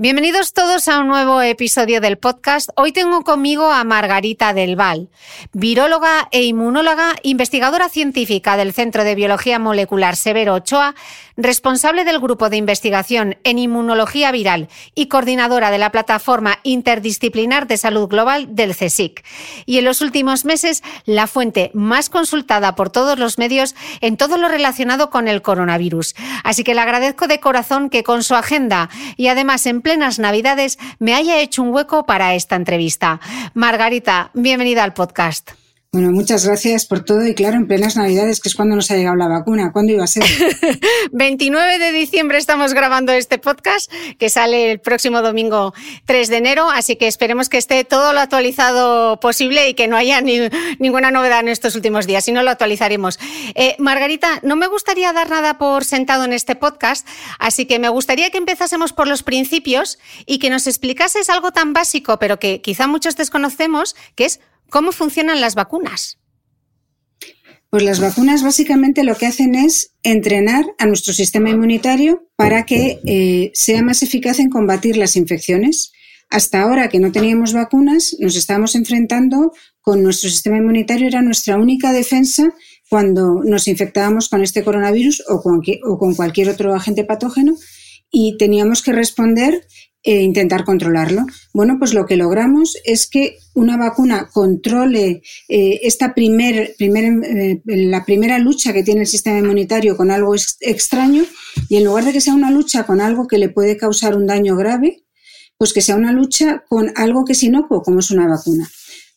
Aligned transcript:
Bienvenidos 0.00 0.52
todos 0.52 0.86
a 0.86 1.00
un 1.00 1.08
nuevo 1.08 1.42
episodio 1.42 2.00
del 2.00 2.18
podcast. 2.18 2.70
Hoy 2.76 2.92
tengo 2.92 3.24
conmigo 3.24 3.72
a 3.72 3.82
Margarita 3.82 4.54
Del 4.54 4.76
Val, 4.76 5.08
viróloga 5.52 6.28
e 6.30 6.44
inmunóloga, 6.44 7.16
investigadora 7.24 7.88
científica 7.88 8.56
del 8.56 8.72
Centro 8.72 9.02
de 9.02 9.16
Biología 9.16 9.58
Molecular 9.58 10.14
Severo 10.14 10.54
Ochoa, 10.54 10.94
responsable 11.36 12.04
del 12.04 12.20
grupo 12.20 12.48
de 12.48 12.58
investigación 12.58 13.38
en 13.42 13.58
inmunología 13.58 14.30
viral 14.30 14.68
y 14.94 15.06
coordinadora 15.06 15.72
de 15.72 15.78
la 15.78 15.90
plataforma 15.90 16.60
interdisciplinar 16.62 17.66
de 17.66 17.76
salud 17.76 18.06
global 18.06 18.54
del 18.54 18.76
CSIC. 18.76 19.24
Y 19.66 19.78
en 19.78 19.84
los 19.84 20.00
últimos 20.00 20.44
meses, 20.44 20.84
la 21.06 21.26
fuente 21.26 21.72
más 21.74 22.08
consultada 22.08 22.76
por 22.76 22.90
todos 22.90 23.18
los 23.18 23.36
medios 23.36 23.74
en 24.00 24.16
todo 24.16 24.38
lo 24.38 24.46
relacionado 24.46 25.10
con 25.10 25.26
el 25.26 25.42
coronavirus. 25.42 26.14
Así 26.44 26.62
que 26.62 26.74
le 26.74 26.82
agradezco 26.82 27.26
de 27.26 27.40
corazón 27.40 27.90
que 27.90 28.04
con 28.04 28.22
su 28.22 28.36
agenda 28.36 28.90
y 29.16 29.26
además 29.26 29.66
en 29.66 29.82
plenas 29.88 30.18
Navidades 30.18 30.78
me 30.98 31.14
haya 31.14 31.40
hecho 31.40 31.62
un 31.62 31.72
hueco 31.72 32.04
para 32.04 32.34
esta 32.34 32.56
entrevista. 32.56 33.20
Margarita, 33.54 34.30
bienvenida 34.34 34.84
al 34.84 34.92
podcast. 34.92 35.52
Bueno, 35.90 36.10
muchas 36.10 36.44
gracias 36.44 36.84
por 36.84 37.02
todo 37.02 37.26
y 37.26 37.34
claro, 37.34 37.56
en 37.56 37.66
plenas 37.66 37.96
Navidades, 37.96 38.40
que 38.40 38.50
es 38.50 38.54
cuando 38.54 38.76
nos 38.76 38.90
ha 38.90 38.96
llegado 38.96 39.16
la 39.16 39.26
vacuna. 39.26 39.72
¿Cuándo 39.72 39.90
iba 39.90 40.04
a 40.04 40.06
ser? 40.06 40.22
29 41.12 41.78
de 41.78 41.92
diciembre 41.92 42.36
estamos 42.36 42.74
grabando 42.74 43.10
este 43.12 43.38
podcast 43.38 43.90
que 44.18 44.28
sale 44.28 44.70
el 44.70 44.80
próximo 44.80 45.22
domingo 45.22 45.72
3 46.04 46.28
de 46.28 46.36
enero, 46.36 46.68
así 46.68 46.96
que 46.96 47.06
esperemos 47.06 47.48
que 47.48 47.56
esté 47.56 47.84
todo 47.84 48.12
lo 48.12 48.20
actualizado 48.20 49.18
posible 49.18 49.70
y 49.70 49.72
que 49.72 49.88
no 49.88 49.96
haya 49.96 50.20
ninguna 50.20 51.10
novedad 51.10 51.40
en 51.40 51.48
estos 51.48 51.74
últimos 51.74 52.06
días, 52.06 52.22
si 52.22 52.32
no 52.32 52.42
lo 52.42 52.50
actualizaremos. 52.50 53.18
Eh, 53.54 53.74
Margarita, 53.78 54.40
no 54.42 54.56
me 54.56 54.66
gustaría 54.66 55.14
dar 55.14 55.30
nada 55.30 55.56
por 55.56 55.86
sentado 55.86 56.26
en 56.26 56.34
este 56.34 56.54
podcast, 56.54 57.08
así 57.38 57.64
que 57.64 57.78
me 57.78 57.88
gustaría 57.88 58.28
que 58.28 58.36
empezásemos 58.36 58.92
por 58.92 59.08
los 59.08 59.22
principios 59.22 59.98
y 60.26 60.38
que 60.38 60.50
nos 60.50 60.66
explicases 60.66 61.30
algo 61.30 61.50
tan 61.52 61.72
básico, 61.72 62.18
pero 62.18 62.38
que 62.38 62.60
quizá 62.60 62.86
muchos 62.86 63.16
desconocemos, 63.16 63.96
que 64.16 64.26
es 64.26 64.40
¿Cómo 64.70 64.92
funcionan 64.92 65.40
las 65.40 65.54
vacunas? 65.54 66.18
Pues 67.70 67.82
las 67.82 68.00
vacunas 68.00 68.42
básicamente 68.42 69.04
lo 69.04 69.16
que 69.16 69.26
hacen 69.26 69.54
es 69.54 69.92
entrenar 70.02 70.64
a 70.78 70.86
nuestro 70.86 71.12
sistema 71.12 71.50
inmunitario 71.50 72.26
para 72.36 72.64
que 72.64 72.98
eh, 73.04 73.50
sea 73.52 73.82
más 73.82 74.02
eficaz 74.02 74.38
en 74.38 74.48
combatir 74.48 74.96
las 74.96 75.16
infecciones. 75.16 75.92
Hasta 76.30 76.62
ahora 76.62 76.88
que 76.88 76.98
no 76.98 77.12
teníamos 77.12 77.52
vacunas, 77.52 78.16
nos 78.20 78.36
estábamos 78.36 78.74
enfrentando 78.74 79.52
con 79.80 80.02
nuestro 80.02 80.30
sistema 80.30 80.58
inmunitario, 80.58 81.06
era 81.06 81.22
nuestra 81.22 81.56
única 81.56 81.92
defensa 81.92 82.54
cuando 82.88 83.42
nos 83.44 83.68
infectábamos 83.68 84.28
con 84.30 84.42
este 84.42 84.64
coronavirus 84.64 85.24
o 85.28 85.42
con, 85.42 85.62
o 85.84 85.98
con 85.98 86.14
cualquier 86.14 86.48
otro 86.48 86.74
agente 86.74 87.04
patógeno 87.04 87.54
y 88.10 88.36
teníamos 88.38 88.82
que 88.82 88.92
responder 88.92 89.66
e 90.02 90.22
intentar 90.22 90.64
controlarlo. 90.64 91.26
Bueno, 91.52 91.76
pues 91.78 91.92
lo 91.92 92.06
que 92.06 92.16
logramos 92.16 92.76
es 92.84 93.08
que 93.08 93.36
una 93.54 93.76
vacuna 93.76 94.28
controle 94.32 95.22
eh, 95.48 95.80
esta 95.82 96.14
primer, 96.14 96.74
eh, 96.78 97.60
la 97.64 98.04
primera 98.04 98.38
lucha 98.38 98.72
que 98.72 98.84
tiene 98.84 99.02
el 99.02 99.06
sistema 99.06 99.38
inmunitario 99.38 99.96
con 99.96 100.10
algo 100.10 100.34
extraño 100.60 101.24
y 101.68 101.76
en 101.76 101.84
lugar 101.84 102.04
de 102.04 102.12
que 102.12 102.20
sea 102.20 102.34
una 102.34 102.50
lucha 102.50 102.84
con 102.84 103.00
algo 103.00 103.26
que 103.26 103.38
le 103.38 103.48
puede 103.48 103.76
causar 103.76 104.16
un 104.16 104.26
daño 104.26 104.56
grave, 104.56 105.04
pues 105.58 105.72
que 105.72 105.82
sea 105.82 105.96
una 105.96 106.12
lucha 106.12 106.64
con 106.68 106.92
algo 106.96 107.24
que 107.24 107.32
es 107.32 107.42
inocuo, 107.42 107.82
como 107.82 107.98
es 107.98 108.10
una 108.10 108.28
vacuna. 108.28 108.70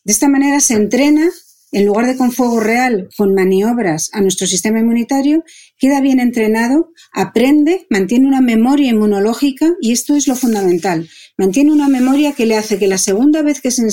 De 0.04 0.12
esta 0.12 0.28
manera 0.28 0.58
se 0.58 0.74
entrena 0.74 1.30
en 1.72 1.86
lugar 1.86 2.06
de 2.06 2.16
con 2.18 2.32
fuego 2.32 2.60
real, 2.60 3.08
con 3.16 3.34
maniobras 3.34 4.10
a 4.12 4.20
nuestro 4.20 4.46
sistema 4.46 4.78
inmunitario, 4.78 5.42
queda 5.78 6.02
bien 6.02 6.20
entrenado, 6.20 6.90
aprende, 7.12 7.86
mantiene 7.88 8.28
una 8.28 8.42
memoria 8.42 8.90
inmunológica 8.90 9.74
y 9.80 9.92
esto 9.92 10.14
es 10.14 10.28
lo 10.28 10.36
fundamental. 10.36 11.08
Mantiene 11.38 11.72
una 11.72 11.88
memoria 11.88 12.32
que 12.32 12.44
le 12.44 12.56
hace 12.56 12.78
que 12.78 12.86
la 12.86 12.98
segunda 12.98 13.40
vez 13.40 13.62
que 13.62 13.70
se, 13.70 13.88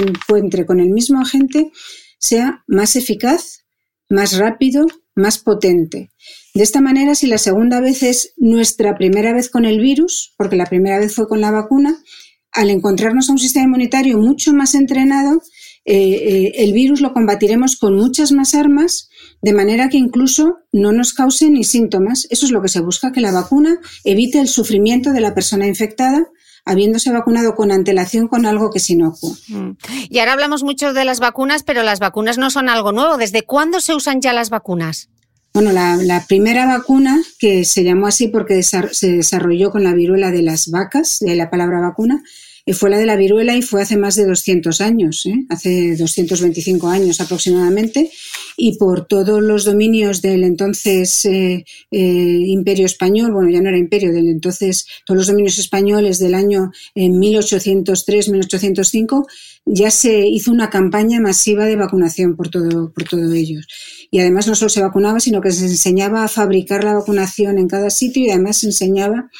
encuentre 0.00 0.66
con 0.66 0.78
el 0.78 0.90
mismo 0.90 1.22
agente 1.22 1.72
sea 2.18 2.62
más 2.66 2.96
eficaz, 2.96 3.64
más 4.10 4.36
rápido, 4.36 4.86
más 5.14 5.38
potente. 5.38 6.10
De 6.54 6.62
esta 6.62 6.82
manera, 6.82 7.14
si 7.14 7.26
la 7.26 7.38
segunda 7.38 7.80
vez 7.80 8.02
es 8.02 8.34
nuestra 8.36 8.94
primera 8.94 9.32
vez 9.32 9.48
con 9.48 9.64
el 9.64 9.80
virus, 9.80 10.34
porque 10.36 10.56
la 10.56 10.66
primera 10.66 10.98
vez 10.98 11.14
fue 11.14 11.26
con 11.26 11.40
la 11.40 11.50
vacuna, 11.50 11.96
al 12.52 12.68
encontrarnos 12.68 13.30
a 13.30 13.32
un 13.32 13.38
sistema 13.38 13.64
inmunitario 13.64 14.18
mucho 14.18 14.52
más 14.52 14.74
entrenado, 14.74 15.40
eh, 15.84 15.94
eh, 15.94 16.52
el 16.56 16.72
virus 16.72 17.00
lo 17.00 17.12
combatiremos 17.12 17.76
con 17.76 17.96
muchas 17.96 18.32
más 18.32 18.54
armas, 18.54 19.08
de 19.40 19.52
manera 19.52 19.88
que 19.88 19.96
incluso 19.96 20.58
no 20.72 20.92
nos 20.92 21.12
cause 21.12 21.50
ni 21.50 21.64
síntomas. 21.64 22.26
Eso 22.30 22.46
es 22.46 22.52
lo 22.52 22.62
que 22.62 22.68
se 22.68 22.80
busca, 22.80 23.12
que 23.12 23.20
la 23.20 23.32
vacuna 23.32 23.78
evite 24.04 24.38
el 24.40 24.48
sufrimiento 24.48 25.12
de 25.12 25.20
la 25.20 25.34
persona 25.34 25.66
infectada 25.66 26.26
habiéndose 26.64 27.10
vacunado 27.10 27.54
con 27.56 27.72
antelación 27.72 28.28
con 28.28 28.46
algo 28.46 28.70
que 28.70 28.78
es 28.78 28.88
inocuo. 28.88 29.36
Mm. 29.48 29.70
Y 30.08 30.18
ahora 30.20 30.34
hablamos 30.34 30.62
mucho 30.62 30.92
de 30.92 31.04
las 31.04 31.18
vacunas, 31.18 31.64
pero 31.64 31.82
las 31.82 31.98
vacunas 31.98 32.38
no 32.38 32.50
son 32.50 32.68
algo 32.68 32.92
nuevo. 32.92 33.16
¿Desde 33.16 33.42
cuándo 33.42 33.80
se 33.80 33.94
usan 33.94 34.20
ya 34.20 34.32
las 34.32 34.50
vacunas? 34.50 35.08
Bueno, 35.54 35.72
la, 35.72 35.96
la 35.96 36.24
primera 36.26 36.66
vacuna, 36.66 37.20
que 37.38 37.64
se 37.64 37.84
llamó 37.84 38.06
así 38.06 38.28
porque 38.28 38.62
se 38.62 39.10
desarrolló 39.10 39.70
con 39.70 39.84
la 39.84 39.92
viruela 39.92 40.30
de 40.30 40.42
las 40.42 40.70
vacas, 40.70 41.18
de 41.20 41.34
la 41.34 41.50
palabra 41.50 41.80
vacuna, 41.80 42.22
fue 42.72 42.90
la 42.90 42.98
de 42.98 43.06
la 43.06 43.16
viruela 43.16 43.56
y 43.56 43.62
fue 43.62 43.82
hace 43.82 43.96
más 43.96 44.14
de 44.14 44.24
200 44.24 44.80
años, 44.80 45.26
¿eh? 45.26 45.34
hace 45.48 45.96
225 45.96 46.86
años 46.86 47.20
aproximadamente, 47.20 48.12
y 48.56 48.78
por 48.78 49.06
todos 49.06 49.42
los 49.42 49.64
dominios 49.64 50.22
del 50.22 50.44
entonces 50.44 51.24
eh, 51.24 51.64
eh, 51.90 52.44
imperio 52.46 52.86
español, 52.86 53.32
bueno, 53.32 53.50
ya 53.50 53.60
no 53.60 53.68
era 53.68 53.78
imperio, 53.78 54.12
del 54.12 54.28
entonces, 54.28 54.86
todos 55.04 55.18
los 55.18 55.26
dominios 55.26 55.58
españoles 55.58 56.20
del 56.20 56.34
año 56.34 56.70
1803-1805, 56.94 59.26
ya 59.64 59.90
se 59.90 60.26
hizo 60.26 60.52
una 60.52 60.70
campaña 60.70 61.20
masiva 61.20 61.66
de 61.66 61.76
vacunación 61.76 62.36
por 62.36 62.48
todo, 62.48 62.92
por 62.92 63.04
todos 63.04 63.32
ellos. 63.34 63.66
Y 64.10 64.20
además 64.20 64.46
no 64.46 64.54
solo 64.54 64.68
se 64.68 64.82
vacunaba, 64.82 65.20
sino 65.20 65.40
que 65.40 65.52
se 65.52 65.66
enseñaba 65.66 66.24
a 66.24 66.28
fabricar 66.28 66.84
la 66.84 66.94
vacunación 66.94 67.58
en 67.58 67.68
cada 67.68 67.90
sitio 67.90 68.24
y 68.24 68.30
además 68.30 68.58
se 68.58 68.66
enseñaba 68.66 69.30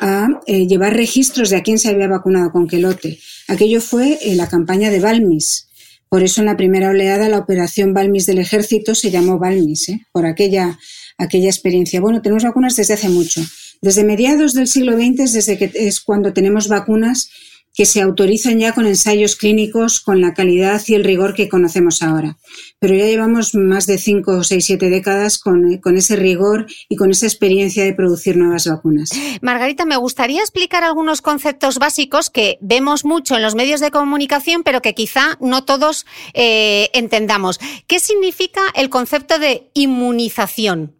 a 0.00 0.28
eh, 0.46 0.66
llevar 0.66 0.94
registros 0.94 1.50
de 1.50 1.56
a 1.56 1.62
quién 1.62 1.78
se 1.78 1.88
había 1.88 2.08
vacunado 2.08 2.50
con 2.52 2.68
qué 2.68 2.78
lote. 2.78 3.18
Aquello 3.48 3.80
fue 3.80 4.18
eh, 4.22 4.34
la 4.34 4.48
campaña 4.48 4.90
de 4.90 5.00
Balmis. 5.00 5.68
Por 6.08 6.22
eso 6.22 6.40
en 6.40 6.46
la 6.46 6.56
primera 6.56 6.90
oleada 6.90 7.28
la 7.28 7.38
operación 7.38 7.94
Balmis 7.94 8.26
del 8.26 8.38
ejército 8.38 8.94
se 8.94 9.10
llamó 9.10 9.38
Balmis, 9.38 9.88
¿eh? 9.88 10.06
por 10.12 10.26
aquella, 10.26 10.78
aquella 11.18 11.48
experiencia. 11.48 12.00
Bueno, 12.00 12.20
tenemos 12.22 12.44
vacunas 12.44 12.76
desde 12.76 12.94
hace 12.94 13.08
mucho. 13.08 13.42
Desde 13.80 14.04
mediados 14.04 14.52
del 14.52 14.66
siglo 14.66 14.96
XX 14.96 15.32
desde 15.32 15.56
que 15.56 15.70
es 15.74 16.00
cuando 16.00 16.32
tenemos 16.32 16.68
vacunas 16.68 17.30
que 17.74 17.86
se 17.86 18.00
autorizan 18.00 18.58
ya 18.58 18.72
con 18.72 18.86
ensayos 18.86 19.36
clínicos 19.36 20.00
con 20.00 20.20
la 20.20 20.34
calidad 20.34 20.82
y 20.86 20.94
el 20.94 21.04
rigor 21.04 21.34
que 21.34 21.48
conocemos 21.48 22.02
ahora. 22.02 22.36
Pero 22.78 22.94
ya 22.94 23.06
llevamos 23.06 23.54
más 23.54 23.86
de 23.86 23.98
5, 23.98 24.44
6, 24.44 24.64
7 24.64 24.90
décadas 24.90 25.38
con, 25.38 25.78
con, 25.78 25.96
ese 25.96 26.16
rigor 26.16 26.66
y 26.88 26.96
con 26.96 27.10
esa 27.10 27.26
experiencia 27.26 27.84
de 27.84 27.94
producir 27.94 28.36
nuevas 28.36 28.66
vacunas. 28.66 29.10
Margarita, 29.40 29.84
me 29.84 29.96
gustaría 29.96 30.40
explicar 30.40 30.84
algunos 30.84 31.22
conceptos 31.22 31.78
básicos 31.78 32.30
que 32.30 32.58
vemos 32.60 33.04
mucho 33.04 33.36
en 33.36 33.42
los 33.42 33.54
medios 33.54 33.80
de 33.80 33.90
comunicación, 33.90 34.62
pero 34.62 34.82
que 34.82 34.94
quizá 34.94 35.38
no 35.40 35.64
todos 35.64 36.06
eh, 36.34 36.90
entendamos. 36.92 37.60
¿Qué 37.86 38.00
significa 38.00 38.62
el 38.74 38.90
concepto 38.90 39.38
de 39.38 39.70
inmunización? 39.74 40.99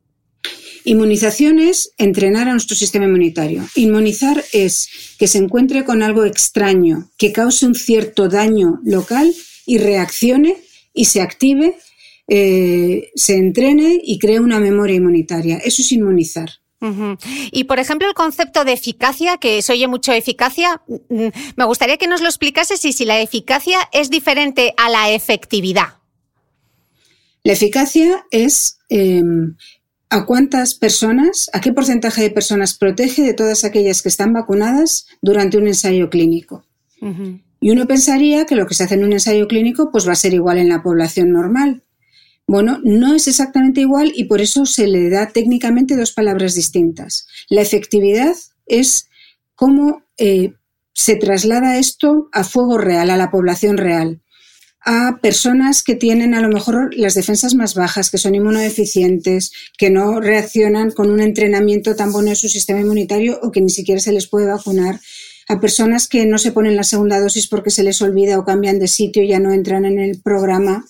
Inmunización 0.85 1.59
es 1.59 1.93
entrenar 1.99 2.49
a 2.49 2.53
nuestro 2.53 2.77
sistema 2.77 3.05
inmunitario. 3.05 3.67
Inmunizar 3.75 4.45
es 4.53 4.89
que 5.19 5.27
se 5.27 5.39
encuentre 5.39 5.85
con 5.85 6.03
algo 6.03 6.25
extraño, 6.25 7.11
que 7.19 7.33
cause 7.33 7.67
un 7.67 7.75
cierto 7.75 8.29
daño 8.29 8.81
local 8.85 9.33
y 9.67 9.79
reaccione 9.79 10.57
y 10.95 11.07
se 11.07 11.21
active, 11.21 11.77
eh, 12.29 13.11
se 13.15 13.37
entrene 13.37 14.01
y 14.03 14.19
cree 14.19 14.41
una 14.41 14.61
memoria 14.61 14.97
inmunitaria. 14.97 15.59
Eso 15.59 15.83
es 15.83 15.93
inmunizar. 15.93 16.51
Y, 17.53 17.65
por 17.65 17.79
ejemplo, 17.79 18.09
el 18.09 18.15
concepto 18.15 18.65
de 18.65 18.73
eficacia, 18.73 19.37
que 19.37 19.61
se 19.61 19.73
oye 19.73 19.87
mucho 19.87 20.13
eficacia, 20.13 20.81
mm, 20.89 21.29
me 21.57 21.65
gustaría 21.67 21.99
que 21.99 22.07
nos 22.07 22.23
lo 22.23 22.29
explicases 22.29 22.83
y 22.87 22.95
si 22.95 23.05
la 23.05 23.21
eficacia 23.21 23.79
es 23.93 24.09
diferente 24.09 24.73
a 24.79 24.89
la 24.89 25.11
efectividad. 25.11 25.99
La 27.43 27.53
eficacia 27.53 28.25
es 28.31 28.79
em, 28.89 29.57
a 30.11 30.27
cuántas 30.27 30.75
personas, 30.75 31.49
a 31.53 31.61
qué 31.61 31.73
porcentaje 31.73 32.21
de 32.21 32.31
personas 32.31 32.77
protege 32.77 33.23
de 33.23 33.33
todas 33.33 33.65
aquellas 33.65 34.03
que 34.03 34.09
están 34.09 34.33
vacunadas 34.33 35.07
durante 35.23 35.57
un 35.57 35.69
ensayo 35.69 36.11
clínico. 36.11 36.65
Y 37.61 37.71
uno 37.71 37.87
pensaría 37.87 38.45
que 38.45 38.57
lo 38.57 38.67
que 38.67 38.75
se 38.75 38.85
hace 38.85 38.97
en 38.97 39.05
un 39.05 39.13
ensayo 39.13 39.47
clínico 39.47 39.91
pues 39.91 40.07
va 40.07 40.13
a 40.13 40.17
ser 40.17 40.35
igual 40.35 40.59
en 40.59 40.69
la 40.69 40.83
población 40.83 41.31
normal. 41.31 41.85
Bueno, 42.47 42.81
no 42.83 43.15
es 43.15 43.29
exactamente 43.29 43.81
igual 43.81 44.13
y 44.15 44.25
por 44.25 44.41
eso 44.41 44.67
se 44.67 44.89
le 44.89 45.09
da 45.09 45.29
técnicamente 45.29 45.97
dos 45.97 46.13
palabras 46.13 46.55
distintas. 46.55 47.29
La 47.49 47.63
efectividad 47.63 48.35
es 48.67 49.09
cómo 49.55 50.03
eh, 50.19 50.55
se 50.93 51.15
traslada 51.15 51.79
esto 51.79 52.29
a 52.33 52.43
fuego 52.43 52.77
real, 52.77 53.11
a 53.11 53.17
la 53.17 53.31
población 53.31 53.77
real 53.77 54.21
a 54.83 55.19
personas 55.21 55.83
que 55.83 55.95
tienen 55.95 56.35
a 56.35 56.41
lo 56.41 56.49
mejor 56.49 56.95
las 56.97 57.15
defensas 57.15 57.55
más 57.55 57.75
bajas, 57.75 58.11
que 58.11 58.19
son 58.19 58.35
inmunodeficientes, 58.35 59.53
que 59.77 59.91
no 59.91 60.21
reaccionan 60.21 60.91
con 60.91 61.11
un 61.11 61.21
entrenamiento 61.21 61.95
tan 61.97 62.13
bueno 62.13 62.31
de 62.31 62.37
su 62.37 62.49
sistema 62.49 62.81
inmunitario 62.81 63.39
o 63.43 63.51
que 63.51 63.61
ni 63.61 63.71
siquiera 63.71 64.01
se 64.01 64.13
les 64.13 64.27
puede 64.27 64.47
vacunar, 64.47 65.01
a 65.49 65.61
personas 65.61 66.07
que 66.09 66.27
no 66.27 66.39
se 66.39 66.53
ponen 66.53 66.77
la 66.77 66.85
segunda 66.85 67.21
dosis 67.21 67.49
porque 67.49 67.71
se 67.71 67.83
les 67.83 68.01
olvida 68.01 68.39
o 68.39 68.45
cambian 68.45 68.79
de 68.79 68.89
sitio 68.89 69.23
y 69.23 69.29
ya 69.29 69.41
no 69.41 69.53
entran 69.53 69.85
en 69.85 69.99
el 69.99 70.21
programa. 70.23 70.87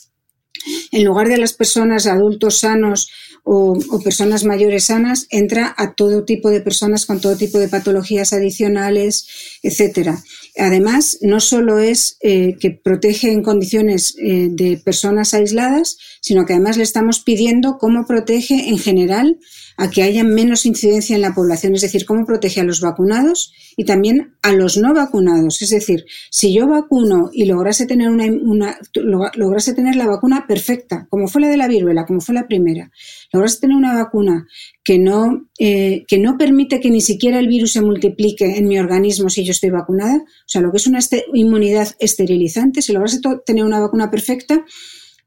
En 0.92 1.04
lugar 1.04 1.28
de 1.28 1.38
las 1.38 1.54
personas 1.54 2.06
adultos 2.06 2.58
sanos 2.58 3.08
o, 3.42 3.78
o, 3.90 4.00
personas 4.02 4.44
mayores 4.44 4.84
sanas, 4.84 5.26
entra 5.30 5.74
a 5.78 5.94
todo 5.94 6.24
tipo 6.24 6.50
de 6.50 6.60
personas 6.60 7.06
con 7.06 7.22
todo 7.22 7.36
tipo 7.36 7.58
de 7.58 7.68
patologías 7.68 8.34
adicionales, 8.34 9.26
etcétera. 9.62 10.22
Además, 10.58 11.18
no 11.22 11.40
solo 11.40 11.78
es 11.78 12.16
eh, 12.20 12.56
que 12.60 12.70
protege 12.70 13.32
en 13.32 13.42
condiciones 13.42 14.16
eh, 14.18 14.48
de 14.50 14.80
personas 14.84 15.34
aisladas, 15.34 15.96
sino 16.20 16.44
que 16.44 16.54
además 16.54 16.76
le 16.76 16.82
estamos 16.82 17.20
pidiendo 17.20 17.78
cómo 17.78 18.06
protege 18.06 18.68
en 18.68 18.78
general 18.78 19.38
a 19.76 19.88
que 19.88 20.02
haya 20.02 20.24
menos 20.24 20.66
incidencia 20.66 21.16
en 21.16 21.22
la 21.22 21.34
población, 21.34 21.74
es 21.74 21.80
decir, 21.80 22.04
cómo 22.04 22.26
protege 22.26 22.60
a 22.60 22.64
los 22.64 22.80
vacunados 22.80 23.54
y 23.76 23.84
también 23.84 24.34
a 24.42 24.52
los 24.52 24.76
no 24.76 24.92
vacunados. 24.92 25.62
Es 25.62 25.70
decir, 25.70 26.04
si 26.30 26.52
yo 26.52 26.68
vacuno 26.68 27.30
y 27.32 27.46
lograse 27.46 27.86
tener, 27.86 28.10
una, 28.10 28.78
lograse 28.92 29.72
tener 29.72 29.96
la 29.96 30.06
vacuna 30.06 30.46
perfecta, 30.46 31.06
como 31.08 31.28
fue 31.28 31.40
la 31.40 31.48
de 31.48 31.56
la 31.56 31.68
viruela, 31.68 32.04
como 32.04 32.20
fue 32.20 32.34
la 32.34 32.46
primera, 32.46 32.90
lograse 33.32 33.60
tener 33.60 33.76
una 33.76 33.94
vacuna 33.94 34.46
que 34.90 34.98
no, 34.98 35.48
eh, 35.60 36.04
que 36.08 36.18
no 36.18 36.36
permite 36.36 36.80
que 36.80 36.90
ni 36.90 37.00
siquiera 37.00 37.38
el 37.38 37.46
virus 37.46 37.74
se 37.74 37.80
multiplique 37.80 38.58
en 38.58 38.66
mi 38.66 38.76
organismo 38.76 39.30
si 39.30 39.44
yo 39.44 39.52
estoy 39.52 39.70
vacunada, 39.70 40.16
o 40.16 40.48
sea, 40.48 40.62
lo 40.62 40.72
que 40.72 40.78
es 40.78 40.88
una 40.88 40.98
este, 40.98 41.26
inmunidad 41.32 41.94
esterilizante, 42.00 42.82
si 42.82 42.92
lograse 42.92 43.20
tener 43.46 43.64
una 43.64 43.78
vacuna 43.78 44.10
perfecta, 44.10 44.64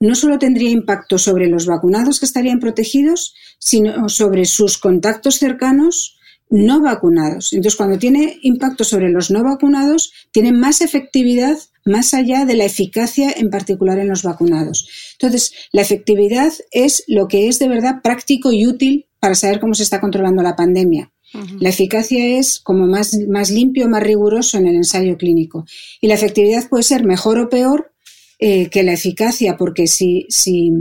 no 0.01 0.15
solo 0.15 0.37
tendría 0.37 0.69
impacto 0.69 1.17
sobre 1.17 1.47
los 1.47 1.65
vacunados 1.65 2.19
que 2.19 2.25
estarían 2.25 2.59
protegidos, 2.59 3.35
sino 3.57 4.09
sobre 4.09 4.43
sus 4.43 4.77
contactos 4.77 5.35
cercanos 5.35 6.17
no 6.49 6.81
vacunados. 6.81 7.53
Entonces, 7.53 7.77
cuando 7.77 7.97
tiene 7.97 8.39
impacto 8.41 8.83
sobre 8.83 9.11
los 9.11 9.31
no 9.31 9.45
vacunados, 9.45 10.11
tiene 10.33 10.51
más 10.51 10.81
efectividad 10.81 11.57
más 11.85 12.13
allá 12.13 12.45
de 12.45 12.55
la 12.55 12.65
eficacia 12.65 13.31
en 13.31 13.49
particular 13.49 13.99
en 13.99 14.09
los 14.09 14.23
vacunados. 14.23 14.87
Entonces, 15.13 15.53
la 15.71 15.81
efectividad 15.81 16.53
es 16.71 17.03
lo 17.07 17.27
que 17.27 17.47
es 17.47 17.59
de 17.59 17.67
verdad 17.67 18.01
práctico 18.03 18.51
y 18.51 18.67
útil 18.67 19.07
para 19.19 19.35
saber 19.35 19.59
cómo 19.59 19.73
se 19.73 19.83
está 19.83 19.99
controlando 19.99 20.43
la 20.43 20.55
pandemia. 20.55 21.11
La 21.59 21.69
eficacia 21.69 22.37
es 22.37 22.59
como 22.59 22.85
más, 22.85 23.17
más 23.27 23.49
limpio, 23.49 23.89
más 23.89 24.03
riguroso 24.03 24.59
en 24.59 24.67
el 24.67 24.75
ensayo 24.75 25.17
clínico. 25.17 25.65
Y 25.99 26.07
la 26.07 26.13
efectividad 26.13 26.69
puede 26.69 26.83
ser 26.83 27.05
mejor 27.05 27.39
o 27.39 27.49
peor 27.49 27.91
eh, 28.37 28.69
que 28.69 28.83
la 28.83 28.93
eficacia, 28.93 29.57
porque 29.57 29.87
si, 29.87 30.27
si 30.29 30.71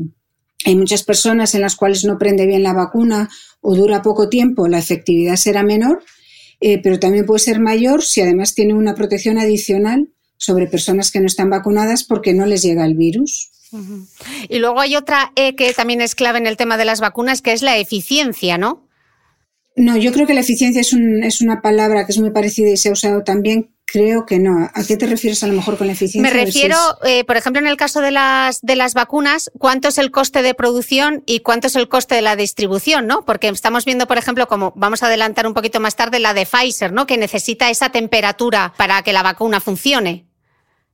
hay 0.66 0.76
muchas 0.76 1.04
personas 1.04 1.54
en 1.54 1.62
las 1.62 1.74
cuales 1.74 2.04
no 2.04 2.18
prende 2.18 2.46
bien 2.46 2.62
la 2.62 2.74
vacuna 2.74 3.30
o 3.62 3.74
dura 3.74 4.02
poco 4.02 4.28
tiempo, 4.28 4.68
la 4.68 4.78
efectividad 4.78 5.36
será 5.36 5.62
menor, 5.62 6.04
eh, 6.60 6.80
pero 6.82 6.98
también 6.98 7.24
puede 7.24 7.40
ser 7.40 7.58
mayor 7.58 8.02
si 8.02 8.20
además 8.20 8.54
tiene 8.54 8.74
una 8.74 8.94
protección 8.94 9.38
adicional 9.38 10.11
sobre 10.42 10.66
personas 10.66 11.12
que 11.12 11.20
no 11.20 11.26
están 11.26 11.50
vacunadas 11.50 12.02
porque 12.02 12.34
no 12.34 12.46
les 12.46 12.62
llega 12.62 12.84
el 12.84 12.96
virus. 12.96 13.52
Y 14.48 14.58
luego 14.58 14.80
hay 14.80 14.96
otra 14.96 15.30
E 15.36 15.54
que 15.54 15.72
también 15.72 16.00
es 16.00 16.16
clave 16.16 16.38
en 16.38 16.48
el 16.48 16.56
tema 16.56 16.76
de 16.76 16.84
las 16.84 17.00
vacunas, 17.00 17.42
que 17.42 17.52
es 17.52 17.62
la 17.62 17.78
eficiencia, 17.78 18.58
¿no? 18.58 18.88
No, 19.76 19.96
yo 19.96 20.12
creo 20.12 20.26
que 20.26 20.34
la 20.34 20.40
eficiencia 20.40 20.80
es, 20.80 20.92
un, 20.92 21.22
es 21.22 21.40
una 21.40 21.62
palabra 21.62 22.04
que 22.04 22.12
es 22.12 22.18
muy 22.18 22.32
parecida 22.32 22.70
y 22.70 22.76
se 22.76 22.88
ha 22.88 22.92
usado 22.92 23.22
también 23.22 23.70
Creo 23.92 24.24
que 24.24 24.38
no. 24.38 24.70
¿A 24.72 24.84
qué 24.88 24.96
te 24.96 25.06
refieres 25.06 25.44
a 25.44 25.46
lo 25.46 25.52
mejor 25.52 25.76
con 25.76 25.86
la 25.86 25.92
eficiencia? 25.92 26.22
Me 26.22 26.44
refiero, 26.44 26.76
eh, 27.04 27.24
por 27.24 27.36
ejemplo, 27.36 27.60
en 27.60 27.68
el 27.68 27.76
caso 27.76 28.00
de 28.00 28.10
las, 28.10 28.62
de 28.62 28.74
las 28.74 28.94
vacunas, 28.94 29.50
¿cuánto 29.58 29.88
es 29.88 29.98
el 29.98 30.10
coste 30.10 30.40
de 30.40 30.54
producción 30.54 31.22
y 31.26 31.40
cuánto 31.40 31.66
es 31.66 31.76
el 31.76 31.90
coste 31.90 32.14
de 32.14 32.22
la 32.22 32.34
distribución? 32.34 33.06
¿no? 33.06 33.26
Porque 33.26 33.48
estamos 33.48 33.84
viendo, 33.84 34.06
por 34.06 34.16
ejemplo, 34.16 34.48
como 34.48 34.72
vamos 34.76 35.02
a 35.02 35.08
adelantar 35.08 35.46
un 35.46 35.52
poquito 35.52 35.78
más 35.78 35.94
tarde, 35.94 36.20
la 36.20 36.32
de 36.32 36.46
Pfizer, 36.46 36.90
¿no? 36.90 37.06
que 37.06 37.18
necesita 37.18 37.68
esa 37.68 37.90
temperatura 37.90 38.72
para 38.78 39.02
que 39.02 39.12
la 39.12 39.22
vacuna 39.22 39.60
funcione. 39.60 40.24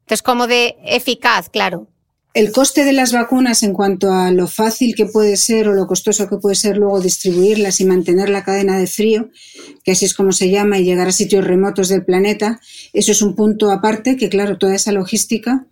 Entonces, 0.08 0.22
como 0.22 0.46
de 0.46 0.76
eficaz, 0.86 1.50
claro. 1.50 1.86
El 2.32 2.50
coste 2.50 2.86
de 2.86 2.94
las 2.94 3.12
vacunas 3.12 3.62
en 3.62 3.74
cuanto 3.74 4.10
a 4.10 4.30
lo 4.30 4.46
fácil 4.46 4.94
que 4.94 5.04
puede 5.04 5.36
ser 5.36 5.68
o 5.68 5.74
lo 5.74 5.86
costoso 5.86 6.30
que 6.30 6.38
puede 6.38 6.54
ser 6.54 6.78
luego 6.78 6.98
distribuirlas 6.98 7.78
y 7.80 7.84
mantener 7.84 8.30
la 8.30 8.42
cadena 8.42 8.78
de 8.78 8.86
frío, 8.86 9.28
que 9.84 9.92
así 9.92 10.06
es 10.06 10.14
como 10.14 10.32
se 10.32 10.48
llama, 10.48 10.78
y 10.78 10.84
llegar 10.84 11.08
a 11.08 11.12
sitios 11.12 11.44
remotos 11.44 11.90
del 11.90 12.06
planeta, 12.06 12.58
eso 12.94 13.12
es 13.12 13.20
un 13.20 13.34
punto 13.34 13.70
aparte 13.70 14.16
que, 14.16 14.30
claro, 14.30 14.56
toda 14.56 14.74
esa 14.74 14.92
logística, 14.92 15.66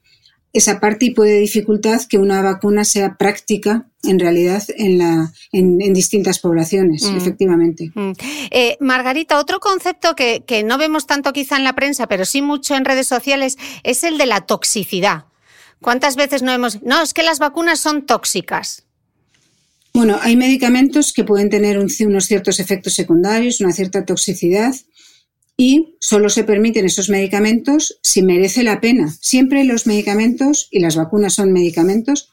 esa 0.56 0.80
parte 0.80 1.06
y 1.06 1.10
puede 1.10 1.38
dificultar 1.38 2.00
que 2.08 2.18
una 2.18 2.42
vacuna 2.42 2.84
sea 2.84 3.16
práctica 3.16 3.86
en 4.02 4.18
realidad 4.18 4.62
en, 4.76 4.98
la, 4.98 5.32
en, 5.52 5.78
distintas 5.92 6.38
poblaciones, 6.38 7.02
mm. 7.02 7.16
efectivamente. 7.16 7.90
Mm. 7.94 8.12
Eh, 8.50 8.76
Margarita, 8.80 9.38
otro 9.38 9.60
concepto 9.60 10.14
que, 10.14 10.44
que 10.46 10.62
no 10.62 10.78
vemos 10.78 11.06
tanto 11.06 11.32
quizá 11.32 11.56
en 11.56 11.64
la 11.64 11.74
prensa, 11.74 12.06
pero 12.06 12.24
sí 12.24 12.42
mucho 12.42 12.74
en 12.74 12.84
redes 12.84 13.06
sociales, 13.06 13.56
es 13.82 14.04
el 14.04 14.18
de 14.18 14.26
la 14.26 14.42
toxicidad. 14.42 15.24
¿Cuántas 15.80 16.16
veces 16.16 16.42
no 16.42 16.52
hemos... 16.52 16.82
No, 16.82 17.02
es 17.02 17.12
que 17.12 17.22
las 17.22 17.38
vacunas 17.38 17.78
son 17.78 18.06
tóxicas. 18.06 18.84
Bueno, 19.92 20.18
hay 20.20 20.36
medicamentos 20.36 21.12
que 21.12 21.24
pueden 21.24 21.48
tener 21.48 21.78
unos 21.78 22.26
ciertos 22.26 22.60
efectos 22.60 22.94
secundarios, 22.94 23.60
una 23.60 23.72
cierta 23.72 24.04
toxicidad 24.04 24.74
y 25.56 25.96
solo 26.00 26.28
se 26.28 26.44
permiten 26.44 26.84
esos 26.84 27.08
medicamentos 27.08 27.98
si 28.02 28.22
merece 28.22 28.62
la 28.62 28.80
pena. 28.80 29.14
Siempre 29.20 29.64
los 29.64 29.86
medicamentos, 29.86 30.68
y 30.70 30.80
las 30.80 30.96
vacunas 30.96 31.34
son 31.34 31.52
medicamentos, 31.52 32.32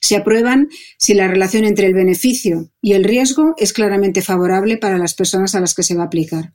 se 0.00 0.16
aprueban 0.16 0.68
si 0.98 1.14
la 1.14 1.28
relación 1.28 1.64
entre 1.64 1.86
el 1.86 1.94
beneficio 1.94 2.70
y 2.80 2.94
el 2.94 3.04
riesgo 3.04 3.54
es 3.58 3.72
claramente 3.72 4.22
favorable 4.22 4.78
para 4.78 4.98
las 4.98 5.14
personas 5.14 5.54
a 5.54 5.60
las 5.60 5.74
que 5.74 5.82
se 5.82 5.94
va 5.94 6.04
a 6.04 6.06
aplicar. 6.06 6.54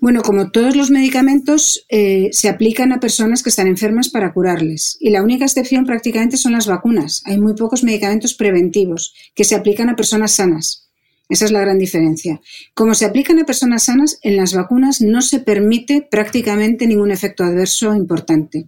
Bueno, 0.00 0.22
como 0.22 0.50
todos 0.50 0.76
los 0.76 0.90
medicamentos, 0.90 1.84
eh, 1.88 2.28
se 2.32 2.48
aplican 2.48 2.92
a 2.92 3.00
personas 3.00 3.42
que 3.42 3.50
están 3.50 3.66
enfermas 3.66 4.08
para 4.08 4.32
curarles. 4.32 4.96
Y 5.00 5.10
la 5.10 5.22
única 5.22 5.44
excepción 5.44 5.84
prácticamente 5.84 6.36
son 6.36 6.52
las 6.52 6.66
vacunas. 6.66 7.22
Hay 7.24 7.38
muy 7.38 7.54
pocos 7.54 7.82
medicamentos 7.82 8.34
preventivos 8.34 9.12
que 9.34 9.44
se 9.44 9.56
aplican 9.56 9.88
a 9.88 9.96
personas 9.96 10.32
sanas. 10.32 10.89
Esa 11.30 11.44
es 11.44 11.52
la 11.52 11.60
gran 11.60 11.78
diferencia. 11.78 12.40
Como 12.74 12.94
se 12.94 13.04
aplican 13.04 13.38
a 13.38 13.46
personas 13.46 13.84
sanas, 13.84 14.18
en 14.22 14.36
las 14.36 14.52
vacunas 14.52 15.00
no 15.00 15.22
se 15.22 15.38
permite 15.38 16.06
prácticamente 16.10 16.88
ningún 16.88 17.12
efecto 17.12 17.44
adverso 17.44 17.94
importante. 17.94 18.66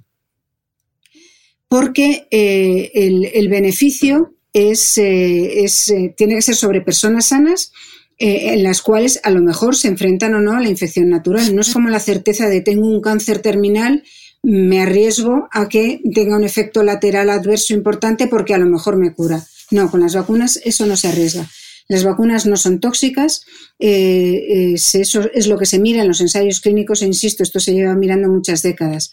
Porque 1.69 2.29
eh, 2.31 2.93
el, 2.95 3.49
beneficio 3.49 4.37
es, 4.53 4.97
eh, 4.99 6.15
tiene 6.17 6.37
que 6.37 6.43
ser 6.43 6.55
sobre 6.55 6.83
personas 6.83 7.27
sanas 7.27 7.73
eh, 8.19 8.53
en 8.55 8.63
las 8.63 8.81
cuales 8.81 9.21
a 9.25 9.31
lo 9.31 9.41
mejor 9.43 9.75
se 9.75 9.89
enfrentan 9.89 10.35
o 10.35 10.41
no 10.41 10.53
a 10.53 10.61
la 10.61 10.69
infección 10.69 11.09
natural. 11.09 11.55
No 11.57 11.63
es 11.63 11.73
como 11.73 11.89
la 11.89 11.99
certeza 11.99 12.49
de 12.49 12.61
tengo 12.61 12.87
un 12.87 13.01
cáncer 13.01 13.41
terminal, 13.41 14.05
me 14.45 14.83
arriesgo 14.83 15.49
a 15.51 15.69
que 15.69 16.01
tenga 16.15 16.37
un 16.37 16.45
efecto 16.45 16.85
lateral 16.85 17.31
adverso 17.31 17.75
importante 17.75 18.29
porque 18.29 18.55
a 18.55 18.59
lo 18.59 18.67
mejor 18.67 18.97
me 18.97 19.13
cura. 19.13 19.45
No, 19.73 19.91
con 19.91 20.01
las 20.01 20.15
vacunas 20.15 20.61
eso 20.65 20.87
no 20.87 20.97
se 20.97 21.09
arriesga. 21.09 21.49
Las 21.93 22.05
vacunas 22.05 22.47
no 22.47 22.57
son 22.57 22.81
tóxicas, 22.81 23.45
eh, 23.79 24.73
eso 24.75 25.31
es 25.35 25.47
lo 25.47 25.59
que 25.59 25.67
se 25.67 25.79
mira 25.79 26.01
en 26.01 26.09
los 26.09 26.23
ensayos 26.23 26.63
clínicos 26.63 27.03
e 27.03 27.07
insisto, 27.07 27.43
esto 27.43 27.61
se 27.61 27.75
lleva 27.75 27.95
mirando 27.95 28.31
muchas 28.31 28.63
décadas. 28.63 29.13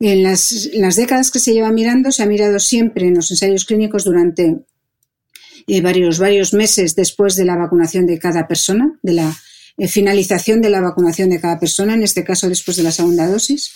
En 0.00 0.22
las, 0.22 0.96
décadas 0.96 1.30
que 1.30 1.38
se 1.38 1.54
lleva 1.54 1.72
mirando, 1.72 2.12
se 2.12 2.22
ha 2.22 2.26
mirado 2.26 2.58
siempre 2.58 3.06
en 3.06 3.14
los 3.14 3.30
ensayos 3.30 3.64
clínicos 3.64 4.04
durante 4.04 4.58
eh, 5.66 5.80
varios, 5.80 6.18
varios 6.18 6.52
meses 6.52 6.94
después 6.94 7.36
de 7.36 7.46
la 7.46 7.56
vacunación 7.56 8.04
de 8.04 8.18
cada 8.18 8.46
persona, 8.46 8.98
de 9.02 9.14
la 9.14 9.34
eh, 9.78 9.88
finalización 9.88 10.60
de 10.60 10.68
la 10.68 10.82
vacunación 10.82 11.30
de 11.30 11.40
cada 11.40 11.58
persona, 11.58 11.94
en 11.94 12.02
este 12.02 12.22
caso 12.22 12.50
después 12.50 12.76
de 12.76 12.82
la 12.82 12.92
segunda 12.92 13.28
dosis. 13.28 13.72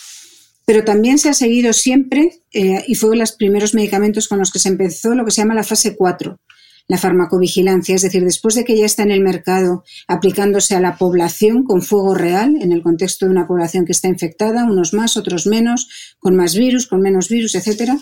Pero 0.67 0.85
también 0.85 1.17
se 1.17 1.31
ha 1.31 1.35
seguido 1.35 1.73
siempre, 1.73 2.43
eh, 2.53 2.85
y 2.87 2.95
fue 2.95 3.17
los 3.17 3.33
primeros 3.33 3.73
medicamentos 3.73 4.29
con 4.29 4.39
los 4.39 4.51
que 4.51 4.59
se 4.59 4.69
empezó, 4.69 5.15
lo 5.15 5.25
que 5.25 5.31
se 5.31 5.41
llama 5.41 5.55
la 5.55 5.65
fase 5.65 5.97
4, 5.97 6.39
la 6.87 6.99
farmacovigilancia, 6.99 7.95
es 7.95 8.03
decir, 8.03 8.25
después 8.25 8.55
de 8.55 8.65
que 8.65 8.77
ya 8.77 8.85
está 8.85 9.03
en 9.03 9.11
el 9.11 9.23
mercado 9.23 9.85
aplicándose 10.07 10.75
a 10.75 10.81
la 10.81 10.99
población 10.99 11.65
con 11.65 11.81
fuego 11.81 12.15
real, 12.15 12.57
en 12.61 12.73
el 12.73 12.83
contexto 12.83 13.25
de 13.25 13.33
una 13.33 13.47
población 13.47 13.87
que 13.87 13.93
está 13.93 14.09
infectada, 14.09 14.65
unos 14.65 14.93
más, 14.93 15.17
otros 15.17 15.47
menos, 15.47 15.89
con 16.19 16.37
más 16.37 16.55
virus, 16.55 16.87
con 16.87 17.01
menos 17.01 17.29
virus, 17.29 17.55
etcétera, 17.55 17.99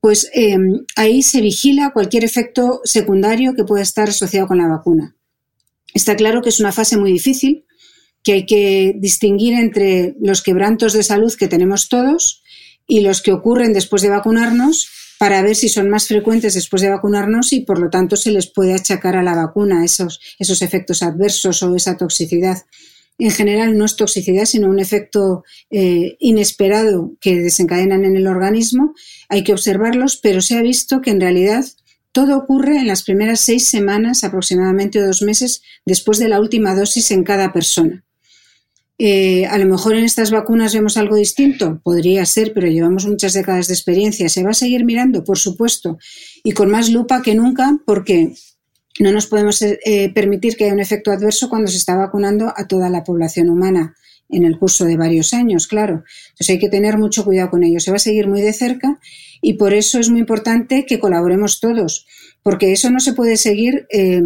pues 0.00 0.30
eh, 0.34 0.56
ahí 0.96 1.22
se 1.22 1.40
vigila 1.40 1.92
cualquier 1.92 2.24
efecto 2.24 2.80
secundario 2.84 3.54
que 3.54 3.64
pueda 3.64 3.82
estar 3.82 4.08
asociado 4.08 4.46
con 4.46 4.58
la 4.58 4.68
vacuna. 4.68 5.16
Está 5.94 6.16
claro 6.16 6.40
que 6.42 6.48
es 6.48 6.60
una 6.60 6.72
fase 6.72 6.96
muy 6.96 7.12
difícil, 7.12 7.66
que 8.22 8.32
hay 8.32 8.46
que 8.46 8.94
distinguir 8.98 9.54
entre 9.54 10.14
los 10.20 10.42
quebrantos 10.42 10.92
de 10.92 11.02
salud 11.02 11.34
que 11.34 11.48
tenemos 11.48 11.88
todos 11.88 12.42
y 12.86 13.00
los 13.00 13.22
que 13.22 13.32
ocurren 13.32 13.72
después 13.72 14.02
de 14.02 14.08
vacunarnos 14.08 14.88
para 15.22 15.40
ver 15.40 15.54
si 15.54 15.68
son 15.68 15.88
más 15.88 16.08
frecuentes 16.08 16.54
después 16.54 16.82
de 16.82 16.90
vacunarnos 16.90 17.52
y 17.52 17.60
por 17.60 17.78
lo 17.78 17.90
tanto 17.90 18.16
se 18.16 18.32
les 18.32 18.48
puede 18.48 18.74
achacar 18.74 19.14
a 19.14 19.22
la 19.22 19.36
vacuna 19.36 19.84
esos, 19.84 20.18
esos 20.40 20.62
efectos 20.62 21.00
adversos 21.00 21.62
o 21.62 21.76
esa 21.76 21.96
toxicidad 21.96 22.58
en 23.18 23.30
general 23.30 23.78
no 23.78 23.84
es 23.84 23.94
toxicidad, 23.94 24.46
sino 24.46 24.68
un 24.68 24.80
efecto 24.80 25.44
eh, 25.70 26.16
inesperado 26.18 27.12
que 27.20 27.36
desencadenan 27.36 28.04
en 28.04 28.16
el 28.16 28.26
organismo. 28.26 28.94
Hay 29.28 29.44
que 29.44 29.52
observarlos, 29.52 30.16
pero 30.16 30.40
se 30.40 30.56
ha 30.56 30.60
visto 30.60 31.00
que 31.00 31.10
en 31.10 31.20
realidad 31.20 31.64
todo 32.10 32.36
ocurre 32.36 32.78
en 32.78 32.88
las 32.88 33.04
primeras 33.04 33.38
seis 33.38 33.68
semanas, 33.68 34.24
aproximadamente 34.24 34.98
dos 34.98 35.22
meses, 35.22 35.62
después 35.86 36.18
de 36.18 36.30
la 36.30 36.40
última 36.40 36.74
dosis 36.74 37.12
en 37.12 37.22
cada 37.22 37.52
persona. 37.52 38.04
Eh, 38.98 39.46
a 39.46 39.58
lo 39.58 39.66
mejor 39.66 39.94
en 39.94 40.04
estas 40.04 40.30
vacunas 40.30 40.74
vemos 40.74 40.96
algo 40.96 41.16
distinto, 41.16 41.80
podría 41.82 42.24
ser, 42.26 42.52
pero 42.52 42.68
llevamos 42.68 43.06
muchas 43.06 43.32
décadas 43.32 43.66
de 43.68 43.74
experiencia. 43.74 44.28
Se 44.28 44.44
va 44.44 44.50
a 44.50 44.54
seguir 44.54 44.84
mirando, 44.84 45.24
por 45.24 45.38
supuesto, 45.38 45.98
y 46.44 46.52
con 46.52 46.70
más 46.70 46.90
lupa 46.90 47.22
que 47.22 47.34
nunca, 47.34 47.78
porque 47.84 48.32
no 49.00 49.12
nos 49.12 49.26
podemos 49.26 49.60
eh, 49.62 49.78
eh, 49.84 50.12
permitir 50.12 50.56
que 50.56 50.64
haya 50.64 50.74
un 50.74 50.80
efecto 50.80 51.10
adverso 51.10 51.48
cuando 51.48 51.70
se 51.70 51.78
está 51.78 51.96
vacunando 51.96 52.52
a 52.54 52.66
toda 52.66 52.90
la 52.90 53.04
población 53.04 53.48
humana 53.50 53.94
en 54.28 54.44
el 54.44 54.58
curso 54.58 54.84
de 54.84 54.96
varios 54.96 55.34
años, 55.34 55.66
claro. 55.66 56.04
Entonces 56.30 56.50
hay 56.50 56.58
que 56.58 56.68
tener 56.68 56.96
mucho 56.98 57.24
cuidado 57.24 57.50
con 57.50 57.64
ello. 57.64 57.80
Se 57.80 57.90
va 57.90 57.96
a 57.96 58.00
seguir 58.00 58.28
muy 58.28 58.40
de 58.40 58.52
cerca 58.52 58.98
y 59.42 59.54
por 59.54 59.74
eso 59.74 59.98
es 59.98 60.08
muy 60.08 60.20
importante 60.20 60.86
que 60.86 60.98
colaboremos 60.98 61.60
todos, 61.60 62.06
porque 62.42 62.72
eso 62.72 62.90
no 62.90 62.98
se 63.00 63.12
puede 63.12 63.36
seguir. 63.36 63.86
Eh, 63.90 64.22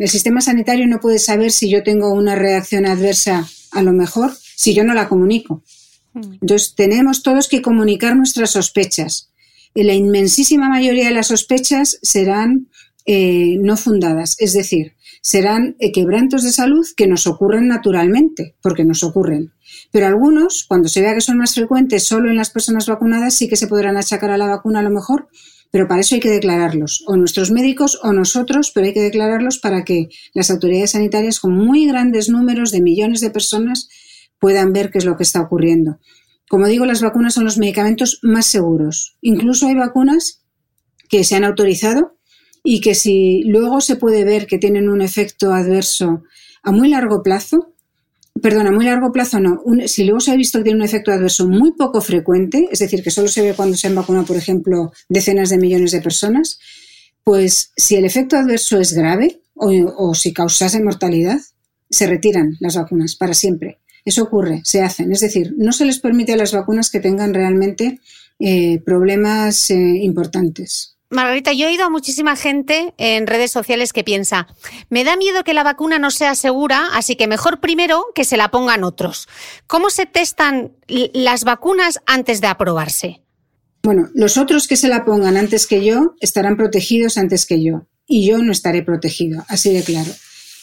el 0.00 0.08
sistema 0.08 0.40
sanitario 0.40 0.86
no 0.86 0.98
puede 0.98 1.18
saber 1.18 1.52
si 1.52 1.70
yo 1.70 1.82
tengo 1.82 2.12
una 2.12 2.34
reacción 2.34 2.86
adversa, 2.86 3.46
a 3.76 3.82
lo 3.82 3.92
mejor, 3.92 4.32
si 4.56 4.74
yo 4.74 4.84
no 4.84 4.94
la 4.94 5.08
comunico. 5.08 5.62
Hmm. 6.12 6.34
Entonces 6.40 6.74
tenemos 6.74 7.22
todos 7.22 7.48
que 7.48 7.62
comunicar 7.62 8.16
nuestras 8.16 8.50
sospechas. 8.50 9.30
la 9.74 9.92
inmensísima 9.92 10.68
mayoría 10.70 11.08
de 11.08 11.14
las 11.14 11.26
sospechas 11.26 11.98
serán 12.02 12.68
eh, 13.04 13.56
no 13.60 13.76
fundadas, 13.76 14.36
es 14.38 14.52
decir, 14.52 14.94
serán 15.20 15.76
eh, 15.78 15.92
quebrantos 15.92 16.42
de 16.42 16.52
salud 16.52 16.86
que 16.96 17.06
nos 17.06 17.26
ocurren 17.26 17.68
naturalmente, 17.68 18.56
porque 18.62 18.84
nos 18.84 19.04
ocurren. 19.04 19.52
Pero 19.92 20.06
algunos, 20.06 20.64
cuando 20.66 20.88
se 20.88 21.02
vea 21.02 21.14
que 21.14 21.20
son 21.20 21.38
más 21.38 21.54
frecuentes 21.54 22.04
solo 22.04 22.30
en 22.30 22.36
las 22.36 22.50
personas 22.50 22.86
vacunadas, 22.86 23.34
sí 23.34 23.48
que 23.48 23.56
se 23.56 23.66
podrán 23.66 23.96
achacar 23.96 24.30
a 24.30 24.38
la 24.38 24.46
vacuna 24.46 24.80
a 24.80 24.82
lo 24.82 24.90
mejor, 24.90 25.28
pero 25.76 25.88
para 25.88 26.00
eso 26.00 26.14
hay 26.14 26.22
que 26.22 26.30
declararlos, 26.30 27.04
o 27.06 27.18
nuestros 27.18 27.50
médicos 27.50 28.00
o 28.02 28.14
nosotros, 28.14 28.70
pero 28.74 28.86
hay 28.86 28.94
que 28.94 29.02
declararlos 29.02 29.58
para 29.58 29.84
que 29.84 30.08
las 30.32 30.50
autoridades 30.50 30.92
sanitarias 30.92 31.38
con 31.38 31.52
muy 31.52 31.86
grandes 31.86 32.30
números 32.30 32.70
de 32.70 32.80
millones 32.80 33.20
de 33.20 33.28
personas 33.28 33.90
puedan 34.38 34.72
ver 34.72 34.90
qué 34.90 34.96
es 34.96 35.04
lo 35.04 35.18
que 35.18 35.22
está 35.24 35.42
ocurriendo. 35.42 35.98
Como 36.48 36.66
digo, 36.66 36.86
las 36.86 37.02
vacunas 37.02 37.34
son 37.34 37.44
los 37.44 37.58
medicamentos 37.58 38.20
más 38.22 38.46
seguros. 38.46 39.18
Incluso 39.20 39.66
hay 39.66 39.74
vacunas 39.74 40.46
que 41.10 41.24
se 41.24 41.36
han 41.36 41.44
autorizado 41.44 42.16
y 42.64 42.80
que 42.80 42.94
si 42.94 43.42
luego 43.44 43.82
se 43.82 43.96
puede 43.96 44.24
ver 44.24 44.46
que 44.46 44.56
tienen 44.56 44.88
un 44.88 45.02
efecto 45.02 45.52
adverso 45.52 46.22
a 46.62 46.72
muy 46.72 46.88
largo 46.88 47.22
plazo, 47.22 47.74
perdón, 48.42 48.66
a 48.66 48.72
muy 48.72 48.84
largo 48.84 49.12
plazo 49.12 49.40
no, 49.40 49.62
si 49.86 50.04
luego 50.04 50.20
se 50.20 50.32
ha 50.32 50.36
visto 50.36 50.58
que 50.58 50.64
tiene 50.64 50.78
un 50.78 50.84
efecto 50.84 51.12
adverso 51.12 51.48
muy 51.48 51.72
poco 51.72 52.00
frecuente, 52.00 52.68
es 52.70 52.78
decir, 52.78 53.02
que 53.02 53.10
solo 53.10 53.28
se 53.28 53.42
ve 53.42 53.54
cuando 53.54 53.76
se 53.76 53.86
han 53.86 53.94
vacunado, 53.94 54.26
por 54.26 54.36
ejemplo, 54.36 54.92
decenas 55.08 55.50
de 55.50 55.58
millones 55.58 55.92
de 55.92 56.00
personas, 56.00 56.58
pues 57.24 57.72
si 57.76 57.96
el 57.96 58.04
efecto 58.04 58.36
adverso 58.36 58.78
es 58.78 58.92
grave 58.92 59.40
o, 59.54 60.14
si 60.14 60.32
causase 60.32 60.82
mortalidad, 60.82 61.38
se 61.90 62.06
retiran 62.06 62.56
las 62.60 62.76
vacunas 62.76 63.16
para 63.16 63.34
siempre. 63.34 63.78
Eso 64.04 64.22
ocurre, 64.22 64.60
se 64.64 64.82
hacen. 64.82 65.10
Es 65.12 65.20
decir, 65.20 65.54
no 65.56 65.72
se 65.72 65.84
les 65.84 65.98
permite 65.98 66.34
a 66.34 66.36
las 66.36 66.52
vacunas 66.52 66.90
que 66.90 67.00
tengan 67.00 67.34
realmente 67.34 68.00
eh, 68.38 68.80
problemas 68.84 69.70
eh, 69.70 69.74
importantes. 69.74 70.95
Margarita, 71.08 71.52
yo 71.52 71.66
he 71.66 71.70
oído 71.70 71.84
a 71.84 71.90
muchísima 71.90 72.34
gente 72.34 72.92
en 72.98 73.26
redes 73.26 73.52
sociales 73.52 73.92
que 73.92 74.02
piensa, 74.02 74.48
me 74.90 75.04
da 75.04 75.16
miedo 75.16 75.44
que 75.44 75.54
la 75.54 75.62
vacuna 75.62 75.98
no 76.00 76.10
sea 76.10 76.34
segura, 76.34 76.88
así 76.94 77.14
que 77.14 77.28
mejor 77.28 77.60
primero 77.60 78.06
que 78.14 78.24
se 78.24 78.36
la 78.36 78.50
pongan 78.50 78.82
otros. 78.82 79.28
¿Cómo 79.68 79.90
se 79.90 80.06
testan 80.06 80.72
las 80.88 81.44
vacunas 81.44 82.00
antes 82.06 82.40
de 82.40 82.48
aprobarse? 82.48 83.22
Bueno, 83.84 84.08
los 84.14 84.36
otros 84.36 84.66
que 84.66 84.76
se 84.76 84.88
la 84.88 85.04
pongan 85.04 85.36
antes 85.36 85.68
que 85.68 85.84
yo 85.84 86.16
estarán 86.20 86.56
protegidos 86.56 87.18
antes 87.18 87.46
que 87.46 87.62
yo 87.62 87.86
y 88.04 88.26
yo 88.26 88.38
no 88.38 88.50
estaré 88.50 88.82
protegido, 88.82 89.44
así 89.48 89.72
de 89.72 89.84
claro. 89.84 90.10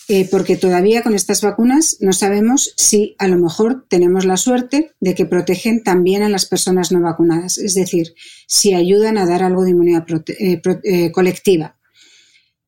Eh, 0.10 0.28
porque 0.30 0.58
todavía 0.58 1.02
con 1.02 1.16
estas 1.16 1.42
vacunas 1.42 1.98
no 2.02 2.12
sabemos 2.12 2.74
si 2.76 3.16
a 3.20 3.28
lo 3.30 3.38
mejor 3.38 3.86
tenemos 3.88 4.26
la 4.26 4.36
suerte 4.36 4.92
de 5.00 5.16
que 5.16 5.26
protegen 5.26 5.82
también 5.82 6.24
a 6.24 6.30
las 6.30 6.46
personas 6.46 6.92
no 6.92 7.00
vacunadas, 7.00 7.58
es 7.58 7.74
decir, 7.74 8.14
si 8.46 8.74
ayudan 8.74 9.18
a 9.18 9.26
dar 9.26 9.44
algo 9.44 9.64
de 9.64 9.72
inmunidad 9.72 10.06
eh, 10.28 10.62
eh, 10.84 11.12
colectiva. 11.12 11.78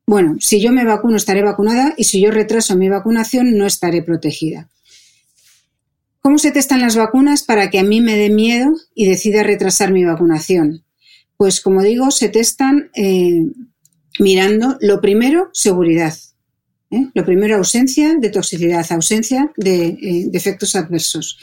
Bueno, 0.08 0.38
si 0.40 0.62
yo 0.62 0.72
me 0.72 0.86
vacuno 0.86 1.18
estaré 1.18 1.42
vacunada 1.42 1.94
y 1.98 2.06
si 2.06 2.22
yo 2.22 2.32
retraso 2.32 2.78
mi 2.78 2.88
vacunación 2.88 3.58
no 3.58 3.66
estaré 3.66 4.02
protegida. 4.02 4.70
¿Cómo 6.22 6.38
se 6.38 6.52
testan 6.52 6.82
las 6.82 6.96
vacunas 6.96 7.44
para 7.44 7.70
que 7.70 7.80
a 7.80 7.84
mí 7.84 8.00
me 8.00 8.16
dé 8.16 8.30
miedo 8.30 8.74
y 8.94 9.08
decida 9.08 9.44
retrasar 9.44 9.92
mi 9.92 10.06
vacunación? 10.06 10.86
Pues 11.38 11.60
como 11.60 11.84
digo, 11.84 12.12
se 12.12 12.30
testan 12.30 12.92
mirando 14.20 14.78
lo 14.80 15.02
primero, 15.02 15.50
seguridad 15.54 16.16
¿eh? 16.96 17.10
Lo 17.14 17.26
primero, 17.26 17.56
ausencia 17.56 18.16
de 18.20 18.30
toxicidad, 18.30 18.86
ausencia 18.92 19.52
de, 19.58 19.88
eh, 19.88 20.30
efectos 20.34 20.76
adversos. 20.76 21.38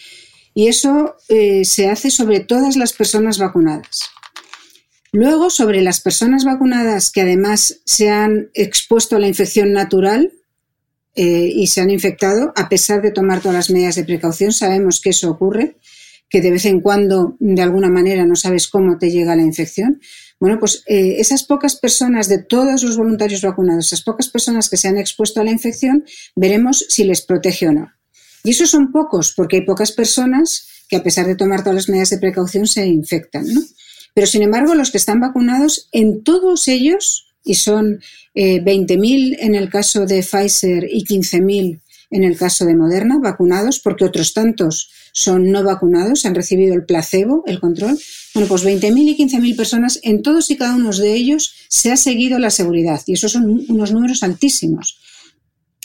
Y 0.55 0.69
eso 0.69 1.17
eh, 1.29 1.65
se 1.65 1.89
hace 1.89 2.11
sobre 2.11 2.41
todas 2.41 2.77
las 2.77 2.93
personas 2.93 3.39
vacunadas. 3.39 4.03
Luego, 5.13 5.51
sobre 5.51 5.83
las 5.83 6.01
personas 6.01 6.45
vacunadas 6.45 7.11
que 7.11 7.21
además 7.21 7.81
se 7.85 8.11
han 8.11 8.51
expuesto 8.55 9.17
a 9.17 9.19
la 9.19 9.29
infección 9.29 9.73
natural 9.73 10.33
y 11.15 11.67
se 11.67 11.83
han 11.83 11.91
infectado, 11.91 12.55
a 12.57 12.71
pesar 12.71 13.03
de 13.03 13.11
tomar 13.11 13.43
todas 13.43 13.55
las 13.55 13.71
medidas 13.71 13.97
de 13.97 14.05
precaución, 14.05 14.51
sabemos 14.51 14.99
que 15.03 15.11
eso 15.11 15.31
ocurre, 15.31 15.77
que 16.31 16.41
de 16.41 16.51
vez 16.51 16.65
en 16.65 16.81
cuando, 16.81 17.37
de 17.41 17.61
alguna 17.61 17.91
manera, 17.91 18.25
no 18.25 18.37
sabes 18.37 18.67
cómo 18.67 18.97
te 18.97 19.11
llega 19.11 19.37
la 19.37 19.43
infección. 19.43 20.01
Bueno, 20.43 20.59
pues 20.59 20.83
eh, 20.89 21.21
esas 21.21 21.45
pocas 21.45 21.77
personas 21.77 22.27
de 22.27 22.39
todos 22.39 22.83
los 22.83 22.97
voluntarios 22.97 23.43
vacunados, 23.43 23.87
esas 23.87 24.03
pocas 24.03 24.27
personas 24.27 24.69
que 24.69 24.77
se 24.77 24.89
han 24.89 24.99
expuesto 24.99 25.41
a 25.41 25.45
la 25.45 25.53
infección, 25.53 26.05
veremos 26.35 26.85
si 26.89 27.05
les 27.05 27.23
protege 27.23 27.69
o 27.69 27.73
no. 27.73 27.93
Y 28.43 28.51
esos 28.51 28.69
son 28.69 28.91
pocos, 28.91 29.35
porque 29.37 29.59
hay 29.59 29.63
pocas 29.63 29.93
personas 29.93 30.67
que 30.89 30.97
a 30.97 31.05
pesar 31.05 31.29
de 31.29 31.37
tomar 31.37 31.61
todas 31.61 31.77
las 31.77 31.89
medidas 31.89 32.11
de 32.11 32.19
precaución 32.19 32.67
se 32.67 32.85
infectan. 32.89 33.55
¿no? 33.55 33.61
Pero 34.15 34.27
sin 34.27 34.43
embargo, 34.43 34.75
los 34.75 34.91
que 34.91 34.99
están 34.99 35.21
vacunados, 35.21 35.89
en 35.93 36.25
todos 36.25 36.67
ellos, 36.67 37.33
y 37.45 37.55
son 37.55 38.01
20.000 38.35 39.35
eh, 39.35 39.37
en 39.43 39.55
el 39.55 39.71
caso 39.71 40.07
de 40.07 40.25
Pfizer 40.25 40.89
y 40.91 41.05
15.000 41.05 41.81
en 42.11 42.25
el 42.25 42.37
caso 42.37 42.65
de 42.65 42.75
Moderna, 42.75 43.21
vacunados, 43.23 43.79
porque 43.79 44.05
otros 44.05 44.35
tantos 44.35 44.91
son 45.13 45.51
no 45.51 45.63
vacunados, 45.63 46.27
han 46.27 46.35
recibido 46.35 46.75
el 46.75 46.85
placebo, 46.85 47.45
el 47.47 47.61
control. 47.61 47.99
Bueno, 48.35 48.49
pues 48.49 48.65
20.000 48.65 49.09
y 49.09 49.17
15.000 49.17 49.57
personas, 49.57 50.01
en 50.03 50.23
todos 50.23 50.51
y 50.51 50.57
cada 50.57 50.75
uno 50.75 50.91
de 50.91 51.15
ellos 51.15 51.55
se 51.69 51.93
ha 51.93 51.97
seguido 51.97 52.39
la 52.39 52.51
seguridad 52.51 53.01
y 53.07 53.13
esos 53.13 53.33
son 53.33 53.65
unos 53.69 53.93
números 53.93 54.23
altísimos. 54.23 54.99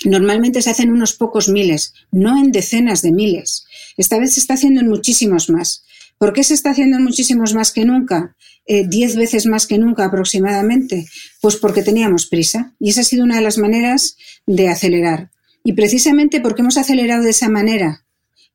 Normalmente 0.05 0.61
se 0.61 0.69
hacen 0.69 0.91
unos 0.91 1.13
pocos 1.13 1.49
miles, 1.49 1.93
no 2.11 2.37
en 2.37 2.51
decenas 2.51 3.01
de 3.01 3.11
miles. 3.11 3.65
Esta 3.97 4.19
vez 4.19 4.33
se 4.33 4.39
está 4.39 4.53
haciendo 4.53 4.81
en 4.81 4.87
muchísimos 4.87 5.49
más. 5.49 5.83
¿Por 6.17 6.33
qué 6.33 6.43
se 6.43 6.53
está 6.53 6.71
haciendo 6.71 6.97
en 6.97 7.03
muchísimos 7.03 7.53
más 7.53 7.71
que 7.71 7.85
nunca? 7.85 8.35
Eh, 8.65 8.85
diez 8.87 9.15
veces 9.15 9.45
más 9.45 9.65
que 9.65 9.77
nunca 9.77 10.05
aproximadamente. 10.05 11.07
Pues 11.41 11.55
porque 11.55 11.83
teníamos 11.83 12.27
prisa. 12.27 12.75
Y 12.79 12.89
esa 12.89 13.01
ha 13.01 13.03
sido 13.03 13.23
una 13.23 13.37
de 13.37 13.41
las 13.41 13.57
maneras 13.57 14.17
de 14.45 14.69
acelerar. 14.69 15.31
Y 15.63 15.73
precisamente 15.73 16.41
porque 16.41 16.61
hemos 16.61 16.77
acelerado 16.77 17.23
de 17.23 17.31
esa 17.31 17.49
manera, 17.49 18.06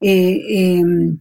eh, 0.02 0.40
em, 0.48 1.18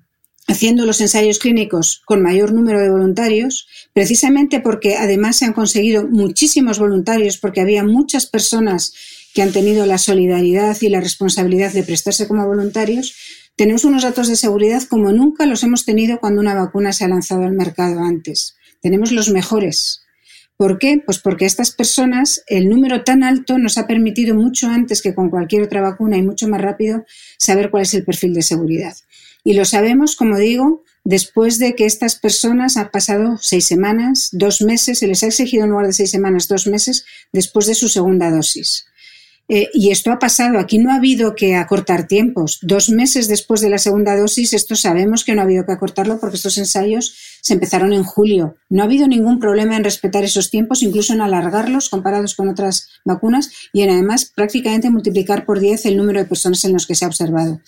haciendo 0.48 0.86
los 0.86 1.00
ensayos 1.02 1.40
clínicos 1.40 2.02
con 2.06 2.22
mayor 2.22 2.52
número 2.54 2.80
de 2.80 2.90
voluntarios, 2.90 3.68
precisamente 3.94 4.60
porque 4.60 4.96
además 4.98 5.38
se 5.38 5.46
han 5.46 5.54
conseguido 5.54 6.08
muchísimos 6.08 6.80
voluntarios, 6.80 7.38
porque 7.38 7.62
había 7.62 7.84
muchas 7.84 8.26
personas 8.26 8.94
que 9.34 9.42
han 9.42 9.52
tenido 9.52 9.86
la 9.86 9.98
solidaridad 9.98 10.78
y 10.82 10.90
la 10.90 11.00
responsabilidad 11.00 11.72
de 11.72 11.84
prestarse 11.84 12.28
como 12.28 12.46
voluntarios, 12.46 13.16
tenemos 13.56 13.86
unos 13.86 14.04
datos 14.04 14.28
de 14.28 14.36
seguridad 14.36 14.84
como 14.84 15.12
nunca 15.12 15.46
los 15.46 15.64
hemos 15.64 15.86
tenido 15.86 16.20
cuando 16.20 16.42
una 16.42 16.56
vacuna 16.56 16.94
se 16.94 17.06
ha 17.06 17.08
lanzado 17.08 17.44
al 17.44 17.54
mercado 17.54 18.02
antes. 18.02 18.56
Tenemos 18.82 19.12
los 19.12 19.30
mejores. 19.30 20.01
¿Por 20.62 20.78
qué? 20.78 21.02
Pues 21.04 21.18
porque 21.18 21.46
estas 21.46 21.72
personas, 21.72 22.44
el 22.46 22.70
número 22.70 23.04
tan 23.04 23.24
alto 23.24 23.58
nos 23.58 23.80
ha 23.80 23.88
permitido 23.88 24.36
mucho 24.36 24.68
antes 24.68 25.02
que 25.02 25.16
con 25.16 25.32
cualquier 25.32 25.64
otra 25.64 25.82
vacuna 25.82 26.18
y 26.18 26.22
mucho 26.22 26.48
más 26.48 26.62
rápido 26.62 27.04
saber 27.40 27.72
cuál 27.72 27.82
es 27.82 27.96
el 27.96 28.06
perfil 28.06 28.36
de 28.36 28.44
seguridad. 28.44 28.96
Y 29.44 29.54
lo 29.54 29.66
sabemos, 29.66 30.16
como 30.16 30.38
digo, 30.38 30.84
después 31.04 31.58
de 31.58 31.74
que 31.74 31.88
estas 31.88 32.14
personas 32.14 32.78
han 32.78 32.92
pasado 32.92 33.40
seis 33.42 33.66
semanas, 33.66 34.30
dos 34.34 34.62
meses, 34.62 35.00
se 35.00 35.08
les 35.08 35.24
ha 35.24 35.30
exigido 35.30 35.64
en 35.64 35.72
lugar 35.72 35.88
de 35.88 35.94
seis 35.94 36.12
semanas, 36.12 36.48
dos 36.48 36.68
meses 36.68 37.06
después 37.32 37.66
de 37.66 37.74
su 37.74 37.90
segunda 37.90 38.30
dosis. 38.30 38.86
Eh, 39.54 39.70
y 39.74 39.92
esto 39.92 40.14
ha 40.14 40.18
pasado, 40.18 40.58
aquí 40.60 40.78
no 40.78 40.92
ha 40.92 40.96
habido 40.96 41.36
que 41.36 41.56
acortar 41.56 42.08
tiempos. 42.08 42.60
Dos 42.62 42.90
meses 42.90 43.28
después 43.28 43.60
de 43.60 43.70
la 43.70 43.80
segunda 43.80 44.16
dosis, 44.16 44.54
esto 44.54 44.78
sabemos 44.78 45.26
que 45.26 45.36
no 45.36 45.42
ha 45.42 45.44
habido 45.44 45.66
que 45.66 45.74
acortarlo 45.74 46.22
porque 46.22 46.38
estos 46.38 46.58
ensayos 46.58 47.14
se 47.42 47.56
empezaron 47.56 47.92
en 47.92 48.06
julio. 48.06 48.56
No 48.70 48.82
ha 48.82 48.86
habido 48.86 49.10
ningún 49.10 49.40
problema 49.40 49.76
en 49.76 49.84
respetar 49.84 50.24
esos 50.24 50.52
tiempos, 50.52 50.84
incluso 50.84 51.12
en 51.12 51.20
alargarlos 51.20 51.90
comparados 51.90 52.34
con 52.36 52.48
otras 52.48 52.88
vacunas 53.04 53.52
y 53.74 53.82
en 53.82 53.90
además 53.90 54.32
prácticamente 54.34 54.90
multiplicar 54.90 55.46
por 55.46 55.60
10 55.60 55.86
el 55.86 55.98
número 55.98 56.22
de 56.22 56.28
personas 56.28 56.64
en 56.64 56.72
los 56.72 56.88
que 56.88 56.96
se 56.96 57.04
ha 57.04 57.10
observado. 57.10 57.60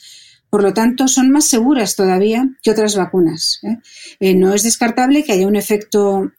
Por 0.49 0.63
lo 0.63 0.73
tanto, 0.73 1.09
son 1.09 1.31
más 1.31 1.43
seguras 1.43 1.97
todavía 1.97 2.47
que 2.61 2.71
otras 2.71 2.95
vacunas. 2.95 3.59
¿eh? 3.63 3.79
Eh, 4.21 4.35
no 4.35 4.53
es 4.53 4.63
descartable 4.63 5.25
que 5.25 5.33
haya 5.33 5.47
un 5.47 5.57
efecto 5.57 6.31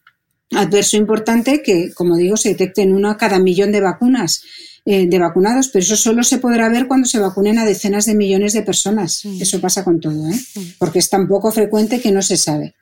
adverso 0.56 0.96
importante 0.96 1.62
que, 1.62 1.92
como 1.94 2.16
digo, 2.16 2.36
se 2.36 2.50
detecte 2.50 2.82
en 2.82 2.92
uno 2.92 3.10
a 3.10 3.16
cada 3.16 3.38
millón 3.38 3.72
de 3.72 3.80
vacunas 3.80 4.42
eh, 4.86 5.06
de 5.08 5.18
vacunados, 5.18 5.68
pero 5.68 5.82
eso 5.82 5.96
solo 5.96 6.22
se 6.22 6.36
podrá 6.36 6.68
ver 6.68 6.86
cuando 6.86 7.08
se 7.08 7.18
vacunen 7.18 7.58
a 7.58 7.64
decenas 7.64 8.04
de 8.04 8.14
millones 8.14 8.52
de 8.52 8.62
personas. 8.62 9.24
Mm. 9.24 9.40
Eso 9.40 9.58
pasa 9.58 9.82
con 9.82 9.98
todo, 9.98 10.28
¿eh? 10.28 10.34
Mm. 10.54 10.60
porque 10.78 10.98
es 10.98 11.08
tan 11.08 11.26
poco 11.26 11.50
frecuente 11.50 12.00
que 12.00 12.12
no 12.12 12.20
se 12.20 12.36
sabe. 12.36 12.74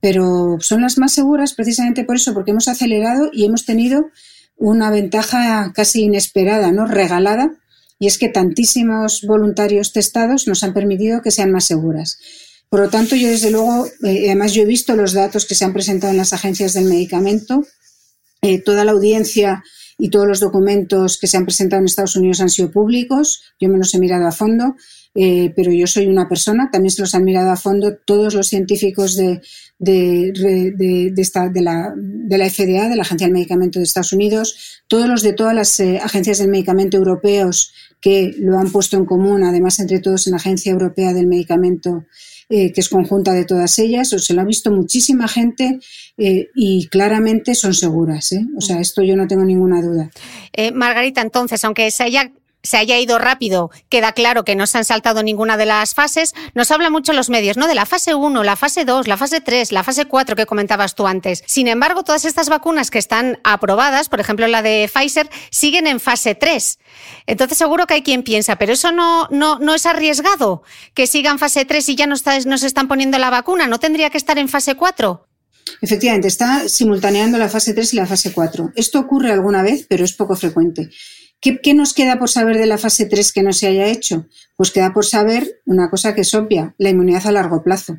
Pero 0.00 0.58
son 0.60 0.80
las 0.80 0.96
más 0.96 1.12
seguras 1.12 1.54
precisamente 1.54 2.04
por 2.04 2.16
eso, 2.16 2.34
porque 2.34 2.52
hemos 2.52 2.68
acelerado 2.68 3.30
y 3.32 3.44
hemos 3.44 3.66
tenido 3.66 4.10
una 4.56 4.90
ventaja 4.90 5.72
casi 5.74 6.02
inesperada, 6.02 6.70
¿no? 6.70 6.86
regalada, 6.86 7.50
y 7.98 8.06
es 8.06 8.16
que 8.16 8.28
tantísimos 8.28 9.22
voluntarios 9.26 9.92
testados 9.92 10.46
nos 10.46 10.62
han 10.62 10.72
permitido 10.72 11.20
que 11.20 11.30
sean 11.30 11.50
más 11.50 11.64
seguras. 11.64 12.18
Por 12.70 12.78
lo 12.78 12.88
tanto, 12.88 13.16
yo 13.16 13.28
desde 13.28 13.50
luego, 13.50 13.86
eh, 14.04 14.26
además 14.26 14.52
yo 14.54 14.62
he 14.62 14.66
visto 14.66 14.94
los 14.94 15.12
datos 15.12 15.44
que 15.44 15.56
se 15.56 15.64
han 15.64 15.72
presentado 15.72 16.12
en 16.12 16.16
las 16.16 16.32
agencias 16.32 16.72
del 16.72 16.84
medicamento, 16.84 17.66
eh, 18.42 18.62
toda 18.62 18.84
la 18.84 18.92
audiencia 18.92 19.64
y 19.98 20.08
todos 20.08 20.28
los 20.28 20.38
documentos 20.38 21.18
que 21.18 21.26
se 21.26 21.36
han 21.36 21.44
presentado 21.44 21.80
en 21.80 21.86
Estados 21.86 22.14
Unidos 22.14 22.40
han 22.40 22.48
sido 22.48 22.70
públicos. 22.70 23.42
Yo 23.60 23.68
me 23.68 23.76
los 23.76 23.92
he 23.92 23.98
mirado 23.98 24.24
a 24.24 24.30
fondo, 24.30 24.76
eh, 25.16 25.52
pero 25.56 25.72
yo 25.72 25.88
soy 25.88 26.06
una 26.06 26.28
persona, 26.28 26.70
también 26.70 26.92
se 26.92 27.02
los 27.02 27.12
han 27.16 27.24
mirado 27.24 27.50
a 27.50 27.56
fondo 27.56 27.96
todos 28.06 28.34
los 28.34 28.46
científicos 28.46 29.16
de, 29.16 29.42
de, 29.80 30.30
de, 30.32 31.60
la, 31.60 31.92
FDA, 32.48 32.88
de 32.88 32.96
la 32.96 33.02
Agencia 33.02 33.26
del 33.26 33.34
Medicamento 33.34 33.80
de 33.80 33.84
Estados 33.84 34.12
Unidos, 34.12 34.82
todos 34.86 35.08
los 35.08 35.22
de 35.22 35.32
todas 35.32 35.56
las 35.56 35.80
agencias 35.80 36.38
del 36.38 36.48
medicamento 36.48 36.96
europeos 36.96 37.72
que 38.00 38.32
lo 38.38 38.60
han 38.60 38.70
puesto 38.70 38.96
en 38.96 39.06
común, 39.06 39.42
además 39.42 39.80
entre 39.80 39.98
todos 39.98 40.28
en 40.28 40.30
la 40.30 40.36
Agencia 40.36 40.70
Europea 40.70 41.12
del 41.12 41.26
Medicamento 41.26 42.06
eh, 42.52 42.72
que 42.72 42.80
es 42.80 42.88
conjunta 42.88 43.32
de 43.32 43.44
todas 43.44 43.78
ellas, 43.78 44.08
se 44.08 44.34
lo 44.34 44.40
ha 44.40 44.44
visto 44.44 44.72
muchísima 44.72 45.28
gente 45.28 45.78
eh, 46.18 46.48
y 46.54 46.88
claramente 46.88 47.54
son 47.54 47.74
seguras. 47.74 48.32
¿eh? 48.32 48.44
O 48.56 48.60
sea, 48.60 48.76
mm. 48.76 48.80
esto 48.80 49.02
yo 49.02 49.14
no 49.14 49.28
tengo 49.28 49.44
ninguna 49.44 49.80
duda. 49.80 50.10
Margarita, 50.74 51.22
entonces, 51.22 51.64
aunque 51.64 51.90
se 51.92 52.02
haya 52.02 52.32
se 52.62 52.76
haya 52.76 52.98
ido 52.98 53.18
rápido, 53.18 53.70
queda 53.88 54.12
claro 54.12 54.44
que 54.44 54.56
no 54.56 54.66
se 54.66 54.78
han 54.78 54.84
saltado 54.84 55.22
ninguna 55.22 55.56
de 55.56 55.66
las 55.66 55.94
fases. 55.94 56.34
Nos 56.54 56.70
habla 56.70 56.90
mucho 56.90 57.12
los 57.12 57.30
medios, 57.30 57.56
¿no? 57.56 57.66
De 57.66 57.74
la 57.74 57.86
fase 57.86 58.14
1, 58.14 58.42
la 58.42 58.56
fase 58.56 58.84
2, 58.84 59.08
la 59.08 59.16
fase 59.16 59.40
3, 59.40 59.72
la 59.72 59.84
fase 59.84 60.04
4 60.04 60.36
que 60.36 60.46
comentabas 60.46 60.94
tú 60.94 61.06
antes. 61.06 61.42
Sin 61.46 61.68
embargo, 61.68 62.02
todas 62.02 62.24
estas 62.24 62.48
vacunas 62.48 62.90
que 62.90 62.98
están 62.98 63.38
aprobadas, 63.44 64.08
por 64.08 64.20
ejemplo 64.20 64.46
la 64.46 64.62
de 64.62 64.90
Pfizer, 64.92 65.30
siguen 65.50 65.86
en 65.86 66.00
fase 66.00 66.34
3. 66.34 66.78
Entonces 67.26 67.58
seguro 67.58 67.86
que 67.86 67.94
hay 67.94 68.02
quien 68.02 68.22
piensa, 68.22 68.56
pero 68.56 68.72
eso 68.72 68.92
no, 68.92 69.28
no, 69.30 69.58
no 69.58 69.74
es 69.74 69.86
arriesgado 69.86 70.62
que 70.94 71.06
sigan 71.06 71.38
fase 71.38 71.64
3 71.64 71.88
y 71.88 71.96
ya 71.96 72.06
no, 72.06 72.14
está, 72.14 72.38
no 72.40 72.58
se 72.58 72.66
están 72.66 72.88
poniendo 72.88 73.18
la 73.18 73.30
vacuna. 73.30 73.66
¿No 73.66 73.80
tendría 73.80 74.10
que 74.10 74.18
estar 74.18 74.38
en 74.38 74.48
fase 74.48 74.74
4? 74.74 75.26
Efectivamente, 75.82 76.28
está 76.28 76.68
simultaneando 76.68 77.38
la 77.38 77.48
fase 77.48 77.74
3 77.74 77.94
y 77.94 77.96
la 77.96 78.06
fase 78.06 78.32
4. 78.32 78.72
Esto 78.74 78.98
ocurre 78.98 79.30
alguna 79.30 79.62
vez, 79.62 79.86
pero 79.88 80.04
es 80.04 80.12
poco 80.12 80.36
frecuente. 80.36 80.90
¿Qué, 81.40 81.74
nos 81.74 81.94
queda 81.94 82.18
por 82.18 82.28
saber 82.28 82.58
de 82.58 82.66
la 82.66 82.76
fase 82.76 83.06
3 83.06 83.32
que 83.32 83.42
no 83.42 83.52
se 83.52 83.66
haya 83.66 83.86
hecho? 83.86 84.26
Pues 84.56 84.70
queda 84.70 84.92
por 84.92 85.06
saber 85.06 85.60
una 85.64 85.88
cosa 85.88 86.14
que 86.14 86.20
es 86.20 86.34
obvia, 86.34 86.74
la 86.76 86.90
inmunidad 86.90 87.26
a 87.26 87.32
largo 87.32 87.62
plazo. 87.62 87.98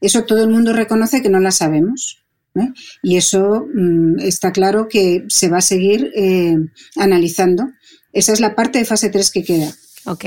Eso 0.00 0.24
todo 0.24 0.42
el 0.42 0.50
mundo 0.50 0.72
reconoce 0.72 1.22
que 1.22 1.28
no 1.28 1.38
la 1.38 1.52
sabemos. 1.52 2.24
¿eh? 2.56 2.68
Y 3.02 3.16
eso 3.16 3.66
mm, 3.72 4.18
está 4.20 4.50
claro 4.50 4.88
que 4.88 5.24
se 5.28 5.48
va 5.48 5.58
a 5.58 5.62
seguir 5.62 6.10
eh, 6.16 6.56
analizando. 6.96 7.68
Esa 8.12 8.32
es 8.32 8.40
la 8.40 8.56
parte 8.56 8.80
de 8.80 8.84
fase 8.84 9.08
3 9.08 9.30
que 9.30 9.44
queda. 9.44 9.72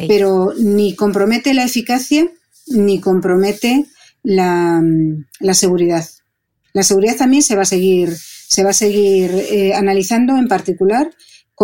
Pero 0.07 0.53
ni 0.57 0.95
compromete 0.95 1.53
la 1.53 1.65
eficacia 1.65 2.29
ni 2.67 3.01
compromete 3.01 3.85
la, 4.23 4.79
mm, 4.81 5.25
la, 5.41 5.53
seguridad. 5.53 6.07
La 6.71 6.83
seguridad 6.83 7.17
también 7.17 7.43
se 7.43 7.57
va 7.57 7.63
a 7.63 7.65
seguir, 7.65 8.15
se 8.15 8.63
va 8.63 8.69
a 8.69 8.73
seguir 8.73 9.31
eh, 9.31 9.73
analizando 9.73 10.37
en 10.37 10.47
particular 10.47 11.11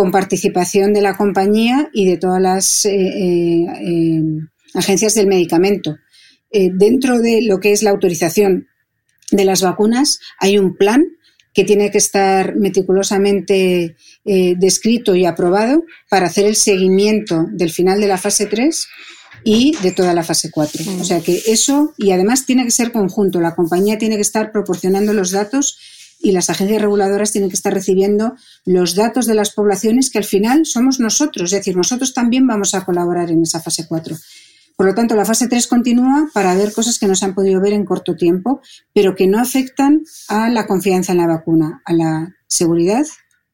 con 0.00 0.12
participación 0.12 0.94
de 0.94 1.02
la 1.02 1.14
compañía 1.14 1.90
y 1.92 2.06
de 2.06 2.16
todas 2.16 2.40
las 2.40 2.86
eh, 2.86 2.90
eh, 2.94 3.66
eh, 3.82 4.22
agencias 4.72 5.14
del 5.14 5.26
medicamento. 5.26 5.98
dentro 6.50 7.18
de 7.18 7.42
lo 7.42 7.60
que 7.60 7.72
es 7.72 7.82
la 7.82 7.90
autorización 7.90 8.66
de 9.30 9.44
las 9.44 9.60
vacunas 9.60 10.18
hay 10.38 10.56
un 10.56 10.74
plan 10.74 11.04
que 11.52 11.64
tiene 11.64 11.90
que 11.90 11.98
estar 11.98 12.56
meticulosamente 12.56 13.94
descrito 14.24 15.14
y 15.14 15.26
aprobado 15.26 15.84
para 16.08 16.28
hacer 16.28 16.46
el 16.46 16.56
seguimiento 16.56 17.44
del 17.52 17.70
final 17.70 18.00
de 18.00 18.08
la 18.08 18.16
fase 18.16 18.46
3 18.46 18.86
y 19.44 19.76
de 19.82 19.92
toda 19.92 20.14
la 20.14 20.24
fase 20.24 20.50
4. 20.50 20.82
O 20.98 21.04
sea 21.04 21.20
que 21.20 21.42
eso, 21.46 21.92
y 21.98 22.12
además 22.12 22.46
tiene 22.46 22.64
que 22.64 22.70
ser 22.70 22.90
conjunto, 22.90 23.38
la 23.40 23.54
compañía 23.54 23.98
tiene 23.98 24.16
que 24.16 24.22
estar 24.22 24.50
proporcionando 24.50 25.12
los 25.12 25.30
datos 25.30 25.78
y 26.20 26.32
las 26.32 26.50
agencias 26.50 26.82
reguladoras 26.82 27.32
tienen 27.32 27.50
que 27.50 27.56
estar 27.56 27.72
recibiendo 27.72 28.34
los 28.64 28.94
datos 28.94 29.26
de 29.26 29.34
las 29.34 29.50
poblaciones 29.50 30.10
que 30.10 30.18
al 30.18 30.24
final 30.24 30.66
somos 30.66 31.00
nosotros, 31.00 31.52
es 31.52 31.58
decir, 31.58 31.76
nosotros 31.76 32.12
también 32.12 32.46
vamos 32.46 32.74
a 32.74 32.84
colaborar 32.84 33.30
en 33.30 33.42
esa 33.42 33.60
fase 33.60 33.86
4. 33.88 34.16
Por 34.76 34.86
lo 34.86 34.94
tanto, 34.94 35.14
la 35.14 35.26
fase 35.26 35.46
3 35.46 35.66
continúa 35.66 36.30
para 36.32 36.54
ver 36.54 36.72
cosas 36.72 36.98
que 36.98 37.06
no 37.06 37.14
se 37.14 37.26
han 37.26 37.34
podido 37.34 37.60
ver 37.60 37.74
en 37.74 37.84
corto 37.84 38.16
tiempo, 38.16 38.62
pero 38.94 39.14
que 39.14 39.26
no 39.26 39.38
afectan 39.38 40.02
a 40.28 40.48
la 40.48 40.66
confianza 40.66 41.12
en 41.12 41.18
la 41.18 41.26
vacuna, 41.26 41.82
a 41.84 41.92
la 41.92 42.34
seguridad 42.46 43.04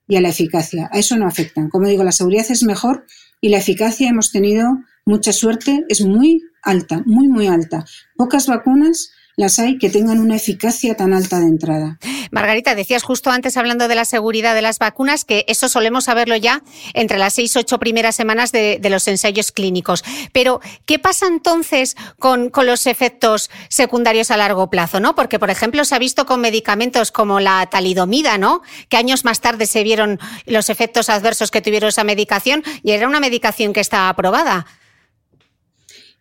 y 0.06 0.16
a 0.16 0.20
la 0.20 0.28
eficacia. 0.28 0.88
A 0.92 0.98
eso 0.98 1.16
no 1.16 1.26
afectan. 1.26 1.68
Como 1.68 1.88
digo, 1.88 2.04
la 2.04 2.12
seguridad 2.12 2.46
es 2.48 2.62
mejor 2.62 3.06
y 3.40 3.48
la 3.48 3.58
eficacia 3.58 4.08
hemos 4.08 4.30
tenido 4.30 4.78
mucha 5.04 5.32
suerte, 5.32 5.84
es 5.88 6.00
muy 6.00 6.42
alta, 6.62 7.02
muy, 7.06 7.26
muy 7.26 7.48
alta. 7.48 7.84
Pocas 8.16 8.46
vacunas 8.46 9.10
las 9.36 9.58
hay 9.58 9.76
que 9.76 9.90
tengan 9.90 10.18
una 10.18 10.36
eficacia 10.36 10.96
tan 10.96 11.12
alta 11.12 11.38
de 11.38 11.46
entrada. 11.46 11.98
Margarita, 12.30 12.74
decías 12.74 13.02
justo 13.02 13.30
antes 13.30 13.56
hablando 13.58 13.86
de 13.86 13.94
la 13.94 14.06
seguridad 14.06 14.54
de 14.54 14.62
las 14.62 14.78
vacunas 14.78 15.24
que 15.24 15.44
eso 15.46 15.68
solemos 15.68 16.04
saberlo 16.04 16.36
ya 16.36 16.62
entre 16.94 17.18
las 17.18 17.34
seis, 17.34 17.54
ocho 17.54 17.78
primeras 17.78 18.16
semanas 18.16 18.50
de, 18.50 18.80
los 18.88 19.06
ensayos 19.08 19.52
clínicos. 19.52 20.04
Pero, 20.32 20.60
¿qué 20.86 20.98
pasa 20.98 21.26
entonces 21.26 21.96
con, 22.18 22.50
los 22.64 22.86
efectos 22.86 23.50
secundarios 23.68 24.30
a 24.30 24.38
largo 24.38 24.70
plazo? 24.70 25.00
¿no? 25.00 25.14
Porque, 25.14 25.38
por 25.38 25.50
ejemplo, 25.50 25.84
se 25.84 25.94
ha 25.94 25.98
visto 25.98 26.24
con 26.24 26.40
medicamentos 26.40 27.12
como 27.12 27.38
la 27.38 27.66
talidomida, 27.66 28.38
¿no? 28.38 28.62
Que 28.88 28.96
años 28.96 29.24
más 29.24 29.40
tarde 29.40 29.66
se 29.66 29.82
vieron 29.82 30.18
los 30.46 30.70
efectos 30.70 31.10
adversos 31.10 31.50
que 31.50 31.60
tuvieron 31.60 31.88
esa 31.88 32.04
medicación 32.04 32.62
y 32.82 32.92
era 32.92 33.06
una 33.06 33.20
medicación 33.20 33.72
que 33.74 33.80
está 33.80 34.08
aprobada. 34.08 34.66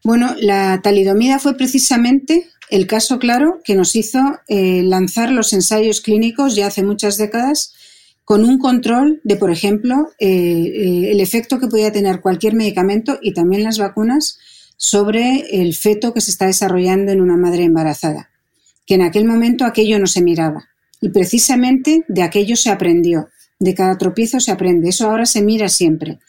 Bueno, 0.05 0.35
la 0.39 0.81
talidomida 0.83 1.39
fue 1.39 1.55
precisamente 1.55 2.47
el 2.69 2.87
caso 2.87 3.19
claro 3.19 3.59
que 3.63 3.75
nos 3.75 3.95
hizo 3.95 4.19
eh, 4.47 4.81
lanzar 4.83 5.31
los 5.31 5.53
ensayos 5.53 6.01
clínicos 6.01 6.55
ya 6.55 6.67
hace 6.67 6.83
muchas 6.83 7.17
décadas 7.17 7.73
con 8.23 8.43
un 8.43 8.57
control 8.57 9.21
de, 9.23 9.35
por 9.35 9.51
ejemplo, 9.51 10.09
eh, 10.19 10.27
eh, 10.27 11.11
el 11.11 11.19
efecto 11.19 11.59
que 11.59 11.67
podía 11.67 11.91
tener 11.91 12.21
cualquier 12.21 12.55
medicamento 12.55 13.19
y 13.21 13.33
también 13.33 13.63
las 13.63 13.77
vacunas 13.77 14.39
sobre 14.77 15.61
el 15.61 15.75
feto 15.75 16.11
que 16.11 16.21
se 16.21 16.31
está 16.31 16.47
desarrollando 16.47 17.11
en 17.11 17.21
una 17.21 17.37
madre 17.37 17.63
embarazada, 17.63 18.31
que 18.85 18.95
en 18.95 19.03
aquel 19.03 19.25
momento 19.25 19.63
aquello 19.63 19.99
no 19.99 20.07
se 20.07 20.23
miraba. 20.23 20.69
Y 21.01 21.09
precisamente 21.09 22.03
de 22.07 22.23
aquello 22.23 22.55
se 22.55 22.71
aprendió, 22.71 23.29
de 23.59 23.75
cada 23.75 23.97
tropiezo 23.97 24.39
se 24.39 24.51
aprende, 24.51 24.89
eso 24.89 25.07
ahora 25.07 25.27
se 25.27 25.43
mira 25.43 25.69
siempre. 25.69 26.19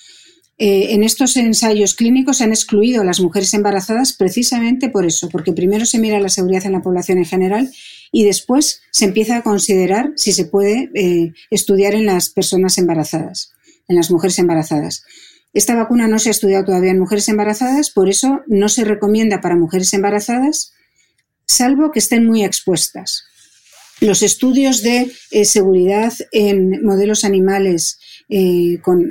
Eh, 0.58 0.94
en 0.94 1.02
estos 1.02 1.36
ensayos 1.36 1.94
clínicos 1.94 2.38
se 2.38 2.44
han 2.44 2.50
excluido 2.50 3.02
a 3.02 3.04
las 3.04 3.20
mujeres 3.20 3.52
embarazadas 3.52 4.14
precisamente 4.14 4.88
por 4.88 5.04
eso, 5.04 5.28
porque 5.28 5.52
primero 5.52 5.84
se 5.84 5.98
mira 5.98 6.18
la 6.18 6.30
seguridad 6.30 6.64
en 6.64 6.72
la 6.72 6.80
población 6.80 7.18
en 7.18 7.26
general 7.26 7.70
y 8.10 8.24
después 8.24 8.80
se 8.90 9.04
empieza 9.04 9.36
a 9.36 9.42
considerar 9.42 10.12
si 10.16 10.32
se 10.32 10.46
puede 10.46 10.90
eh, 10.94 11.32
estudiar 11.50 11.94
en 11.94 12.06
las 12.06 12.30
personas 12.30 12.78
embarazadas, 12.78 13.52
en 13.86 13.96
las 13.96 14.10
mujeres 14.10 14.38
embarazadas. 14.38 15.04
Esta 15.52 15.74
vacuna 15.74 16.08
no 16.08 16.18
se 16.18 16.30
ha 16.30 16.32
estudiado 16.32 16.64
todavía 16.64 16.90
en 16.90 17.00
mujeres 17.00 17.28
embarazadas, 17.28 17.90
por 17.90 18.08
eso 18.08 18.40
no 18.46 18.70
se 18.70 18.84
recomienda 18.84 19.42
para 19.42 19.56
mujeres 19.56 19.92
embarazadas, 19.92 20.72
salvo 21.46 21.90
que 21.92 21.98
estén 21.98 22.24
muy 22.24 22.44
expuestas. 22.44 23.24
Los 24.00 24.22
estudios 24.22 24.82
de 24.82 25.10
eh, 25.30 25.44
seguridad 25.46 26.12
en 26.30 26.82
modelos 26.82 27.24
animales 27.24 27.98
eh, 28.28 28.80
con 28.82 29.10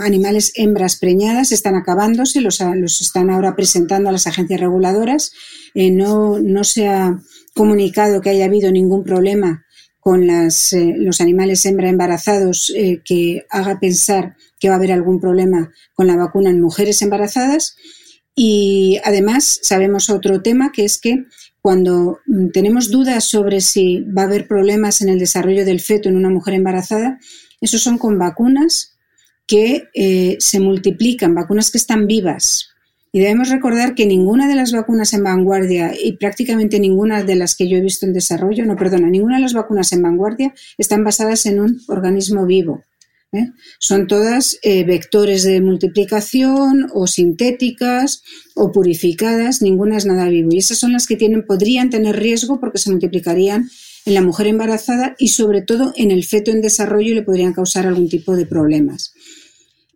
animales 0.00 0.52
hembras 0.54 0.96
preñadas 0.96 1.52
están 1.52 1.74
acabándose, 1.74 2.40
los, 2.40 2.60
están 2.60 3.30
ahora 3.30 3.56
presentando 3.56 4.08
a 4.08 4.12
las 4.12 4.26
agencias 4.26 4.60
reguladoras. 4.60 5.32
no, 5.74 6.38
no 6.38 6.64
se 6.64 6.88
ha 6.88 7.18
comunicado 7.54 8.20
que 8.20 8.30
haya 8.30 8.44
habido 8.44 8.70
ningún 8.70 9.02
problema 9.02 9.64
con 10.08 10.26
las, 10.26 10.72
eh, 10.72 10.94
los 10.96 11.20
animales 11.20 11.66
hembra 11.66 11.90
embarazados 11.90 12.72
eh, 12.74 13.02
que 13.04 13.44
haga 13.50 13.78
pensar 13.78 14.36
que 14.58 14.68
va 14.68 14.76
a 14.76 14.78
haber 14.78 14.92
algún 14.92 15.20
problema 15.20 15.70
con 15.92 16.06
la 16.06 16.16
vacuna 16.16 16.48
en 16.48 16.62
mujeres 16.62 17.02
embarazadas. 17.02 17.76
Y 18.34 18.98
además 19.04 19.58
sabemos 19.62 20.08
otro 20.08 20.40
tema 20.40 20.72
que 20.72 20.84
es 20.84 20.98
que 20.98 21.24
cuando 21.60 22.20
mm, 22.26 22.48
tenemos 22.54 22.90
dudas 22.90 23.24
sobre 23.24 23.60
si 23.60 24.00
va 24.04 24.22
a 24.22 24.24
haber 24.24 24.48
problemas 24.48 25.02
en 25.02 25.10
el 25.10 25.18
desarrollo 25.18 25.64
del 25.64 25.80
feto 25.80 26.08
en 26.08 26.16
una 26.16 26.30
mujer 26.30 26.54
embarazada, 26.54 27.18
esos 27.60 27.82
son 27.82 27.98
con 27.98 28.18
vacunas 28.18 28.96
que 29.46 29.88
eh, 29.94 30.36
se 30.40 30.60
multiplican, 30.60 31.34
vacunas 31.34 31.70
que 31.70 31.78
están 31.78 32.06
vivas. 32.06 32.68
Y 33.10 33.20
debemos 33.20 33.48
recordar 33.48 33.94
que 33.94 34.06
ninguna 34.06 34.46
de 34.46 34.54
las 34.54 34.72
vacunas 34.72 35.14
en 35.14 35.24
vanguardia 35.24 35.92
y 35.98 36.12
prácticamente 36.12 36.78
ninguna 36.78 37.24
de 37.24 37.36
las 37.36 37.56
que 37.56 37.66
yo 37.66 37.78
he 37.78 37.80
visto 37.80 38.04
en 38.04 38.12
desarrollo, 38.12 38.66
no, 38.66 38.76
perdona, 38.76 39.08
ninguna 39.08 39.36
de 39.36 39.42
las 39.42 39.54
vacunas 39.54 39.92
en 39.92 40.02
vanguardia 40.02 40.54
están 40.76 41.04
basadas 41.04 41.46
en 41.46 41.60
un 41.60 41.80
organismo 41.88 42.44
vivo. 42.44 42.84
¿eh? 43.32 43.50
Son 43.78 44.06
todas 44.06 44.58
eh, 44.62 44.84
vectores 44.84 45.42
de 45.42 45.62
multiplicación 45.62 46.90
o 46.92 47.06
sintéticas 47.06 48.22
o 48.54 48.72
purificadas, 48.72 49.62
ninguna 49.62 49.96
es 49.96 50.04
nada 50.04 50.28
vivo. 50.28 50.50
Y 50.52 50.58
esas 50.58 50.78
son 50.78 50.92
las 50.92 51.06
que 51.06 51.16
tienen, 51.16 51.46
podrían 51.46 51.88
tener 51.88 52.16
riesgo 52.16 52.60
porque 52.60 52.78
se 52.78 52.90
multiplicarían 52.90 53.70
en 54.04 54.14
la 54.14 54.22
mujer 54.22 54.46
embarazada 54.46 55.14
y 55.18 55.28
sobre 55.28 55.62
todo 55.62 55.92
en 55.96 56.10
el 56.10 56.24
feto 56.24 56.50
en 56.50 56.60
desarrollo 56.60 57.12
y 57.12 57.14
le 57.14 57.22
podrían 57.22 57.52
causar 57.52 57.86
algún 57.86 58.08
tipo 58.08 58.36
de 58.36 58.46
problemas. 58.46 59.12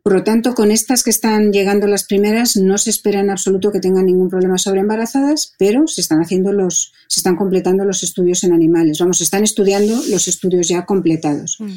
Por 0.03 0.15
lo 0.15 0.25
tanto, 0.25 0.55
con 0.55 0.73
estas 0.73 1.05
que 1.05 1.11
están 1.11 1.53
llegando 1.53 1.87
las 1.87 2.05
primeras, 2.05 2.57
no 2.57 2.77
se 2.77 2.91
espera 2.91 3.21
en 3.21 3.31
absoluto 3.31 3.71
que 3.71 3.79
tengan 3.79 4.07
ningún 4.07 4.29
problema 4.29 4.59
sobre 4.59 4.81
embarazadas, 4.81 5.55
pero 5.59 5.87
se 5.87 6.01
están 6.01 6.19
haciendo 6.21 6.53
los, 6.53 6.93
se 7.07 7.21
están 7.21 7.37
completando 7.37 7.85
los 7.85 8.03
estudios 8.03 8.43
en 8.43 8.53
animales. 8.53 8.99
Vamos, 8.99 9.19
se 9.19 9.25
están 9.25 9.45
estudiando 9.45 9.95
los 10.11 10.27
estudios 10.27 10.67
ya 10.67 10.85
completados. 10.87 11.59
Mm. 11.61 11.71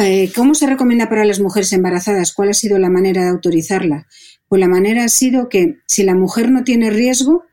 Eh, 0.00 0.30
¿Cómo 0.36 0.54
se 0.54 0.68
recomienda 0.68 1.08
para 1.08 1.24
las 1.24 1.40
mujeres 1.40 1.72
embarazadas? 1.72 2.32
¿Cuál 2.32 2.50
ha 2.50 2.54
sido 2.54 2.78
la 2.78 2.88
manera 2.88 3.24
de 3.24 3.30
autorizarla? 3.30 4.06
Pues 4.48 4.60
la 4.60 4.68
manera 4.68 5.04
ha 5.04 5.08
sido 5.08 5.48
que 5.48 5.78
si 5.86 6.04
la 6.04 6.14
mujer 6.14 6.52
no 6.52 6.62
tiene 6.62 6.90
riesgo, 6.90 7.44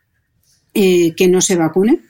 eh, 0.75 1.15
que 1.15 1.27
no 1.27 1.41
se 1.41 1.55
vacune. 1.55 2.01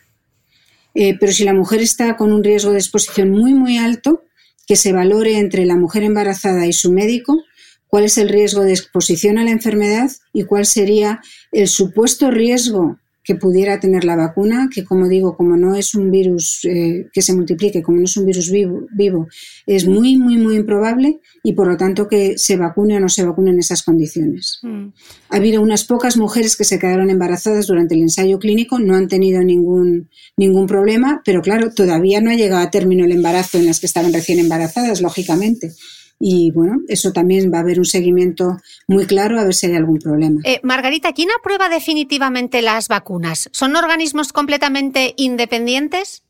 Eh, 1.00 1.16
pero 1.20 1.32
si 1.32 1.44
la 1.44 1.54
mujer 1.54 1.80
está 1.80 2.18
con 2.18 2.34
un 2.34 2.44
riesgo 2.44 2.72
de 2.72 2.80
exposición 2.80 3.30
muy, 3.30 3.54
muy 3.54 3.78
alto, 3.78 4.24
que 4.66 4.76
se 4.76 4.94
valore 4.94 5.38
entre 5.38 5.64
la 5.64 5.76
mujer 5.76 6.02
embarazada 6.02 6.66
y 6.66 6.74
su 6.74 6.92
médico 6.92 7.44
cuál 7.86 8.06
es 8.06 8.18
el 8.18 8.30
riesgo 8.30 8.64
de 8.64 8.72
exposición 8.72 9.38
a 9.38 9.44
la 9.44 9.52
enfermedad 9.52 10.10
y 10.34 10.46
cuál 10.46 10.66
sería 10.66 11.22
el 11.52 11.68
supuesto 11.68 12.32
riesgo 12.32 12.98
que 13.28 13.36
pudiera 13.36 13.78
tener 13.78 14.06
la 14.06 14.16
vacuna, 14.16 14.70
que 14.74 14.86
como 14.86 15.10
digo, 15.10 15.36
como 15.36 15.58
no 15.58 15.76
es 15.76 15.96
un 15.96 16.10
virus 16.10 16.64
eh, 16.64 17.10
que 17.12 17.22
se 17.22 17.36
multiplique, 17.36 17.84
como 17.84 17.98
no 17.98 18.06
es 18.06 18.16
un 18.16 18.26
virus 18.26 18.50
vivo, 18.50 18.88
vivo, 18.96 19.28
es 19.66 19.86
muy, 19.86 20.16
muy, 20.16 20.38
muy 20.38 20.56
improbable 20.56 21.20
y 21.44 21.52
por 21.52 21.68
lo 21.68 21.76
tanto 21.76 22.08
que 22.08 22.38
se 22.38 22.56
vacune 22.56 22.96
o 22.96 23.02
no 23.02 23.10
se 23.10 23.26
vacune 23.26 23.52
en 23.52 23.60
esas 23.60 23.84
condiciones. 23.84 24.60
Mm. 24.62 24.88
Ha 25.30 25.36
habido 25.36 25.62
unas 25.62 25.84
pocas 25.84 26.16
mujeres 26.16 26.56
que 26.56 26.64
se 26.64 26.80
quedaron 26.80 27.10
embarazadas 27.10 27.68
durante 27.68 27.96
el 27.96 28.02
ensayo 28.04 28.40
clínico, 28.40 28.80
no 28.80 28.96
han 28.96 29.10
tenido 29.10 29.44
ningún, 29.44 30.10
ningún 30.38 30.66
problema, 30.66 31.22
pero 31.26 31.42
claro, 31.42 31.74
todavía 31.74 32.22
no 32.22 32.32
ha 32.32 32.36
llegado 32.36 32.64
a 32.64 32.72
término 32.72 33.04
el 33.04 33.12
embarazo 33.12 33.58
en 33.58 33.66
las 33.66 33.82
que 33.82 33.88
estaban 33.88 34.14
recién 34.14 34.40
embarazadas, 34.40 35.02
lógicamente. 35.02 35.74
Y 36.20 36.52
bueno, 36.52 36.78
eso 36.88 37.12
también 37.12 37.52
va 37.54 37.60
a 37.60 37.62
haber 37.62 37.78
un 37.78 37.86
seguimiento 37.86 38.58
muy 38.88 39.06
claro 39.06 39.40
a 39.40 39.44
ver 39.44 39.54
si 39.54 39.68
hay 39.68 39.76
algún 39.76 40.00
problema. 40.00 40.42
Eh, 40.46 40.60
Margarita, 40.64 41.14
¿quién 41.14 41.30
aprueba 41.38 41.70
definitivamente 41.70 42.62
las 42.62 42.88
vacunas? 42.88 43.50
¿Son 43.54 43.76
organismos 43.76 44.34
completamente 44.34 45.14
independientes? 45.18 46.24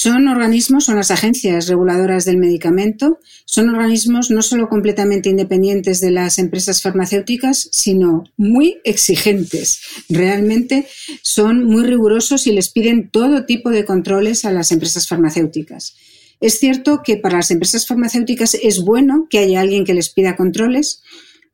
Son 0.00 0.28
organismos, 0.28 0.84
son 0.84 0.94
las 0.94 1.10
agencias 1.10 1.66
reguladoras 1.66 2.24
del 2.24 2.36
medicamento, 2.36 3.18
son 3.44 3.68
organismos 3.70 4.30
no 4.30 4.42
solo 4.42 4.68
completamente 4.68 5.28
independientes 5.28 6.00
de 6.00 6.12
las 6.12 6.38
empresas 6.38 6.82
farmacéuticas, 6.82 7.68
sino 7.72 8.22
muy 8.36 8.78
exigentes. 8.84 9.80
Realmente 10.08 10.86
son 11.22 11.64
muy 11.64 11.82
rigurosos 11.82 12.46
y 12.46 12.52
les 12.52 12.68
piden 12.68 13.10
todo 13.10 13.44
tipo 13.44 13.70
de 13.70 13.84
controles 13.84 14.44
a 14.44 14.52
las 14.52 14.70
empresas 14.70 15.08
farmacéuticas. 15.08 15.96
Es 16.40 16.58
cierto 16.60 17.02
que 17.02 17.16
para 17.16 17.38
las 17.38 17.50
empresas 17.50 17.86
farmacéuticas 17.86 18.54
es 18.54 18.82
bueno 18.84 19.26
que 19.28 19.38
haya 19.38 19.60
alguien 19.60 19.84
que 19.84 19.94
les 19.94 20.10
pida 20.10 20.36
controles, 20.36 21.02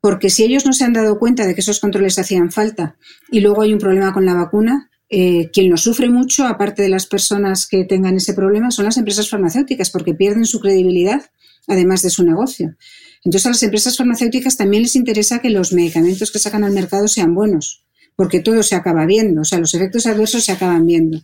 porque 0.01 0.29
si 0.29 0.45
ellos 0.45 0.67
no 0.67 0.75
se 0.75 0.85
han 0.85 0.93
dado 0.93 1.19
cuenta 1.19 1.47
de 1.47 1.55
que 1.55 1.63
esos 1.63 1.81
controles 1.81 2.19
hacían 2.19 2.53
falta 2.53 2.97
y 3.31 3.41
luego 3.41 3.63
hay 3.63 3.73
un 3.73 3.79
problema 3.79 4.13
con 4.13 4.27
la 4.27 4.35
vacuna, 4.35 4.91
eh, 5.09 5.51
quien 5.53 5.71
lo 5.71 5.77
sufre 5.77 6.11
mucho, 6.11 6.45
aparte 6.45 6.83
de 6.83 6.89
las 6.89 7.07
personas 7.07 7.67
que 7.67 7.85
tengan 7.85 8.17
ese 8.17 8.35
problema, 8.35 8.71
son 8.71 8.85
las 8.85 8.97
empresas 8.97 9.31
farmacéuticas, 9.31 9.91
porque 9.91 10.13
pierden 10.13 10.45
su 10.45 10.61
credibilidad, 10.61 11.31
además 11.67 12.03
de 12.03 12.11
su 12.11 12.25
negocio. 12.25 12.77
Entonces 13.25 13.47
a 13.47 13.51
las 13.51 13.63
empresas 13.63 13.97
farmacéuticas 13.97 14.57
también 14.57 14.83
les 14.83 14.97
interesa 14.97 15.39
que 15.39 15.51
los 15.51 15.73
medicamentos 15.73 16.31
que 16.31 16.39
sacan 16.39 16.65
al 16.65 16.73
mercado 16.73 17.09
sean 17.09 17.35
buenos, 17.35 17.85
porque 18.17 18.41
todo 18.41 18.63
se 18.63 18.75
acaba 18.75 19.07
viendo, 19.07 19.41
o 19.41 19.45
sea, 19.45 19.59
los 19.59 19.73
efectos 19.75 20.07
adversos 20.07 20.45
se 20.45 20.53
acaban 20.53 20.85
viendo. 20.85 21.23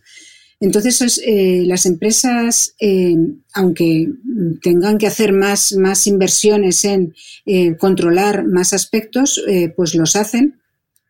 Entonces, 0.61 1.19
eh, 1.25 1.63
las 1.65 1.87
empresas, 1.87 2.75
eh, 2.79 3.15
aunque 3.53 4.09
tengan 4.61 4.99
que 4.99 5.07
hacer 5.07 5.33
más, 5.33 5.73
más 5.73 6.05
inversiones 6.05 6.85
en 6.85 7.15
eh, 7.47 7.75
controlar 7.77 8.45
más 8.45 8.71
aspectos, 8.71 9.43
pues 9.75 9.95
los 9.95 10.15
hacen, 10.15 10.61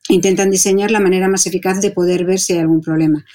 intentan 0.08 0.50
diseñar 0.50 0.90
la 0.90 1.02
manera 1.02 1.28
más 1.28 1.46
eficaz 1.48 1.82
de 1.82 1.92
poder 1.92 2.24
ver 2.24 2.40
si 2.40 2.54
hay 2.54 2.60
algún 2.60 2.80
problema. 2.80 3.26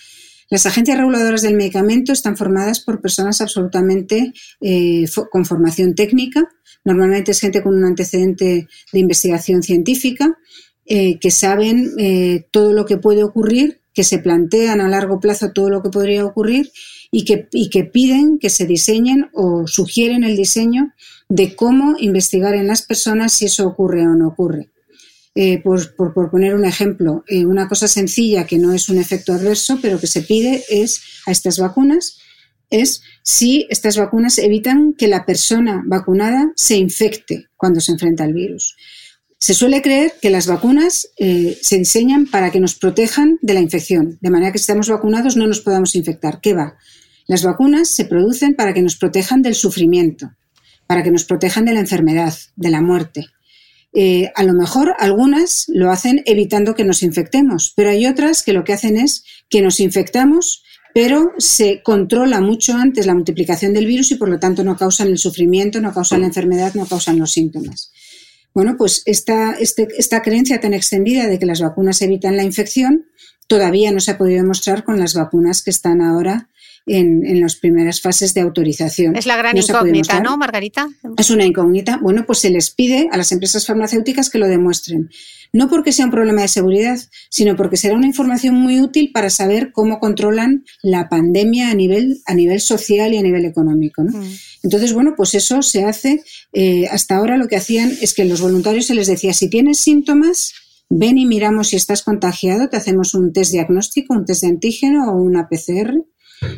Las 0.49 0.65
agencias 0.65 0.97
reguladoras 0.97 1.43
del 1.43 1.55
medicamento 1.55 2.13
están 2.13 2.39
formadas 2.39 2.81
por 2.81 3.03
personas 3.03 3.43
absolutamente 3.43 4.33
con 5.31 5.45
formación 5.45 5.95
técnica. 5.95 6.49
Normalmente 6.85 7.33
es 7.33 7.41
gente 7.41 7.63
con 7.63 7.77
un 7.77 7.85
antecedente 7.85 8.69
de 8.93 8.99
investigación 8.99 9.63
científica, 9.63 10.39
que 10.87 11.31
saben 11.31 11.93
todo 12.53 12.73
lo 12.73 12.87
que 12.87 12.97
puede 12.97 13.25
ocurrir 13.25 13.81
que 13.97 14.05
se 14.05 14.19
plantean 14.19 14.83
a 14.83 14.89
largo 14.89 15.19
plazo 15.21 15.53
todo 15.53 15.71
lo 15.71 15.83
que 15.83 15.89
podría 15.89 16.27
ocurrir 16.27 16.71
y 17.11 17.25
que, 17.25 17.49
que 17.73 17.85
piden 17.85 18.39
que 18.39 18.51
se 18.51 18.67
diseñen 18.67 19.31
o 19.33 19.67
sugieren 19.67 20.23
el 20.23 20.37
diseño 20.37 20.93
de 21.31 21.57
cómo 21.57 21.97
investigar 21.99 22.55
en 22.55 22.67
las 22.67 22.83
personas 22.83 23.33
si 23.33 23.47
eso 23.47 23.67
ocurre 23.67 24.07
o 24.07 24.15
no 24.15 24.29
ocurre. 24.29 24.69
Eh, 25.35 25.63
por, 25.63 26.31
poner 26.31 26.55
un 26.55 26.67
ejemplo, 26.67 27.25
eh, 27.27 27.47
una 27.47 27.69
cosa 27.69 27.89
sencilla 27.89 28.47
que 28.47 28.59
no 28.59 28.75
es 28.75 28.91
un 28.91 28.99
efecto 28.99 29.33
adverso, 29.33 29.79
pero 29.81 29.99
que 29.99 30.07
se 30.07 30.23
pide 30.23 30.63
es 30.69 31.01
a 31.27 31.31
estas 31.31 31.59
vacunas, 31.59 32.19
es 32.69 33.01
si 33.23 33.67
estas 33.71 33.97
vacunas 33.97 34.37
evitan 34.39 34.93
que 34.93 35.09
la 35.09 35.25
persona 35.25 35.83
vacunada 35.87 36.53
se 36.55 36.77
infecte 36.77 37.47
cuando 37.57 37.81
se 37.81 37.93
enfrenta 37.93 38.25
al 38.25 38.35
virus. 38.35 38.77
Se 39.47 39.55
suele 39.55 39.81
creer 39.81 40.15
que 40.21 40.29
las 40.29 40.49
vacunas 40.49 41.09
eh, 41.19 41.57
se 41.63 41.79
diseñan 41.79 42.27
para 42.27 42.51
que 42.51 42.59
nos 42.59 42.75
protejan 42.75 43.39
de 43.43 43.55
la 43.55 43.61
infección, 43.61 44.19
de 44.21 44.31
manera 44.31 44.51
que 44.51 44.59
si 44.59 44.63
estamos 44.63 44.89
vacunados 44.89 45.37
no 45.37 45.47
nos 45.47 45.61
podamos 45.61 45.95
infectar. 45.95 46.41
¿Qué 46.41 46.53
va? 46.53 46.75
Las 47.29 47.45
vacunas 47.45 47.89
se 47.89 48.07
producen 48.07 48.57
para 48.57 48.75
que 48.75 48.83
nos 48.83 48.97
protejan 48.97 49.43
del 49.43 49.55
sufrimiento, 49.55 50.33
para 50.89 51.05
que 51.05 51.13
nos 51.13 51.23
protejan 51.23 51.65
de 51.65 51.75
la 51.75 51.79
enfermedad, 51.79 52.35
de 52.57 52.71
la 52.71 52.81
muerte. 52.81 53.27
Eh, 53.93 54.33
a 54.35 54.43
lo 54.43 54.53
mejor 54.53 54.97
algunas 54.99 55.67
lo 55.69 55.93
hacen 55.93 56.25
evitando 56.27 56.75
que 56.75 56.83
nos 56.83 57.05
infectemos, 57.05 57.73
pero 57.77 57.91
hay 57.91 58.05
otras 58.09 58.43
que 58.43 58.53
lo 58.53 58.65
que 58.65 58.73
hacen 58.73 58.97
es 58.97 59.23
que 59.49 59.63
nos 59.63 59.79
infectamos 59.79 60.65
pero 60.97 61.35
se 61.37 61.83
controla 61.83 62.41
mucho 62.41 62.73
antes 62.73 63.05
la 63.05 63.13
multiplicación 63.13 63.75
del 63.75 63.85
virus 63.85 64.13
y 64.13 64.15
por 64.15 64.31
lo 64.31 64.39
tanto 64.39 64.65
no 64.65 64.79
causan 64.79 65.09
el 65.09 65.19
sufrimiento, 65.19 65.79
no 65.79 65.93
causan 65.93 66.23
la 66.23 66.29
enfermedad, 66.29 66.73
no 66.73 66.87
causan 66.87 67.19
los 67.19 67.33
síntomas. 67.33 67.93
Bueno, 68.57 68.79
pues 68.79 69.03
esta, 69.05 69.53
este, 69.53 69.87
esta 69.99 70.23
creencia 70.23 70.63
tan 70.63 70.73
extendida 70.73 71.27
de 71.27 71.39
que 71.39 71.45
las 71.45 71.61
vacunas 71.61 72.01
evitan 72.01 72.39
la 72.39 72.43
infección 72.43 73.05
todavía 73.49 73.93
no 73.93 74.01
se 74.01 74.13
ha 74.13 74.17
podido 74.17 74.41
demostrar 74.41 74.83
con 74.83 74.99
las 74.99 75.13
vacunas 75.13 75.61
que 75.63 75.69
están 75.69 76.01
ahora 76.01 76.49
en, 76.87 77.41
las 77.41 77.57
primeras 77.57 78.01
fases 78.01 78.33
de 78.33 78.41
autorización. 78.41 79.17
Es 79.17 79.27
la 79.27 79.37
gran 79.37 79.57
incógnita, 79.57 80.21
¿no, 80.21 80.37
Margarita? 80.37 80.89
Es 81.19 81.31
una 81.31 81.45
incógnita. 81.45 81.99
Bueno, 82.01 82.25
pues 82.27 82.39
se 82.39 82.51
les 82.51 82.71
pide 82.71 83.09
a 83.11 83.17
las 83.17 83.33
empresas 83.33 83.67
farmacéuticas 83.67 84.31
que 84.31 84.39
lo 84.39 84.47
demuestren. 84.47 85.11
No 85.53 85.69
porque 85.69 85.93
sea 85.93 86.05
un 86.05 86.13
problema 86.13 86.43
de 86.43 86.49
seguridad, 86.49 86.99
sino 87.29 87.57
porque 87.57 87.77
será 87.77 87.95
una 87.95 88.07
información 88.07 88.55
muy 88.55 88.81
útil 88.81 89.11
para 89.13 89.31
saber 89.31 89.73
cómo 89.73 89.99
controlan 89.99 90.65
la 90.83 91.09
pandemia 91.09 91.71
a 91.71 91.75
nivel, 91.75 92.21
a 92.27 92.35
nivel 92.35 92.61
social 92.61 93.13
y 93.13 93.19
a 93.19 93.23
nivel 93.23 93.45
económico. 93.45 94.03
Mm. 94.03 94.25
Entonces, 94.63 94.93
bueno, 94.93 95.15
pues 95.17 95.35
eso 95.35 95.63
se 95.63 95.85
hace. 95.85 96.23
Eh, 96.53 96.87
hasta 96.91 97.17
ahora 97.17 97.37
lo 97.37 97.49
que 97.49 97.57
hacían 97.57 97.93
es 98.01 98.15
que 98.15 98.25
los 98.25 98.41
voluntarios 98.41 98.87
se 98.87 98.95
les 98.95 99.09
decía, 99.09 99.33
si 99.33 99.51
tienes 99.51 99.79
síntomas, 99.81 100.55
ven 100.89 101.19
y 101.19 101.27
miramos 101.27 101.69
si 101.69 101.77
estás 101.77 102.03
contagiado, 102.03 102.69
te 102.69 102.77
hacemos 102.77 103.15
un 103.15 103.33
test 103.33 103.51
diagnóstico, 103.51 104.15
un 104.15 104.25
test 104.25 104.43
de 104.43 104.49
antígeno 104.49 105.11
o 105.11 105.17
una 105.17 105.49
PCR 105.49 106.05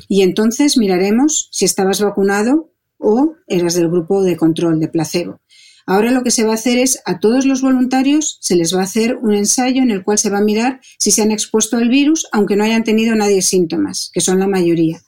y 0.09 0.23
entonces 0.23 0.77
miraremos 0.77 1.49
si 1.53 1.65
estabas 1.65 2.01
vacunado 2.01 2.73
o 2.99 3.35
eras 3.47 3.75
del 3.75 3.89
grupo 3.89 4.23
de 4.23 4.37
control 4.37 4.81
de 4.81 4.89
placebo. 4.89 5.41
Ahora 5.87 6.11
lo 6.11 6.23
que 6.23 6.31
se 6.31 6.45
va 6.45 6.51
a 6.51 6.57
hacer 6.57 6.79
es 6.79 7.01
a 7.07 7.19
todos 7.19 7.47
los 7.47 7.63
voluntarios 7.63 8.37
se 8.43 8.57
les 8.57 8.75
va 8.75 8.81
a 8.81 8.85
hacer 8.85 9.17
un 9.17 9.33
ensayo 9.33 9.81
en 9.81 9.91
el 9.91 10.05
cual 10.05 10.19
se 10.19 10.29
va 10.29 10.39
a 10.39 10.43
mirar 10.43 10.81
si 10.99 11.11
se 11.11 11.23
han 11.23 11.31
expuesto 11.31 11.79
al 11.79 11.89
virus, 11.89 12.27
aunque 12.31 12.57
no 12.57 12.65
hayan 12.65 12.85
tenido 12.85 13.15
nadie 13.15 13.41
síntomas, 13.41 14.11
que 14.13 14.21
son 14.21 14.39
la 14.39 14.47
mayoría. 14.47 15.01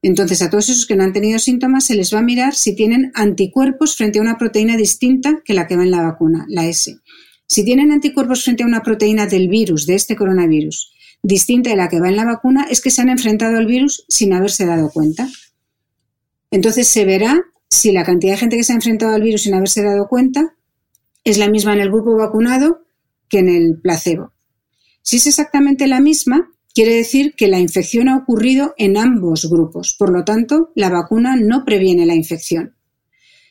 Entonces, 0.00 0.40
a 0.42 0.48
todos 0.48 0.68
esos 0.68 0.86
que 0.86 0.94
no 0.94 1.02
han 1.02 1.12
tenido 1.12 1.40
síntomas 1.40 1.86
se 1.86 1.96
les 1.96 2.14
va 2.14 2.20
a 2.20 2.22
mirar 2.22 2.54
si 2.54 2.76
tienen 2.76 3.10
anticuerpos 3.14 3.96
frente 3.96 4.20
a 4.20 4.22
una 4.22 4.38
proteína 4.38 4.76
distinta 4.76 5.42
que 5.44 5.54
la 5.54 5.66
que 5.66 5.76
va 5.76 5.82
en 5.82 5.90
la 5.90 6.02
vacuna, 6.02 6.44
la 6.48 6.66
S. 6.66 6.96
Si 7.48 7.64
tienen 7.64 7.90
anticuerpos 7.90 8.44
frente 8.44 8.62
a 8.62 8.66
una 8.66 8.82
proteína 8.82 9.26
del 9.26 9.48
virus, 9.48 9.86
de 9.86 9.94
este 9.94 10.14
coronavirus, 10.14 10.91
distinta 11.22 11.70
de 11.70 11.76
la 11.76 11.88
que 11.88 12.00
va 12.00 12.08
en 12.08 12.16
la 12.16 12.24
vacuna 12.24 12.66
es 12.68 12.80
que 12.80 12.90
se 12.90 13.00
han 13.00 13.08
enfrentado 13.08 13.56
al 13.56 13.66
virus 13.66 14.04
sin 14.08 14.32
haberse 14.32 14.66
dado 14.66 14.90
cuenta. 14.90 15.28
Entonces 16.50 16.88
se 16.88 17.04
verá 17.04 17.42
si 17.70 17.92
la 17.92 18.04
cantidad 18.04 18.32
de 18.32 18.38
gente 18.38 18.56
que 18.56 18.64
se 18.64 18.72
ha 18.72 18.76
enfrentado 18.76 19.14
al 19.14 19.22
virus 19.22 19.42
sin 19.42 19.54
haberse 19.54 19.82
dado 19.82 20.08
cuenta 20.08 20.54
es 21.24 21.38
la 21.38 21.48
misma 21.48 21.72
en 21.72 21.80
el 21.80 21.90
grupo 21.90 22.16
vacunado 22.16 22.84
que 23.28 23.38
en 23.38 23.48
el 23.48 23.80
placebo. 23.80 24.32
Si 25.02 25.16
es 25.16 25.26
exactamente 25.26 25.86
la 25.86 26.00
misma, 26.00 26.50
quiere 26.74 26.94
decir 26.94 27.34
que 27.36 27.48
la 27.48 27.58
infección 27.58 28.08
ha 28.08 28.16
ocurrido 28.16 28.74
en 28.76 28.96
ambos 28.96 29.48
grupos. 29.48 29.96
Por 29.98 30.10
lo 30.10 30.24
tanto, 30.24 30.70
la 30.74 30.90
vacuna 30.90 31.36
no 31.36 31.64
previene 31.64 32.06
la 32.06 32.14
infección. 32.14 32.76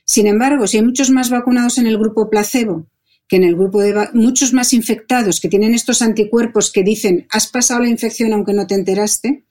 Sin 0.05 0.27
embargo, 0.27 0.67
si 0.67 0.77
hay 0.77 0.83
muchos 0.83 1.09
más 1.09 1.29
vacunados 1.29 1.77
en 1.77 1.87
el 1.87 1.97
grupo 1.97 2.29
placebo 2.29 2.87
que 3.31 3.37
en 3.37 3.45
el 3.45 3.55
grupo 3.55 3.79
de 3.79 4.09
muchos 4.13 4.51
más 4.51 4.73
infectados 4.73 5.39
que 5.39 5.47
tienen 5.47 5.73
estos 5.73 6.01
anticuerpos 6.01 6.69
que 6.69 6.83
dicen 6.83 7.27
has 7.29 7.47
pasado 7.47 7.79
la 7.79 7.87
infección 7.87 8.33
aunque 8.33 8.51
no 8.51 8.67
te 8.67 8.75
enteraste, 8.75 9.45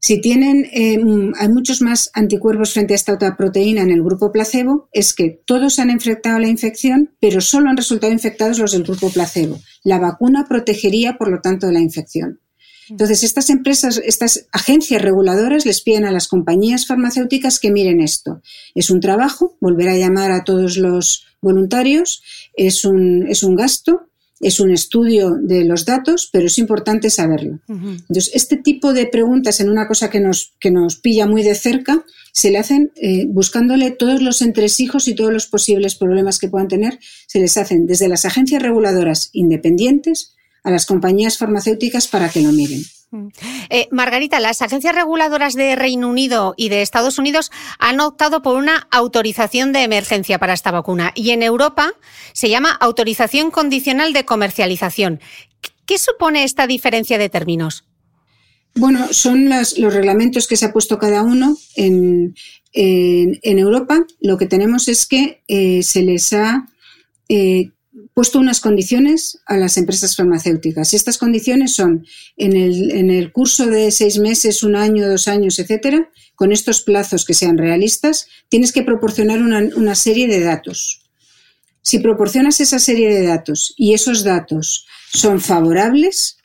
si 0.00 0.20
tienen, 0.20 0.66
eh, 0.72 0.98
hay 1.38 1.48
muchos 1.50 1.82
más 1.82 2.10
anticuerpos 2.14 2.72
frente 2.72 2.94
a 2.94 2.96
esta 2.96 3.12
otra 3.12 3.36
proteína 3.36 3.82
en 3.82 3.92
el 3.92 4.02
grupo 4.02 4.32
placebo, 4.32 4.88
es 4.92 5.14
que 5.14 5.40
todos 5.46 5.78
han 5.78 5.90
enfrentado 5.90 6.40
la 6.40 6.48
infección, 6.48 7.14
pero 7.20 7.40
solo 7.40 7.70
han 7.70 7.76
resultado 7.76 8.12
infectados 8.12 8.58
los 8.58 8.72
del 8.72 8.82
grupo 8.82 9.08
placebo. 9.10 9.60
La 9.84 10.00
vacuna 10.00 10.46
protegería, 10.48 11.16
por 11.16 11.30
lo 11.30 11.40
tanto, 11.40 11.68
de 11.68 11.74
la 11.74 11.80
infección. 11.80 12.40
Entonces, 12.90 13.22
estas 13.22 13.48
empresas, 13.50 14.00
estas 14.04 14.46
agencias 14.52 15.00
reguladoras 15.00 15.64
les 15.64 15.80
piden 15.80 16.04
a 16.04 16.12
las 16.12 16.28
compañías 16.28 16.86
farmacéuticas 16.86 17.60
que 17.60 17.70
miren 17.70 18.00
esto. 18.00 18.42
Es 18.74 18.90
un 18.90 19.00
trabajo, 19.00 19.56
volver 19.60 19.88
a 19.88 19.96
llamar 19.96 20.32
a 20.32 20.44
todos 20.44 20.76
los 20.76 21.24
voluntarios, 21.40 22.22
es 22.54 22.84
un, 22.84 23.26
es 23.28 23.42
un 23.42 23.56
gasto, 23.56 24.08
es 24.40 24.58
un 24.58 24.70
estudio 24.70 25.36
de 25.40 25.64
los 25.64 25.84
datos, 25.84 26.28
pero 26.32 26.46
es 26.46 26.58
importante 26.58 27.10
saberlo. 27.10 27.60
Entonces, 27.68 28.30
este 28.34 28.56
tipo 28.56 28.94
de 28.94 29.06
preguntas 29.06 29.60
en 29.60 29.68
una 29.68 29.86
cosa 29.86 30.08
que 30.08 30.18
nos, 30.18 30.54
que 30.58 30.70
nos 30.70 30.96
pilla 30.96 31.26
muy 31.26 31.42
de 31.42 31.54
cerca, 31.54 32.04
se 32.32 32.50
le 32.50 32.58
hacen 32.58 32.90
eh, 32.96 33.26
buscándole 33.28 33.90
todos 33.90 34.22
los 34.22 34.40
entresijos 34.40 35.08
y 35.08 35.14
todos 35.14 35.32
los 35.32 35.46
posibles 35.46 35.94
problemas 35.94 36.38
que 36.38 36.48
puedan 36.48 36.68
tener, 36.68 36.98
se 37.26 37.38
les 37.38 37.56
hacen 37.58 37.86
desde 37.86 38.08
las 38.08 38.24
agencias 38.24 38.62
reguladoras 38.62 39.28
independientes 39.32 40.34
a 40.62 40.70
las 40.70 40.86
compañías 40.86 41.38
farmacéuticas 41.38 42.08
para 42.08 42.28
que 42.28 42.42
lo 42.42 42.52
miren. 42.52 42.82
Mm. 43.12 43.28
Eh, 43.70 43.88
Margarita, 43.90 44.38
las 44.38 44.62
agencias 44.62 44.94
reguladoras 44.94 45.54
de 45.54 45.74
Reino 45.74 46.08
Unido 46.08 46.54
y 46.56 46.68
de 46.68 46.82
Estados 46.82 47.18
Unidos 47.18 47.50
han 47.78 47.98
optado 48.00 48.40
por 48.40 48.56
una 48.56 48.86
autorización 48.90 49.72
de 49.72 49.82
emergencia 49.82 50.38
para 50.38 50.52
esta 50.52 50.70
vacuna 50.70 51.12
y 51.14 51.30
en 51.30 51.42
Europa 51.42 51.92
se 52.32 52.48
llama 52.48 52.70
autorización 52.70 53.50
condicional 53.50 54.12
de 54.12 54.24
comercialización. 54.24 55.20
¿Qué 55.86 55.98
supone 55.98 56.44
esta 56.44 56.68
diferencia 56.68 57.18
de 57.18 57.28
términos? 57.28 57.84
Bueno, 58.76 59.12
son 59.12 59.48
los 59.48 59.74
reglamentos 59.92 60.46
que 60.46 60.56
se 60.56 60.66
ha 60.66 60.72
puesto 60.72 60.98
cada 60.98 61.22
uno 61.22 61.56
en, 61.74 62.34
Europa. 62.72 64.06
Lo 64.20 64.38
que 64.38 64.46
tenemos 64.46 64.86
es 64.86 65.06
que 65.06 65.42
eh, 65.48 65.82
se 65.82 66.02
les 66.02 66.32
ha 66.32 66.68
eh, 67.28 67.72
puesto 68.14 68.38
unas 68.38 68.60
condiciones 68.60 69.40
a 69.46 69.56
las 69.56 69.76
empresas 69.76 70.16
farmacéuticas. 70.16 70.94
Estas 70.94 71.18
condiciones 71.18 71.74
son, 71.74 72.06
en 72.36 72.56
el, 72.56 73.32
curso 73.32 73.66
de 73.66 73.90
seis 73.90 74.18
meses, 74.18 74.62
un 74.62 74.76
año, 74.76 75.08
dos 75.08 75.28
años, 75.28 75.58
etcétera, 75.58 76.10
con 76.34 76.52
estos 76.52 76.82
plazos 76.82 77.24
que 77.24 77.34
sean 77.34 77.58
realistas, 77.58 78.28
tienes 78.48 78.72
que 78.72 78.82
proporcionar 78.82 79.42
una, 79.42 79.94
serie 79.94 80.28
de 80.28 80.40
datos. 80.40 81.02
Si 81.82 81.98
proporcionas 81.98 82.60
esa 82.60 82.78
serie 82.78 83.12
de 83.12 83.26
datos 83.26 83.74
y 83.76 83.94
esos 83.94 84.22
datos 84.22 84.86
son 85.12 85.40
favorables, 85.40 86.38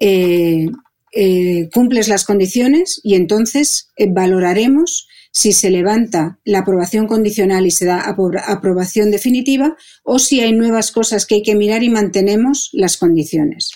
eh, 0.00 0.66
eh, 1.14 1.68
cumples 1.72 2.08
las 2.08 2.24
condiciones 2.24 3.00
y 3.04 3.14
entonces 3.14 3.90
eh, 3.96 4.06
valoraremos 4.10 5.06
si 5.32 5.52
se 5.52 5.70
levanta 5.70 6.38
la 6.44 6.60
aprobación 6.60 7.06
condicional 7.06 7.66
y 7.66 7.70
se 7.70 7.86
da 7.86 8.04
aprobación 8.46 9.10
definitiva 9.10 9.76
o 10.04 10.18
si 10.18 10.40
hay 10.40 10.52
nuevas 10.52 10.92
cosas 10.92 11.24
que 11.24 11.36
hay 11.36 11.42
que 11.42 11.54
mirar 11.54 11.82
y 11.82 11.88
mantenemos 11.88 12.68
las 12.72 12.98
condiciones. 12.98 13.70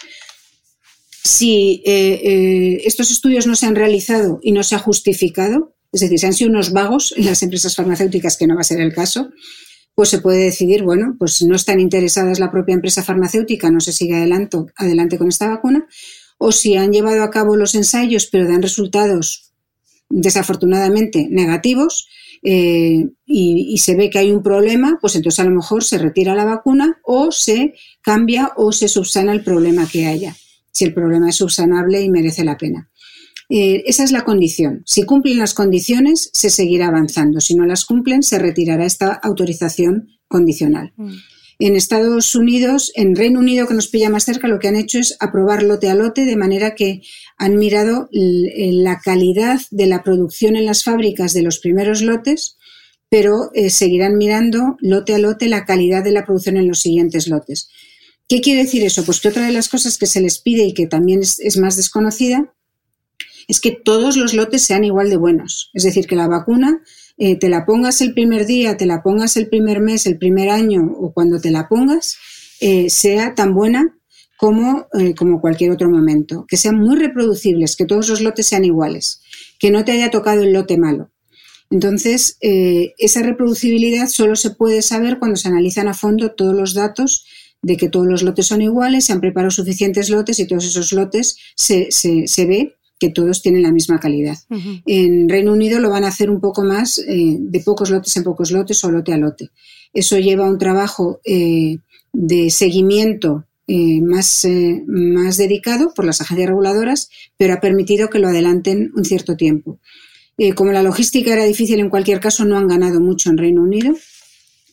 Si 1.25 1.83
eh, 1.87 2.21
eh, 2.23 2.83
estos 2.85 3.11
estudios 3.11 3.47
no 3.47 3.57
se 3.57 3.67
han 3.67 3.75
realizado 3.75 4.39
y 4.43 4.53
no 4.53 4.63
se 4.63 4.77
ha 4.77 4.79
justificado, 4.79 5.75
es 5.93 6.03
decir, 6.03 6.19
si 6.19 6.27
han 6.27 6.35
sido 6.35 6.51
unos 6.51 6.73
vagos 6.73 7.15
en 7.17 7.25
las 7.25 7.43
empresas 7.43 7.75
farmacéuticas, 7.75 8.37
que 8.37 8.47
no 8.47 8.55
va 8.55 8.61
a 8.61 8.65
ser 8.65 8.81
el 8.81 8.95
caso, 8.95 9.31
pues 9.95 10.11
se 10.11 10.21
puede 10.21 10.45
decidir, 10.45 10.83
bueno, 10.83 11.17
pues 11.19 11.41
no 11.43 11.57
están 11.57 11.81
interesadas 11.81 12.39
la 12.39 12.51
propia 12.51 12.75
empresa 12.75 13.03
farmacéutica, 13.03 13.71
no 13.71 13.81
se 13.81 13.93
sigue 13.93 14.15
adelante, 14.15 14.59
adelante 14.77 15.17
con 15.17 15.29
esta 15.29 15.49
vacuna, 15.49 15.89
o 16.39 16.53
si 16.53 16.77
han 16.77 16.93
llevado 16.93 17.23
a 17.23 17.31
cabo 17.31 17.57
los 17.57 17.75
ensayos 17.75 18.27
pero 18.27 18.47
dan 18.47 18.61
resultados 18.61 19.46
desafortunadamente 20.09 21.29
negativos 21.31 22.09
eh, 22.43 23.09
y, 23.27 23.79
se 23.79 23.97
ve 23.97 24.11
que 24.11 24.19
hay 24.19 24.31
un 24.31 24.43
problema, 24.43 24.99
pues 25.01 25.17
entonces 25.17 25.41
a 25.41 25.45
lo 25.45 25.55
mejor 25.55 25.85
se 25.85 25.99
retira 25.99 26.35
la 26.35 26.45
vacuna 26.45 27.01
o 27.03 27.33
se 27.33 27.75
cambia 28.03 28.53
o 28.57 28.73
se 28.73 28.89
subsana 28.89 29.33
el 29.33 29.43
problema 29.43 29.89
que 29.89 30.07
haya, 30.07 30.37
si 30.71 30.85
el 30.85 30.95
problema 30.95 31.29
es 31.29 31.37
subsanable 31.37 32.03
y 32.03 32.11
merece 32.11 32.45
la 32.45 32.57
pena. 32.57 32.89
Eh, 33.49 33.85
esa 33.87 34.03
es 34.05 34.13
la 34.13 34.25
condición. 34.25 34.83
Si 34.87 35.05
cumplen 35.05 35.39
las 35.39 35.55
condiciones, 35.55 36.31
se 36.33 36.51
seguirá 36.51 36.89
avanzando. 36.89 37.41
Si 37.41 37.55
no 37.55 37.65
las 37.65 37.85
cumplen, 37.85 38.23
se 38.23 38.39
retirará 38.39 38.85
esta 38.85 39.13
autorización 39.13 40.09
condicional. 40.29 40.93
Mm. 40.97 41.15
En 41.59 41.75
Estados 41.75 42.35
Unidos, 42.35 42.93
en 42.97 43.17
Reino 43.17 43.41
Unido, 43.41 43.67
que 43.67 43.75
nos 43.75 43.89
pilla 43.89 44.11
más 44.11 44.25
cerca, 44.25 44.47
lo 44.47 44.59
que 44.59 44.69
han 44.69 44.77
hecho 44.77 44.99
es 44.99 45.17
aprobar 45.21 45.63
lote 45.63 45.89
a 45.89 45.95
lote, 45.95 46.27
de 46.27 46.37
manera 46.37 46.75
que 46.75 47.01
han 47.39 47.57
mirado 47.57 48.09
la 48.13 49.01
calidad 49.01 49.61
de 49.71 49.87
la 49.87 50.03
producción 50.03 50.57
en 50.57 50.67
las 50.67 50.85
fábricas 50.85 51.33
de 51.33 51.43
los 51.43 51.59
primeros 51.59 52.03
lotes, 52.03 52.59
pero 53.09 53.51
eh, 53.55 53.71
seguirán 53.71 54.19
mirando 54.19 54.77
lote 54.81 55.15
a 55.15 55.19
lote 55.19 55.49
la 55.49 55.65
calidad 55.65 56.05
de 56.05 56.13
la 56.13 56.27
producción 56.27 56.59
en 56.59 56.69
los 56.69 56.81
siguientes 56.81 57.27
lotes. 57.27 57.71
¿Qué 58.29 58.41
quiere 58.41 58.65
decir 58.65 58.83
eso? 58.83 59.05
Pues 59.05 59.21
que 59.21 59.29
otra 59.29 59.47
de 59.47 59.53
las 59.53 59.69
cosas 59.69 59.97
que 59.97 60.07
se 60.07 60.21
les 60.21 60.39
pide 60.39 60.65
y 60.65 60.75
que 60.75 60.87
también 60.87 61.21
es 61.21 61.57
más 61.57 61.77
desconocida 61.77 62.53
es 63.49 63.61
que 63.61 63.71
todos 63.71 64.17
los 64.17 64.35
lotes 64.35 64.63
sean 64.63 64.85
igual 64.85 65.11
de 65.11 65.17
buenos. 65.17 65.71
Es 65.73 65.85
decir, 65.85 66.07
que 66.07 66.17
la 66.17 66.29
vacuna 66.29 66.83
eh, 67.19 67.37
te 67.37 67.49
la 67.49 67.65
pongas 67.65 68.01
el 68.01 68.13
primer 68.13 68.47
día, 68.47 68.77
te 68.77 68.87
la 68.87 69.03
pongas 69.03 69.37
el 69.37 69.49
primer 69.49 69.81
mes, 69.81 70.07
el 70.07 70.19
primer 70.19 70.51
año 70.51 70.83
o 70.99 71.13
cuando 71.13 71.41
te 71.41 71.51
la 71.51 71.69
pongas, 71.69 72.17
eh, 72.61 72.91
sea 72.91 73.35
tan 73.35 73.55
buena 73.55 73.99
como, 74.37 74.87
eh, 74.99 75.15
como 75.15 75.41
cualquier 75.41 75.71
otro 75.71 75.89
momento. 75.89 76.45
Que 76.47 76.57
sean 76.57 76.77
muy 76.77 76.97
reproducibles, 76.97 77.77
que 77.77 77.87
todos 77.87 78.09
los 78.09 78.21
lotes 78.21 78.47
sean 78.47 78.65
iguales, 78.65 79.23
que 79.59 79.71
no 79.71 79.85
te 79.85 79.93
haya 79.93 80.11
tocado 80.11 80.43
el 80.43 80.53
lote 80.53 80.77
malo. 80.77 81.11
Entonces, 81.69 82.39
esa 82.41 83.23
reproducibilidad 83.25 84.07
solo 84.07 84.37
se 84.37 84.51
puede 84.51 84.83
saber 84.83 85.19
cuando 85.19 85.37
se 85.37 85.49
analizan 85.49 85.89
a 85.89 85.95
fondo 85.95 86.31
todos 86.31 86.55
los 86.55 86.75
datos 86.75 87.27
de 87.61 87.77
que 87.77 87.89
todos 87.89 88.07
los 88.07 88.23
lotes 88.23 88.47
son 88.47 88.63
iguales, 88.63 89.07
se 89.07 89.13
han 89.13 89.21
preparado 89.21 89.51
suficientes 89.51 90.09
lotes 90.09 90.39
y 90.39 90.47
todos 90.47 90.65
esos 90.65 90.93
lotes 90.93 91.37
se, 91.57 91.91
se, 91.91 92.29
se 92.29 92.47
ve 92.47 92.77
que 92.99 93.11
todos 93.11 93.43
tienen 93.43 93.63
la 93.63 93.73
misma 93.73 94.01
calidad. 94.01 94.39
En 94.87 95.29
Reino 95.29 95.53
Unido 95.53 95.81
lo 95.81 95.91
van 95.91 96.05
a 96.05 96.09
hacer 96.09 96.31
un 96.31 96.41
poco 96.41 96.65
más 96.65 96.99
eh, 96.99 97.37
de 97.39 97.61
pocos 97.61 97.91
lotes 97.91 98.17
en 98.17 98.25
pocos 98.25 98.51
lotes 98.51 98.83
o 98.85 98.91
lote 98.91 99.13
a 99.13 99.19
lote. 99.19 99.51
Eso 99.93 100.19
lleva 100.19 100.49
un 100.49 100.59
trabajo 100.59 101.21
eh, 101.25 101.79
de 102.13 102.51
seguimiento 102.51 103.45
eh, 103.67 104.01
más, 104.01 104.47
más 104.87 105.37
dedicado 105.37 105.93
por 105.95 106.05
las 106.05 106.21
agencias 106.21 106.49
reguladoras, 106.49 107.11
pero 107.37 107.55
ha 107.55 107.61
permitido 107.61 108.09
que 108.09 108.19
lo 108.19 108.29
adelanten 108.29 108.93
un 108.95 109.05
cierto 109.05 109.37
tiempo. 109.37 109.79
como 110.55 110.73
la 110.73 110.83
logística 110.83 111.33
era 111.33 111.45
difícil 111.45 111.81
en 111.81 111.91
cualquier 111.91 112.21
caso, 112.21 112.45
no 112.45 112.57
han 112.57 112.69
ganado 112.69 113.01
mucho 113.01 113.31
en 113.31 113.39
Reino 113.39 113.63
Unido, 113.63 113.95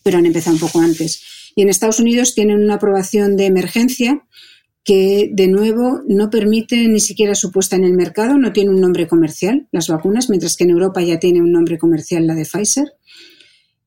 pero 0.04 0.18
han 0.18 0.26
empezado 0.26 0.56
un 0.56 0.62
poco 0.62 0.80
antes. 0.80 1.24
Y 1.56 1.62
en 1.62 1.70
Estados 1.70 2.00
Unidos 2.00 2.36
tienen 2.36 2.64
una 2.64 2.76
aprobación 2.76 3.36
de 3.36 3.46
emergencia 3.46 4.24
que 4.84 5.30
de 5.32 5.48
nuevo 5.48 6.02
no 6.08 6.30
permite 6.30 6.88
ni 6.88 7.00
siquiera 7.00 7.36
su 7.36 7.52
puesta 7.52 7.76
en 7.76 7.86
el 7.86 7.94
mercado, 7.94 8.38
no 8.38 8.52
tiene 8.52 8.72
un 8.72 8.82
nombre 8.82 9.08
comercial 9.08 9.68
las 9.72 9.88
vacunas, 9.88 10.30
mientras 10.30 10.58
que 10.58 10.66
en 10.66 10.72
Europa 10.72 11.02
ya 11.02 11.20
tiene 11.20 11.42
un 11.42 11.52
nombre 11.52 11.78
comercial 11.78 12.28
la 12.28 12.36
de 12.36 12.46
Pfizer. 12.46 12.94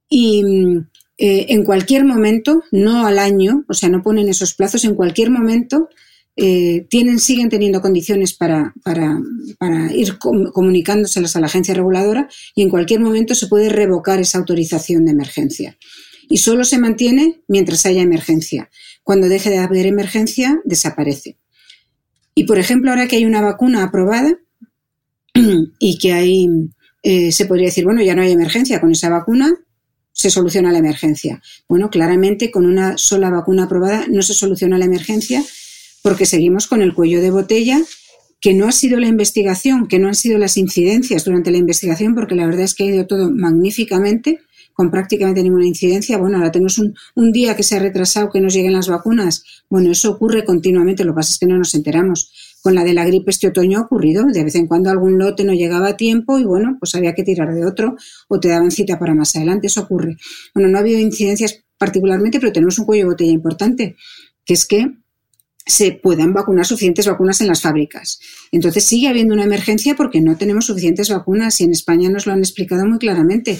Y 0.09 0.43
eh, 1.19 1.47
en 1.51 1.65
cualquier 1.65 2.05
momento, 2.05 2.63
no 2.71 3.07
al 3.07 3.19
año, 3.19 3.65
o 3.69 3.75
sea, 3.75 3.89
no 3.89 4.03
ponen 4.03 4.29
esos 4.29 4.55
plazos, 4.55 4.85
en 4.85 4.95
cualquier 4.95 5.31
momento 5.31 5.89
eh, 6.39 6.87
tienen, 6.91 7.19
siguen 7.19 7.49
teniendo 7.49 7.81
condiciones 7.81 8.35
para, 8.35 8.75
para, 8.85 9.19
para 9.59 9.91
ir 9.95 10.19
comunicándoselas 10.19 11.35
a 11.35 11.41
la 11.41 11.47
agencia 11.47 11.73
reguladora 11.73 12.29
y 12.55 12.63
en 12.63 12.69
cualquier 12.69 13.01
momento 13.01 13.35
se 13.35 13.47
puede 13.47 13.71
revocar 13.71 14.21
esa 14.21 14.39
autorización 14.39 15.07
de 15.07 15.13
emergencia. 15.13 15.79
Y 16.29 16.39
solo 16.39 16.65
se 16.65 16.79
mantiene 16.79 17.41
mientras 17.49 17.87
haya 17.87 18.03
emergencia. 18.03 18.69
Cuando 19.07 19.29
deje 19.29 19.51
de 19.51 19.59
haber 19.59 19.87
emergencia, 19.87 20.61
desaparece. 20.65 21.37
Y, 22.35 22.43
por 22.43 22.59
ejemplo, 22.59 22.91
ahora 22.91 23.07
que 23.07 23.15
hay 23.15 23.25
una 23.25 23.41
vacuna 23.41 23.85
aprobada 23.85 24.37
y 25.79 25.99
que 25.99 26.13
hay, 26.13 26.49
eh, 27.05 27.31
se 27.31 27.47
podría 27.47 27.67
decir, 27.67 27.85
bueno, 27.85 28.03
ya 28.03 28.17
no 28.17 28.23
hay 28.23 28.33
emergencia, 28.33 28.81
con 28.81 28.91
esa 28.91 29.09
vacuna 29.09 29.55
se 30.11 30.29
soluciona 30.29 30.73
la 30.73 30.79
emergencia. 30.79 31.41
Bueno, 31.69 31.89
claramente 31.89 32.51
con 32.51 32.67
una 32.67 32.99
sola 32.99 33.31
vacuna 33.31 33.67
aprobada 33.67 34.07
no 34.09 34.23
se 34.23 34.35
soluciona 34.35 34.77
la 34.77 34.87
emergencia 34.87 35.41
porque 36.03 36.27
seguimos 36.27 36.67
con 36.67 36.83
el 36.83 36.93
cuello 36.93 37.21
de 37.21 37.31
botella 37.31 37.81
que 38.41 38.55
no 38.55 38.67
ha 38.67 38.73
sido 38.73 38.99
la 38.99 39.07
investigación, 39.07 39.87
que 39.87 40.01
no 40.01 40.09
han 40.09 40.17
sido 40.17 40.37
las 40.37 40.57
incidencias 40.57 41.25
durante 41.25 41.53
la 41.53 41.59
investigación, 41.59 42.17
porque 42.17 42.35
la 42.35 42.47
verdad 42.47 42.65
es 42.65 42.75
que 42.75 42.83
ha 42.83 42.87
ido 42.87 43.07
todo 43.07 43.31
magníficamente, 43.31 44.41
con 44.77 44.91
prácticamente 44.91 45.43
ninguna 45.43 45.67
incidencia. 45.67 46.19
Bueno, 46.19 46.37
ahora 46.37 46.53
tenemos 46.53 46.79
un, 46.79 47.33
día 47.33 47.57
que 47.57 47.63
se 47.63 47.77
ha 47.77 47.79
retrasado 47.79 48.29
que 48.31 48.41
nos 48.41 48.53
lleguen 48.53 48.75
las 48.75 48.89
vacunas. 48.89 49.43
Bueno, 49.71 49.91
eso 49.91 50.11
ocurre 50.11 50.45
continuamente, 50.45 51.03
lo 51.03 51.13
que 51.13 51.17
pasa 51.17 51.33
es 51.33 51.39
que 51.39 51.47
no 51.47 51.57
nos 51.57 51.75
enteramos. 51.75 52.31
Con 52.61 52.75
la 52.75 52.85
de 52.85 52.93
la 52.93 53.07
gripe 53.07 53.31
este 53.31 53.49
otoño 53.49 53.79
ha 53.79 53.83
ocurrido, 53.83 54.27
de 54.27 54.45
vez 54.45 54.55
en 54.55 54.67
cuando 54.67 54.91
algún 54.91 55.19
lote 55.19 55.45
no 55.45 55.55
llegaba 55.55 55.89
a 55.89 55.97
tiempo 55.97 56.39
y 56.39 56.45
bueno, 56.45 56.77
pues 56.79 56.95
había 56.95 57.15
que 57.15 57.23
tirar 57.23 57.55
de 57.55 57.65
otro 57.65 57.97
o 58.29 58.39
te 58.39 58.49
daban 58.49 58.71
cita 58.71 58.99
para 58.99 59.15
más 59.15 59.35
adelante, 59.35 59.69
eso 59.69 59.81
ocurre. 59.81 60.17
Bueno, 60.55 60.69
no 60.69 60.77
ha 60.77 60.83
habido 60.83 61.01
incidencias 61.01 61.65
particularmente, 61.79 62.39
pero 62.39 62.53
tenemos 62.53 62.79
un 62.79 62.85
cuello 62.85 63.05
de 63.05 63.11
botella 63.11 63.33
importante, 63.33 63.97
que 64.45 64.53
es 64.53 64.67
que 64.67 64.93
se 65.65 65.93
puedan 65.93 66.35
vacunar 66.35 66.67
suficientes 66.67 67.07
vacunas 67.07 67.41
en 67.41 67.49
las 67.49 67.63
fábricas. 67.63 68.21
Entonces 68.53 68.85
sigue 68.85 69.09
habiendo 69.09 69.33
una 69.33 69.45
emergencia 69.45 69.97
porque 69.97 70.21
no 70.21 70.37
tenemos 70.37 70.67
suficientes 70.67 71.09
vacunas 71.09 71.61
y 71.61 71.65
en 71.65 71.73
España 71.73 72.11
nos 72.11 72.27
lo 72.27 72.35
han 72.35 72.41
explicado 72.41 72.87
muy 72.87 72.99
claramente. 72.99 73.59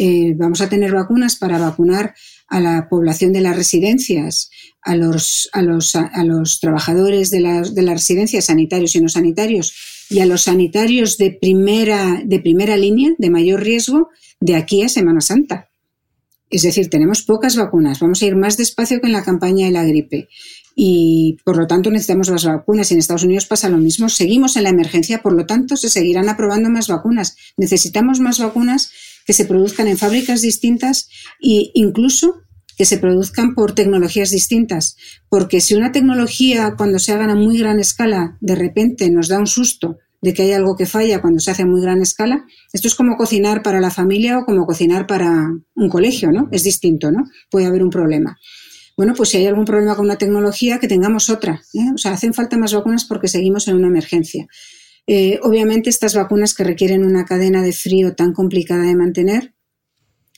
Eh, 0.00 0.34
vamos 0.36 0.60
a 0.60 0.68
tener 0.68 0.92
vacunas 0.92 1.34
para 1.34 1.58
vacunar 1.58 2.14
a 2.46 2.60
la 2.60 2.88
población 2.88 3.32
de 3.32 3.40
las 3.40 3.56
residencias, 3.56 4.48
a 4.80 4.94
los, 4.94 5.50
a 5.52 5.60
los, 5.60 5.96
a 5.96 6.24
los 6.24 6.60
trabajadores 6.60 7.30
de, 7.30 7.40
de 7.40 7.82
las 7.82 7.94
residencias, 7.94 8.44
sanitarios 8.44 8.94
y 8.94 9.00
no 9.00 9.08
sanitarios, 9.08 9.74
y 10.08 10.20
a 10.20 10.26
los 10.26 10.42
sanitarios 10.42 11.18
de 11.18 11.32
primera, 11.32 12.22
de 12.24 12.38
primera 12.38 12.76
línea, 12.76 13.10
de 13.18 13.28
mayor 13.28 13.60
riesgo, 13.60 14.08
de 14.38 14.54
aquí 14.54 14.82
a 14.82 14.88
Semana 14.88 15.20
Santa. 15.20 15.68
Es 16.48 16.62
decir, 16.62 16.88
tenemos 16.88 17.24
pocas 17.24 17.56
vacunas, 17.56 17.98
vamos 17.98 18.22
a 18.22 18.26
ir 18.26 18.36
más 18.36 18.56
despacio 18.56 19.00
que 19.00 19.08
en 19.08 19.12
la 19.12 19.24
campaña 19.24 19.66
de 19.66 19.72
la 19.72 19.84
gripe 19.84 20.28
y 20.80 21.38
por 21.44 21.56
lo 21.56 21.66
tanto 21.66 21.90
necesitamos 21.90 22.28
las 22.28 22.44
vacunas. 22.44 22.88
Y 22.88 22.94
en 22.94 23.00
Estados 23.00 23.24
Unidos 23.24 23.46
pasa 23.46 23.68
lo 23.68 23.78
mismo. 23.78 24.08
Seguimos 24.08 24.56
en 24.56 24.62
la 24.62 24.68
emergencia, 24.68 25.22
por 25.22 25.32
lo 25.32 25.44
tanto 25.44 25.76
se 25.76 25.88
seguirán 25.88 26.28
aprobando 26.28 26.70
más 26.70 26.86
vacunas. 26.86 27.36
Necesitamos 27.56 28.20
más 28.20 28.38
vacunas 28.38 28.92
que 29.28 29.34
se 29.34 29.44
produzcan 29.44 29.88
en 29.88 29.98
fábricas 29.98 30.40
distintas 30.40 31.10
e 31.38 31.70
incluso 31.74 32.40
que 32.78 32.86
se 32.86 32.96
produzcan 32.96 33.54
por 33.54 33.74
tecnologías 33.74 34.30
distintas. 34.30 34.96
Porque 35.28 35.60
si 35.60 35.74
una 35.74 35.92
tecnología 35.92 36.76
cuando 36.78 36.98
se 36.98 37.12
haga 37.12 37.30
a 37.30 37.34
muy 37.34 37.58
gran 37.58 37.78
escala 37.78 38.38
de 38.40 38.54
repente 38.54 39.10
nos 39.10 39.28
da 39.28 39.38
un 39.38 39.46
susto 39.46 39.98
de 40.22 40.32
que 40.32 40.44
hay 40.44 40.52
algo 40.52 40.76
que 40.76 40.86
falla 40.86 41.20
cuando 41.20 41.40
se 41.40 41.50
hace 41.50 41.64
a 41.64 41.66
muy 41.66 41.82
gran 41.82 42.00
escala, 42.00 42.46
esto 42.72 42.88
es 42.88 42.94
como 42.94 43.18
cocinar 43.18 43.62
para 43.62 43.80
la 43.80 43.90
familia 43.90 44.38
o 44.38 44.46
como 44.46 44.64
cocinar 44.64 45.06
para 45.06 45.52
un 45.74 45.88
colegio, 45.90 46.32
¿no? 46.32 46.48
Es 46.50 46.64
distinto, 46.64 47.12
¿no? 47.12 47.24
Puede 47.50 47.66
haber 47.66 47.82
un 47.82 47.90
problema. 47.90 48.38
Bueno, 48.96 49.12
pues 49.14 49.28
si 49.28 49.36
hay 49.36 49.46
algún 49.46 49.66
problema 49.66 49.94
con 49.94 50.06
una 50.06 50.16
tecnología, 50.16 50.78
que 50.78 50.88
tengamos 50.88 51.28
otra. 51.28 51.60
¿eh? 51.74 51.92
O 51.94 51.98
sea, 51.98 52.12
hacen 52.12 52.32
falta 52.32 52.56
más 52.56 52.72
vacunas 52.72 53.04
porque 53.04 53.28
seguimos 53.28 53.68
en 53.68 53.76
una 53.76 53.88
emergencia. 53.88 54.48
Eh, 55.10 55.40
obviamente 55.42 55.88
estas 55.88 56.14
vacunas 56.14 56.54
que 56.54 56.64
requieren 56.64 57.02
una 57.02 57.24
cadena 57.24 57.62
de 57.62 57.72
frío 57.72 58.14
tan 58.14 58.34
complicada 58.34 58.84
de 58.84 58.94
mantener 58.94 59.54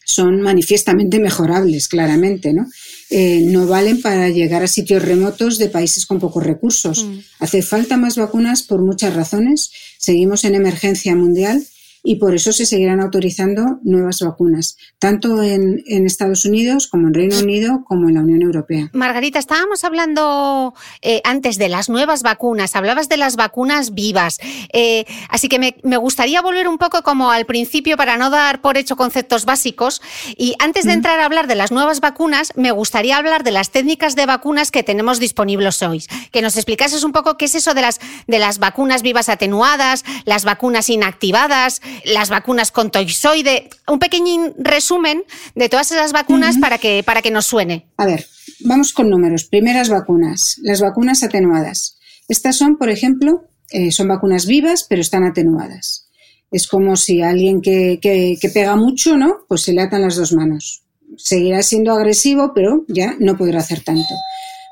son 0.05 0.41
manifiestamente 0.41 1.19
mejorables, 1.19 1.89
claramente, 1.89 2.53
¿no? 2.53 2.67
Eh, 3.11 3.43
no 3.47 3.67
valen 3.67 4.01
para 4.01 4.29
llegar 4.29 4.63
a 4.63 4.69
sitios 4.69 5.03
remotos 5.03 5.59
de 5.59 5.69
países 5.69 6.07
con 6.07 6.19
pocos 6.19 6.45
recursos. 6.45 7.05
Mm. 7.05 7.19
Hace 7.41 7.63
falta 7.63 7.97
más 7.97 8.17
vacunas 8.17 8.63
por 8.63 8.81
muchas 8.81 9.15
razones. 9.15 9.71
Seguimos 9.99 10.45
en 10.45 10.55
emergencia 10.55 11.15
mundial 11.15 11.65
y 12.03 12.17
por 12.17 12.35
eso 12.35 12.53
se 12.53 12.67
seguirán 12.67 13.01
autorizando 13.01 13.79
nuevas 13.83 14.21
vacunas, 14.21 14.77
tanto 14.99 15.43
en, 15.43 15.81
Estados 16.11 16.45
Unidos 16.45 16.87
como 16.87 17.09
en 17.09 17.15
Reino 17.15 17.39
Unido 17.39 17.85
como 17.87 18.09
en 18.09 18.15
la 18.15 18.21
Unión 18.21 18.43
Europea. 18.43 18.91
Margarita, 18.93 19.39
estábamos 19.39 19.85
hablando 19.85 20.75
eh, 21.03 21.21
antes 21.25 21.59
de 21.59 21.69
las 21.69 21.89
nuevas 21.89 22.23
vacunas, 22.23 22.75
hablabas 22.75 23.09
de 23.09 23.17
las 23.17 23.37
vacunas 23.37 23.95
vivas, 23.95 24.39
eh, 24.73 25.05
así 25.29 25.49
que 25.49 25.59
me, 25.59 25.97
gustaría 25.99 26.41
volver 26.41 26.69
un 26.69 26.79
poco 26.79 27.03
como 27.03 27.31
al 27.31 27.45
principio 27.45 27.97
para 27.97 28.17
no 28.17 28.31
dar 28.31 28.61
por 28.61 28.77
hecho 28.77 28.97
conceptos 28.97 29.45
básicos 29.45 30.01
y 30.37 30.55
antes 30.59 30.85
de 30.85 30.93
entrar 30.93 31.21
a 31.21 31.27
hablar 31.27 31.47
de 31.47 31.55
las 31.55 31.71
nuevas 31.71 32.01
vacunas, 32.01 32.53
me 32.57 32.73
gustaría 32.73 33.17
hablar 33.17 33.45
de 33.45 33.51
las 33.51 33.71
técnicas 33.71 34.17
de 34.17 34.27
vacunas 34.27 34.71
que 34.71 34.83
tenemos 34.83 35.21
disponibles 35.21 35.83
hoy, 35.83 36.05
que 36.33 36.43
nos 36.43 36.57
explicases 36.57 37.05
un 37.05 37.13
poco 37.13 37.37
qué 37.37 37.45
es 37.45 37.55
eso 37.55 37.75
de 37.75 37.83
las, 37.83 38.01
de 38.27 38.39
las 38.39 38.59
vacunas 38.59 39.03
vivas 39.03 39.29
atenuadas, 39.29 40.05
las 40.25 40.45
vacunas 40.45 40.89
inactivadas, 40.89 41.83
las 42.05 42.31
vacunas 42.31 42.71
con 42.73 42.91
toxoide. 42.91 43.71
Un 43.87 43.99
pequeño 43.99 44.55
resumen 44.59 45.25
de 45.55 45.69
todas 45.69 45.91
esas 45.93 46.13
vacunas 46.13 46.59
para, 46.59 46.79
que, 46.79 47.03
para 47.03 47.23
que 47.23 47.31
nos 47.31 47.47
suene. 47.47 47.87
A 47.97 48.07
ver, 48.07 48.27
vamos 48.61 48.93
con 48.93 49.11
números. 49.11 49.45
Primeras 49.45 49.89
vacunas, 49.89 50.57
las 50.63 50.81
vacunas 50.81 51.23
atenuadas. 51.23 51.99
Estas 52.29 52.57
son, 52.57 52.77
por 52.77 52.91
ejemplo, 52.91 53.49
eh, 53.71 53.91
son 53.93 54.09
vacunas 54.09 54.47
vivas, 54.47 54.87
pero 54.89 55.01
están 55.01 55.25
atenuadas. 55.25 56.09
Es 56.51 56.67
como 56.67 56.97
si 56.97 57.23
alguien 57.23 57.61
que, 57.61 57.99
que, 58.03 58.49
pega 58.53 58.75
mucho, 58.75 59.17
¿no? 59.17 59.47
Pues 59.49 59.63
se 59.63 59.73
le 59.73 59.83
atan 59.83 60.03
las 60.03 60.17
dos 60.17 60.33
manos. 60.33 60.83
Seguirá 61.17 61.63
siendo 61.63 61.93
agresivo, 61.93 62.53
pero 62.55 62.85
ya 62.89 63.15
no 63.21 63.37
podrá 63.37 63.61
hacer 63.61 63.83
tanto. 63.83 64.15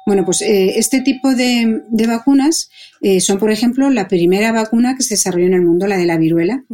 Bueno, 0.08 0.24
pues 0.24 0.40
eh, 0.40 0.78
este 0.78 1.02
tipo 1.02 1.34
de, 1.34 1.82
vacunas 2.08 2.70
eh, 3.02 3.20
son, 3.20 3.38
por 3.38 3.50
ejemplo, 3.50 3.90
la 3.90 4.08
primera 4.08 4.52
vacuna 4.52 4.96
que 4.96 5.02
se 5.02 5.16
desarrolló 5.16 5.44
en 5.44 5.52
el 5.52 5.60
mundo, 5.60 5.86
la 5.86 5.98
de 5.98 6.06
la 6.06 6.16
viruela. 6.16 6.64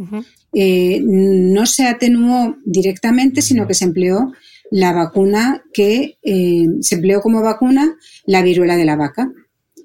Eh, 0.53 1.01
no 1.03 1.65
se 1.65 1.83
atenuó 1.83 2.55
directamente, 2.63 3.41
sino 3.41 3.67
que 3.67 3.73
se 3.73 3.83
empleó 3.83 4.31
la 4.71 4.93
vacuna 4.93 5.65
que 5.73 6.17
se 6.23 6.95
empleó 6.95 7.19
como 7.19 7.41
vacuna 7.41 7.97
la 8.25 8.41
viruela 8.41 8.77
de 8.77 8.85
la 8.85 8.95
vaca. 8.95 9.29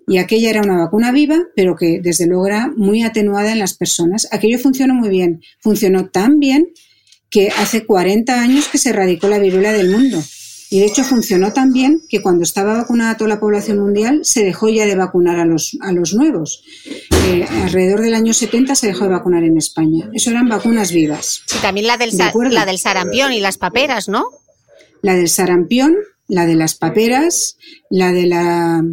Y 0.07 0.19
aquella 0.19 0.49
era 0.51 0.63
una 0.63 0.79
vacuna 0.79 1.11
viva, 1.11 1.41
pero 1.57 1.75
que 1.75 1.99
desde 2.01 2.29
luego 2.29 2.47
era 2.47 2.73
muy 2.77 3.03
atenuada 3.03 3.51
en 3.51 3.59
las 3.59 3.75
personas. 3.75 4.29
Aquello 4.31 4.61
funcionó 4.61 4.95
muy 4.95 5.09
bien. 5.09 5.41
Funcionó 5.59 6.09
tan 6.09 6.39
bien 6.39 6.69
que 7.31 7.49
hace 7.49 7.85
40 7.85 8.41
años 8.41 8.69
que 8.69 8.79
se 8.79 8.91
erradicó 8.91 9.27
la 9.27 9.41
viruela 9.41 9.73
del 9.73 9.91
mundo. 9.91 10.23
Y 10.73 10.79
de 10.79 10.87
hecho 10.87 11.03
funcionó 11.03 11.53
tan 11.53 11.73
bien 11.73 12.01
que 12.09 12.23
cuando 12.23 12.45
estaba 12.45 12.75
vacunada 12.75 13.17
toda 13.17 13.29
la 13.29 13.41
población 13.41 13.81
mundial 13.81 14.21
se 14.23 14.45
dejó 14.45 14.69
ya 14.69 14.87
de 14.87 14.95
vacunar 14.95 15.41
a 15.41 15.45
los, 15.45 15.77
a 15.81 15.91
los 15.91 16.15
nuevos. 16.15 16.63
Eh, 17.27 17.45
alrededor 17.65 18.01
del 18.03 18.15
año 18.15 18.33
70 18.33 18.77
se 18.77 18.87
dejó 18.87 19.05
de 19.05 19.11
vacunar 19.11 19.43
en 19.43 19.57
España. 19.57 20.09
Eso 20.15 20.31
eran 20.31 20.49
vacunas 20.49 20.93
vivas. 20.93 21.43
Sí, 21.47 21.59
también 21.61 21.89
la 21.89 21.97
del, 21.97 22.17
la 22.51 22.67
del 22.67 22.79
sarampión 22.79 23.33
y 23.33 23.41
las 23.41 23.59
paperas, 23.59 24.09
¿no? 24.09 24.25
La 25.03 25.17
del 25.17 25.29
sarampión, 25.29 25.97
la 26.29 26.47
de 26.47 26.55
las 26.55 26.77
paperas, 26.77 27.57
la 27.91 28.13
de 28.13 28.27
la 28.27 28.85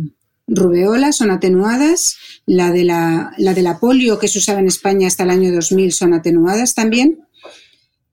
rubeola 0.48 1.12
son 1.12 1.30
atenuadas, 1.30 2.18
la 2.48 2.72
de 2.72 2.86
la, 2.86 3.34
la 3.38 3.54
de 3.54 3.62
la 3.62 3.80
polio 3.80 4.18
que 4.18 4.28
se 4.28 4.40
usaba 4.40 4.60
en 4.60 4.68
España 4.68 5.08
hasta 5.08 5.24
el 5.24 5.30
año 5.30 5.54
2000 5.54 5.92
son 5.92 6.14
atenuadas 6.14 6.74
también. 6.74 7.20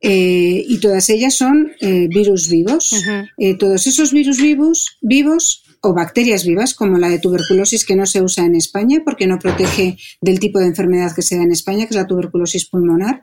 Eh, 0.07 0.62
y 0.68 0.80
todas 0.80 1.09
ellas 1.09 1.32
son 1.32 1.72
eh, 1.80 2.09
virus 2.09 2.50
vivos. 2.50 2.92
Eh, 3.38 3.55
todos 3.57 3.86
esos 3.86 4.12
virus 4.12 4.36
vivos, 4.36 4.98
vivos 5.00 5.62
o 5.80 5.94
bacterias 5.94 6.44
vivas, 6.44 6.74
como 6.74 6.98
la 6.98 7.09
de 7.09 7.18
tuberculosis 7.18 7.86
que 7.86 7.96
no 7.96 8.05
se 8.05 8.20
usa 8.20 8.44
en 8.44 8.55
España 8.55 9.00
porque 9.02 9.26
no 9.26 9.38
protege 9.38 9.96
del 10.20 10.40
tipo 10.40 10.59
de 10.59 10.66
enfermedad 10.66 11.14
que 11.14 11.22
se 11.22 11.38
da 11.38 11.44
en 11.44 11.52
España, 11.52 11.86
que 11.86 11.94
es 11.94 11.96
la 11.96 12.07
tuberculosis 12.07 12.66
pulmonar. 12.66 13.22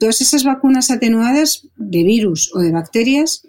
Todas 0.00 0.20
esas 0.20 0.42
vacunas 0.42 0.90
atenuadas 0.90 1.68
de 1.76 2.02
virus 2.02 2.50
o 2.52 2.58
de 2.58 2.72
bacterias 2.72 3.42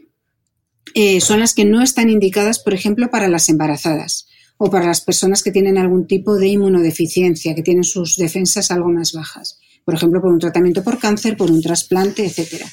son 1.20 1.40
las 1.40 1.56
que 1.56 1.66
no 1.66 1.82
están 1.82 2.12
indicadas, 2.12 2.60
por 2.60 2.76
ejemplo, 2.76 3.10
para 3.10 3.30
las 3.30 3.50
embarazadas 3.50 4.28
o 4.58 4.70
para 4.70 4.86
las 4.86 5.02
personas 5.02 5.42
que 5.42 5.52
tienen 5.52 5.80
algún 5.80 6.06
tipo 6.06 6.36
de 6.36 6.48
inmunodeficiencia, 6.48 7.56
que 7.56 7.64
tienen 7.64 7.84
sus 7.84 8.16
defensas 8.16 8.70
algo 8.70 8.90
más 8.90 9.14
bajas. 9.14 9.60
Por 9.88 9.96
ejemplo, 9.96 10.22
por 10.22 10.34
un 10.34 10.40
tratamiento 10.40 10.84
por 10.84 11.00
cáncer, 11.00 11.38
por 11.38 11.50
un 11.50 11.62
trasplante, 11.62 12.26
etcétera. 12.26 12.66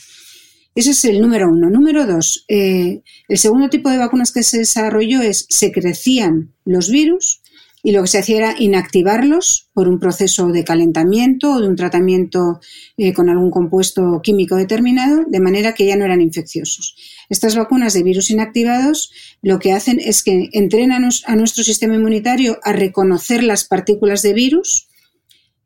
Ese 0.74 0.90
es 0.90 1.04
el 1.04 1.20
número 1.20 1.48
uno. 1.48 1.70
Número 1.70 2.08
dos, 2.08 2.44
eh, 2.48 3.02
el 3.28 3.38
segundo 3.38 3.70
tipo 3.70 3.88
de 3.88 3.98
vacunas 3.98 4.32
que 4.32 4.42
se 4.42 4.58
desarrolló 4.58 5.22
es 5.22 5.46
se 5.48 5.70
crecían 5.70 6.52
los 6.64 6.90
virus 6.90 7.40
y 7.84 7.92
lo 7.92 8.02
que 8.02 8.08
se 8.08 8.18
hacía 8.18 8.38
era 8.38 8.56
inactivarlos 8.58 9.68
por 9.74 9.86
un 9.86 10.00
proceso 10.00 10.48
de 10.48 10.64
calentamiento 10.64 11.52
o 11.52 11.60
de 11.60 11.68
un 11.68 11.76
tratamiento 11.76 12.58
eh, 12.96 13.12
con 13.12 13.28
algún 13.28 13.52
compuesto 13.52 14.20
químico 14.20 14.56
determinado, 14.56 15.22
de 15.28 15.38
manera 15.38 15.72
que 15.72 15.86
ya 15.86 15.94
no 15.94 16.04
eran 16.04 16.20
infecciosos. 16.20 16.96
Estas 17.28 17.54
vacunas 17.54 17.94
de 17.94 18.02
virus 18.02 18.30
inactivados 18.30 19.12
lo 19.40 19.60
que 19.60 19.70
hacen 19.70 20.00
es 20.00 20.24
que 20.24 20.48
entrenan 20.50 21.08
a 21.26 21.36
nuestro 21.36 21.62
sistema 21.62 21.94
inmunitario 21.94 22.58
a 22.64 22.72
reconocer 22.72 23.44
las 23.44 23.62
partículas 23.62 24.22
de 24.22 24.32
virus 24.32 24.88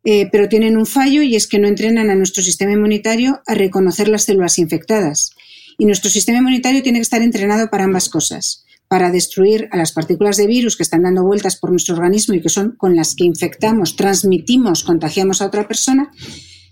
eh, 0.04 0.28
pero 0.30 0.48
tienen 0.48 0.76
un 0.76 0.86
fallo 0.86 1.22
y 1.22 1.36
es 1.36 1.46
que 1.46 1.58
no 1.58 1.68
entrenan 1.68 2.10
a 2.10 2.14
nuestro 2.14 2.42
sistema 2.42 2.72
inmunitario 2.72 3.42
a 3.46 3.54
reconocer 3.54 4.08
las 4.08 4.24
células 4.24 4.58
infectadas. 4.58 5.32
Y 5.76 5.84
nuestro 5.84 6.10
sistema 6.10 6.38
inmunitario 6.38 6.82
tiene 6.82 6.98
que 6.98 7.02
estar 7.02 7.22
entrenado 7.22 7.70
para 7.70 7.84
ambas 7.84 8.08
cosas, 8.08 8.64
para 8.88 9.10
destruir 9.10 9.68
a 9.70 9.76
las 9.76 9.92
partículas 9.92 10.36
de 10.36 10.46
virus 10.46 10.76
que 10.76 10.82
están 10.82 11.02
dando 11.02 11.22
vueltas 11.22 11.56
por 11.56 11.70
nuestro 11.70 11.94
organismo 11.94 12.34
y 12.34 12.40
que 12.40 12.48
son 12.48 12.74
con 12.76 12.96
las 12.96 13.14
que 13.14 13.24
infectamos, 13.24 13.96
transmitimos, 13.96 14.82
contagiamos 14.82 15.42
a 15.42 15.46
otra 15.46 15.68
persona, 15.68 16.10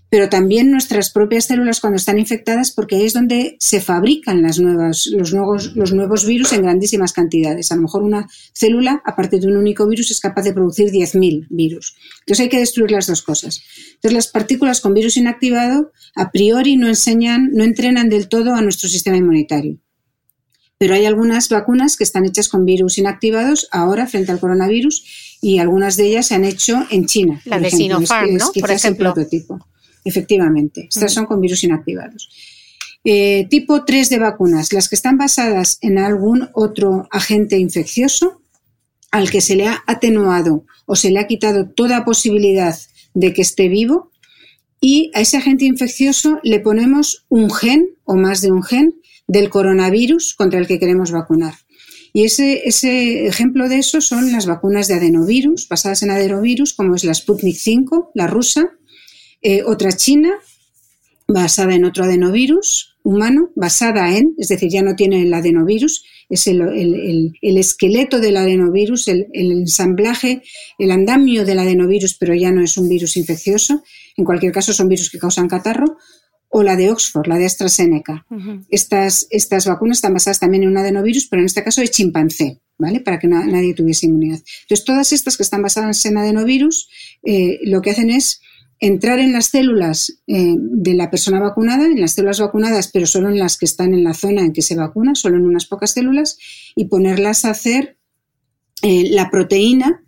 pero 0.09 0.29
también 0.29 0.71
nuestras 0.71 1.09
propias 1.09 1.45
células 1.45 1.81
cuando 1.81 1.97
están 1.97 2.17
infectadas, 2.17 2.71
porque 2.71 2.95
ahí 2.95 3.05
es 3.05 3.13
donde 3.13 3.57
se 3.59 3.81
fabrican 3.81 4.41
las 4.41 4.59
nuevas, 4.59 5.07
los, 5.07 5.33
nuevos, 5.33 5.75
los 5.75 5.93
nuevos 5.93 6.25
virus 6.25 6.53
en 6.53 6.61
grandísimas 6.61 7.11
cantidades. 7.11 7.71
A 7.71 7.75
lo 7.75 7.81
mejor 7.81 8.03
una 8.03 8.27
célula, 8.53 9.01
a 9.05 9.15
partir 9.15 9.41
de 9.41 9.47
un 9.47 9.57
único 9.57 9.85
virus, 9.87 10.11
es 10.11 10.21
capaz 10.21 10.43
de 10.43 10.53
producir 10.53 10.91
10.000 10.91 11.47
virus. 11.49 11.95
Entonces 12.21 12.43
hay 12.43 12.49
que 12.49 12.59
destruir 12.59 12.91
las 12.91 13.07
dos 13.07 13.21
cosas. 13.21 13.61
Entonces 13.95 14.13
las 14.13 14.27
partículas 14.27 14.79
con 14.79 14.93
virus 14.93 15.17
inactivado, 15.17 15.91
a 16.15 16.31
priori 16.31 16.77
no 16.77 16.87
enseñan, 16.87 17.49
no 17.51 17.65
entrenan 17.65 18.09
del 18.09 18.29
todo 18.29 18.55
a 18.55 18.61
nuestro 18.61 18.87
sistema 18.87 19.17
inmunitario. 19.17 19.77
Pero 20.77 20.93
hay 20.93 21.05
algunas 21.05 21.49
vacunas 21.49 21.97
que 21.97 22.03
están 22.03 22.25
hechas 22.25 22.49
con 22.49 22.63
virus 22.63 22.97
inactivados 22.97 23.67
ahora 23.71 24.05
frente 24.05 24.31
al 24.31 24.39
coronavirus 24.39 25.37
y 25.41 25.57
algunas 25.57 25.97
de 25.97 26.07
ellas 26.07 26.27
se 26.27 26.35
han 26.35 26.45
hecho 26.45 26.85
en 26.91 27.07
China. 27.07 27.41
La 27.45 27.59
de 27.59 27.71
Sinopharm, 27.71 28.35
¿no? 28.35 28.51
Por 28.53 28.71
ejemplo. 28.71 29.13
prototipo. 29.13 29.59
Efectivamente, 30.07 30.87
estas 30.89 31.13
son 31.13 31.25
con 31.25 31.41
virus 31.41 31.65
inactivados. 31.65 32.29
Eh, 33.03 33.45
tipo 33.49 33.83
3 33.83 34.09
de 34.09 34.19
vacunas, 34.19 34.71
las 34.71 34.87
que 34.87 34.95
están 34.95 35.17
basadas 35.17 35.79
en 35.81 35.97
algún 35.97 36.49
otro 36.53 37.07
agente 37.11 37.57
infeccioso 37.57 38.41
al 39.11 39.29
que 39.29 39.41
se 39.41 39.55
le 39.55 39.67
ha 39.67 39.83
atenuado 39.85 40.65
o 40.85 40.95
se 40.95 41.11
le 41.11 41.19
ha 41.19 41.27
quitado 41.27 41.69
toda 41.69 42.05
posibilidad 42.05 42.77
de 43.13 43.33
que 43.33 43.41
esté 43.41 43.67
vivo 43.67 44.11
y 44.79 45.11
a 45.13 45.21
ese 45.21 45.37
agente 45.37 45.65
infeccioso 45.65 46.39
le 46.43 46.59
ponemos 46.59 47.25
un 47.27 47.51
gen 47.51 47.97
o 48.05 48.15
más 48.15 48.41
de 48.41 48.51
un 48.51 48.63
gen 48.63 48.95
del 49.27 49.49
coronavirus 49.49 50.35
contra 50.35 50.59
el 50.59 50.67
que 50.67 50.79
queremos 50.79 51.11
vacunar. 51.11 51.55
Y 52.13 52.23
ese, 52.23 52.67
ese 52.67 53.27
ejemplo 53.27 53.69
de 53.69 53.79
eso 53.79 54.01
son 54.01 54.31
las 54.31 54.45
vacunas 54.45 54.87
de 54.87 54.95
adenovirus, 54.95 55.67
basadas 55.67 56.03
en 56.03 56.11
adenovirus, 56.11 56.73
como 56.73 56.95
es 56.95 57.03
la 57.03 57.13
Sputnik 57.13 57.57
5, 57.57 58.11
la 58.15 58.27
rusa, 58.27 58.71
eh, 59.41 59.63
otra 59.63 59.91
china, 59.91 60.31
basada 61.27 61.75
en 61.75 61.85
otro 61.85 62.05
adenovirus 62.05 62.97
humano, 63.07 63.51
basada 63.55 64.17
en, 64.17 64.35
es 64.37 64.49
decir, 64.49 64.69
ya 64.69 64.81
no 64.81 64.95
tiene 64.95 65.21
el 65.21 65.33
adenovirus, 65.33 66.03
es 66.29 66.45
el, 66.47 67.31
esqueleto 67.41 68.19
del 68.19 68.35
adenovirus, 68.35 69.07
el, 69.07 69.27
ensamblaje, 69.33 70.43
el 70.77 70.91
andamio 70.91 71.45
del 71.45 71.59
adenovirus, 71.59 72.15
pero 72.15 72.35
ya 72.35 72.51
no 72.51 72.61
es 72.61 72.77
un 72.77 72.89
virus 72.89 73.15
infeccioso. 73.15 73.81
En 74.17 74.25
cualquier 74.25 74.51
caso, 74.51 74.73
son 74.73 74.89
virus 74.89 75.09
que 75.09 75.19
causan 75.19 75.47
catarro. 75.47 75.97
O 76.49 76.63
la 76.63 76.77
de 76.77 76.89
Oxford, 76.89 77.27
la 77.27 77.37
de 77.37 77.45
AstraZeneca. 77.45 78.25
estas, 78.69 79.27
estas 79.31 79.65
vacunas 79.65 79.97
están 79.97 80.13
basadas 80.13 80.39
también 80.39 80.63
en 80.63 80.69
un 80.69 80.77
adenovirus, 80.77 81.27
pero 81.27 81.41
en 81.41 81.45
este 81.45 81.61
caso 81.61 81.81
de 81.81 81.89
chimpancé, 81.89 82.61
¿vale? 82.77 83.01
Para 83.01 83.19
que 83.19 83.27
nadie 83.27 83.73
tuviese 83.73 84.05
inmunidad. 84.05 84.39
Entonces, 84.61 84.85
todas 84.85 85.11
estas 85.11 85.35
que 85.35 85.43
están 85.43 85.61
basadas 85.61 86.05
en 86.05 86.17
adenovirus, 86.17 86.89
eh, 87.23 87.59
lo 87.63 87.81
que 87.81 87.91
hacen 87.91 88.09
es 88.09 88.39
entrar 88.79 89.19
en 89.19 89.33
las 89.33 89.47
células 89.47 90.21
eh, 90.27 90.55
de 90.57 90.93
la 90.93 91.09
persona 91.09 91.39
vacunada, 91.39 91.85
en 91.85 91.99
las 91.99 92.13
células 92.13 92.39
vacunadas, 92.39 92.89
pero 92.91 93.07
solo 93.07 93.29
en 93.29 93.39
las 93.39 93.57
que 93.57 93.65
están 93.65 93.93
en 93.93 94.03
la 94.03 94.13
zona 94.13 94.41
en 94.41 94.53
que 94.53 94.61
se 94.61 94.75
vacuna, 94.75 95.15
solo 95.15 95.37
en 95.37 95.45
unas 95.45 95.65
pocas 95.65 95.91
células, 95.91 96.37
y 96.75 96.85
ponerlas 96.85 97.45
a 97.45 97.51
hacer 97.51 97.97
eh, 98.83 99.09
la 99.09 99.29
proteína 99.31 100.03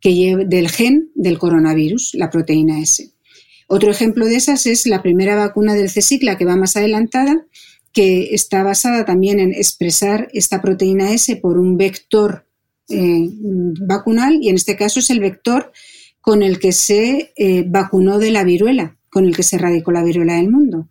que 0.00 0.36
del 0.46 0.68
gen 0.68 1.10
del 1.14 1.38
coronavirus, 1.38 2.14
la 2.14 2.30
proteína 2.30 2.80
S. 2.80 3.12
Otro 3.68 3.90
ejemplo 3.90 4.26
de 4.26 4.36
esas 4.36 4.66
es 4.66 4.86
la 4.86 5.02
primera 5.02 5.36
vacuna 5.36 5.74
del 5.74 5.90
CSIC, 5.90 6.22
la 6.22 6.36
que 6.36 6.44
va 6.44 6.56
más 6.56 6.76
adelantada, 6.76 7.46
que 7.92 8.34
está 8.34 8.62
basada 8.62 9.04
también 9.04 9.38
en 9.38 9.52
expresar 9.52 10.28
esta 10.32 10.60
proteína 10.60 11.12
S 11.12 11.36
por 11.36 11.58
un 11.58 11.76
vector 11.76 12.46
eh, 12.88 13.28
vacunal, 13.86 14.38
y 14.40 14.48
en 14.48 14.56
este 14.56 14.76
caso 14.76 15.00
es 15.00 15.10
el 15.10 15.20
vector 15.20 15.72
con 16.22 16.42
el 16.42 16.58
que 16.58 16.72
se 16.72 17.32
eh, 17.36 17.64
vacunó 17.66 18.18
de 18.18 18.30
la 18.30 18.44
viruela, 18.44 18.96
con 19.10 19.26
el 19.26 19.36
que 19.36 19.42
se 19.42 19.56
erradicó 19.56 19.90
la 19.90 20.04
viruela 20.04 20.36
del 20.36 20.50
mundo. 20.50 20.88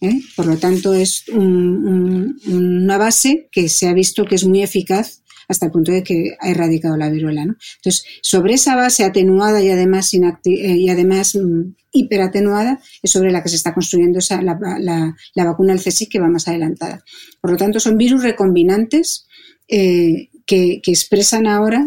¿eh? 0.00 0.20
Por 0.36 0.46
lo 0.46 0.58
tanto, 0.58 0.92
es 0.92 1.24
una 1.28 2.98
base 2.98 3.48
que 3.50 3.68
se 3.70 3.88
ha 3.88 3.94
visto 3.94 4.26
que 4.26 4.36
es 4.36 4.44
muy 4.44 4.62
eficaz 4.62 5.22
hasta 5.48 5.66
el 5.66 5.72
punto 5.72 5.90
de 5.90 6.02
que 6.02 6.36
ha 6.38 6.50
erradicado 6.50 6.96
la 6.96 7.10
viruela. 7.10 7.42
Entonces, 7.42 8.04
sobre 8.22 8.54
esa 8.54 8.76
base 8.76 9.04
atenuada 9.04 9.62
y 9.62 9.70
además, 9.70 10.12
eh, 10.12 10.20
y 10.44 10.88
además 10.90 11.34
mm, 11.34 11.74
hiperatenuada 11.92 12.80
es 13.02 13.10
sobre 13.10 13.32
la 13.32 13.42
que 13.42 13.48
se 13.48 13.56
está 13.56 13.72
construyendo 13.72 14.18
esa, 14.18 14.42
la, 14.42 15.16
vacuna 15.34 15.72
del 15.72 15.82
CSIC 15.82 16.12
que 16.12 16.20
va 16.20 16.28
más 16.28 16.46
adelantada. 16.46 17.02
Por 17.40 17.52
lo 17.52 17.56
tanto, 17.56 17.80
son 17.80 17.96
virus 17.96 18.22
recombinantes 18.22 19.26
que, 19.66 20.28
que 20.46 20.80
expresan 20.86 21.46
ahora 21.46 21.86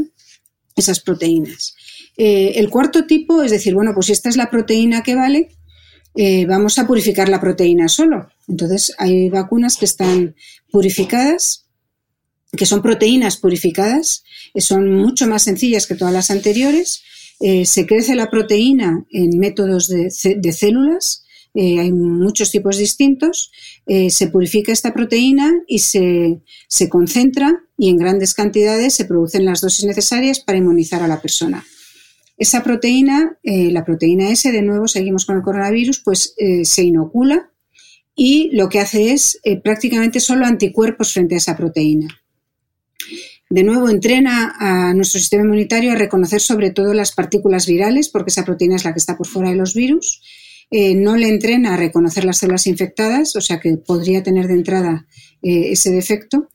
esas 0.76 1.00
proteínas. 1.00 1.77
Eh, 2.18 2.54
el 2.56 2.70
cuarto 2.70 3.06
tipo 3.06 3.44
es 3.44 3.52
decir, 3.52 3.76
bueno, 3.76 3.94
pues 3.94 4.10
esta 4.10 4.30
es 4.30 4.38
la 4.38 4.50
proteína 4.50 5.04
que 5.04 5.16
vale, 5.16 5.50
eh, 6.16 6.48
vamos 6.48 6.80
a 6.80 6.88
purificar 6.88 7.30
la 7.30 7.40
proteína 7.40 7.88
solo. 7.88 8.28
Entonces, 8.48 8.92
hay 8.98 9.30
vacunas 9.30 9.78
que 9.78 9.86
están 9.86 10.36
purificadas, 10.72 11.68
que 12.52 12.66
son 12.66 12.82
proteínas 12.82 13.38
purificadas, 13.38 14.24
son 14.56 14.92
mucho 14.96 15.28
más 15.28 15.44
sencillas 15.44 15.86
que 15.86 15.94
todas 15.96 16.14
las 16.14 16.32
anteriores. 16.32 17.04
Eh, 17.40 17.66
se 17.66 17.86
crece 17.86 18.16
la 18.16 18.32
proteína 18.32 19.06
en 19.12 19.38
métodos 19.38 19.88
de, 19.88 20.10
células, 20.52 21.24
hay 21.54 21.92
muchos 21.92 22.52
tipos 22.52 22.78
distintos, 22.78 23.52
se 24.10 24.28
purifica 24.28 24.72
esta 24.72 24.94
proteína 24.94 25.54
y 25.68 25.80
se, 25.80 26.42
se, 26.68 26.88
concentra 26.88 27.64
y 27.80 27.90
en 27.90 27.98
grandes 27.98 28.36
cantidades 28.36 28.94
se 28.94 29.06
producen 29.06 29.44
las 29.44 29.62
dosis 29.62 29.86
necesarias 29.86 30.40
para 30.40 30.60
inmunizar 30.60 31.02
a 31.02 31.08
la 31.08 31.20
persona. 31.20 31.66
Esa 32.38 32.64
proteína, 32.64 33.40
eh, 33.42 33.72
la 33.72 33.84
proteína 33.84 34.30
S, 34.30 34.52
de 34.52 34.62
nuevo 34.62 34.88
seguimos 34.88 35.26
con 35.26 35.38
el 35.38 35.42
coronavirus, 35.42 36.02
pues 36.06 36.36
eh, 36.38 36.66
se 36.66 36.84
inocula 36.84 37.50
y 38.16 38.52
lo 38.56 38.70
que 38.70 38.80
hace 38.80 39.12
es 39.12 39.40
eh, 39.44 39.60
prácticamente 39.60 40.20
solo 40.20 40.46
anticuerpos 40.46 41.14
frente 41.14 41.34
a 41.34 41.40
esa 41.40 41.58
proteína. 41.58 42.08
De 43.50 43.64
nuevo, 43.64 43.90
entrena 43.90 44.54
a 44.60 44.94
nuestro 44.94 45.20
sistema 45.20 45.44
inmunitario 45.44 45.92
a 45.92 45.96
reconocer 45.96 46.42
sobre 46.42 46.70
todo 46.70 46.94
las 46.94 47.14
partículas 47.14 47.66
virales, 47.66 48.10
porque 48.10 48.30
esa 48.30 48.46
proteína 48.46 48.76
es 48.76 48.84
la 48.84 48.94
que 48.94 49.00
está 49.00 49.18
por 49.18 49.28
fuera 49.28 49.50
de 49.50 49.56
los 49.56 49.74
virus. 49.74 50.22
no 50.70 51.16
le 51.16 51.30
entrena 51.30 51.74
a 51.74 51.78
reconocer 51.78 52.26
las 52.26 52.40
células 52.40 52.68
infectadas, 52.68 53.38
o 53.38 53.42
sea 53.42 53.62
que 53.62 53.78
podría 53.78 54.22
tener 54.22 54.48
de 54.48 54.54
entrada 54.54 55.08
ese 55.42 55.92
defecto. 55.92 56.50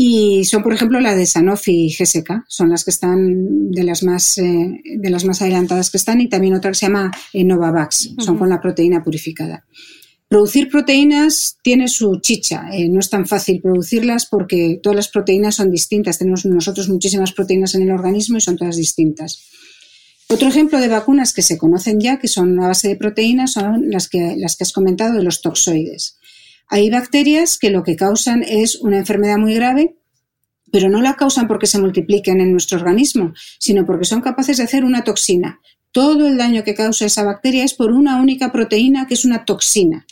Y 0.00 0.44
son, 0.44 0.62
por 0.62 0.72
ejemplo, 0.72 1.00
la 1.00 1.16
de 1.16 1.26
Sanofi 1.26 1.86
y 1.86 1.90
GSK, 1.90 2.44
son 2.46 2.70
las 2.70 2.84
que 2.84 2.92
están 2.92 3.72
de 3.72 3.82
las 3.82 4.04
más, 4.04 4.38
eh, 4.38 4.80
de 4.84 5.10
las 5.10 5.24
más 5.24 5.42
adelantadas 5.42 5.90
que 5.90 5.96
están, 5.96 6.20
y 6.20 6.28
también 6.28 6.54
otra 6.54 6.70
que 6.70 6.76
se 6.76 6.86
llama 6.86 7.10
eh, 7.32 7.42
Novavax, 7.42 8.10
son 8.18 8.38
con 8.38 8.48
la 8.48 8.60
proteína 8.60 9.02
purificada. 9.02 9.66
Producir 10.28 10.70
proteínas 10.70 11.58
tiene 11.64 11.88
su 11.88 12.20
chicha, 12.20 12.68
eh, 12.72 12.88
no 12.88 13.00
es 13.00 13.10
tan 13.10 13.26
fácil 13.26 13.60
producirlas 13.60 14.26
porque 14.26 14.78
todas 14.80 14.94
las 14.94 15.08
proteínas 15.08 15.56
son 15.56 15.68
distintas, 15.68 16.18
tenemos 16.18 16.46
nosotros 16.46 16.88
muchísimas 16.88 17.32
proteínas 17.32 17.74
en 17.74 17.82
el 17.82 17.90
organismo 17.90 18.38
y 18.38 18.40
son 18.40 18.56
todas 18.56 18.76
distintas. 18.76 19.42
Otro 20.28 20.46
ejemplo 20.46 20.78
de 20.78 20.86
vacunas 20.86 21.32
que 21.32 21.42
se 21.42 21.58
conocen 21.58 21.98
ya, 21.98 22.20
que 22.20 22.28
son 22.28 22.62
a 22.62 22.68
base 22.68 22.86
de 22.86 22.94
proteínas, 22.94 23.54
son 23.54 23.90
las 23.90 24.08
que, 24.08 24.36
las 24.36 24.54
que 24.54 24.62
has 24.62 24.72
comentado 24.72 25.14
de 25.14 25.24
los 25.24 25.42
toxoides. 25.42 26.17
Hay 26.68 26.90
bacterias 26.90 27.58
que 27.58 27.70
lo 27.70 27.82
que 27.82 27.96
causan 27.96 28.42
es 28.42 28.76
una 28.76 28.98
enfermedad 28.98 29.38
muy 29.38 29.54
grave 29.54 29.98
pero 30.70 30.88
no 30.88 31.00
la 31.00 31.14
causan 31.14 31.48
porque 31.48 31.66
se 31.66 31.78
multipliquen 31.78 32.40
en 32.40 32.52
nuestro 32.52 32.78
organismo, 32.78 33.32
sino 33.58 33.84
porque 33.86 34.04
son 34.04 34.20
capaces 34.20 34.58
de 34.58 34.64
hacer 34.64 34.84
una 34.84 35.04
toxina. 35.04 35.60
Todo 35.92 36.28
el 36.28 36.36
daño 36.36 36.64
que 36.64 36.74
causa 36.74 37.06
esa 37.06 37.24
bacteria 37.24 37.64
es 37.64 37.74
por 37.74 37.92
una 37.92 38.20
única 38.20 38.52
proteína 38.52 39.06
que 39.06 39.14
es 39.14 39.24
una 39.24 39.44
toxina. 39.44 40.06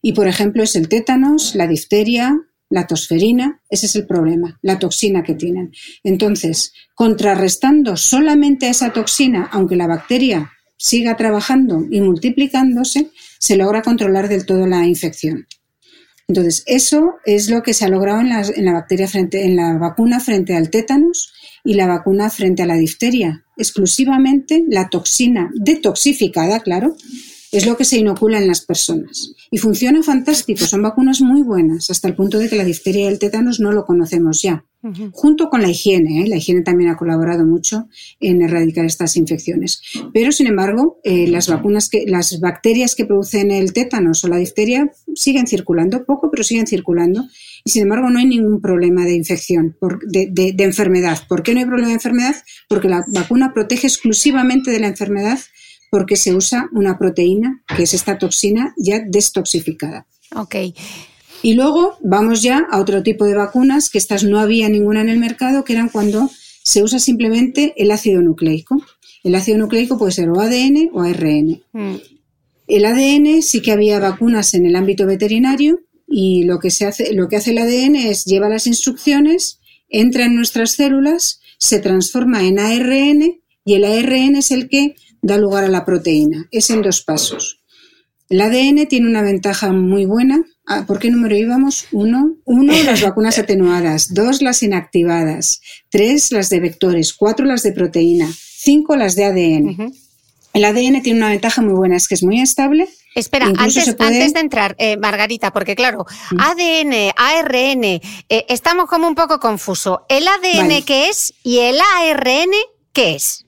Y, 0.00 0.12
por 0.12 0.28
ejemplo, 0.28 0.62
es 0.62 0.76
el 0.76 0.88
tétanos, 0.88 1.54
la 1.54 1.66
difteria, 1.66 2.36
la 2.70 2.86
tosferina, 2.86 3.60
ese 3.68 3.86
es 3.86 3.96
el 3.96 4.06
problema, 4.06 4.58
la 4.62 4.78
toxina 4.78 5.22
que 5.22 5.34
tienen. 5.34 5.72
Entonces, 6.02 6.72
contrarrestando 6.94 7.96
solamente 7.96 8.68
esa 8.68 8.92
toxina, 8.92 9.48
aunque 9.52 9.76
la 9.76 9.86
bacteria 9.86 10.52
siga 10.76 11.16
trabajando 11.16 11.84
y 11.90 12.00
multiplicándose, 12.00 13.10
se 13.38 13.56
logra 13.56 13.82
controlar 13.82 14.28
del 14.28 14.46
todo 14.46 14.66
la 14.66 14.86
infección. 14.86 15.46
Entonces, 16.32 16.62
eso 16.64 17.16
es 17.26 17.50
lo 17.50 17.62
que 17.62 17.74
se 17.74 17.84
ha 17.84 17.90
logrado 17.90 18.20
en 18.22 18.30
la, 18.64 18.72
bacteria 18.72 19.06
frente, 19.06 19.44
en 19.44 19.54
la 19.54 19.76
vacuna 19.76 20.18
frente 20.18 20.56
al 20.56 20.70
tétanos 20.70 21.30
y 21.62 21.74
la 21.74 21.86
vacuna 21.86 22.30
frente 22.30 22.62
a 22.62 22.66
la 22.66 22.76
difteria. 22.76 23.44
Exclusivamente 23.58 24.64
la 24.66 24.88
toxina 24.88 25.50
detoxificada, 25.54 26.60
claro, 26.60 26.96
es 27.52 27.66
lo 27.66 27.76
que 27.76 27.84
se 27.84 27.98
inocula 27.98 28.38
en 28.38 28.48
las 28.48 28.62
personas. 28.62 29.34
Y 29.50 29.58
funciona 29.58 30.02
fantástico, 30.02 30.64
son 30.64 30.82
vacunas 30.82 31.20
muy 31.20 31.42
buenas, 31.42 31.90
hasta 31.90 32.08
el 32.08 32.16
punto 32.16 32.38
de 32.38 32.48
que 32.48 32.56
la 32.56 32.64
difteria 32.64 33.04
y 33.04 33.08
el 33.08 33.18
tétanos 33.18 33.60
no 33.60 33.72
lo 33.72 33.84
conocemos 33.84 34.40
ya. 34.40 34.64
Junto 35.12 35.48
con 35.48 35.62
la 35.62 35.68
higiene, 35.68 36.22
¿eh? 36.22 36.26
la 36.26 36.38
higiene 36.38 36.62
también 36.62 36.90
ha 36.90 36.96
colaborado 36.96 37.46
mucho 37.46 37.86
en 38.18 38.42
erradicar 38.42 38.84
estas 38.84 39.16
infecciones. 39.16 39.80
Pero, 40.12 40.32
sin 40.32 40.48
embargo, 40.48 40.98
eh, 41.04 41.28
las 41.28 41.46
vacunas 41.46 41.88
que, 41.88 42.04
las 42.08 42.40
bacterias 42.40 42.96
que 42.96 43.04
producen 43.04 43.52
el 43.52 43.72
tétanos 43.72 44.24
o 44.24 44.28
la 44.28 44.38
difteria 44.38 44.90
siguen 45.14 45.46
circulando, 45.46 46.04
poco, 46.04 46.32
pero 46.32 46.42
siguen 46.42 46.66
circulando. 46.66 47.22
Y 47.64 47.70
sin 47.70 47.82
embargo, 47.82 48.10
no 48.10 48.18
hay 48.18 48.26
ningún 48.26 48.60
problema 48.60 49.04
de 49.04 49.14
infección, 49.14 49.76
de, 50.08 50.30
de 50.32 50.64
enfermedad. 50.64 51.20
¿Por 51.28 51.44
qué 51.44 51.54
no 51.54 51.60
hay 51.60 51.66
problema 51.66 51.88
de 51.88 51.94
enfermedad? 51.94 52.34
Porque 52.68 52.88
la 52.88 53.04
vacuna 53.06 53.52
protege 53.54 53.86
exclusivamente 53.86 54.72
de 54.72 54.80
la 54.80 54.88
enfermedad 54.88 55.38
porque 55.92 56.16
se 56.16 56.34
usa 56.34 56.70
una 56.72 56.96
proteína, 56.96 57.62
que 57.76 57.82
es 57.82 57.92
esta 57.92 58.16
toxina 58.16 58.72
ya 58.78 59.02
destoxificada. 59.06 60.06
Ok. 60.34 60.56
Y 61.42 61.52
luego 61.52 61.98
vamos 62.00 62.40
ya 62.40 62.66
a 62.70 62.80
otro 62.80 63.02
tipo 63.02 63.26
de 63.26 63.34
vacunas, 63.34 63.90
que 63.90 63.98
estas 63.98 64.24
no 64.24 64.40
había 64.40 64.70
ninguna 64.70 65.02
en 65.02 65.10
el 65.10 65.18
mercado, 65.18 65.64
que 65.64 65.74
eran 65.74 65.90
cuando 65.90 66.30
se 66.64 66.82
usa 66.82 66.98
simplemente 66.98 67.74
el 67.76 67.90
ácido 67.90 68.22
nucleico. 68.22 68.82
El 69.22 69.34
ácido 69.34 69.58
nucleico 69.58 69.98
puede 69.98 70.12
ser 70.12 70.30
o 70.30 70.40
ADN 70.40 70.88
o 70.94 71.02
ARN. 71.02 71.62
Mm. 71.74 71.96
El 72.68 72.84
ADN 72.86 73.42
sí 73.42 73.60
que 73.60 73.72
había 73.72 74.00
vacunas 74.00 74.54
en 74.54 74.64
el 74.64 74.76
ámbito 74.76 75.04
veterinario 75.04 75.80
y 76.08 76.44
lo 76.44 76.58
que, 76.58 76.70
se 76.70 76.86
hace, 76.86 77.12
lo 77.12 77.28
que 77.28 77.36
hace 77.36 77.50
el 77.50 77.58
ADN 77.58 77.96
es 77.96 78.24
lleva 78.24 78.48
las 78.48 78.66
instrucciones, 78.66 79.60
entra 79.90 80.24
en 80.24 80.36
nuestras 80.36 80.70
células, 80.70 81.42
se 81.58 81.80
transforma 81.80 82.44
en 82.44 82.58
ARN 82.58 83.42
y 83.66 83.74
el 83.74 83.84
ARN 83.84 84.36
es 84.36 84.50
el 84.52 84.70
que 84.70 84.96
da 85.22 85.38
lugar 85.38 85.64
a 85.64 85.68
la 85.68 85.84
proteína. 85.84 86.48
Es 86.50 86.68
en 86.70 86.82
dos 86.82 87.02
pasos. 87.02 87.60
El 88.28 88.40
ADN 88.40 88.86
tiene 88.88 89.08
una 89.08 89.22
ventaja 89.22 89.72
muy 89.72 90.04
buena. 90.04 90.42
Ah, 90.66 90.84
¿Por 90.86 90.98
qué 90.98 91.10
número 91.10 91.36
íbamos? 91.36 91.86
Uno, 91.92 92.36
uno, 92.44 92.72
las 92.84 93.02
vacunas 93.02 93.38
atenuadas. 93.38 94.14
Dos, 94.14 94.42
las 94.42 94.62
inactivadas. 94.62 95.60
Tres, 95.90 96.32
las 96.32 96.50
de 96.50 96.60
vectores. 96.60 97.12
Cuatro, 97.12 97.46
las 97.46 97.62
de 97.62 97.72
proteína. 97.72 98.28
Cinco, 98.32 98.96
las 98.96 99.16
de 99.16 99.24
ADN. 99.24 99.92
El 100.54 100.64
ADN 100.64 101.02
tiene 101.02 101.18
una 101.18 101.30
ventaja 101.30 101.62
muy 101.62 101.74
buena, 101.74 101.96
es 101.96 102.08
que 102.08 102.14
es 102.14 102.22
muy 102.22 102.40
estable. 102.40 102.88
Espera, 103.14 103.46
antes, 103.46 103.88
antes, 103.98 104.32
de 104.32 104.40
entrar, 104.40 104.74
eh, 104.78 104.96
Margarita, 104.96 105.52
porque 105.52 105.74
claro. 105.74 106.06
ADN, 106.38 107.12
ARN, 107.16 107.84
eh, 107.84 108.00
estamos 108.48 108.86
como 108.88 109.06
un 109.08 109.14
poco 109.14 109.38
confusos. 109.38 109.98
¿El 110.08 110.26
ADN 110.26 110.82
qué 110.84 111.08
es 111.08 111.34
y 111.42 111.58
el 111.58 111.78
ARN 111.98 112.52
qué 112.92 113.16
es? 113.16 113.44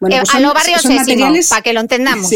Bueno, 0.00 0.16
eh, 0.16 0.18
pues 0.20 0.30
son, 0.30 0.94
materiales, 0.94 1.48
para 1.48 1.62
que 1.62 1.72
lo 1.72 1.80
entendamos. 1.80 2.30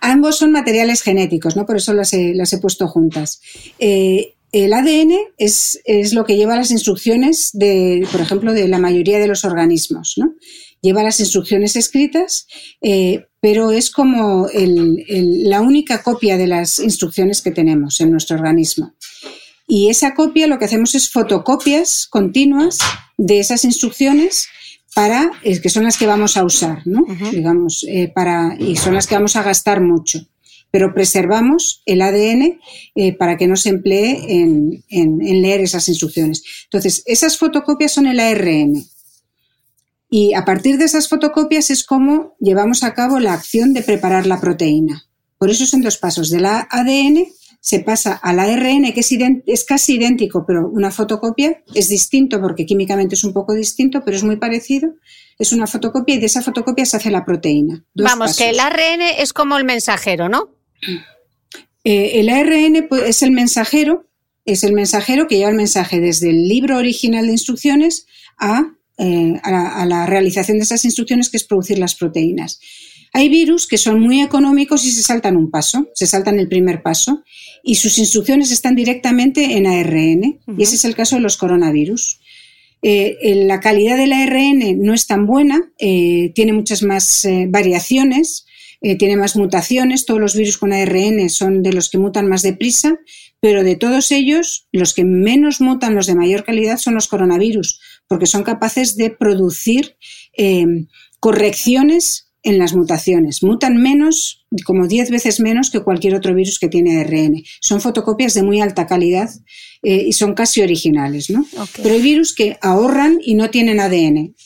Ambos 0.00 0.38
son 0.38 0.52
materiales 0.52 1.02
genéticos, 1.02 1.56
¿no? 1.56 1.66
Por 1.66 1.76
eso 1.76 1.92
las 1.92 2.12
he, 2.12 2.34
las 2.34 2.52
he 2.52 2.58
puesto 2.58 2.86
juntas. 2.88 3.40
Eh, 3.78 4.34
el 4.52 4.72
ADN 4.72 5.12
es, 5.38 5.80
es, 5.84 6.12
lo 6.12 6.24
que 6.24 6.36
lleva 6.36 6.56
las 6.56 6.70
instrucciones 6.70 7.50
de, 7.52 8.06
por 8.10 8.20
ejemplo, 8.20 8.52
de 8.52 8.68
la 8.68 8.78
mayoría 8.78 9.18
de 9.18 9.26
los 9.26 9.44
organismos, 9.44 10.14
¿no? 10.16 10.34
Lleva 10.80 11.02
las 11.02 11.20
instrucciones 11.20 11.74
escritas, 11.74 12.46
eh, 12.80 13.24
pero 13.40 13.70
es 13.70 13.90
como 13.90 14.48
la 14.52 15.60
única 15.60 16.02
copia 16.02 16.36
de 16.36 16.46
las 16.46 16.78
instrucciones 16.78 17.42
que 17.42 17.50
tenemos 17.50 18.00
en 18.00 18.10
nuestro 18.10 18.36
organismo. 18.36 18.94
Y 19.66 19.88
esa 19.88 20.14
copia 20.14 20.46
lo 20.46 20.58
que 20.58 20.66
hacemos 20.66 20.94
es 20.94 21.10
fotocopias 21.10 22.06
continuas 22.08 22.78
de 23.18 23.40
esas 23.40 23.64
instrucciones 23.64 24.48
para, 24.96 25.30
que 25.42 25.68
son 25.68 25.84
las 25.84 25.98
que 25.98 26.06
vamos 26.06 26.38
a 26.38 26.44
usar, 26.44 26.80
¿no? 26.86 27.04
Digamos, 27.30 27.84
eh, 27.86 28.10
para, 28.14 28.56
y 28.58 28.76
son 28.76 28.94
las 28.94 29.06
que 29.06 29.14
vamos 29.14 29.36
a 29.36 29.42
gastar 29.42 29.82
mucho. 29.82 30.26
Pero 30.70 30.94
preservamos 30.94 31.82
el 31.84 32.00
ADN 32.00 32.58
eh, 32.94 33.12
para 33.12 33.36
que 33.36 33.46
no 33.46 33.56
se 33.56 33.68
emplee 33.68 34.24
en, 34.26 34.82
leer 35.20 35.60
esas 35.60 35.86
instrucciones. 35.90 36.42
Entonces, 36.64 37.02
esas 37.04 37.36
fotocopias 37.36 37.92
son 37.92 38.06
el 38.06 38.18
ARN. 38.18 38.86
Y 40.08 40.32
a 40.32 40.46
partir 40.46 40.78
de 40.78 40.86
esas 40.86 41.10
fotocopias 41.10 41.68
es 41.68 41.84
como 41.84 42.34
llevamos 42.40 42.82
a 42.82 42.94
cabo 42.94 43.18
la 43.18 43.34
acción 43.34 43.74
de 43.74 43.82
preparar 43.82 44.26
la 44.26 44.40
proteína. 44.40 45.04
Por 45.36 45.50
eso 45.50 45.66
son 45.66 45.82
dos 45.82 45.98
pasos, 45.98 46.30
del 46.30 46.46
ADN 46.46 47.26
se 47.66 47.80
pasa 47.80 48.12
al 48.12 48.38
ARN, 48.38 48.92
que 48.92 49.00
es, 49.44 49.64
casi 49.64 49.96
idéntico, 49.96 50.44
pero 50.46 50.68
una 50.68 50.92
fotocopia 50.92 51.64
es 51.74 51.88
distinto 51.88 52.40
porque 52.40 52.64
químicamente 52.64 53.16
es 53.16 53.24
un 53.24 53.32
poco 53.32 53.54
distinto, 53.54 54.02
pero 54.04 54.16
es 54.16 54.22
muy 54.22 54.36
parecido. 54.36 54.90
Es 55.36 55.52
una 55.52 55.66
fotocopia 55.66 56.14
y 56.14 56.20
de 56.20 56.26
esa 56.26 56.42
fotocopia 56.42 56.86
se 56.86 56.98
hace 56.98 57.10
la 57.10 57.24
proteína. 57.24 57.84
Vamos, 57.96 58.36
que 58.36 58.50
el 58.50 58.60
ARN 58.60 59.02
es 59.18 59.32
como 59.32 59.58
el 59.58 59.64
mensajero, 59.64 60.28
¿no? 60.28 60.54
Eh, 61.82 62.20
el 62.20 62.28
ARN 62.28 62.86
pues, 62.88 63.02
es 63.02 63.22
el 63.22 63.32
mensajero, 63.32 64.06
es 64.44 64.62
el 64.62 64.72
mensajero 64.72 65.26
que 65.26 65.38
lleva 65.38 65.50
el 65.50 65.56
mensaje 65.56 65.98
desde 65.98 66.30
el 66.30 66.46
libro 66.46 66.76
original 66.76 67.26
de 67.26 67.32
instrucciones 67.32 68.06
eh, 68.98 69.40
a, 69.42 69.82
a 69.82 69.86
la 69.86 70.06
realización 70.06 70.58
de 70.58 70.62
esas 70.62 70.84
instrucciones, 70.84 71.30
que 71.30 71.36
es 71.38 71.42
producir 71.44 71.80
las 71.80 71.96
proteínas. 71.96 72.60
Hay 73.16 73.30
virus 73.30 73.66
que 73.66 73.78
son 73.78 73.98
muy 73.98 74.20
económicos 74.20 74.84
y 74.84 74.90
se 74.90 75.02
saltan 75.02 75.38
un 75.38 75.50
paso, 75.50 75.88
se 75.94 76.06
saltan 76.06 76.38
el 76.38 76.48
primer 76.48 76.82
paso 76.82 77.24
y 77.64 77.76
sus 77.76 77.96
instrucciones 77.96 78.50
están 78.52 78.76
directamente 78.76 79.56
en 79.56 79.66
ARN. 79.66 80.38
Y 80.58 80.62
ese 80.62 80.74
es 80.74 80.84
el 80.84 80.94
caso 80.94 81.16
de 81.16 81.22
los 81.22 81.38
coronavirus. 81.38 82.20
Eh, 82.82 83.16
la 83.46 83.60
calidad 83.60 83.96
del 83.96 84.12
ARN 84.12 84.82
no 84.82 84.92
es 84.92 85.06
tan 85.06 85.24
buena, 85.24 85.72
eh, 85.78 86.30
tiene 86.34 86.52
muchas 86.52 86.82
más 86.82 87.24
eh, 87.24 87.46
variaciones, 87.48 88.44
tiene 88.98 89.16
más 89.16 89.34
mutaciones. 89.34 90.04
Todos 90.04 90.20
los 90.20 90.36
virus 90.36 90.58
con 90.58 90.74
ARN 90.74 91.30
son 91.30 91.62
de 91.62 91.72
los 91.72 91.88
que 91.88 91.96
mutan 91.96 92.28
más 92.28 92.42
deprisa, 92.42 92.98
pero 93.40 93.64
de 93.64 93.76
todos 93.76 94.12
ellos, 94.12 94.68
los 94.72 94.92
que 94.92 95.04
menos 95.04 95.62
mutan, 95.62 95.94
los 95.94 96.06
de 96.06 96.16
mayor 96.16 96.44
calidad, 96.44 96.76
son 96.76 96.92
los 96.94 97.08
coronavirus, 97.08 97.80
porque 98.08 98.26
son 98.26 98.42
capaces 98.42 98.94
de 98.98 99.08
producir 99.08 99.96
correcciones 101.18 102.25
en 102.46 102.58
las 102.58 102.74
mutaciones. 102.74 103.42
Mutan 103.42 103.76
menos, 103.76 104.46
como 104.64 104.86
10 104.86 105.10
veces 105.10 105.40
menos 105.40 105.70
que 105.70 105.80
cualquier 105.80 106.14
otro 106.14 106.32
virus 106.32 106.60
que 106.60 106.68
tiene 106.68 107.00
ARN. 107.00 107.42
Son 107.60 107.80
fotocopias 107.80 108.34
de 108.34 108.44
muy 108.44 108.60
alta 108.60 108.86
calidad 108.86 109.28
eh, 109.82 110.04
y 110.06 110.12
son 110.12 110.34
casi 110.34 110.62
originales, 110.62 111.28
¿no? 111.28 111.44
Pero 111.82 111.94
hay 111.94 112.00
virus 112.00 112.34
que 112.34 112.56
ahorran 112.62 113.18
y 113.20 113.34
no 113.34 113.50
tienen 113.50 113.80
ADN. 113.80 114.36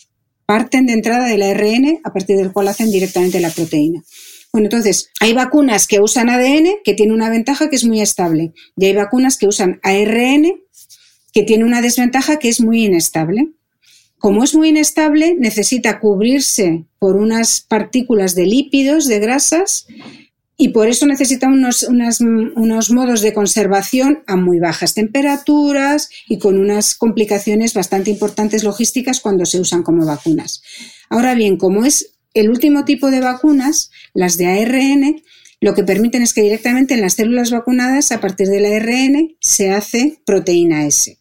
Parten 0.46 0.86
de 0.86 0.94
entrada 0.94 1.28
del 1.28 1.42
ARN 1.42 2.00
a 2.02 2.12
partir 2.12 2.38
del 2.38 2.52
cual 2.52 2.68
hacen 2.68 2.90
directamente 2.90 3.38
la 3.38 3.50
proteína. 3.50 4.02
Bueno, 4.50 4.66
entonces, 4.66 5.10
hay 5.20 5.34
vacunas 5.34 5.86
que 5.86 6.00
usan 6.00 6.30
ADN, 6.30 6.78
que 6.82 6.94
tiene 6.94 7.12
una 7.12 7.28
ventaja 7.28 7.68
que 7.68 7.76
es 7.76 7.84
muy 7.84 8.00
estable, 8.00 8.52
y 8.76 8.86
hay 8.86 8.94
vacunas 8.94 9.36
que 9.36 9.46
usan 9.46 9.78
ARN, 9.82 10.46
que 11.32 11.42
tiene 11.42 11.64
una 11.64 11.82
desventaja 11.82 12.38
que 12.38 12.48
es 12.48 12.62
muy 12.62 12.86
inestable. 12.86 13.52
Como 14.20 14.44
es 14.44 14.54
muy 14.54 14.68
inestable, 14.68 15.34
necesita 15.38 15.98
cubrirse 15.98 16.84
por 16.98 17.16
unas 17.16 17.62
partículas 17.62 18.34
de 18.34 18.44
lípidos, 18.44 19.06
de 19.06 19.18
grasas, 19.18 19.86
y 20.58 20.68
por 20.68 20.88
eso 20.88 21.06
necesita 21.06 21.48
unos, 21.48 21.84
unos, 21.84 22.90
modos 22.90 23.22
de 23.22 23.32
conservación 23.32 24.22
a 24.26 24.36
muy 24.36 24.60
bajas 24.60 24.92
temperaturas 24.92 26.10
y 26.28 26.38
con 26.38 26.58
unas 26.58 26.94
complicaciones 26.94 27.72
bastante 27.72 28.10
importantes 28.10 28.62
logísticas 28.62 29.20
cuando 29.20 29.46
se 29.46 29.58
usan 29.58 29.82
como 29.82 30.04
vacunas. 30.04 30.62
Ahora 31.08 31.34
bien, 31.34 31.56
como 31.56 31.86
es 31.86 32.12
el 32.34 32.50
último 32.50 32.84
tipo 32.84 33.10
de 33.10 33.20
vacunas, 33.20 33.90
las 34.12 34.36
de 34.36 34.48
ARN, 34.48 35.22
lo 35.62 35.74
que 35.74 35.82
permiten 35.82 36.20
es 36.20 36.34
que 36.34 36.42
directamente 36.42 36.92
en 36.92 37.00
las 37.00 37.14
células 37.14 37.50
vacunadas, 37.50 38.12
a 38.12 38.20
partir 38.20 38.48
del 38.48 38.66
ARN, 38.66 39.36
se 39.40 39.70
hace 39.70 40.20
proteína 40.26 40.84
S. 40.84 41.19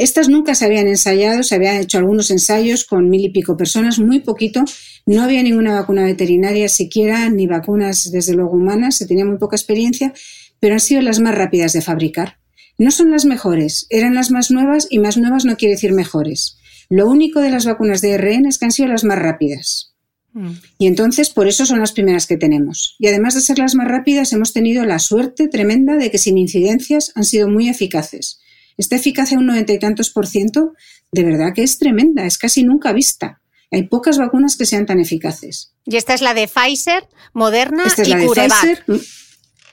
Estas 0.00 0.30
nunca 0.30 0.54
se 0.54 0.64
habían 0.64 0.88
ensayado, 0.88 1.42
se 1.42 1.54
habían 1.54 1.76
hecho 1.76 1.98
algunos 1.98 2.30
ensayos 2.30 2.86
con 2.86 3.10
mil 3.10 3.22
y 3.22 3.28
pico 3.28 3.58
personas, 3.58 3.98
muy 3.98 4.20
poquito. 4.20 4.64
No 5.04 5.22
había 5.22 5.42
ninguna 5.42 5.74
vacuna 5.74 6.04
veterinaria 6.04 6.70
siquiera, 6.70 7.28
ni 7.28 7.46
vacunas 7.46 8.10
desde 8.10 8.32
luego 8.32 8.52
humanas, 8.52 8.96
se 8.96 9.06
tenía 9.06 9.26
muy 9.26 9.36
poca 9.36 9.56
experiencia, 9.56 10.14
pero 10.58 10.72
han 10.72 10.80
sido 10.80 11.02
las 11.02 11.20
más 11.20 11.34
rápidas 11.34 11.74
de 11.74 11.82
fabricar. 11.82 12.38
No 12.78 12.90
son 12.90 13.10
las 13.10 13.26
mejores, 13.26 13.86
eran 13.90 14.14
las 14.14 14.30
más 14.30 14.50
nuevas 14.50 14.86
y 14.88 15.00
más 15.00 15.18
nuevas 15.18 15.44
no 15.44 15.58
quiere 15.58 15.74
decir 15.74 15.92
mejores. 15.92 16.56
Lo 16.88 17.06
único 17.06 17.40
de 17.40 17.50
las 17.50 17.66
vacunas 17.66 18.00
de 18.00 18.14
ARN 18.14 18.46
es 18.46 18.56
que 18.56 18.64
han 18.64 18.72
sido 18.72 18.88
las 18.88 19.04
más 19.04 19.18
rápidas. 19.18 19.94
Mm. 20.32 20.52
Y 20.78 20.86
entonces 20.86 21.28
por 21.28 21.46
eso 21.46 21.66
son 21.66 21.78
las 21.78 21.92
primeras 21.92 22.26
que 22.26 22.38
tenemos. 22.38 22.96
Y 22.98 23.08
además 23.08 23.34
de 23.34 23.42
ser 23.42 23.58
las 23.58 23.74
más 23.74 23.86
rápidas, 23.86 24.32
hemos 24.32 24.54
tenido 24.54 24.86
la 24.86 24.98
suerte 24.98 25.46
tremenda 25.48 25.96
de 25.96 26.10
que 26.10 26.16
sin 26.16 26.38
incidencias 26.38 27.12
han 27.16 27.24
sido 27.24 27.50
muy 27.50 27.68
eficaces. 27.68 28.39
Esta 28.80 28.96
eficacia 28.96 29.38
un 29.38 29.44
noventa 29.44 29.74
y 29.74 29.78
tantos 29.78 30.08
por 30.08 30.26
ciento, 30.26 30.72
de 31.12 31.22
verdad 31.22 31.52
que 31.54 31.62
es 31.62 31.78
tremenda, 31.78 32.24
es 32.24 32.38
casi 32.38 32.64
nunca 32.64 32.94
vista. 32.94 33.42
Hay 33.70 33.88
pocas 33.88 34.16
vacunas 34.16 34.56
que 34.56 34.64
sean 34.64 34.86
tan 34.86 34.98
eficaces. 34.98 35.74
Y 35.84 35.96
esta 35.96 36.14
es 36.14 36.22
la 36.22 36.32
de 36.32 36.48
Pfizer, 36.48 37.06
Moderna 37.34 37.84
esta 37.84 38.00
es 38.00 38.08
y 38.08 38.10
la 38.10 38.16
de 38.16 38.26
Pfizer, 38.26 38.84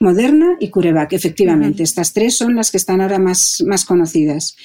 Moderna 0.02 0.58
y 0.60 0.70
CureVac, 0.70 1.14
efectivamente. 1.14 1.84
Estas 1.84 2.12
tres 2.12 2.36
son 2.36 2.56
las 2.58 2.70
que 2.70 2.76
están 2.76 3.00
ahora 3.00 3.18
más, 3.18 3.64
más 3.66 3.86
conocidas. 3.86 4.58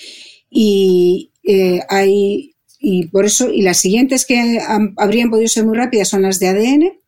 Y 0.51 1.30
eh, 1.45 1.80
hay 1.88 2.57
y 2.80 3.07
por 3.07 3.24
eso, 3.24 3.49
y 3.49 3.62
las 3.62 3.76
siguientes 3.76 4.26
que 4.26 4.59
habrían 4.97 5.30
podido 5.30 5.47
ser 5.47 5.64
muy 5.64 5.78
rápidas 5.78 6.09
son 6.09 6.22
las 6.22 6.40
de 6.40 6.49
ADN, 6.49 7.01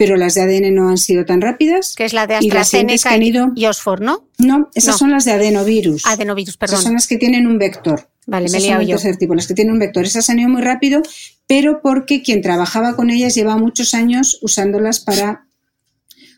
pero 0.00 0.16
las 0.16 0.32
de 0.32 0.40
ADN 0.40 0.74
no 0.74 0.88
han 0.88 0.96
sido 0.96 1.26
tan 1.26 1.42
rápidas. 1.42 1.94
Que 1.94 2.06
es 2.06 2.14
la 2.14 2.26
de 2.26 2.36
AstraZeneca 2.36 3.14
y, 3.18 3.32
y 3.54 3.66
Oxford, 3.66 4.00
¿no? 4.00 4.30
No, 4.38 4.70
esas 4.74 4.96
son 4.96 5.10
las 5.10 5.26
de 5.26 5.32
adenovirus. 5.32 6.06
Adenovirus, 6.06 6.56
perdón. 6.56 6.76
Esas 6.76 6.84
son 6.84 6.94
las 6.94 7.06
que 7.06 7.18
tienen 7.18 7.46
un 7.46 7.58
vector. 7.58 8.08
Vale, 8.26 8.48
me 8.48 8.56
he 8.56 8.86
yo. 8.86 8.96
tercer 8.96 9.18
tipo, 9.18 9.34
las 9.34 9.46
que 9.46 9.52
tienen 9.52 9.74
un 9.74 9.78
vector. 9.78 10.02
Esas 10.06 10.30
han 10.30 10.38
ido 10.38 10.48
muy 10.48 10.62
rápido, 10.62 11.02
pero 11.46 11.82
porque 11.82 12.22
quien 12.22 12.40
trabajaba 12.40 12.96
con 12.96 13.10
ellas 13.10 13.34
lleva 13.34 13.58
muchos 13.58 13.92
años 13.92 14.38
usándolas 14.40 15.00
para 15.00 15.44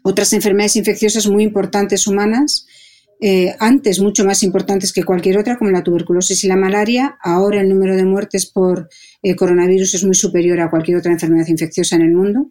otras 0.03 0.33
enfermedades 0.33 0.75
infecciosas 0.75 1.29
muy 1.29 1.45
importantes 1.45 2.09
humanas 2.09 2.67
eh, 3.21 3.55
antes 3.61 4.01
mucho 4.01 4.25
más 4.25 4.43
importantes 4.43 4.93
que 4.93 5.05
cualquier 5.05 5.39
otra, 5.39 5.57
como 5.57 5.71
la 5.71 5.85
tuberculosis 5.85 6.43
y 6.43 6.49
la 6.49 6.57
malaria. 6.57 7.17
Ahora 7.23 7.61
el 7.61 7.69
número 7.69 7.95
de 7.95 8.05
muertes 8.05 8.47
por 8.47 8.89
eh, 9.23 9.37
coronavirus 9.37 9.95
es 9.95 10.03
muy 10.03 10.17
superior 10.17 10.59
a 10.59 10.69
cualquier 10.69 10.97
otra 10.97 11.13
enfermedad 11.13 11.47
infecciosa 11.47 11.95
en 11.95 12.03
el 12.03 12.17
mundo, 12.17 12.51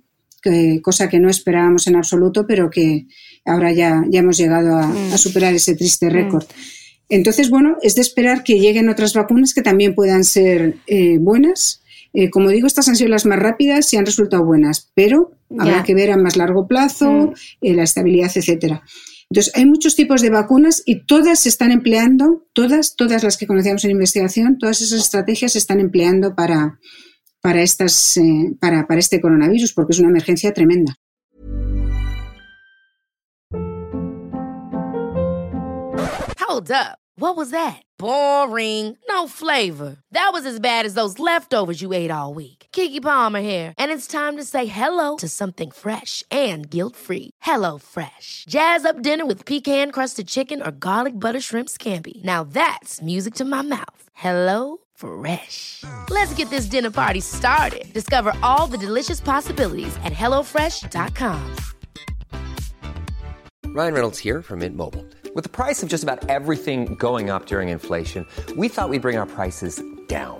cosa 0.81 1.09
que 1.09 1.19
no 1.19 1.29
esperábamos 1.29 1.87
en 1.87 1.95
absoluto, 1.95 2.45
pero 2.47 2.69
que 2.69 3.07
ahora 3.45 3.71
ya, 3.71 4.03
ya 4.09 4.19
hemos 4.19 4.37
llegado 4.37 4.77
a, 4.77 4.87
mm. 4.87 5.17
superar 5.17 5.53
ese 5.53 5.75
triste 5.75 6.07
mm. 6.07 6.09
récord. 6.09 6.45
Entonces, 7.09 7.49
bueno, 7.49 7.77
es 7.81 7.95
de 7.95 8.01
esperar 8.01 8.43
que 8.43 8.59
lleguen 8.59 8.89
otras 8.89 9.13
vacunas 9.13 9.53
que 9.53 9.61
también 9.61 9.95
puedan 9.95 10.23
ser 10.23 10.77
eh, 10.87 11.17
buenas. 11.19 11.81
como 12.31 12.49
digo, 12.49 12.67
estas 12.67 12.87
han 12.87 12.95
sido 12.95 13.09
las 13.09 13.25
más 13.25 13.39
rápidas 13.39 13.91
y 13.93 13.97
han 13.97 14.05
resultado 14.05 14.45
buenas, 14.45 14.91
pero 14.95 15.31
habrá 15.57 15.83
que 15.83 15.93
ver 15.93 16.11
a 16.11 16.17
más 16.17 16.37
largo 16.37 16.67
plazo, 16.67 17.33
mm. 17.61 17.73
la 17.75 17.83
estabilidad, 17.83 18.31
etcétera. 18.33 18.83
Entonces, 19.29 19.53
hay 19.55 19.65
muchos 19.65 19.95
tipos 19.95 20.21
de 20.21 20.29
vacunas 20.29 20.83
y 20.85 21.05
todas 21.05 21.39
se 21.39 21.49
están 21.49 21.71
empleando, 21.71 22.45
todas, 22.51 22.97
todas 22.97 23.23
las 23.23 23.37
que 23.37 23.47
conocíamos 23.47 23.85
en 23.85 23.91
investigación, 23.91 24.57
todas 24.57 24.81
esas 24.81 24.99
estrategias 24.99 25.53
se 25.53 25.57
están 25.57 25.79
empleando 25.79 26.35
para, 26.35 26.79
para, 27.41 27.61
estas, 27.61 28.15
eh, 28.17 28.55
para, 28.59 28.87
para 28.87 28.99
este 28.99 29.19
coronavirus, 29.19 29.73
porque 29.73 29.93
es 29.93 29.99
una 29.99 30.09
emergencia 30.09 30.53
tremenda. 30.53 30.95
Hold 36.39 36.71
up. 36.71 36.99
What 37.15 37.37
was 37.37 37.51
that? 37.51 37.81
Boring. 37.97 38.97
No 39.07 39.27
flavor. 39.27 39.97
That 40.11 40.31
was 40.33 40.45
as 40.45 40.59
bad 40.59 40.85
as 40.85 40.95
those 40.95 41.19
leftovers 41.19 41.81
you 41.81 41.93
ate 41.93 42.11
all 42.11 42.33
week. 42.33 42.67
Kiki 42.71 42.99
Palmer 42.99 43.41
here, 43.41 43.73
and 43.77 43.91
it's 43.91 44.07
time 44.07 44.37
to 44.37 44.43
say 44.43 44.65
hello 44.65 45.17
to 45.17 45.27
something 45.27 45.71
fresh 45.71 46.23
and 46.31 46.69
guilt-free. 46.69 47.31
Hello 47.41 47.77
Fresh. 47.77 48.45
Jazz 48.49 48.85
up 48.85 49.01
dinner 49.01 49.25
with 49.25 49.45
pecan-crusted 49.45 50.27
chicken 50.27 50.61
or 50.61 50.71
garlic 50.71 51.19
butter 51.19 51.41
shrimp 51.41 51.69
scampi. 51.69 52.23
Now 52.23 52.43
that's 52.43 53.01
music 53.01 53.35
to 53.35 53.45
my 53.45 53.61
mouth. 53.61 54.03
Hello 54.13 54.77
Fresh. 55.01 55.83
Let's 56.09 56.33
get 56.35 56.49
this 56.49 56.65
dinner 56.65 56.91
party 56.91 57.21
started. 57.21 57.91
Discover 57.91 58.33
all 58.41 58.67
the 58.67 58.77
delicious 58.77 59.19
possibilities 59.19 59.95
at 60.03 60.13
hellofresh.com. 60.13 61.55
Ryan 63.73 63.93
Reynolds 63.93 64.19
here 64.19 64.41
from 64.41 64.59
Mint 64.59 64.75
Mobile. 64.75 65.05
With 65.33 65.45
the 65.45 65.49
price 65.49 65.81
of 65.81 65.87
just 65.87 66.03
about 66.03 66.29
everything 66.29 66.95
going 66.95 67.29
up 67.29 67.45
during 67.45 67.69
inflation, 67.69 68.27
we 68.57 68.67
thought 68.67 68.89
we'd 68.89 69.01
bring 69.01 69.17
our 69.17 69.25
prices 69.25 69.81
down. 70.07 70.39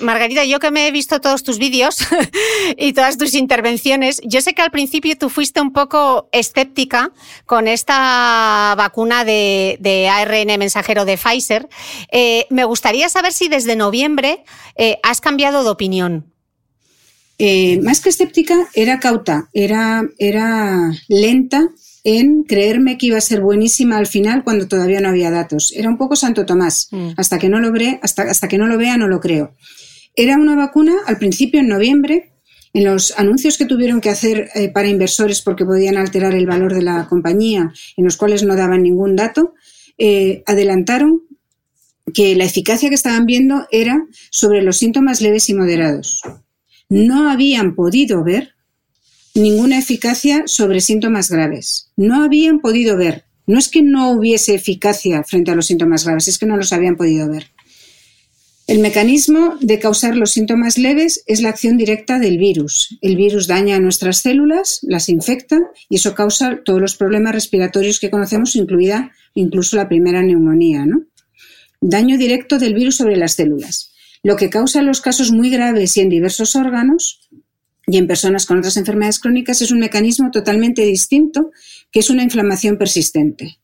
Margarita, 0.00 0.44
yo 0.44 0.60
que 0.60 0.70
me 0.70 0.86
he 0.86 0.90
visto 0.90 1.20
todos 1.20 1.42
tus 1.42 1.58
vídeos 1.58 1.98
y 2.76 2.92
todas 2.92 3.18
tus 3.18 3.34
intervenciones, 3.34 4.20
yo 4.24 4.40
sé 4.40 4.54
que 4.54 4.62
al 4.62 4.70
principio 4.70 5.16
tú 5.16 5.28
fuiste 5.28 5.60
un 5.60 5.72
poco 5.72 6.28
escéptica 6.32 7.12
con 7.46 7.68
esta 7.68 8.74
vacuna 8.76 9.24
de, 9.24 10.08
ARN 10.10 10.58
mensajero 10.58 11.04
de 11.04 11.16
Pfizer. 11.16 11.68
Eh, 12.12 12.46
me 12.50 12.64
gustaría 12.64 13.08
saber 13.08 13.32
si 13.32 13.48
desde 13.48 13.76
noviembre 13.76 14.44
eh, 14.76 14.98
has 15.02 15.20
cambiado 15.20 15.64
de 15.64 15.70
opinión. 15.70 16.32
Eh, 17.38 17.80
más 17.82 18.00
que 18.00 18.08
escéptica, 18.08 18.68
era 18.74 18.98
cauta, 18.98 19.48
era, 19.52 20.02
era 20.18 20.90
lenta 21.06 21.68
en 22.02 22.42
creerme 22.42 22.98
que 22.98 23.06
iba 23.06 23.18
a 23.18 23.20
ser 23.20 23.40
buenísima 23.40 23.96
al 23.96 24.06
final 24.06 24.42
cuando 24.42 24.66
todavía 24.66 25.00
no 25.00 25.08
había 25.08 25.30
datos. 25.30 25.72
Era 25.76 25.88
un 25.88 25.98
poco 25.98 26.16
Santo 26.16 26.46
Tomás. 26.46 26.88
Mm. 26.90 27.10
Hasta 27.16 27.38
que 27.38 27.48
no 27.48 27.60
lo 27.60 27.70
ve, 27.70 28.00
hasta, 28.02 28.22
hasta 28.22 28.48
que 28.48 28.58
no 28.58 28.66
lo 28.66 28.78
vea, 28.78 28.96
no 28.96 29.08
lo 29.08 29.20
creo. 29.20 29.54
Era 30.18 30.36
una 30.36 30.56
vacuna 30.56 30.96
al 31.06 31.16
principio 31.16 31.60
en 31.60 31.68
noviembre. 31.68 32.32
En 32.72 32.84
los 32.84 33.16
anuncios 33.16 33.56
que 33.56 33.66
tuvieron 33.66 34.00
que 34.00 34.10
hacer 34.10 34.48
eh, 34.56 34.68
para 34.68 34.88
inversores 34.88 35.42
porque 35.42 35.64
podían 35.64 35.96
alterar 35.96 36.34
el 36.34 36.44
valor 36.44 36.74
de 36.74 36.82
la 36.82 37.06
compañía, 37.08 37.72
en 37.96 38.04
los 38.04 38.16
cuales 38.16 38.42
no 38.42 38.56
daban 38.56 38.82
ningún 38.82 39.14
dato, 39.14 39.54
eh, 39.96 40.42
adelantaron 40.44 41.22
que 42.12 42.34
la 42.34 42.44
eficacia 42.44 42.88
que 42.88 42.96
estaban 42.96 43.26
viendo 43.26 43.68
era 43.70 44.04
sobre 44.30 44.60
los 44.60 44.78
síntomas 44.78 45.20
leves 45.20 45.48
y 45.50 45.54
moderados. 45.54 46.20
No 46.88 47.30
habían 47.30 47.76
podido 47.76 48.24
ver 48.24 48.54
ninguna 49.36 49.78
eficacia 49.78 50.42
sobre 50.46 50.80
síntomas 50.80 51.30
graves. 51.30 51.92
No 51.96 52.24
habían 52.24 52.58
podido 52.58 52.96
ver. 52.96 53.24
No 53.46 53.56
es 53.56 53.68
que 53.68 53.82
no 53.82 54.10
hubiese 54.10 54.56
eficacia 54.56 55.22
frente 55.22 55.52
a 55.52 55.54
los 55.54 55.66
síntomas 55.66 56.04
graves, 56.04 56.26
es 56.26 56.38
que 56.38 56.46
no 56.46 56.56
los 56.56 56.72
habían 56.72 56.96
podido 56.96 57.30
ver. 57.30 57.52
El 58.68 58.80
mecanismo 58.80 59.56
de 59.62 59.78
causar 59.78 60.14
los 60.14 60.32
síntomas 60.32 60.76
leves 60.76 61.24
es 61.26 61.40
la 61.40 61.48
acción 61.48 61.78
directa 61.78 62.18
del 62.18 62.36
virus. 62.36 62.98
El 63.00 63.16
virus 63.16 63.46
daña 63.46 63.76
a 63.76 63.80
nuestras 63.80 64.18
células, 64.18 64.80
las 64.82 65.08
infecta 65.08 65.58
y 65.88 65.96
eso 65.96 66.14
causa 66.14 66.60
todos 66.66 66.78
los 66.78 66.94
problemas 66.94 67.32
respiratorios 67.32 67.98
que 67.98 68.10
conocemos, 68.10 68.56
incluida 68.56 69.12
incluso 69.32 69.76
la 69.76 69.88
primera 69.88 70.22
neumonía. 70.22 70.84
¿no? 70.84 71.06
Daño 71.80 72.18
directo 72.18 72.58
del 72.58 72.74
virus 72.74 72.98
sobre 72.98 73.16
las 73.16 73.32
células. 73.32 73.94
Lo 74.22 74.36
que 74.36 74.50
causa 74.50 74.82
los 74.82 75.00
casos 75.00 75.32
muy 75.32 75.48
graves 75.48 75.96
y 75.96 76.00
en 76.00 76.10
diversos 76.10 76.54
órganos 76.54 77.30
y 77.86 77.96
en 77.96 78.06
personas 78.06 78.44
con 78.44 78.58
otras 78.58 78.76
enfermedades 78.76 79.18
crónicas 79.18 79.62
es 79.62 79.70
un 79.70 79.78
mecanismo 79.78 80.30
totalmente 80.30 80.82
distinto, 80.82 81.52
que 81.90 82.00
es 82.00 82.10
una 82.10 82.22
inflamación 82.22 82.76
persistente. 82.76 83.60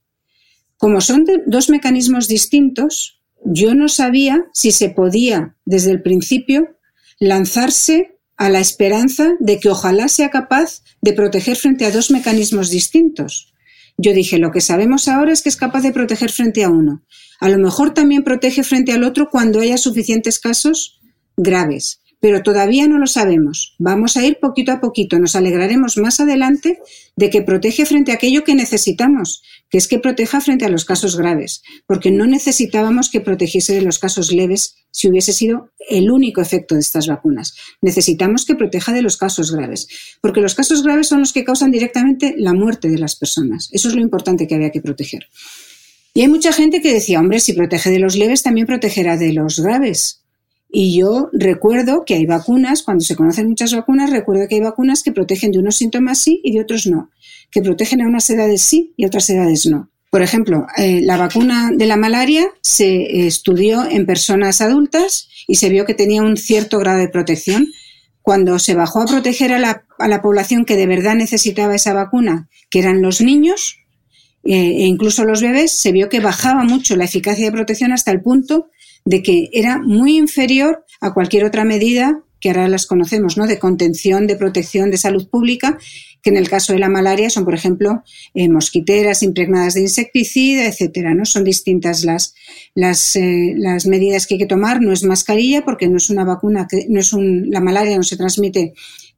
Como 0.78 1.02
son 1.02 1.26
dos 1.46 1.68
mecanismos 1.68 2.26
distintos, 2.26 3.20
yo 3.44 3.74
no 3.74 3.88
sabía 3.88 4.46
si 4.52 4.72
se 4.72 4.90
podía 4.90 5.56
desde 5.64 5.90
el 5.90 6.02
principio 6.02 6.76
lanzarse 7.20 8.18
a 8.36 8.48
la 8.48 8.60
esperanza 8.60 9.34
de 9.38 9.60
que 9.60 9.68
ojalá 9.68 10.08
sea 10.08 10.30
capaz 10.30 10.82
de 11.00 11.12
proteger 11.12 11.56
frente 11.56 11.84
a 11.84 11.90
dos 11.90 12.10
mecanismos 12.10 12.70
distintos. 12.70 13.52
Yo 13.96 14.12
dije, 14.12 14.38
lo 14.38 14.50
que 14.50 14.60
sabemos 14.60 15.06
ahora 15.06 15.32
es 15.32 15.42
que 15.42 15.48
es 15.48 15.56
capaz 15.56 15.82
de 15.82 15.92
proteger 15.92 16.32
frente 16.32 16.64
a 16.64 16.70
uno. 16.70 17.04
A 17.38 17.48
lo 17.48 17.58
mejor 17.58 17.94
también 17.94 18.24
protege 18.24 18.64
frente 18.64 18.92
al 18.92 19.04
otro 19.04 19.28
cuando 19.30 19.60
haya 19.60 19.78
suficientes 19.78 20.40
casos 20.40 21.00
graves 21.36 22.00
pero 22.24 22.42
todavía 22.42 22.88
no 22.88 22.96
lo 22.96 23.06
sabemos. 23.06 23.74
Vamos 23.78 24.16
a 24.16 24.24
ir 24.24 24.38
poquito 24.40 24.72
a 24.72 24.80
poquito. 24.80 25.18
Nos 25.18 25.36
alegraremos 25.36 25.98
más 25.98 26.20
adelante 26.20 26.78
de 27.16 27.28
que 27.28 27.42
protege 27.42 27.84
frente 27.84 28.12
a 28.12 28.14
aquello 28.14 28.44
que 28.44 28.54
necesitamos, 28.54 29.42
que 29.68 29.76
es 29.76 29.88
que 29.88 29.98
proteja 29.98 30.40
frente 30.40 30.64
a 30.64 30.70
los 30.70 30.86
casos 30.86 31.18
graves, 31.18 31.62
porque 31.86 32.10
no 32.10 32.24
necesitábamos 32.24 33.10
que 33.10 33.20
protegiese 33.20 33.74
de 33.74 33.82
los 33.82 33.98
casos 33.98 34.32
leves 34.32 34.74
si 34.90 35.10
hubiese 35.10 35.34
sido 35.34 35.68
el 35.90 36.10
único 36.10 36.40
efecto 36.40 36.76
de 36.76 36.80
estas 36.80 37.08
vacunas. 37.08 37.56
Necesitamos 37.82 38.46
que 38.46 38.54
proteja 38.54 38.94
de 38.94 39.02
los 39.02 39.18
casos 39.18 39.52
graves, 39.52 39.86
porque 40.22 40.40
los 40.40 40.54
casos 40.54 40.82
graves 40.82 41.08
son 41.08 41.20
los 41.20 41.34
que 41.34 41.44
causan 41.44 41.72
directamente 41.72 42.36
la 42.38 42.54
muerte 42.54 42.88
de 42.88 42.96
las 42.96 43.16
personas. 43.16 43.68
Eso 43.70 43.88
es 43.88 43.94
lo 43.94 44.00
importante 44.00 44.46
que 44.46 44.54
había 44.54 44.70
que 44.70 44.80
proteger. 44.80 45.26
Y 46.14 46.22
hay 46.22 46.28
mucha 46.28 46.54
gente 46.54 46.80
que 46.80 46.94
decía, 46.94 47.20
hombre, 47.20 47.38
si 47.38 47.52
protege 47.52 47.90
de 47.90 47.98
los 47.98 48.16
leves, 48.16 48.42
también 48.42 48.66
protegerá 48.66 49.18
de 49.18 49.34
los 49.34 49.60
graves. 49.60 50.23
Y 50.76 50.98
yo 50.98 51.30
recuerdo 51.32 52.04
que 52.04 52.14
hay 52.14 52.26
vacunas, 52.26 52.82
cuando 52.82 53.04
se 53.04 53.14
conocen 53.14 53.48
muchas 53.48 53.72
vacunas, 53.72 54.10
recuerdo 54.10 54.48
que 54.48 54.56
hay 54.56 54.60
vacunas 54.60 55.04
que 55.04 55.12
protegen 55.12 55.52
de 55.52 55.60
unos 55.60 55.76
síntomas 55.76 56.18
sí 56.18 56.40
y 56.42 56.52
de 56.52 56.62
otros 56.62 56.88
no, 56.88 57.12
que 57.52 57.62
protegen 57.62 58.02
a 58.02 58.08
unas 58.08 58.28
edades 58.28 58.62
sí 58.62 58.92
y 58.96 59.04
a 59.04 59.06
otras 59.06 59.30
edades 59.30 59.66
no. 59.66 59.88
Por 60.10 60.22
ejemplo, 60.22 60.66
eh, 60.76 61.00
la 61.00 61.16
vacuna 61.16 61.70
de 61.72 61.86
la 61.86 61.96
malaria 61.96 62.48
se 62.60 63.24
estudió 63.24 63.88
en 63.88 64.04
personas 64.04 64.60
adultas 64.60 65.28
y 65.46 65.54
se 65.54 65.68
vio 65.68 65.84
que 65.84 65.94
tenía 65.94 66.22
un 66.22 66.36
cierto 66.36 66.80
grado 66.80 66.98
de 66.98 67.08
protección. 67.08 67.68
Cuando 68.20 68.58
se 68.58 68.74
bajó 68.74 69.02
a 69.02 69.06
proteger 69.06 69.52
a 69.52 69.60
la, 69.60 70.22
población 70.22 70.64
que 70.64 70.76
de 70.76 70.88
verdad 70.88 71.14
necesitaba 71.14 71.76
esa 71.76 71.94
vacuna, 71.94 72.48
que 72.68 72.80
eran 72.80 73.00
los 73.00 73.20
niños 73.20 73.78
eh, 74.42 74.54
e 74.54 74.86
incluso 74.86 75.24
los 75.24 75.40
bebés, 75.40 75.70
se 75.70 75.92
vio 75.92 76.08
que 76.08 76.18
bajaba 76.18 76.64
mucho 76.64 76.96
la 76.96 77.04
eficacia 77.04 77.44
de 77.44 77.52
protección 77.52 77.92
hasta 77.92 78.10
el 78.10 78.22
punto 78.22 78.70
de 79.04 79.22
que 79.22 79.50
era 79.52 79.78
muy 79.78 80.16
inferior 80.16 80.84
a 81.00 81.12
cualquier 81.12 81.44
otra 81.44 81.64
medida 81.64 82.22
que 82.40 82.50
ahora 82.50 82.68
las 82.68 82.86
conocemos, 82.86 83.38
¿no? 83.38 83.46
De 83.46 83.58
contención, 83.58 84.26
de 84.26 84.36
protección, 84.36 84.90
de 84.90 84.98
salud 84.98 85.28
pública, 85.28 85.78
que 86.22 86.28
en 86.28 86.36
el 86.36 86.48
caso 86.48 86.74
de 86.74 86.78
la 86.78 86.90
malaria 86.90 87.30
son, 87.30 87.44
por 87.44 87.54
ejemplo, 87.54 88.02
eh, 88.34 88.50
mosquiteras 88.50 89.22
impregnadas 89.22 89.74
de 89.74 89.80
insecticida, 89.80 90.66
etcétera, 90.66 91.14
¿no? 91.14 91.24
Son 91.24 91.42
distintas 91.42 92.04
las, 92.04 92.34
las, 92.74 93.16
eh, 93.16 93.54
las 93.56 93.86
medidas 93.86 94.26
que 94.26 94.34
hay 94.34 94.40
que 94.40 94.46
tomar. 94.46 94.82
No 94.82 94.92
es 94.92 95.04
mascarilla 95.04 95.64
porque 95.64 95.88
no 95.88 95.96
es 95.96 96.10
una 96.10 96.24
vacuna, 96.24 96.66
que, 96.68 96.86
no 96.88 97.00
es 97.00 97.14
un, 97.14 97.50
la 97.50 97.60
malaria 97.60 97.96
no 97.96 98.02
se 98.02 98.18
transmite 98.18 98.74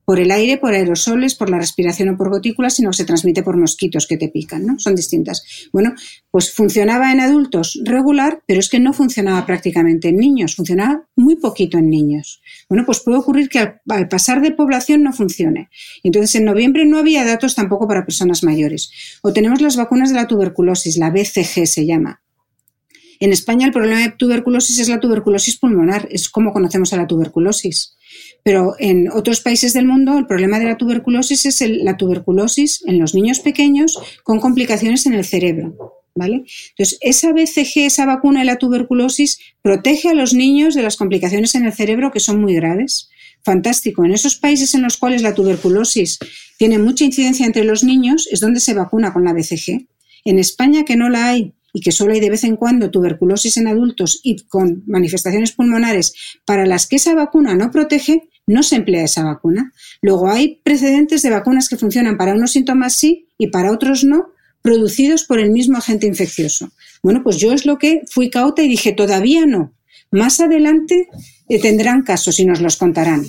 por 0.07 0.20
el 0.20 0.30
aire, 0.30 0.57
por 0.57 0.72
aerosoles, 0.72 1.34
por 1.34 1.50
la 1.50 1.59
respiración 1.59 2.09
o 2.11 2.16
por 2.16 2.30
gotículas, 2.30 2.74
sino 2.74 2.90
que 2.90 2.96
se 2.96 3.04
transmite 3.04 3.42
por 3.42 3.57
mosquitos 3.57 4.07
que 4.07 4.16
te 4.16 4.28
pican, 4.28 4.64
¿no? 4.64 4.78
Son 4.78 4.94
distintas. 4.94 5.42
Bueno, 5.72 5.94
pues 6.30 6.54
funcionaba 6.54 7.12
en 7.12 7.18
adultos 7.18 7.78
regular, 7.84 8.40
pero 8.46 8.61
es 8.61 8.68
que 8.68 8.78
no 8.78 8.92
funcionaba 8.92 9.44
prácticamente 9.44 10.09
en 10.09 10.18
niños, 10.18 10.54
funcionaba 10.54 11.09
muy 11.16 11.34
poquito 11.36 11.76
en 11.76 11.90
niños. 11.90 12.40
Bueno, 12.68 12.86
pues 12.86 13.00
puede 13.00 13.18
ocurrir 13.18 13.48
que 13.48 13.59
al, 13.59 13.80
al 13.88 14.09
pasar 14.09 14.40
de 14.40 14.52
población 14.52 15.02
no 15.02 15.12
funcione. 15.12 15.70
Entonces, 16.04 16.36
en 16.36 16.44
noviembre 16.44 16.86
no 16.86 16.98
había 16.98 17.24
datos 17.24 17.57
tampoco 17.57 17.88
para 17.88 18.04
personas 18.04 18.44
mayores. 18.44 18.92
O 19.22 19.32
tenemos 19.32 19.61
las 19.61 19.76
vacunas 19.76 20.11
de 20.11 20.14
la 20.14 20.28
tuberculosis, 20.28 20.98
la 20.98 21.11
BCG 21.11 21.66
se 21.66 21.84
llama. 21.84 22.22
En 23.18 23.32
España 23.32 23.66
el 23.66 23.72
problema 23.72 24.00
de 24.00 24.11
tuberculosis 24.11 24.78
es 24.78 24.88
la 24.88 25.00
tuberculosis 25.00 25.57
pulmonar, 25.57 26.07
es 26.11 26.28
como 26.28 26.52
conocemos 26.52 26.92
a 26.92 26.96
la 26.96 27.07
tuberculosis. 27.07 27.96
Pero 28.47 28.76
en 28.78 29.11
otros 29.11 29.40
países 29.40 29.72
del 29.72 29.86
mundo 29.86 30.16
el 30.16 30.26
problema 30.28 30.61
de 30.61 30.66
la 30.66 30.76
tuberculosis 30.76 31.47
es 31.47 31.61
la 31.82 31.97
tuberculosis 31.97 32.80
en 32.86 33.01
los 33.01 33.12
niños 33.12 33.40
pequeños 33.40 33.99
con 34.22 34.38
complicaciones 34.38 35.05
en 35.07 35.14
el 35.14 35.24
cerebro. 35.24 35.74
¿Vale? 36.14 36.44
Entonces, 36.70 36.97
esa 37.01 37.32
BCG, 37.32 37.86
esa 37.86 38.07
vacuna 38.07 38.40
de 38.40 38.47
la 38.47 38.57
tuberculosis, 38.57 39.40
protege 39.62 40.11
a 40.11 40.14
los 40.14 40.32
niños 40.32 40.76
de 40.76 40.82
las 40.82 40.94
complicaciones 40.94 41.57
en 41.57 41.66
el 41.66 41.72
cerebro 41.72 42.12
que 42.12 42.20
son 42.20 42.40
muy 42.40 42.55
graves. 42.55 43.11
Fantástico. 43.42 44.05
En 44.05 44.12
esos 44.12 44.36
países 44.36 44.76
en 44.76 44.82
los 44.82 44.97
cuales 44.97 45.22
la 45.22 45.34
tuberculosis 45.34 46.20
tiene 46.57 46.78
mucha 46.78 47.05
incidencia 47.05 47.47
entre 47.47 47.64
los 47.64 47.82
niños, 47.82 48.28
es 48.30 48.38
donde 48.38 48.61
se 48.61 48.74
vacuna 48.74 49.12
con 49.12 49.24
la 49.24 49.32
BCG. 49.32 49.88
En 50.24 50.38
España, 50.38 50.84
que 50.84 50.94
no 50.94 51.09
la 51.09 51.30
hay, 51.30 51.53
y 51.76 51.80
que 51.80 51.92
solo 51.92 52.14
hay 52.14 52.20
de 52.20 52.30
vez 52.30 52.44
en 52.44 52.57
cuando 52.57 52.90
tuberculosis 52.90 53.59
en 53.59 53.66
adultos 53.66 54.20
y 54.22 54.47
con 54.47 54.84
manifestaciones 54.86 55.53
pulmonares 55.53 56.14
para 56.47 56.64
las 56.64 56.86
que 56.86 56.97
esa 56.97 57.14
vacuna 57.14 57.55
no 57.55 57.70
protege, 57.70 58.30
no 58.47 58.62
se 58.62 58.76
emplea 58.76 59.05
esa 59.05 59.24
vacuna. 59.24 59.72
Luego 60.01 60.28
hay 60.28 60.61
precedentes 60.62 61.22
de 61.22 61.30
vacunas 61.30 61.68
que 61.68 61.76
funcionan 61.76 62.16
para 62.16 62.34
unos 62.34 62.53
síntomas 62.53 62.94
sí 62.94 63.28
y 63.38 63.49
para 63.49 63.72
otros 63.72 64.05
no, 64.05 64.28
producidos 64.62 65.24
por 65.24 65.38
el 65.38 65.51
mismo 65.51 65.78
agente 65.78 66.07
infeccioso. 66.07 66.72
Bueno, 67.03 67.22
pues 67.22 67.36
yo 67.36 67.53
es 67.53 67.66
lo 67.66 67.78
que 67.78 68.03
fui 68.09 68.30
cauta 68.30 68.62
y 68.62 68.68
dije, 68.68 68.92
todavía 68.92 69.47
no. 69.47 69.74
Más 70.11 70.40
adelante 70.40 71.09
eh, 71.49 71.61
tendrán 71.61 72.03
casos 72.03 72.38
y 72.38 72.47
nos 72.47 72.61
los 72.61 72.76
contarán. 72.76 73.26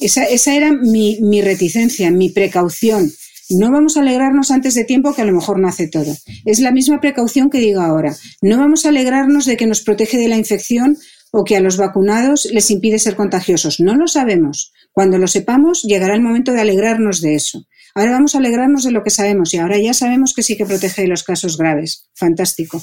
Esa, 0.00 0.24
esa 0.24 0.54
era 0.54 0.72
mi, 0.72 1.18
mi 1.20 1.42
reticencia, 1.42 2.10
mi 2.10 2.28
precaución. 2.30 3.10
No 3.50 3.72
vamos 3.72 3.96
a 3.96 4.00
alegrarnos 4.00 4.50
antes 4.50 4.74
de 4.74 4.84
tiempo 4.84 5.14
que 5.14 5.22
a 5.22 5.24
lo 5.24 5.32
mejor 5.32 5.58
no 5.58 5.68
hace 5.68 5.88
todo. 5.88 6.14
Es 6.44 6.60
la 6.60 6.70
misma 6.70 7.00
precaución 7.00 7.48
que 7.48 7.58
digo 7.58 7.80
ahora. 7.80 8.14
No 8.42 8.58
vamos 8.58 8.84
a 8.84 8.90
alegrarnos 8.90 9.46
de 9.46 9.56
que 9.56 9.66
nos 9.66 9.80
protege 9.80 10.18
de 10.18 10.28
la 10.28 10.36
infección 10.36 10.98
o 11.30 11.44
que 11.44 11.56
a 11.56 11.60
los 11.60 11.76
vacunados 11.76 12.48
les 12.52 12.70
impide 12.70 12.98
ser 12.98 13.16
contagiosos. 13.16 13.80
No 13.80 13.94
lo 13.94 14.06
sabemos. 14.06 14.72
Cuando 14.92 15.18
lo 15.18 15.28
sepamos, 15.28 15.82
llegará 15.82 16.14
el 16.14 16.22
momento 16.22 16.52
de 16.52 16.60
alegrarnos 16.60 17.20
de 17.20 17.34
eso. 17.34 17.64
Ahora 17.94 18.12
vamos 18.12 18.34
a 18.34 18.38
alegrarnos 18.38 18.84
de 18.84 18.92
lo 18.92 19.02
que 19.02 19.10
sabemos 19.10 19.52
y 19.54 19.58
ahora 19.58 19.78
ya 19.78 19.94
sabemos 19.94 20.34
que 20.34 20.42
sí 20.42 20.56
que 20.56 20.66
protege 20.66 21.02
de 21.02 21.08
los 21.08 21.24
casos 21.24 21.56
graves. 21.56 22.08
Fantástico. 22.14 22.80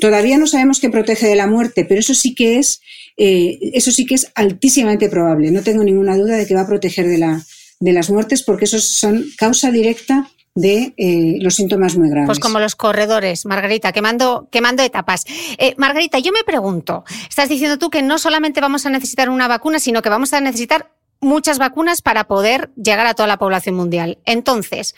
Todavía 0.00 0.38
no 0.38 0.46
sabemos 0.46 0.80
que 0.80 0.90
protege 0.90 1.26
de 1.26 1.36
la 1.36 1.46
muerte, 1.46 1.84
pero 1.84 2.00
eso 2.00 2.14
sí 2.14 2.34
que 2.34 2.58
es, 2.58 2.80
eh, 3.16 3.58
eso 3.74 3.92
sí 3.92 4.06
que 4.06 4.14
es 4.14 4.26
altísimamente 4.34 5.08
probable. 5.08 5.50
No 5.50 5.62
tengo 5.62 5.84
ninguna 5.84 6.16
duda 6.16 6.36
de 6.36 6.46
que 6.46 6.54
va 6.54 6.62
a 6.62 6.66
proteger 6.66 7.06
de 7.06 7.18
la, 7.18 7.44
de 7.80 7.92
las 7.92 8.10
muertes 8.10 8.42
porque 8.42 8.64
esos 8.64 8.84
son 8.84 9.24
causa 9.36 9.70
directa 9.70 10.30
de 10.54 10.94
eh, 10.96 11.38
los 11.40 11.56
síntomas 11.56 11.96
muy 11.96 12.08
graves. 12.08 12.28
Pues 12.28 12.38
como 12.38 12.60
los 12.60 12.76
corredores, 12.76 13.44
Margarita, 13.44 13.92
quemando, 13.92 14.48
quemando 14.50 14.82
etapas. 14.82 15.24
Eh, 15.58 15.74
Margarita, 15.78 16.18
yo 16.20 16.32
me 16.32 16.44
pregunto, 16.44 17.04
estás 17.28 17.48
diciendo 17.48 17.78
tú 17.78 17.90
que 17.90 18.02
no 18.02 18.18
solamente 18.18 18.60
vamos 18.60 18.86
a 18.86 18.90
necesitar 18.90 19.28
una 19.28 19.48
vacuna, 19.48 19.80
sino 19.80 20.00
que 20.00 20.08
vamos 20.08 20.32
a 20.32 20.40
necesitar 20.40 20.92
muchas 21.20 21.58
vacunas 21.58 22.02
para 22.02 22.28
poder 22.28 22.70
llegar 22.76 23.06
a 23.06 23.14
toda 23.14 23.26
la 23.26 23.38
población 23.38 23.74
mundial. 23.74 24.18
Entonces, 24.26 24.94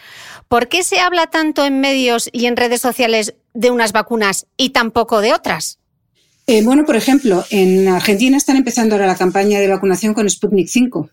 ¿por 0.49 0.69
qué 0.69 0.83
se 0.83 0.99
habla 1.01 1.29
tanto 1.29 1.65
en 1.65 1.81
medios 1.81 2.29
y 2.33 2.47
en 2.47 2.57
redes 2.57 2.83
sociales 2.83 3.35
de 3.55 3.71
unas 3.71 3.93
vacunas 3.93 4.47
y 4.57 4.71
tampoco 4.71 5.21
de 5.21 5.33
otras? 5.33 5.79
Eh, 6.47 6.63
bueno, 6.63 6.85
por 6.85 6.97
ejemplo, 6.97 7.45
en 7.51 7.89
Argentina 7.89 8.37
están 8.37 8.57
empezando 8.57 8.95
ahora 8.95 9.07
la 9.07 9.17
campaña 9.17 9.59
de 9.59 9.69
vacunación 9.69 10.15
con 10.15 10.29
Sputnik 10.29 10.69
5. 10.69 11.11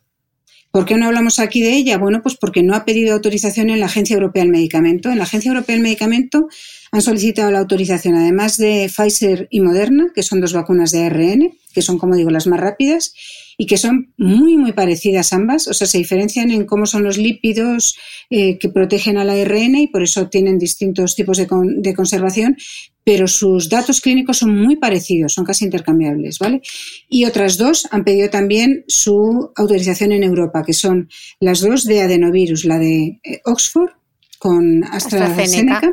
¿Por 0.74 0.86
qué 0.86 0.98
no 0.98 1.06
hablamos 1.06 1.38
aquí 1.38 1.62
de 1.62 1.76
ella? 1.76 2.00
Bueno, 2.00 2.24
pues 2.24 2.36
porque 2.36 2.64
no 2.64 2.74
ha 2.74 2.84
pedido 2.84 3.14
autorización 3.14 3.70
en 3.70 3.80
la 3.80 3.86
Agencia 3.86 4.16
Europea 4.16 4.42
del 4.42 4.52
Medicamento. 4.52 5.12
En 5.12 5.20
la 5.20 5.26
Agencia 5.26 5.50
Europea 5.50 5.76
del 5.76 5.84
Medicamento 5.84 6.48
han 6.92 7.04
solicitado 7.04 7.52
la 7.52 7.60
autorización, 7.60 8.16
además 8.16 8.58
de 8.58 8.90
Pfizer 8.90 9.48
y 9.52 9.62
Moderna, 9.62 10.08
que 10.16 10.24
son 10.24 10.42
dos 10.42 10.54
vacunas 10.54 10.92
de 10.92 11.04
ARN, 11.04 11.52
que 11.76 11.84
son, 11.84 12.00
como 12.00 12.16
digo, 12.16 12.32
las 12.32 12.48
más 12.48 12.60
rápidas, 12.60 13.14
y 13.56 13.68
que 13.68 13.78
son 13.78 14.14
muy, 14.18 14.58
muy 14.58 14.72
parecidas 14.74 15.32
ambas. 15.32 15.68
O 15.68 15.76
sea, 15.76 15.86
se 15.86 16.00
diferencian 16.00 16.50
en 16.50 16.66
cómo 16.66 16.88
son 16.88 17.04
los 17.04 17.20
lípidos 17.20 17.96
eh, 18.32 18.58
que 18.58 18.70
protegen 18.70 19.18
al 19.18 19.30
ARN 19.30 19.76
y 19.76 19.88
por 19.90 20.02
eso 20.02 20.28
tienen 20.30 20.58
distintos 20.58 21.16
tipos 21.16 21.38
de, 21.38 21.48
de, 21.78 21.94
conservación, 21.94 22.58
pero 23.04 23.28
sus 23.28 23.70
datos 23.70 24.00
clínicos 24.02 24.38
son 24.38 24.56
muy 24.58 24.78
parecidos, 24.78 25.34
son 25.34 25.46
casi 25.46 25.66
intercambiables, 25.66 26.40
¿vale? 26.40 26.62
Y 27.10 27.26
otras 27.26 27.58
dos 27.58 27.88
han 27.92 28.04
pedido 28.04 28.30
también 28.30 28.86
su 28.88 29.52
autorización 29.56 30.12
en 30.12 30.24
Europa, 30.24 30.64
que 30.66 30.74
son 30.74 31.10
las 31.40 31.60
dos 31.60 31.84
de 31.84 32.02
adenovirus, 32.02 32.66
la 32.66 32.80
de 32.80 33.20
eh, 33.24 33.42
Oxford 33.46 33.92
con 34.40 34.84
AstraZeneca. 34.84 35.78
AstraZeneca 35.78 35.92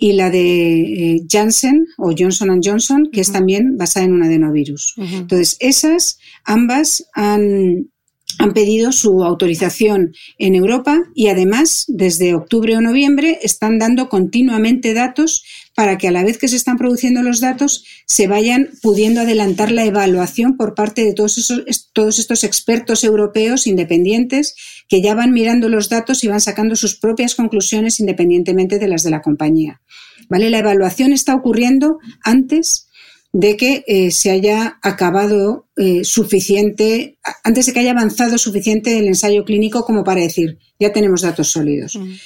y 0.00 0.12
la 0.12 0.30
de 0.30 0.80
eh, 1.16 1.20
Janssen 1.30 1.86
o 1.98 2.12
Johnson 2.16 2.60
Johnson, 2.64 3.10
que 3.12 3.20
uh 3.20 3.22
-huh. 3.22 3.26
es 3.26 3.32
también 3.32 3.76
basada 3.76 4.06
en 4.06 4.14
un 4.14 4.22
adenovirus. 4.22 4.94
Uh 4.96 5.02
-huh. 5.04 5.18
Entonces, 5.20 5.56
esas 5.60 6.18
ambas 6.44 7.04
han, 7.12 7.90
han 8.38 8.52
pedido 8.54 8.92
su 8.92 9.22
autorización 9.22 10.12
en 10.38 10.54
Europa 10.54 10.98
y 11.14 11.28
además 11.28 11.84
desde 11.88 12.34
octubre 12.34 12.76
o 12.76 12.80
noviembre 12.80 13.38
están 13.42 13.78
dando 13.78 14.08
continuamente 14.08 14.94
datos 14.94 15.42
para 15.80 15.96
que 15.96 16.08
a 16.08 16.10
la 16.10 16.22
vez 16.22 16.36
que 16.36 16.46
se 16.46 16.56
están 16.56 16.76
produciendo 16.76 17.22
los 17.22 17.40
datos 17.40 17.86
se 18.04 18.26
vayan 18.26 18.68
pudiendo 18.82 19.22
adelantar 19.22 19.70
la 19.70 19.86
evaluación 19.86 20.58
por 20.58 20.74
parte 20.74 21.02
de 21.02 21.14
todos, 21.14 21.38
esos, 21.38 21.88
todos 21.94 22.18
estos 22.18 22.44
expertos 22.44 23.02
europeos 23.02 23.66
independientes 23.66 24.54
que 24.90 25.00
ya 25.00 25.14
van 25.14 25.30
mirando 25.32 25.70
los 25.70 25.88
datos 25.88 26.22
y 26.22 26.28
van 26.28 26.42
sacando 26.42 26.76
sus 26.76 26.96
propias 26.96 27.34
conclusiones 27.34 27.98
independientemente 27.98 28.78
de 28.78 28.88
las 28.88 29.04
de 29.04 29.10
la 29.10 29.22
compañía. 29.22 29.80
¿Vale? 30.28 30.50
La 30.50 30.58
evaluación 30.58 31.14
está 31.14 31.34
ocurriendo 31.34 31.98
antes 32.22 32.90
de 33.32 33.56
que 33.56 33.82
eh, 33.86 34.10
se 34.10 34.32
haya 34.32 34.78
acabado 34.82 35.66
eh, 35.78 36.04
suficiente, 36.04 37.16
antes 37.42 37.64
de 37.64 37.72
que 37.72 37.80
haya 37.80 37.92
avanzado 37.92 38.36
suficiente 38.36 38.98
el 38.98 39.06
ensayo 39.06 39.46
clínico 39.46 39.86
como 39.86 40.04
para 40.04 40.20
decir, 40.20 40.58
ya 40.78 40.92
tenemos 40.92 41.22
datos 41.22 41.48
sólidos. 41.48 41.96
Mm. 41.96 42.16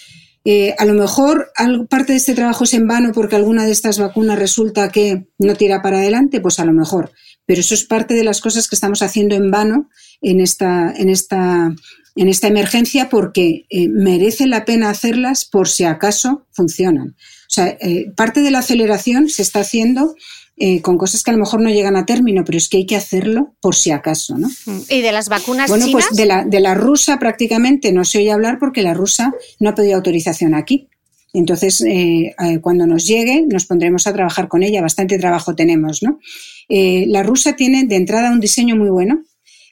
Eh, 0.44 0.74
a 0.76 0.84
lo 0.84 0.92
mejor 0.92 1.50
parte 1.88 2.12
de 2.12 2.18
este 2.18 2.34
trabajo 2.34 2.64
es 2.64 2.74
en 2.74 2.86
vano 2.86 3.12
porque 3.14 3.36
alguna 3.36 3.64
de 3.64 3.72
estas 3.72 3.98
vacunas 3.98 4.38
resulta 4.38 4.90
que 4.90 5.26
no 5.38 5.54
tira 5.54 5.80
para 5.80 5.98
adelante, 5.98 6.40
pues 6.40 6.58
a 6.60 6.66
lo 6.66 6.72
mejor. 6.72 7.12
Pero 7.46 7.60
eso 7.60 7.74
es 7.74 7.84
parte 7.84 8.14
de 8.14 8.24
las 8.24 8.40
cosas 8.40 8.68
que 8.68 8.74
estamos 8.74 9.02
haciendo 9.02 9.34
en 9.34 9.50
vano 9.50 9.88
en 10.20 10.40
esta, 10.40 10.92
en 10.96 11.08
esta, 11.08 11.74
en 12.16 12.28
esta 12.28 12.48
emergencia 12.48 13.08
porque 13.08 13.66
eh, 13.70 13.88
merece 13.88 14.46
la 14.46 14.64
pena 14.64 14.90
hacerlas 14.90 15.46
por 15.46 15.68
si 15.68 15.84
acaso 15.84 16.46
funcionan. 16.52 17.16
O 17.48 17.50
sea, 17.54 17.68
eh, 17.80 18.12
parte 18.16 18.40
de 18.40 18.50
la 18.50 18.58
aceleración 18.58 19.28
se 19.28 19.42
está 19.42 19.60
haciendo 19.60 20.14
eh, 20.56 20.80
con 20.80 20.98
cosas 20.98 21.22
que 21.22 21.30
a 21.30 21.34
lo 21.34 21.40
mejor 21.40 21.60
no 21.60 21.70
llegan 21.70 21.96
a 21.96 22.06
término, 22.06 22.44
pero 22.44 22.58
es 22.58 22.68
que 22.68 22.78
hay 22.78 22.86
que 22.86 22.96
hacerlo 22.96 23.54
por 23.60 23.74
si 23.74 23.90
acaso, 23.90 24.38
¿no? 24.38 24.48
¿Y 24.88 25.00
de 25.00 25.12
las 25.12 25.28
vacunas 25.28 25.68
bueno, 25.68 25.86
chinas? 25.86 26.06
pues 26.06 26.16
de 26.16 26.26
la, 26.26 26.44
de 26.44 26.60
la 26.60 26.74
rusa 26.74 27.18
prácticamente 27.18 27.92
no 27.92 28.04
se 28.04 28.18
oye 28.18 28.30
hablar 28.30 28.58
porque 28.58 28.82
la 28.82 28.94
rusa 28.94 29.32
no 29.60 29.70
ha 29.70 29.74
pedido 29.74 29.96
autorización 29.96 30.54
aquí. 30.54 30.88
Entonces, 31.34 31.80
eh, 31.80 32.32
eh, 32.38 32.60
cuando 32.60 32.86
nos 32.86 33.06
llegue, 33.06 33.44
nos 33.46 33.66
pondremos 33.66 34.06
a 34.06 34.12
trabajar 34.12 34.46
con 34.46 34.62
ella. 34.62 34.80
Bastante 34.80 35.18
trabajo 35.18 35.56
tenemos, 35.56 36.00
¿no? 36.02 36.20
Eh, 36.68 37.06
la 37.08 37.24
rusa 37.24 37.56
tiene 37.56 37.84
de 37.84 37.96
entrada 37.96 38.30
un 38.30 38.38
diseño 38.38 38.76
muy 38.76 38.88
bueno. 38.88 39.24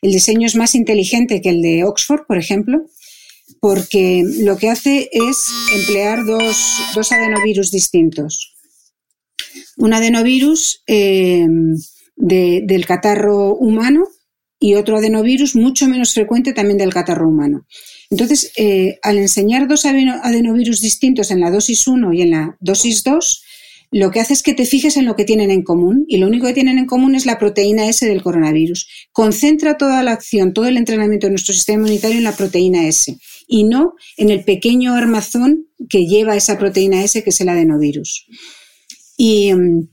El 0.03 0.11
diseño 0.11 0.47
es 0.49 0.57
más 0.57 0.75
inteligente 0.75 1.41
que 1.41 1.51
el 1.51 1.63
de 1.63 1.85
Oxford, 1.85 2.27
por 2.27 2.37
ejemplo, 2.37 2.87
porque 3.61 4.25
lo 4.41 4.57
que 4.57 4.71
hace 4.71 5.09
es 5.13 5.47
emplear 5.77 6.27
dos, 6.27 6.81
dos 6.97 7.13
adenovirus 7.13 7.71
distintos. 7.71 8.52
Un 9.77 9.93
adenovirus 9.93 10.83
eh, 10.87 11.47
del 12.17 12.87
catarro 12.87 13.55
humano 13.57 14.07
y 14.61 14.75
otro 14.75 14.97
adenovirus 14.97 15.57
mucho 15.57 15.89
menos 15.89 16.15
frecuente 16.15 16.53
también 16.53 16.79
del 16.79 16.95
catarro 16.95 17.29
humano. 17.29 17.67
Entonces, 18.11 18.53
eh, 18.57 18.99
al 19.03 19.19
enseñar 19.19 19.67
dos 19.67 19.85
adenovirus 19.87 20.81
distintos 20.81 21.31
en 21.31 21.41
la 21.41 21.51
dosis 21.51 21.87
1 21.87 22.13
y 22.13 22.23
en 22.23 22.31
la 22.31 22.57
dosis 22.61 23.03
2, 23.03 23.43
lo 23.91 24.11
que 24.11 24.21
hace 24.21 24.33
es 24.33 24.43
que 24.43 24.55
te 24.55 24.65
fijes 24.65 24.97
en 24.97 25.05
lo 25.05 25.17
que 25.17 25.25
tienen 25.25 25.51
en 25.51 25.63
común 25.63 26.07
y 26.09 26.17
lo 26.17 26.27
único 26.27 26.47
que 26.47 26.55
tienen 26.55 26.79
en 26.79 26.87
común 26.87 27.15
es 27.15 27.27
la 27.27 27.39
proteína 27.39 27.89
S 27.89 28.07
del 28.07 28.23
coronavirus. 28.23 28.89
Concentra 29.13 29.77
toda 29.77 30.03
la 30.03 30.13
acción, 30.13 30.55
todo 30.55 30.67
el 30.67 30.79
entrenamiento 30.79 31.27
de 31.27 31.33
nuestro 31.33 31.53
sistema 31.53 31.83
inmunitario 31.83 32.17
en 32.17 32.25
la 32.25 32.37
proteína 32.37 32.87
S 32.87 33.19
y 33.47 33.65
no 33.65 33.93
en 34.17 34.31
el 34.31 34.45
pequeño 34.45 34.95
armazón 34.95 35.67
que 35.91 36.07
lleva 36.07 36.37
esa 36.37 36.59
proteína 36.59 37.03
S 37.03 37.23
que 37.23 37.31
es 37.31 37.41
el 37.43 37.51
adenovirus. 37.51 38.27
Y 39.17 39.53
mm, 39.53 39.89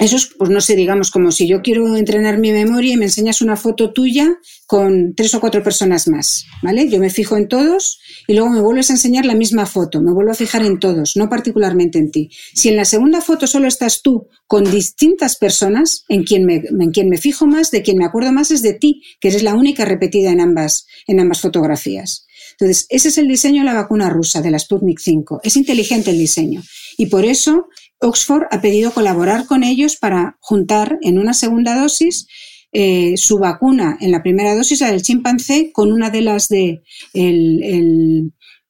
eso 0.00 0.16
es, 0.16 0.30
pues 0.36 0.50
no 0.50 0.60
sé, 0.60 0.74
digamos, 0.74 1.10
como 1.10 1.30
si 1.30 1.46
yo 1.46 1.62
quiero 1.62 1.96
entrenar 1.96 2.38
mi 2.38 2.50
memoria 2.50 2.94
y 2.94 2.96
me 2.96 3.04
enseñas 3.04 3.40
una 3.40 3.56
foto 3.56 3.92
tuya 3.92 4.38
con 4.66 5.14
tres 5.14 5.34
o 5.34 5.40
cuatro 5.40 5.62
personas 5.62 6.08
más, 6.08 6.46
¿vale? 6.62 6.88
Yo 6.88 6.98
me 6.98 7.10
fijo 7.10 7.36
en 7.36 7.46
todos 7.46 8.00
y 8.26 8.34
luego 8.34 8.50
me 8.50 8.60
vuelves 8.60 8.90
a 8.90 8.94
enseñar 8.94 9.24
la 9.24 9.36
misma 9.36 9.66
foto, 9.66 10.00
me 10.00 10.12
vuelvo 10.12 10.32
a 10.32 10.34
fijar 10.34 10.64
en 10.64 10.80
todos, 10.80 11.16
no 11.16 11.28
particularmente 11.28 11.98
en 11.98 12.10
ti. 12.10 12.28
Si 12.54 12.68
en 12.70 12.76
la 12.76 12.84
segunda 12.84 13.20
foto 13.20 13.46
solo 13.46 13.68
estás 13.68 14.02
tú 14.02 14.28
con 14.48 14.68
distintas 14.68 15.36
personas, 15.36 16.04
en 16.08 16.24
quien 16.24 16.44
me, 16.44 16.56
en 16.56 17.08
me 17.08 17.18
fijo 17.18 17.46
más, 17.46 17.70
de 17.70 17.82
quien 17.82 17.98
me 17.98 18.04
acuerdo 18.04 18.32
más 18.32 18.50
es 18.50 18.62
de 18.62 18.74
ti, 18.74 19.00
que 19.20 19.28
eres 19.28 19.44
la 19.44 19.54
única 19.54 19.84
repetida 19.84 20.30
en 20.30 20.40
ambas, 20.40 20.86
en 21.06 21.20
ambas 21.20 21.40
fotografías. 21.40 22.26
Entonces, 22.58 22.86
ese 22.88 23.08
es 23.08 23.18
el 23.18 23.28
diseño 23.28 23.62
de 23.62 23.66
la 23.66 23.74
vacuna 23.74 24.10
rusa, 24.10 24.40
de 24.40 24.50
la 24.50 24.58
Sputnik 24.58 24.98
5. 25.00 25.40
Es 25.42 25.56
inteligente 25.56 26.10
el 26.10 26.18
diseño. 26.18 26.62
Y 26.96 27.06
por 27.06 27.24
eso 27.24 27.66
Oxford 28.04 28.44
ha 28.50 28.60
pedido 28.60 28.92
colaborar 28.92 29.46
con 29.46 29.64
ellos 29.64 29.96
para 29.96 30.36
juntar 30.40 30.98
en 31.02 31.18
una 31.18 31.34
segunda 31.34 31.78
dosis 31.80 32.26
eh, 32.76 33.16
su 33.16 33.38
vacuna 33.38 33.96
en 34.00 34.10
la 34.10 34.22
primera 34.22 34.54
dosis, 34.54 34.80
la 34.80 34.90
del 34.90 35.02
chimpancé, 35.02 35.70
con 35.72 35.92
una 35.92 36.10
de 36.10 36.20
las 36.22 36.48
de 36.48 36.82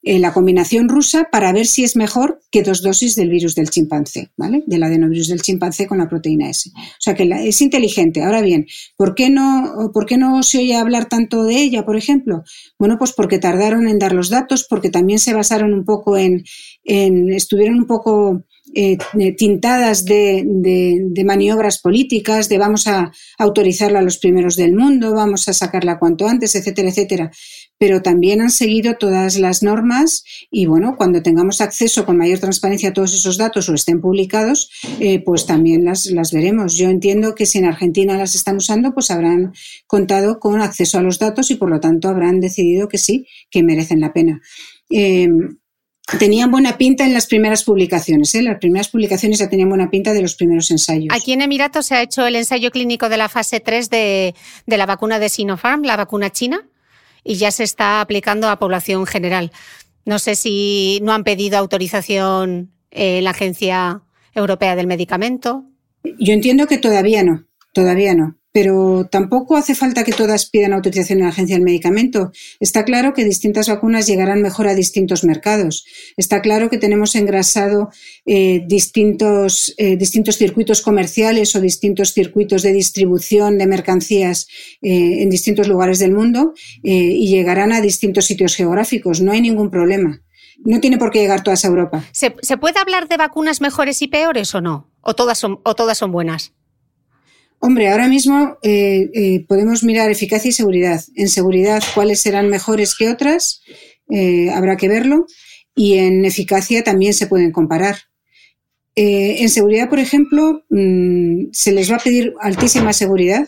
la 0.05 0.31
combinación 0.31 0.87
rusa 0.87 1.29
para 1.31 1.51
ver 1.51 1.65
si 1.65 1.83
es 1.83 1.95
mejor 1.95 2.39
que 2.51 2.61
dos 2.61 2.83
dosis 2.83 3.15
del 3.15 3.31
virus 3.31 3.55
del 3.55 3.71
chimpancé, 3.71 4.29
¿vale? 4.37 4.63
Del 4.67 4.83
adenovirus 4.83 5.29
del 5.29 5.41
chimpancé 5.41 5.87
con 5.87 5.97
la 5.97 6.07
proteína 6.07 6.47
S. 6.47 6.69
O 6.69 6.79
sea 6.99 7.15
que 7.15 7.27
es 7.45 7.59
inteligente. 7.61 8.21
Ahora 8.21 8.41
bien, 8.41 8.67
¿por 8.95 9.15
qué, 9.15 9.31
no, 9.31 9.89
¿por 9.91 10.05
qué 10.05 10.17
no 10.17 10.43
se 10.43 10.59
oye 10.59 10.75
hablar 10.75 11.09
tanto 11.09 11.43
de 11.43 11.59
ella, 11.59 11.83
por 11.83 11.97
ejemplo? 11.97 12.43
Bueno, 12.77 12.97
pues 12.99 13.13
porque 13.13 13.39
tardaron 13.39 13.87
en 13.87 13.97
dar 13.97 14.13
los 14.13 14.29
datos, 14.29 14.67
porque 14.69 14.91
también 14.91 15.17
se 15.17 15.33
basaron 15.33 15.73
un 15.73 15.83
poco 15.83 16.15
en, 16.15 16.43
en 16.83 17.33
estuvieron 17.33 17.79
un 17.79 17.87
poco 17.87 18.45
eh, 18.75 18.97
tintadas 19.37 20.03
de, 20.03 20.43
maniobras 21.25 21.79
políticas, 21.79 22.49
de 22.49 22.57
vamos 22.57 22.87
a 22.87 23.11
autorizarla 23.37 23.99
a 23.99 24.01
los 24.01 24.17
primeros 24.17 24.57
del 24.57 24.75
mundo, 24.75 25.13
vamos 25.13 25.47
a 25.47 25.53
sacarla 25.53 25.97
cuanto 25.97 26.27
antes, 26.27 26.55
etcétera, 26.55 26.89
etcétera. 26.89 27.31
Pero 27.77 28.01
también 28.01 28.41
han 28.41 28.51
seguido 28.51 28.95
todas 28.95 29.37
las 29.37 29.63
normas 29.63 30.23
y, 30.51 30.65
bueno, 30.65 30.95
cuando 30.97 31.21
tengamos 31.21 31.61
acceso 31.61 32.05
con 32.05 32.17
mayor 32.17 32.39
transparencia 32.39 32.89
a 32.89 32.93
todos 32.93 33.13
esos 33.13 33.37
datos 33.37 33.69
o 33.69 33.73
estén 33.73 34.01
publicados, 34.01 34.69
eh, 34.99 35.23
pues 35.23 35.45
también 35.45 35.85
las, 35.85 36.05
las 36.07 36.31
veremos. 36.31 36.75
Yo 36.75 36.89
entiendo 36.89 37.33
que 37.33 37.45
si 37.45 37.59
en 37.59 37.65
Argentina 37.65 38.17
las 38.17 38.35
están 38.35 38.57
usando, 38.57 38.93
pues 38.93 39.09
habrán 39.09 39.53
contado 39.87 40.39
con 40.39 40.61
acceso 40.61 40.97
a 40.97 41.01
los 41.01 41.17
datos 41.17 41.49
y, 41.49 41.55
por 41.55 41.69
lo 41.69 41.79
tanto, 41.79 42.09
habrán 42.09 42.39
decidido 42.39 42.87
que 42.87 42.97
sí, 42.97 43.25
que 43.49 43.63
merecen 43.63 44.01
la 44.01 44.11
pena. 44.11 44.41
Eh, 44.89 45.29
tenían 46.19 46.51
buena 46.51 46.77
pinta 46.77 47.05
en 47.05 47.13
las 47.13 47.27
primeras 47.27 47.63
publicaciones. 47.63 48.33
¿eh? 48.35 48.41
Las 48.41 48.59
primeras 48.59 48.89
publicaciones 48.89 49.39
ya 49.39 49.49
tenían 49.49 49.69
buena 49.69 49.89
pinta 49.89 50.13
de 50.13 50.21
los 50.21 50.35
primeros 50.35 50.69
ensayos. 50.71 51.13
Aquí 51.15 51.33
en 51.33 51.41
Emiratos 51.41 51.87
se 51.87 51.95
ha 51.95 52.01
hecho 52.01 52.25
el 52.25 52.35
ensayo 52.35 52.71
clínico 52.71 53.09
de 53.09 53.17
la 53.17 53.29
fase 53.29 53.59
3 53.59 53.89
de, 53.89 54.35
la 54.67 54.85
vacuna 54.85 55.19
de 55.19 55.29
Sinopharm, 55.29 55.83
la 55.83 55.97
vacuna 55.97 56.29
china, 56.29 56.67
y 57.23 57.35
ya 57.35 57.51
se 57.51 57.63
está 57.63 58.01
aplicando 58.01 58.49
a 58.49 58.59
población 58.59 59.05
general. 59.05 59.51
No 60.05 60.19
sé 60.19 60.35
si 60.35 60.99
no 61.01 61.13
han 61.13 61.23
pedido 61.23 61.57
autorización 61.57 62.71
en 62.91 63.23
la 63.23 63.31
Agencia 63.31 64.01
Europea 64.35 64.75
del 64.75 64.87
Medicamento. 64.87 65.65
Yo 66.19 66.33
entiendo 66.33 66.67
que 66.67 66.77
todavía 66.77 67.23
no, 67.23 67.45
todavía 67.73 68.13
no 68.13 68.37
pero 68.55 69.05
tampoco 69.11 69.57
hace 69.57 69.75
falta 69.75 70.05
que 70.05 70.13
todas 70.13 70.45
pidan 70.45 70.71
autorización 70.71 71.19
en 71.19 71.25
la 71.25 71.31
Agencia 71.31 71.57
del 71.57 71.65
Medicamento. 71.65 72.31
Está 72.61 72.85
claro 72.85 73.13
que 73.13 73.25
distintas 73.25 73.67
vacunas 73.67 74.07
llegarán 74.07 74.41
mejor 74.41 74.69
a 74.69 74.73
distintos 74.73 75.25
mercados. 75.25 75.83
Está 76.15 76.39
claro 76.41 76.69
que 76.69 76.77
tenemos 76.77 77.15
engrasado 77.15 77.89
eh, 78.25 78.63
distintos, 78.65 79.73
eh, 79.77 79.97
distintos 79.97 80.37
circuitos 80.37 80.81
comerciales 80.81 81.53
o 81.57 81.59
distintos 81.59 82.13
circuitos 82.13 82.63
de 82.63 82.71
distribución 82.71 83.57
de 83.57 83.67
mercancías 83.67 84.47
eh, 84.81 85.21
en 85.21 85.29
distintos 85.29 85.67
lugares 85.67 85.99
del 85.99 86.13
mundo 86.13 86.53
y 86.81 87.27
llegarán 87.27 87.73
a 87.73 87.81
distintos 87.81 88.23
sitios 88.23 88.55
geográficos. 88.55 89.19
No 89.19 89.33
hay 89.33 89.41
ningún 89.41 89.69
problema. 89.69 90.21
No 90.63 90.79
tiene 90.79 90.97
por 90.97 91.11
qué 91.11 91.19
llegar 91.19 91.43
todas 91.43 91.65
a 91.65 91.67
Europa. 91.67 92.05
¿Se, 92.13 92.31
puede 92.31 92.79
hablar 92.79 93.09
de 93.09 93.17
vacunas 93.17 93.59
mejores 93.59 94.01
y 94.01 94.07
peores 94.07 94.55
o 94.55 94.61
no? 94.61 94.89
¿O 95.01 95.13
todas 95.13 95.37
son, 95.37 95.59
o 95.65 95.75
todas 95.75 95.97
son 95.97 96.13
buenas? 96.13 96.53
Hombre, 97.59 97.89
ahora 97.89 98.07
mismo 98.07 98.57
eh, 98.61 99.09
eh, 99.13 99.45
podemos 99.47 99.83
mirar 99.83 100.11
eficacia 100.11 100.49
y 100.49 100.51
seguridad. 100.51 101.01
En 101.15 101.29
seguridad, 101.29 101.81
cuáles 101.93 102.21
serán 102.21 102.49
mejores 102.49 102.95
que 102.95 103.09
otras, 103.09 103.61
eh, 104.09 104.49
habrá 104.51 104.77
que 104.77 104.87
verlo. 104.87 105.25
Y 105.75 105.97
en 105.97 106.23
eficacia 106.25 106.83
también 106.83 107.13
se 107.13 107.27
pueden 107.27 107.51
comparar. 107.51 107.97
en 108.97 109.49
seguridad, 109.49 109.89
por 109.89 109.99
ejemplo, 109.99 110.63
mm, 110.69 111.47
se 111.51 111.73
les 111.73 111.91
va 111.91 111.97
a 111.97 112.03
pedir 112.03 112.33
altísima 112.39 112.93
seguridad. 112.93 113.45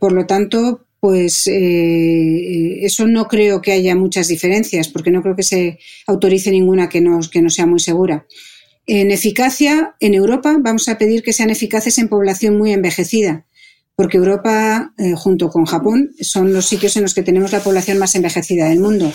por 0.00 0.12
lo 0.12 0.26
tanto, 0.26 0.86
pues 1.00 1.46
eso 1.46 3.06
no 3.06 3.26
creo 3.28 3.60
que 3.60 3.72
haya 3.72 3.94
muchas 3.94 4.28
diferencias, 4.28 4.88
porque 4.88 5.10
no 5.10 5.22
creo 5.22 5.36
que 5.36 5.42
se 5.42 5.78
autorice 6.06 6.50
ninguna 6.50 6.88
que 6.88 7.00
no, 7.00 7.20
que 7.30 7.42
no 7.42 7.50
sea 7.50 7.66
muy 7.66 7.80
segura. 7.80 8.26
En 8.86 9.12
eficacia, 9.12 9.94
en 10.00 10.14
Europa 10.14 10.56
vamos 10.60 10.88
a 10.88 10.98
pedir 10.98 11.22
que 11.22 11.32
sean 11.32 11.50
eficaces 11.50 11.98
en 11.98 12.08
población 12.08 12.58
muy 12.58 12.72
envejecida, 12.72 13.46
porque 13.94 14.16
Europa, 14.16 14.92
eh, 14.98 15.14
junto 15.14 15.50
con 15.50 15.66
Japón, 15.66 16.10
son 16.20 16.52
los 16.52 16.66
sitios 16.66 16.96
en 16.96 17.02
los 17.02 17.14
que 17.14 17.22
tenemos 17.22 17.52
la 17.52 17.60
población 17.60 17.98
más 17.98 18.14
envejecida 18.16 18.68
del 18.68 18.80
mundo. 18.80 19.12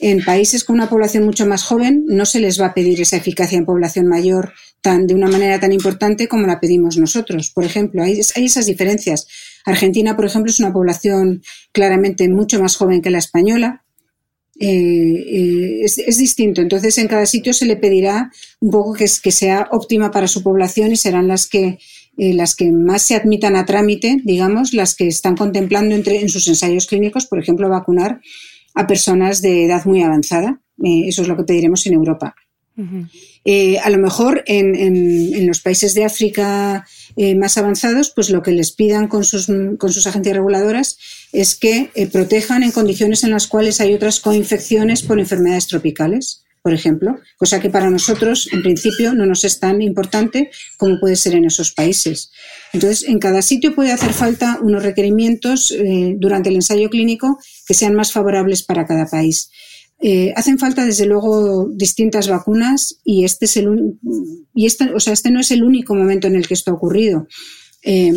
En 0.00 0.24
países 0.24 0.64
con 0.64 0.74
una 0.74 0.88
población 0.88 1.24
mucho 1.24 1.46
más 1.46 1.62
joven 1.62 2.04
no 2.08 2.26
se 2.26 2.40
les 2.40 2.60
va 2.60 2.66
a 2.66 2.74
pedir 2.74 3.00
esa 3.00 3.16
eficacia 3.16 3.56
en 3.56 3.64
población 3.64 4.08
mayor 4.08 4.52
tan, 4.80 5.06
de 5.06 5.14
una 5.14 5.28
manera 5.28 5.60
tan 5.60 5.72
importante 5.72 6.26
como 6.26 6.48
la 6.48 6.58
pedimos 6.58 6.96
nosotros. 6.96 7.50
Por 7.50 7.64
ejemplo, 7.64 8.02
hay, 8.02 8.20
hay 8.34 8.44
esas 8.44 8.66
diferencias. 8.66 9.28
Argentina, 9.64 10.16
por 10.16 10.24
ejemplo, 10.24 10.50
es 10.50 10.58
una 10.58 10.72
población 10.72 11.42
claramente 11.72 12.28
mucho 12.28 12.60
más 12.60 12.76
joven 12.76 13.00
que 13.00 13.10
la 13.10 13.18
española, 13.18 13.83
eh, 14.60 14.66
eh, 14.68 15.80
es, 15.84 16.18
distinto. 16.18 16.60
Entonces, 16.60 16.96
en 16.98 17.08
cada 17.08 17.26
sitio 17.26 17.52
se 17.52 17.66
le 17.66 17.76
pedirá 17.76 18.30
un 18.60 18.70
poco 18.70 18.92
que, 18.92 19.06
que 19.22 19.32
sea 19.32 19.68
óptima 19.72 20.10
para 20.10 20.28
su 20.28 20.42
población 20.42 20.92
y 20.92 20.96
serán 20.96 21.26
las 21.26 21.48
que, 21.48 21.78
eh, 22.16 22.34
las 22.34 22.54
que 22.54 22.70
más 22.70 23.02
se 23.02 23.16
admitan 23.16 23.56
a 23.56 23.66
trámite, 23.66 24.18
digamos, 24.24 24.72
las 24.72 24.94
que 24.94 25.08
están 25.08 25.36
contemplando 25.36 25.94
entre, 25.94 26.20
en 26.20 26.28
sus 26.28 26.46
ensayos 26.46 26.86
clínicos, 26.86 27.26
por 27.26 27.40
ejemplo, 27.40 27.68
vacunar 27.68 28.20
a 28.74 28.86
personas 28.86 29.42
de 29.42 29.64
edad 29.64 29.84
muy 29.86 30.02
avanzada. 30.02 30.60
eso 30.82 31.22
es 31.22 31.28
lo 31.28 31.36
que 31.36 31.44
pediremos 31.44 31.86
en 31.86 31.94
Europa. 31.94 32.34
A 32.76 33.90
lo 33.90 33.98
mejor 33.98 34.42
en, 34.46 35.46
los 35.46 35.60
países 35.60 35.94
de 35.94 36.04
África 36.04 36.84
eh, 37.16 37.34
más 37.34 37.56
avanzados, 37.58 38.10
pues 38.10 38.30
lo 38.30 38.42
que 38.42 38.52
les 38.52 38.72
pidan 38.72 39.08
con 39.08 39.24
sus, 39.24 39.46
con 39.78 39.92
sus 39.92 40.06
agencias 40.06 40.34
reguladoras 40.34 40.98
es 41.32 41.54
que 41.54 41.90
eh, 41.94 42.06
protejan 42.06 42.62
en 42.62 42.72
condiciones 42.72 43.24
en 43.24 43.30
las 43.30 43.46
cuales 43.46 43.80
hay 43.80 43.94
otras 43.94 44.20
coinfecciones 44.20 45.02
por 45.02 45.20
enfermedades 45.20 45.66
tropicales, 45.66 46.44
por 46.62 46.72
ejemplo, 46.72 47.18
cosa 47.36 47.60
que 47.60 47.70
para 47.70 47.90
nosotros 47.90 48.48
en 48.52 48.62
principio 48.62 49.14
no 49.14 49.26
nos 49.26 49.44
es 49.44 49.60
tan 49.60 49.82
importante 49.82 50.50
como 50.78 50.98
puede 50.98 51.16
ser 51.16 51.34
en 51.34 51.44
esos 51.44 51.72
países. 51.72 52.30
Entonces, 52.72 53.06
en 53.06 53.18
cada 53.18 53.42
sitio 53.42 53.74
puede 53.74 53.92
hacer 53.92 54.14
falta 54.14 54.58
unos 54.62 54.82
requerimientos 54.82 55.74
durante 56.16 56.48
el 56.48 56.54
ensayo 56.54 56.88
clínico 56.88 57.38
que 57.66 57.74
sean 57.74 57.94
más 57.94 58.12
favorables 58.12 58.62
para 58.62 58.86
cada 58.86 59.04
país. 59.06 59.50
Eh, 60.06 60.34
hacen 60.36 60.58
falta, 60.58 60.84
desde 60.84 61.06
luego, 61.06 61.66
distintas 61.72 62.28
vacunas 62.28 62.98
y 63.04 63.24
este 63.24 63.46
es 63.46 63.56
el 63.56 63.94
y 64.54 64.66
este, 64.66 64.92
o 64.92 65.00
sea, 65.00 65.14
este 65.14 65.30
no 65.30 65.40
es 65.40 65.50
el 65.50 65.64
único 65.64 65.94
momento 65.94 66.26
en 66.26 66.36
el 66.36 66.46
que 66.46 66.52
esto 66.52 66.70
ha 66.70 66.74
ocurrido. 66.74 67.26
Eh, 67.82 68.12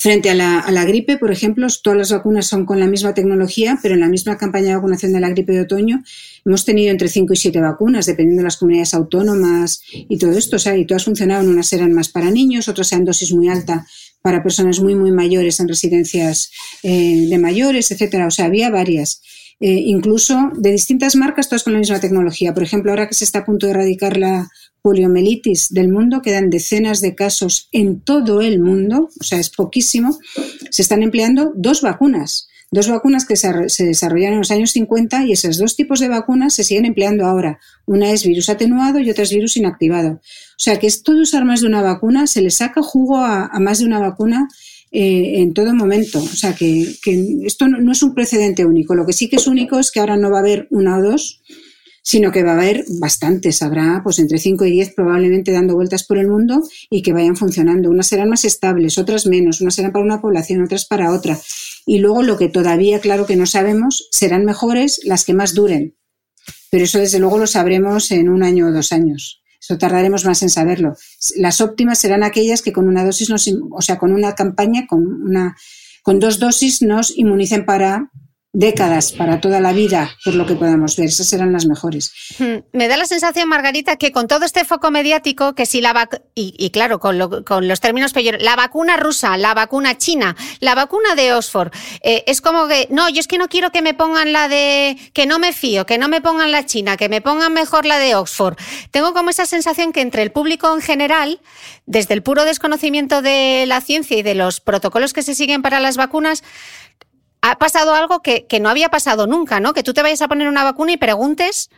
Frente 0.00 0.30
a 0.30 0.34
la, 0.36 0.84
gripe, 0.84 1.18
por 1.18 1.32
ejemplo, 1.32 1.66
todas 1.82 1.98
las 1.98 2.12
vacunas 2.12 2.46
son 2.46 2.66
con 2.66 2.78
la 2.78 2.86
misma 2.86 3.14
tecnología, 3.14 3.80
pero 3.82 3.94
en 3.94 4.00
la 4.00 4.08
misma 4.08 4.38
campaña 4.38 4.68
de 4.68 4.74
vacunación 4.76 5.12
de 5.12 5.18
la 5.18 5.28
gripe 5.28 5.52
de 5.52 5.62
otoño 5.62 6.04
hemos 6.46 6.64
tenido 6.64 6.92
entre 6.92 7.08
5 7.08 7.32
y 7.32 7.36
7 7.36 7.60
vacunas, 7.60 8.06
dependiendo 8.06 8.42
de 8.42 8.44
las 8.44 8.58
comunidades 8.58 8.94
autónomas 8.94 9.82
y 9.90 10.16
todo 10.16 10.38
esto. 10.38 10.54
O 10.54 10.58
sea, 10.60 10.76
y 10.76 10.86
todas 10.86 11.04
funcionaban, 11.04 11.48
unas 11.48 11.72
eran 11.72 11.92
más 11.94 12.10
para 12.10 12.30
niños, 12.30 12.68
otras 12.68 12.92
eran 12.92 13.06
dosis 13.06 13.32
muy 13.32 13.48
alta 13.48 13.88
para 14.22 14.40
personas 14.40 14.78
muy, 14.78 14.94
muy 14.94 15.10
mayores 15.10 15.58
en 15.58 15.66
residencias 15.66 16.52
eh, 16.84 17.26
de 17.28 17.38
mayores, 17.38 17.90
etcétera. 17.90 18.28
O 18.28 18.30
sea, 18.30 18.44
había 18.44 18.70
varias. 18.70 19.20
Eh, 19.60 19.82
incluso 19.86 20.52
de 20.54 20.70
distintas 20.70 21.16
marcas, 21.16 21.48
todas 21.48 21.64
con 21.64 21.72
la 21.72 21.80
misma 21.80 21.98
tecnología. 21.98 22.54
Por 22.54 22.62
ejemplo, 22.62 22.92
ahora 22.92 23.08
que 23.08 23.14
se 23.14 23.24
está 23.24 23.40
a 23.40 23.44
punto 23.44 23.66
de 23.66 23.72
erradicar 23.72 24.16
la 24.16 24.48
poliomielitis 24.82 25.68
del 25.70 25.88
mundo, 25.88 26.22
quedan 26.22 26.48
decenas 26.48 27.00
de 27.00 27.16
casos 27.16 27.68
en 27.72 28.00
todo 28.00 28.40
el 28.40 28.60
mundo, 28.60 29.10
o 29.20 29.24
sea, 29.24 29.40
es 29.40 29.50
poquísimo, 29.50 30.16
se 30.70 30.82
están 30.82 31.02
empleando 31.02 31.52
dos 31.56 31.82
vacunas. 31.82 32.48
Dos 32.70 32.88
vacunas 32.88 33.24
que 33.24 33.34
se 33.34 33.84
desarrollaron 33.84 34.34
en 34.34 34.40
los 34.40 34.50
años 34.50 34.72
50 34.72 35.24
y 35.24 35.32
esos 35.32 35.56
dos 35.56 35.74
tipos 35.74 36.00
de 36.00 36.08
vacunas 36.08 36.52
se 36.52 36.64
siguen 36.64 36.84
empleando 36.84 37.24
ahora. 37.24 37.58
Una 37.86 38.10
es 38.10 38.24
virus 38.24 38.50
atenuado 38.50 39.00
y 39.00 39.10
otra 39.10 39.24
es 39.24 39.32
virus 39.32 39.56
inactivado. 39.56 40.10
O 40.10 40.58
sea 40.58 40.78
que 40.78 40.86
esto 40.86 41.14
de 41.14 41.22
usar 41.22 41.46
más 41.46 41.62
de 41.62 41.66
una 41.66 41.80
vacuna 41.80 42.26
se 42.26 42.42
le 42.42 42.50
saca 42.50 42.82
jugo 42.82 43.16
a 43.16 43.58
más 43.58 43.78
de 43.78 43.86
una 43.86 44.00
vacuna 44.00 44.48
eh, 44.90 45.40
en 45.40 45.52
todo 45.54 45.74
momento. 45.74 46.18
O 46.18 46.36
sea, 46.36 46.54
que, 46.54 46.96
esto 47.44 47.68
no, 47.68 47.92
es 47.92 48.02
un 48.02 48.14
precedente 48.14 48.64
único. 48.64 48.94
Lo 48.94 49.06
que 49.06 49.12
sí 49.12 49.28
que 49.28 49.36
es 49.36 49.46
único 49.46 49.78
es 49.78 49.90
que 49.90 50.00
ahora 50.00 50.16
no 50.16 50.30
va 50.30 50.38
a 50.38 50.40
haber 50.40 50.66
una 50.70 50.98
o 50.98 51.02
dos, 51.02 51.42
sino 52.02 52.32
que 52.32 52.42
va 52.42 52.52
a 52.52 52.54
haber 52.54 52.84
bastantes. 53.00 53.62
Habrá 53.62 54.00
pues 54.02 54.18
entre 54.18 54.38
5 54.38 54.64
y 54.64 54.70
10 54.70 54.94
probablemente 54.94 55.52
dando 55.52 55.74
vueltas 55.74 56.04
por 56.04 56.16
el 56.16 56.28
mundo 56.28 56.62
y 56.88 57.02
que 57.02 57.12
vayan 57.12 57.36
funcionando. 57.36 57.90
Unas 57.90 58.06
serán 58.06 58.30
más 58.30 58.44
estables, 58.44 58.96
otras 58.96 59.26
menos. 59.26 59.60
Unas 59.60 59.74
serán 59.74 59.92
para 59.92 60.04
una 60.04 60.20
población, 60.20 60.62
otras 60.62 60.86
para 60.86 61.12
otra. 61.12 61.38
Y 61.84 61.98
luego 61.98 62.22
lo 62.22 62.38
que 62.38 62.48
todavía, 62.48 63.00
claro 63.00 63.26
que 63.26 63.36
no 63.36 63.46
sabemos, 63.46 64.08
serán 64.10 64.44
mejores 64.44 65.00
las 65.04 65.24
que 65.24 65.34
más 65.34 65.54
duren. 65.54 65.96
Pero 66.70 66.84
eso 66.84 66.98
desde 66.98 67.18
luego 67.18 67.38
lo 67.38 67.46
sabremos 67.46 68.10
en 68.10 68.28
un 68.28 68.42
año 68.42 68.68
o 68.68 68.72
dos 68.72 68.92
años. 68.92 69.42
Eso 69.68 69.76
tardaremos 69.76 70.24
más 70.24 70.42
en 70.42 70.48
saberlo. 70.48 70.96
Las 71.36 71.60
óptimas 71.60 71.98
serán 71.98 72.22
aquellas 72.22 72.62
que 72.62 72.72
con 72.72 72.88
una 72.88 73.04
dosis, 73.04 73.28
nos, 73.28 73.50
o 73.70 73.82
sea, 73.82 73.98
con 73.98 74.14
una 74.14 74.34
campaña, 74.34 74.86
con, 74.86 75.04
una, 75.04 75.58
con 76.02 76.18
dos 76.18 76.38
dosis 76.38 76.80
nos 76.80 77.14
inmunicen 77.14 77.66
para 77.66 78.10
décadas, 78.52 79.12
para 79.12 79.40
toda 79.40 79.60
la 79.60 79.72
vida, 79.72 80.10
por 80.24 80.34
lo 80.34 80.46
que 80.46 80.54
podamos 80.54 80.96
ver. 80.96 81.08
Esas 81.08 81.28
serán 81.28 81.52
las 81.52 81.66
mejores. 81.66 82.12
Hmm. 82.38 82.64
Me 82.72 82.88
da 82.88 82.96
la 82.96 83.04
sensación, 83.04 83.48
Margarita, 83.48 83.96
que 83.96 84.10
con 84.10 84.26
todo 84.26 84.44
este 84.44 84.64
foco 84.64 84.90
mediático, 84.90 85.54
que 85.54 85.66
si 85.66 85.80
la 85.80 86.08
y, 86.34 86.70
claro, 86.70 86.98
con, 86.98 87.18
los 87.18 87.80
términos 87.80 88.12
peor, 88.12 88.40
la 88.40 88.56
vacuna 88.56 88.96
rusa, 88.96 89.36
la 89.36 89.52
vacuna 89.52 89.98
china, 89.98 90.36
la 90.60 90.74
vacuna 90.74 91.14
de 91.14 91.34
Oxford, 91.34 91.72
eh, 92.02 92.24
es 92.26 92.40
como 92.40 92.68
que, 92.68 92.88
no, 92.90 93.08
yo 93.08 93.20
es 93.20 93.26
que 93.26 93.38
no 93.38 93.48
quiero 93.48 93.70
que 93.70 93.82
me 93.82 93.94
pongan 93.94 94.32
la 94.32 94.48
de, 94.48 94.96
que 95.12 95.26
no 95.26 95.38
me 95.38 95.52
fío, 95.52 95.84
que 95.84 95.98
no 95.98 96.08
me 96.08 96.20
pongan 96.20 96.50
la 96.50 96.64
china, 96.64 96.96
que 96.96 97.08
me 97.08 97.20
pongan 97.20 97.52
mejor 97.52 97.84
la 97.84 97.98
de 97.98 98.14
Oxford. 98.14 98.56
Tengo 98.90 99.12
como 99.12 99.30
esa 99.30 99.46
sensación 99.46 99.92
que 99.92 100.00
entre 100.00 100.22
el 100.22 100.32
público 100.32 100.72
en 100.72 100.80
general, 100.80 101.40
desde 101.86 102.14
el 102.14 102.22
puro 102.22 102.44
desconocimiento 102.44 103.20
de 103.20 103.64
la 103.66 103.80
ciencia 103.80 104.16
y 104.16 104.22
de 104.22 104.34
los 104.34 104.60
protocolos 104.60 105.12
que 105.12 105.22
se 105.22 105.34
siguen 105.34 105.62
para 105.62 105.80
las 105.80 105.96
vacunas, 105.96 106.42
ha 107.42 107.58
pasado 107.58 107.94
algo 107.94 108.20
que, 108.20 108.46
no 108.60 108.68
había 108.68 108.88
pasado 108.88 109.26
nunca, 109.26 109.60
¿no? 109.60 109.72
Que 109.72 109.82
tú 109.82 109.94
te 109.94 110.02
vayas 110.02 110.22
a 110.22 110.28
poner 110.28 110.48
una 110.48 110.64
vacuna 110.64 110.92
y 110.92 110.96
preguntes 110.96 111.70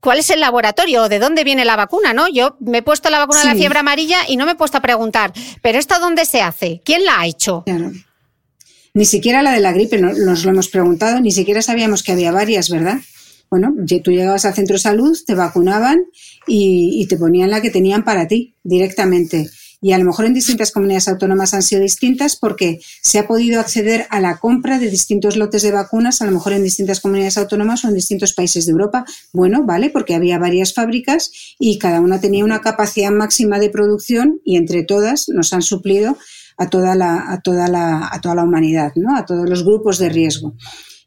cuál 0.00 0.18
es 0.18 0.30
el 0.30 0.40
laboratorio 0.40 1.04
o 1.04 1.08
de 1.08 1.18
dónde 1.18 1.44
viene 1.44 1.64
la 1.64 1.76
vacuna, 1.76 2.12
¿no? 2.12 2.28
Yo 2.28 2.56
me 2.60 2.78
he 2.78 2.82
puesto 2.82 3.10
la 3.10 3.18
vacuna 3.18 3.40
de 3.40 3.46
la 3.46 3.54
fiebre 3.54 3.78
amarilla 3.78 4.18
y 4.28 4.36
no 4.36 4.46
me 4.46 4.52
he 4.52 4.56
puesto 4.56 4.78
a 4.78 4.82
preguntar, 4.82 5.32
¿pero 5.62 5.78
esto 5.78 5.98
dónde 6.00 6.24
se 6.24 6.42
hace? 6.42 6.80
¿Quién 6.84 7.04
la 7.04 7.20
ha 7.20 7.26
hecho? 7.26 7.64
Ni 8.92 9.04
siquiera 9.04 9.42
la 9.42 9.52
de 9.52 9.60
la 9.60 9.72
gripe 9.72 9.98
nos 9.98 10.44
lo 10.44 10.50
hemos 10.50 10.68
preguntado, 10.68 11.20
ni 11.20 11.30
siquiera 11.30 11.62
sabíamos 11.62 12.02
que 12.02 12.12
había 12.12 12.32
varias, 12.32 12.70
¿verdad? 12.70 12.98
Bueno, 13.50 13.74
tú 14.04 14.12
llegabas 14.12 14.44
al 14.44 14.54
centro 14.54 14.74
de 14.74 14.80
salud, 14.80 15.18
te 15.26 15.34
vacunaban 15.34 16.04
y, 16.46 17.02
y 17.02 17.06
te 17.06 17.16
ponían 17.16 17.50
la 17.50 17.60
que 17.60 17.70
tenían 17.70 18.04
para 18.04 18.28
ti 18.28 18.54
directamente 18.62 19.50
y 19.82 19.92
a 19.92 19.98
lo 19.98 20.04
mejor 20.04 20.26
en 20.26 20.34
distintas 20.34 20.72
comunidades 20.72 21.08
autónomas 21.08 21.54
han 21.54 21.62
sido 21.62 21.80
distintas 21.80 22.36
porque 22.36 22.80
se 23.00 23.18
ha 23.18 23.26
podido 23.26 23.60
acceder 23.60 24.06
a 24.10 24.20
la 24.20 24.38
compra 24.38 24.78
de 24.78 24.90
distintos 24.90 25.36
lotes 25.36 25.62
de 25.62 25.72
vacunas, 25.72 26.20
a 26.20 26.26
lo 26.26 26.32
mejor 26.32 26.52
en 26.52 26.62
distintas 26.62 27.00
comunidades 27.00 27.38
autónomas 27.38 27.84
o 27.84 27.88
en 27.88 27.94
distintos 27.94 28.34
países 28.34 28.66
de 28.66 28.72
Europa. 28.72 29.04
Bueno, 29.32 29.64
vale, 29.64 29.90
porque 29.90 30.14
había 30.14 30.38
varias 30.38 30.74
fábricas 30.74 31.30
y 31.58 31.78
cada 31.78 32.00
una 32.00 32.20
tenía 32.20 32.44
una 32.44 32.60
capacidad 32.60 33.10
máxima 33.10 33.58
de 33.58 33.70
producción 33.70 34.40
y 34.44 34.56
entre 34.56 34.84
todas 34.84 35.28
nos 35.28 35.52
han 35.52 35.62
suplido 35.62 36.18
a 36.58 36.68
toda 36.68 36.94
la, 36.94 37.32
a 37.32 37.40
toda 37.40 37.68
la, 37.68 38.10
a 38.12 38.20
toda 38.20 38.34
la 38.34 38.44
humanidad, 38.44 38.92
¿no? 38.96 39.16
a 39.16 39.24
todos 39.24 39.48
los 39.48 39.64
grupos 39.64 39.98
de 39.98 40.10
riesgo. 40.10 40.54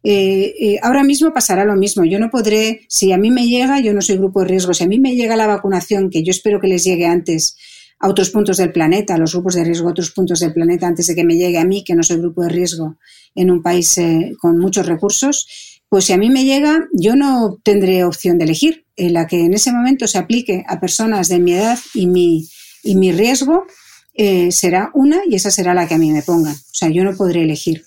Eh, 0.04 0.54
eh, 0.60 0.80
ahora 0.82 1.04
mismo 1.04 1.32
pasará 1.32 1.64
lo 1.64 1.76
mismo. 1.76 2.04
Yo 2.04 2.20
no 2.20 2.30
podré, 2.30 2.82
si 2.90 3.12
a 3.12 3.18
mí 3.18 3.30
me 3.30 3.46
llega, 3.46 3.80
yo 3.80 3.94
no 3.94 4.02
soy 4.02 4.18
grupo 4.18 4.42
de 4.42 4.48
riesgo, 4.48 4.74
si 4.74 4.84
a 4.84 4.88
mí 4.88 5.00
me 5.00 5.16
llega 5.16 5.36
la 5.36 5.48
vacunación, 5.48 6.10
que 6.10 6.24
yo 6.24 6.32
espero 6.32 6.60
que 6.60 6.68
les 6.68 6.84
llegue 6.84 7.06
antes, 7.06 7.56
a 8.04 8.10
otros 8.10 8.32
puntos 8.32 8.58
del 8.58 8.74
planeta, 8.74 9.16
a 9.16 9.18
los 9.18 9.32
grupos 9.32 9.56
de 9.56 9.64
riesgo 9.64 9.88
a 9.88 9.92
otros 9.92 10.12
puntos 10.12 10.42
del 10.42 10.52
planeta 10.52 10.86
antes 10.86 11.08
de 11.08 11.16
que 11.16 11.24
me 11.24 11.38
llegue 11.38 11.58
a 11.58 11.64
mí, 11.64 11.86
que 11.86 11.96
no 11.96 12.04
soy 12.04 12.18
grupo 12.18 12.44
de 12.44 12.50
riesgo 12.50 12.98
en 13.34 13.50
un 13.50 13.64
país 13.64 13.98
eh, 13.98 14.34
con 14.42 14.60
muchos 14.60 14.86
recursos, 14.88 15.80
pues 15.88 16.04
si 16.04 16.12
a 16.12 16.18
mí 16.18 16.30
me 16.30 16.44
llega, 16.44 16.86
yo 16.92 17.16
no 17.16 17.60
tendré 17.64 18.04
opción 18.04 18.38
de 18.38 18.44
elegir. 18.44 18.86
En 18.98 19.14
la 19.14 19.26
que 19.26 19.46
en 19.46 19.54
ese 19.54 19.72
momento 19.72 20.06
se 20.06 20.18
aplique 20.18 20.66
a 20.68 20.82
personas 20.82 21.30
de 21.30 21.40
mi 21.40 21.54
edad 21.54 21.80
y 21.94 22.08
mi, 22.08 22.46
y 22.84 22.96
mi 22.96 23.14
riesgo 23.14 23.66
eh, 24.14 24.52
será 24.52 24.92
una 24.94 25.22
y 25.26 25.36
esa 25.36 25.50
será 25.50 25.74
la 25.74 25.88
que 25.88 25.94
a 25.94 25.98
mí 25.98 26.12
me 26.12 26.24
pongan. 26.24 26.54
O 26.56 26.74
sea, 26.74 26.90
yo 26.90 27.06
no 27.06 27.16
podré 27.16 27.44
elegir. 27.44 27.86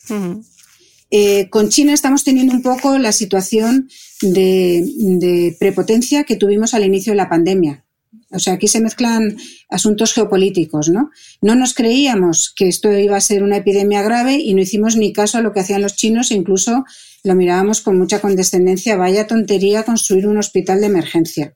Eh, 1.11 1.51
con 1.51 1.69
China 1.69 1.93
estamos 1.93 2.25
teniendo 2.25 2.55
un 2.55 2.62
poco 2.62 2.97
la 2.99 3.12
situación 3.12 3.91
de 4.23 5.55
prepotencia 5.61 6.25
que 6.25 6.37
tuvimos 6.37 6.73
al 6.73 6.87
inicio 6.87 7.12
de 7.12 7.19
la 7.19 7.29
pandemia. 7.29 7.86
O 8.31 8.39
sea, 8.39 8.55
aquí 8.55 8.69
se 8.69 8.81
mezclan 8.81 9.37
asuntos 9.69 10.12
geopolíticos, 10.12 10.89
¿no? 10.89 11.11
No 11.41 11.55
nos 11.55 11.75
creíamos 11.75 12.53
que 12.55 12.69
esto 12.69 12.93
iba 12.93 13.17
a 13.17 13.21
ser 13.21 13.43
una 13.43 13.59
epidemia 13.59 14.03
grave 14.03 14.35
y 14.35 14.55
no 14.55 14.62
hicimos 14.62 14.97
ni 14.97 15.12
caso 15.12 15.39
a 15.39 15.41
lo 15.41 15.53
que 15.53 15.61
hacían 15.61 15.83
los 15.83 15.97
chinos 15.97 16.31
incluso 16.31 16.85
lo 17.25 17.35
mirábamos 17.35 17.81
con 17.81 17.99
mucha 17.99 18.21
condescendencia. 18.21 18.97
Vaya 18.97 19.27
tontería 19.27 19.85
construir 19.85 20.27
un 20.27 20.39
hospital 20.39 20.81
de 20.81 20.87
emergencia. 20.87 21.55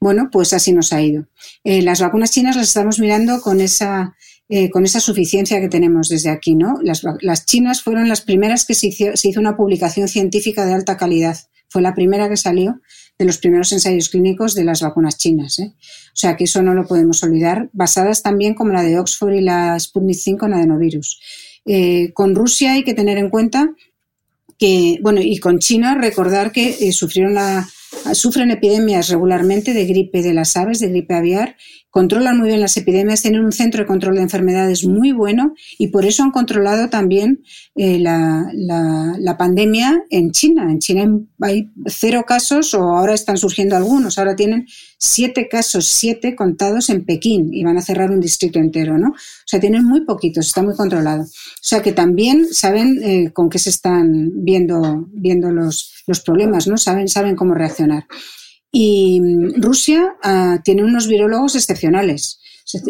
Bueno, 0.00 0.28
pues 0.30 0.52
así 0.52 0.72
nos 0.72 0.92
ha 0.92 1.02
ido. 1.02 1.26
Eh, 1.64 1.82
las 1.82 2.00
vacunas 2.00 2.30
chinas 2.30 2.56
las 2.56 2.68
estamos 2.68 2.98
mirando 2.98 3.40
con 3.40 3.60
esa, 3.60 4.14
eh, 4.48 4.70
con 4.70 4.84
esa 4.84 5.00
suficiencia 5.00 5.60
que 5.60 5.68
tenemos 5.68 6.08
desde 6.08 6.30
aquí, 6.30 6.54
¿no? 6.54 6.78
Las, 6.82 7.46
chinas 7.46 7.82
fueron 7.82 8.08
las 8.08 8.20
primeras 8.20 8.64
que 8.66 8.74
se 8.74 8.88
hizo 9.28 9.40
una 9.40 9.56
publicación 9.56 10.08
científica 10.08 10.64
de 10.66 10.74
alta 10.74 10.96
calidad. 10.96 11.36
Fue 11.68 11.82
la 11.82 11.94
primera 11.94 12.28
que 12.28 12.36
salió 12.36 12.80
de 13.18 13.24
los 13.24 13.38
primeros 13.38 13.72
ensayos 13.72 14.08
clínicos 14.08 14.54
de 14.54 14.64
las 14.64 14.82
vacunas 14.82 15.16
chinas. 15.16 15.58
¿eh? 15.58 15.72
O 15.78 16.16
sea 16.16 16.36
que 16.36 16.44
eso 16.44 16.62
no 16.62 16.74
lo 16.74 16.86
podemos 16.86 17.22
olvidar, 17.22 17.70
basadas 17.72 18.22
también 18.22 18.54
como 18.54 18.72
la 18.72 18.82
de 18.82 18.98
Oxford 18.98 19.34
y 19.34 19.40
la 19.40 19.78
Sputnik 19.78 20.16
5 20.16 20.46
en 20.46 20.54
adenovirus. 20.54 21.20
Eh, 21.64 22.12
con 22.12 22.34
Rusia 22.34 22.72
hay 22.72 22.84
que 22.84 22.94
tener 22.94 23.18
en 23.18 23.30
cuenta 23.30 23.70
que, 24.58 24.98
bueno, 25.02 25.20
y 25.20 25.38
con 25.38 25.58
China 25.58 25.94
recordar 25.94 26.52
que 26.52 26.76
eh, 26.80 26.92
sufrieron 26.92 27.34
la, 27.34 27.68
sufren 28.12 28.50
epidemias 28.50 29.08
regularmente 29.08 29.74
de 29.74 29.86
gripe 29.86 30.22
de 30.22 30.34
las 30.34 30.56
aves, 30.56 30.80
de 30.80 30.88
gripe 30.88 31.14
aviar, 31.14 31.56
controlan 31.96 32.36
muy 32.36 32.48
bien 32.48 32.60
las 32.60 32.76
epidemias, 32.76 33.22
tienen 33.22 33.42
un 33.42 33.52
centro 33.52 33.80
de 33.80 33.86
control 33.86 34.16
de 34.16 34.20
enfermedades 34.20 34.84
muy 34.84 35.12
bueno 35.12 35.54
y 35.78 35.86
por 35.86 36.04
eso 36.04 36.22
han 36.22 36.30
controlado 36.30 36.90
también 36.90 37.42
eh, 37.74 37.98
la, 37.98 38.50
la, 38.52 39.36
pandemia 39.38 40.04
en 40.10 40.30
China. 40.30 40.70
En 40.70 40.78
China 40.78 41.18
hay 41.40 41.70
cero 41.86 42.24
casos 42.28 42.74
o 42.74 42.82
ahora 42.82 43.14
están 43.14 43.38
surgiendo 43.38 43.76
algunos, 43.76 44.18
ahora 44.18 44.36
tienen 44.36 44.66
siete 44.98 45.48
casos, 45.48 45.86
siete 45.86 46.36
contados 46.36 46.90
en 46.90 47.06
Pekín 47.06 47.54
y 47.54 47.64
van 47.64 47.78
a 47.78 47.80
cerrar 47.80 48.10
un 48.10 48.20
distrito 48.20 48.58
entero, 48.58 48.98
¿no? 48.98 49.12
O 49.12 49.46
sea, 49.46 49.58
tienen 49.58 49.82
muy 49.82 50.02
poquitos, 50.02 50.48
está 50.48 50.62
muy 50.62 50.74
controlado. 50.76 51.22
O 51.22 51.62
sea, 51.62 51.80
que 51.80 51.92
también 51.92 52.46
saben 52.52 53.02
eh, 53.02 53.32
con 53.32 53.48
qué 53.48 53.58
se 53.58 53.70
están 53.70 54.44
viendo, 54.44 55.08
viendo 55.14 55.50
los, 55.50 56.04
los 56.06 56.20
problemas, 56.20 56.66
¿no? 56.66 56.76
Saben, 56.76 57.08
saben 57.08 57.36
cómo 57.36 57.54
reaccionar. 57.54 58.04
Y 58.78 59.22
mm, 59.22 59.62
Rusia 59.62 60.16
ah, 60.22 60.60
tiene 60.62 60.84
unos 60.84 61.08
virólogos 61.08 61.54
excepcionales. 61.54 62.38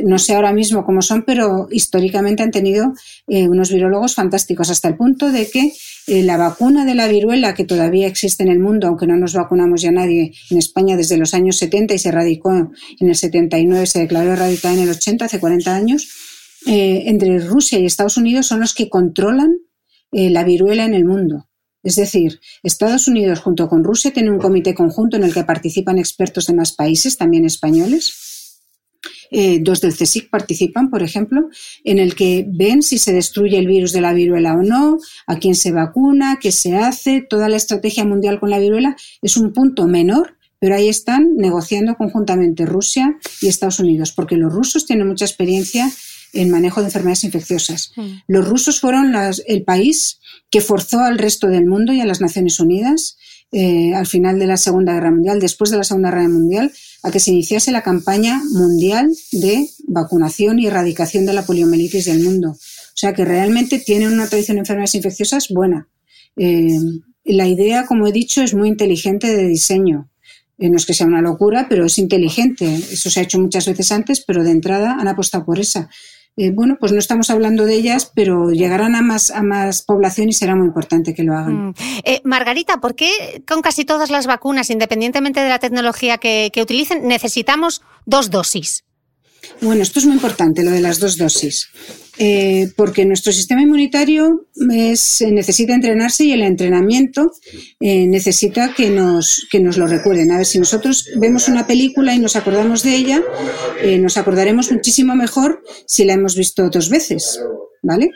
No 0.02 0.18
sé 0.18 0.34
ahora 0.34 0.52
mismo 0.52 0.84
cómo 0.84 1.00
son, 1.00 1.22
pero 1.24 1.68
históricamente 1.70 2.42
han 2.42 2.50
tenido 2.50 2.92
eh, 3.28 3.46
unos 3.46 3.70
virólogos 3.70 4.16
fantásticos, 4.16 4.68
hasta 4.70 4.88
el 4.88 4.96
punto 4.96 5.30
de 5.30 5.48
que 5.48 5.72
eh, 6.08 6.24
la 6.24 6.38
vacuna 6.38 6.84
de 6.84 6.96
la 6.96 7.06
viruela 7.06 7.54
que 7.54 7.64
todavía 7.64 8.08
existe 8.08 8.42
en 8.42 8.48
el 8.48 8.58
mundo, 8.58 8.88
aunque 8.88 9.06
no 9.06 9.16
nos 9.16 9.34
vacunamos 9.34 9.80
ya 9.80 9.92
nadie 9.92 10.32
en 10.50 10.58
España 10.58 10.96
desde 10.96 11.18
los 11.18 11.34
años 11.34 11.56
70 11.58 11.94
y 11.94 11.98
se 11.98 12.10
radicó 12.10 12.52
en 12.52 13.08
el 13.08 13.14
79, 13.14 13.86
se 13.86 14.00
declaró 14.00 14.32
erradicada 14.32 14.74
en 14.74 14.80
el 14.80 14.90
80, 14.90 15.26
hace 15.26 15.38
40 15.38 15.72
años, 15.72 16.08
eh, 16.66 17.04
entre 17.06 17.38
Rusia 17.38 17.78
y 17.78 17.86
Estados 17.86 18.16
Unidos 18.16 18.46
son 18.46 18.58
los 18.58 18.74
que 18.74 18.88
controlan 18.88 19.52
la 20.10 20.44
viruela 20.44 20.84
en 20.84 20.94
el 20.94 21.04
mundo. 21.04 21.46
Es 21.86 21.94
decir, 21.94 22.40
Estados 22.64 23.06
Unidos 23.06 23.38
junto 23.38 23.68
con 23.68 23.84
Rusia 23.84 24.12
tienen 24.12 24.32
un 24.32 24.40
comité 24.40 24.74
conjunto 24.74 25.16
en 25.16 25.22
el 25.22 25.32
que 25.32 25.44
participan 25.44 25.98
expertos 25.98 26.48
de 26.48 26.54
más 26.54 26.72
países, 26.72 27.16
también 27.16 27.44
españoles, 27.44 28.60
eh, 29.30 29.60
dos 29.60 29.80
del 29.80 29.94
CSIC 29.94 30.28
participan, 30.28 30.90
por 30.90 31.04
ejemplo, 31.04 31.48
en 31.84 32.00
el 32.00 32.16
que 32.16 32.44
ven 32.48 32.82
si 32.82 32.98
se 32.98 33.12
destruye 33.12 33.56
el 33.56 33.68
virus 33.68 33.92
de 33.92 34.00
la 34.00 34.12
viruela 34.12 34.54
o 34.54 34.64
no, 34.64 34.98
a 35.28 35.38
quién 35.38 35.54
se 35.54 35.70
vacuna, 35.70 36.40
qué 36.40 36.50
se 36.50 36.74
hace, 36.74 37.20
toda 37.20 37.48
la 37.48 37.56
estrategia 37.56 38.04
mundial 38.04 38.40
con 38.40 38.50
la 38.50 38.58
viruela 38.58 38.96
es 39.22 39.36
un 39.36 39.52
punto 39.52 39.86
menor, 39.86 40.38
pero 40.58 40.74
ahí 40.74 40.88
están 40.88 41.36
negociando 41.36 41.94
conjuntamente 41.94 42.66
Rusia 42.66 43.16
y 43.40 43.46
Estados 43.46 43.78
Unidos, 43.78 44.10
porque 44.10 44.36
los 44.36 44.52
rusos 44.52 44.86
tienen 44.86 45.06
mucha 45.06 45.24
experiencia 45.24 45.88
en 46.40 46.50
manejo 46.50 46.80
de 46.80 46.86
enfermedades 46.86 47.24
infecciosas. 47.24 47.92
Mm. 47.96 48.06
Los 48.28 48.48
rusos 48.48 48.80
fueron 48.80 49.14
el 49.46 49.64
país 49.64 50.20
que 50.50 50.60
forzó 50.60 51.00
al 51.00 51.18
resto 51.18 51.48
del 51.48 51.66
mundo 51.66 51.92
y 51.92 52.00
a 52.00 52.06
las 52.06 52.20
Naciones 52.20 52.60
Unidas 52.60 53.16
eh, 53.52 53.94
al 53.94 54.06
final 54.06 54.38
de 54.38 54.46
la 54.46 54.56
Segunda 54.56 54.92
Guerra 54.94 55.12
Mundial, 55.12 55.38
después 55.38 55.70
de 55.70 55.76
la 55.76 55.84
Segunda 55.84 56.10
Guerra 56.10 56.28
Mundial, 56.28 56.72
a 57.02 57.10
que 57.10 57.20
se 57.20 57.30
iniciase 57.30 57.70
la 57.70 57.82
campaña 57.82 58.42
mundial 58.50 59.10
de 59.30 59.68
vacunación 59.86 60.58
y 60.58 60.66
erradicación 60.66 61.26
de 61.26 61.32
la 61.32 61.46
poliomielitis 61.46 62.06
del 62.06 62.22
mundo. 62.22 62.50
O 62.50 62.98
sea 62.98 63.14
que 63.14 63.24
realmente 63.24 63.78
tienen 63.78 64.12
una 64.12 64.26
tradición 64.26 64.56
de 64.56 64.60
enfermedades 64.60 64.96
infecciosas 64.96 65.48
buena. 65.48 65.88
Eh, 66.36 66.78
la 67.24 67.46
idea, 67.46 67.86
como 67.86 68.06
he 68.06 68.12
dicho, 68.12 68.42
es 68.42 68.52
muy 68.52 68.68
inteligente 68.68 69.34
de 69.34 69.46
diseño. 69.46 70.10
Eh, 70.58 70.68
no 70.68 70.76
es 70.76 70.84
que 70.84 70.94
sea 70.94 71.06
una 71.06 71.22
locura, 71.22 71.66
pero 71.68 71.86
es 71.86 71.98
inteligente. 71.98 72.74
Eso 72.74 73.10
se 73.10 73.20
ha 73.20 73.22
hecho 73.22 73.38
muchas 73.38 73.66
veces 73.66 73.92
antes, 73.92 74.20
pero 74.20 74.42
de 74.42 74.50
entrada 74.50 74.96
han 74.98 75.08
apostado 75.08 75.44
por 75.44 75.60
esa. 75.60 75.88
Eh, 76.38 76.50
bueno, 76.50 76.76
pues 76.78 76.92
no 76.92 76.98
estamos 76.98 77.30
hablando 77.30 77.64
de 77.64 77.74
ellas, 77.74 78.12
pero 78.14 78.50
llegarán 78.50 78.94
a 78.94 79.00
más, 79.00 79.30
a 79.30 79.42
más 79.42 79.80
población 79.80 80.28
y 80.28 80.34
será 80.34 80.54
muy 80.54 80.66
importante 80.66 81.14
que 81.14 81.22
lo 81.22 81.34
hagan. 81.34 81.68
Mm. 81.68 81.74
Eh, 82.04 82.20
Margarita, 82.24 82.78
¿por 82.78 82.94
qué 82.94 83.42
con 83.48 83.62
casi 83.62 83.86
todas 83.86 84.10
las 84.10 84.26
vacunas, 84.26 84.68
independientemente 84.68 85.40
de 85.40 85.48
la 85.48 85.58
tecnología 85.58 86.18
que, 86.18 86.50
que 86.52 86.60
utilicen, 86.60 87.08
necesitamos 87.08 87.80
dos 88.04 88.30
dosis? 88.30 88.84
Bueno, 89.62 89.82
esto 89.82 89.98
es 89.98 90.04
muy 90.04 90.14
importante, 90.14 90.62
lo 90.62 90.70
de 90.70 90.80
las 90.80 91.00
dos 91.00 91.16
dosis. 91.16 91.70
Eh, 92.18 92.72
porque 92.76 93.04
nuestro 93.04 93.30
sistema 93.30 93.60
inmunitario 93.60 94.46
es, 94.72 95.22
necesita 95.30 95.74
entrenarse 95.74 96.24
y 96.24 96.32
el 96.32 96.42
entrenamiento 96.42 97.30
eh, 97.78 98.06
necesita 98.06 98.72
que 98.72 98.88
nos, 98.88 99.46
que 99.50 99.60
nos 99.60 99.76
lo 99.76 99.86
recuerden. 99.86 100.30
A 100.32 100.38
ver, 100.38 100.46
si 100.46 100.58
nosotros 100.58 101.10
vemos 101.16 101.48
una 101.48 101.66
película 101.66 102.14
y 102.14 102.18
nos 102.18 102.36
acordamos 102.36 102.82
de 102.82 102.96
ella, 102.96 103.22
eh, 103.82 103.98
nos 103.98 104.16
acordaremos 104.16 104.72
muchísimo 104.72 105.14
mejor 105.14 105.62
si 105.86 106.04
la 106.04 106.14
hemos 106.14 106.36
visto 106.36 106.70
dos 106.70 106.88
veces, 106.88 107.38
¿vale? 107.82 108.10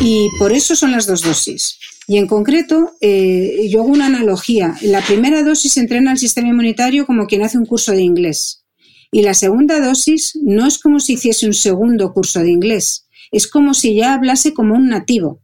Y 0.00 0.28
por 0.38 0.52
eso 0.52 0.76
son 0.76 0.92
las 0.92 1.06
dos 1.06 1.22
dosis. 1.22 1.78
Y 2.06 2.18
en 2.18 2.28
concreto, 2.28 2.92
yo 3.00 3.80
hago 3.80 3.90
una 3.90 4.06
analogía. 4.06 4.76
La 4.82 5.00
primera 5.00 5.42
dosis 5.42 5.76
entrena 5.76 6.12
el 6.12 6.18
sistema 6.18 6.48
inmunitario 6.48 7.04
como 7.04 7.26
quien 7.26 7.42
hace 7.42 7.58
un 7.58 7.66
curso 7.66 7.90
de 7.90 8.02
inglés. 8.02 8.62
Y 9.10 9.22
la 9.22 9.34
segunda 9.34 9.80
dosis 9.80 10.38
no 10.40 10.68
es 10.68 10.78
como 10.78 11.00
si 11.00 11.14
hiciese 11.14 11.46
un 11.46 11.54
segundo 11.54 12.12
curso 12.12 12.40
de 12.40 12.50
inglés 12.50 13.05
es 13.32 13.46
como 13.46 13.74
si 13.74 13.94
ya 13.94 14.14
hablase 14.14 14.54
como 14.54 14.74
un 14.74 14.88
nativo. 14.88 15.40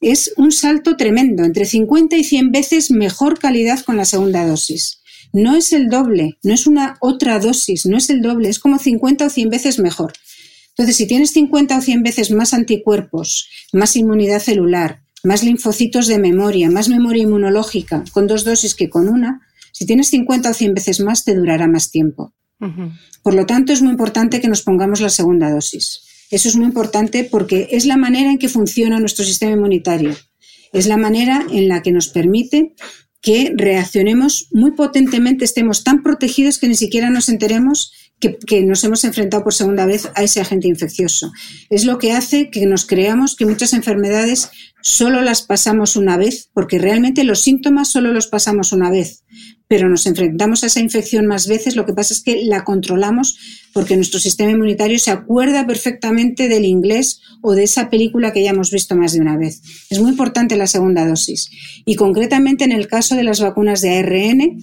Es 0.00 0.34
un 0.36 0.52
salto 0.52 0.96
tremendo, 0.96 1.44
entre 1.44 1.64
50 1.64 2.16
y 2.16 2.24
100 2.24 2.52
veces 2.52 2.90
mejor 2.90 3.38
calidad 3.38 3.80
con 3.80 3.96
la 3.96 4.04
segunda 4.04 4.46
dosis. 4.46 5.00
No 5.32 5.56
es 5.56 5.72
el 5.72 5.88
doble, 5.88 6.38
no 6.42 6.54
es 6.54 6.66
una 6.66 6.96
otra 7.00 7.38
dosis, 7.38 7.86
no 7.86 7.96
es 7.96 8.10
el 8.10 8.22
doble, 8.22 8.48
es 8.48 8.58
como 8.58 8.78
50 8.78 9.26
o 9.26 9.30
100 9.30 9.50
veces 9.50 9.78
mejor. 9.78 10.12
Entonces, 10.70 10.96
si 10.96 11.06
tienes 11.06 11.30
50 11.30 11.78
o 11.78 11.80
100 11.80 12.02
veces 12.02 12.30
más 12.30 12.52
anticuerpos, 12.52 13.48
más 13.72 13.96
inmunidad 13.96 14.40
celular, 14.40 15.02
más 15.22 15.42
linfocitos 15.42 16.06
de 16.06 16.18
memoria, 16.18 16.70
más 16.70 16.88
memoria 16.88 17.22
inmunológica 17.22 18.04
con 18.12 18.26
dos 18.26 18.44
dosis 18.44 18.74
que 18.74 18.90
con 18.90 19.08
una, 19.08 19.40
si 19.72 19.86
tienes 19.86 20.08
50 20.10 20.50
o 20.50 20.54
100 20.54 20.74
veces 20.74 21.00
más, 21.00 21.24
te 21.24 21.34
durará 21.34 21.66
más 21.66 21.90
tiempo. 21.90 22.32
Por 23.22 23.34
lo 23.34 23.44
tanto, 23.44 23.72
es 23.72 23.82
muy 23.82 23.90
importante 23.90 24.40
que 24.40 24.48
nos 24.48 24.62
pongamos 24.62 25.00
la 25.00 25.10
segunda 25.10 25.50
dosis. 25.50 26.02
Eso 26.30 26.48
es 26.48 26.56
muy 26.56 26.66
importante 26.66 27.24
porque 27.24 27.68
es 27.70 27.86
la 27.86 27.96
manera 27.96 28.30
en 28.30 28.38
que 28.38 28.48
funciona 28.48 29.00
nuestro 29.00 29.24
sistema 29.24 29.52
inmunitario. 29.52 30.16
Es 30.72 30.86
la 30.86 30.96
manera 30.96 31.46
en 31.50 31.68
la 31.68 31.82
que 31.82 31.92
nos 31.92 32.08
permite 32.08 32.74
que 33.24 33.52
reaccionemos 33.56 34.48
muy 34.50 34.72
potentemente, 34.72 35.46
estemos 35.46 35.82
tan 35.82 36.02
protegidos 36.02 36.58
que 36.58 36.68
ni 36.68 36.74
siquiera 36.74 37.08
nos 37.08 37.30
enteremos 37.30 37.92
que, 38.20 38.62
nos 38.62 38.82
hemos 38.84 39.04
enfrentado 39.04 39.44
por 39.44 39.52
segunda 39.52 39.86
vez 39.86 40.08
a 40.14 40.22
ese 40.22 40.40
agente 40.40 40.68
infeccioso. 40.68 41.32
Es 41.68 41.84
lo 41.84 41.98
que 41.98 42.12
hace 42.12 42.50
que 42.50 42.66
nos 42.66 42.86
creamos 42.86 43.36
que 43.36 43.46
muchas 43.46 43.72
enfermedades 43.72 44.50
solo 44.80 45.20
las 45.20 45.42
pasamos 45.42 45.96
una 45.96 46.16
vez, 46.16 46.48
porque 46.52 46.78
realmente 46.78 47.24
los 47.24 47.40
síntomas 47.40 47.88
solo 47.88 48.12
los 48.12 48.26
pasamos 48.26 48.72
una 48.72 48.90
vez 48.90 49.24
pero 49.66 49.88
nos 49.88 50.06
enfrentamos 50.06 50.62
a 50.62 50.66
esa 50.66 50.80
infección 50.80 51.26
más 51.26 51.48
veces, 51.48 51.74
lo 51.74 51.86
que 51.86 51.94
pasa 51.94 52.12
es 52.12 52.20
que 52.20 52.44
la 52.44 52.64
controlamos 52.64 53.38
porque 53.72 53.96
nuestro 53.96 54.20
sistema 54.20 54.52
inmunitario 54.52 54.98
se 54.98 55.10
acuerda 55.10 55.66
perfectamente 55.66 56.48
del 56.48 56.64
inglés 56.64 57.20
o 57.42 57.54
de 57.54 57.64
esa 57.64 57.90
película 57.90 58.32
que 58.32 58.42
ya 58.42 58.50
hemos 58.50 58.70
visto 58.70 58.94
más 58.94 59.14
de 59.14 59.20
una 59.20 59.36
vez. 59.36 59.62
Es 59.90 60.00
muy 60.00 60.10
importante 60.10 60.56
la 60.56 60.66
segunda 60.66 61.06
dosis. 61.06 61.50
Y 61.84 61.96
concretamente 61.96 62.64
en 62.64 62.72
el 62.72 62.86
caso 62.86 63.16
de 63.16 63.24
las 63.24 63.40
vacunas 63.40 63.80
de 63.80 63.98
ARN, 63.98 64.58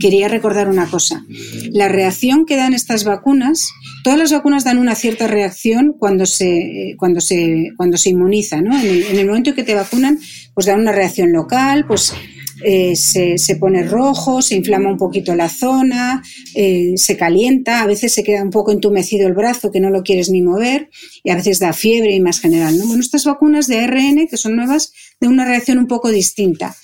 quería 0.00 0.28
recordar 0.28 0.68
una 0.68 0.86
cosa. 0.86 1.24
La 1.72 1.88
reacción 1.88 2.46
que 2.46 2.56
dan 2.56 2.74
estas 2.74 3.04
vacunas, 3.04 3.68
todas 4.04 4.18
las 4.18 4.32
vacunas 4.32 4.64
dan 4.64 4.78
una 4.78 4.94
cierta 4.94 5.26
reacción 5.26 5.94
cuando 5.98 6.26
se, 6.26 6.94
cuando 6.98 7.20
se, 7.20 7.70
cuando 7.76 7.96
se 7.96 8.10
inmuniza, 8.10 8.60
¿no? 8.60 8.78
En 8.78 8.86
el, 8.86 9.02
en 9.04 9.26
momento 9.26 9.54
que 9.54 9.64
te 9.64 9.74
vacunan, 9.74 10.18
pues 10.54 10.66
dan 10.66 10.80
una 10.80 10.92
reacción 10.92 11.32
local, 11.32 11.84
pues 11.86 12.14
eh, 12.62 12.96
se, 12.96 13.36
se, 13.36 13.56
pone 13.56 13.82
rojo, 13.82 14.40
se 14.40 14.54
inflama 14.54 14.90
un 14.90 14.96
poquito 14.96 15.34
la 15.34 15.48
zona, 15.48 16.22
eh, 16.54 16.94
se 16.96 17.16
calienta, 17.16 17.82
a 17.82 17.86
veces 17.86 18.14
se 18.14 18.24
queda 18.24 18.42
un 18.42 18.50
poco 18.50 18.72
entumecido 18.72 19.28
el 19.28 19.34
brazo 19.34 19.70
que 19.70 19.80
no 19.80 19.90
lo 19.90 20.02
quieres 20.02 20.30
ni 20.30 20.40
mover 20.40 20.88
y 21.22 21.30
a 21.30 21.36
veces 21.36 21.58
da 21.58 21.74
fiebre 21.74 22.14
y 22.14 22.20
más 22.20 22.40
general. 22.40 22.78
¿no? 22.78 22.86
Bueno, 22.86 23.02
estas 23.02 23.24
vacunas 23.24 23.66
de 23.66 23.80
ARN, 23.80 24.26
que 24.28 24.38
son 24.38 24.56
nuevas, 24.56 24.92
de 25.20 25.28
una 25.28 25.44
reacción 25.44 25.78
un 25.78 25.86
poco 25.86 26.10
distinta. 26.10 26.74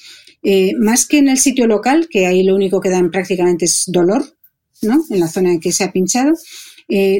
Eh, 0.42 0.72
más 0.78 1.06
que 1.06 1.18
en 1.18 1.28
el 1.28 1.38
sitio 1.38 1.66
local, 1.66 2.08
que 2.10 2.26
ahí 2.26 2.42
lo 2.42 2.54
único 2.54 2.80
que 2.80 2.90
dan 2.90 3.10
prácticamente 3.10 3.64
es 3.64 3.84
dolor, 3.86 4.36
¿no? 4.82 5.04
En 5.10 5.20
la 5.20 5.28
zona 5.28 5.52
en 5.52 5.60
que 5.60 5.72
se 5.72 5.84
ha 5.84 5.92
pinchado, 5.92 6.32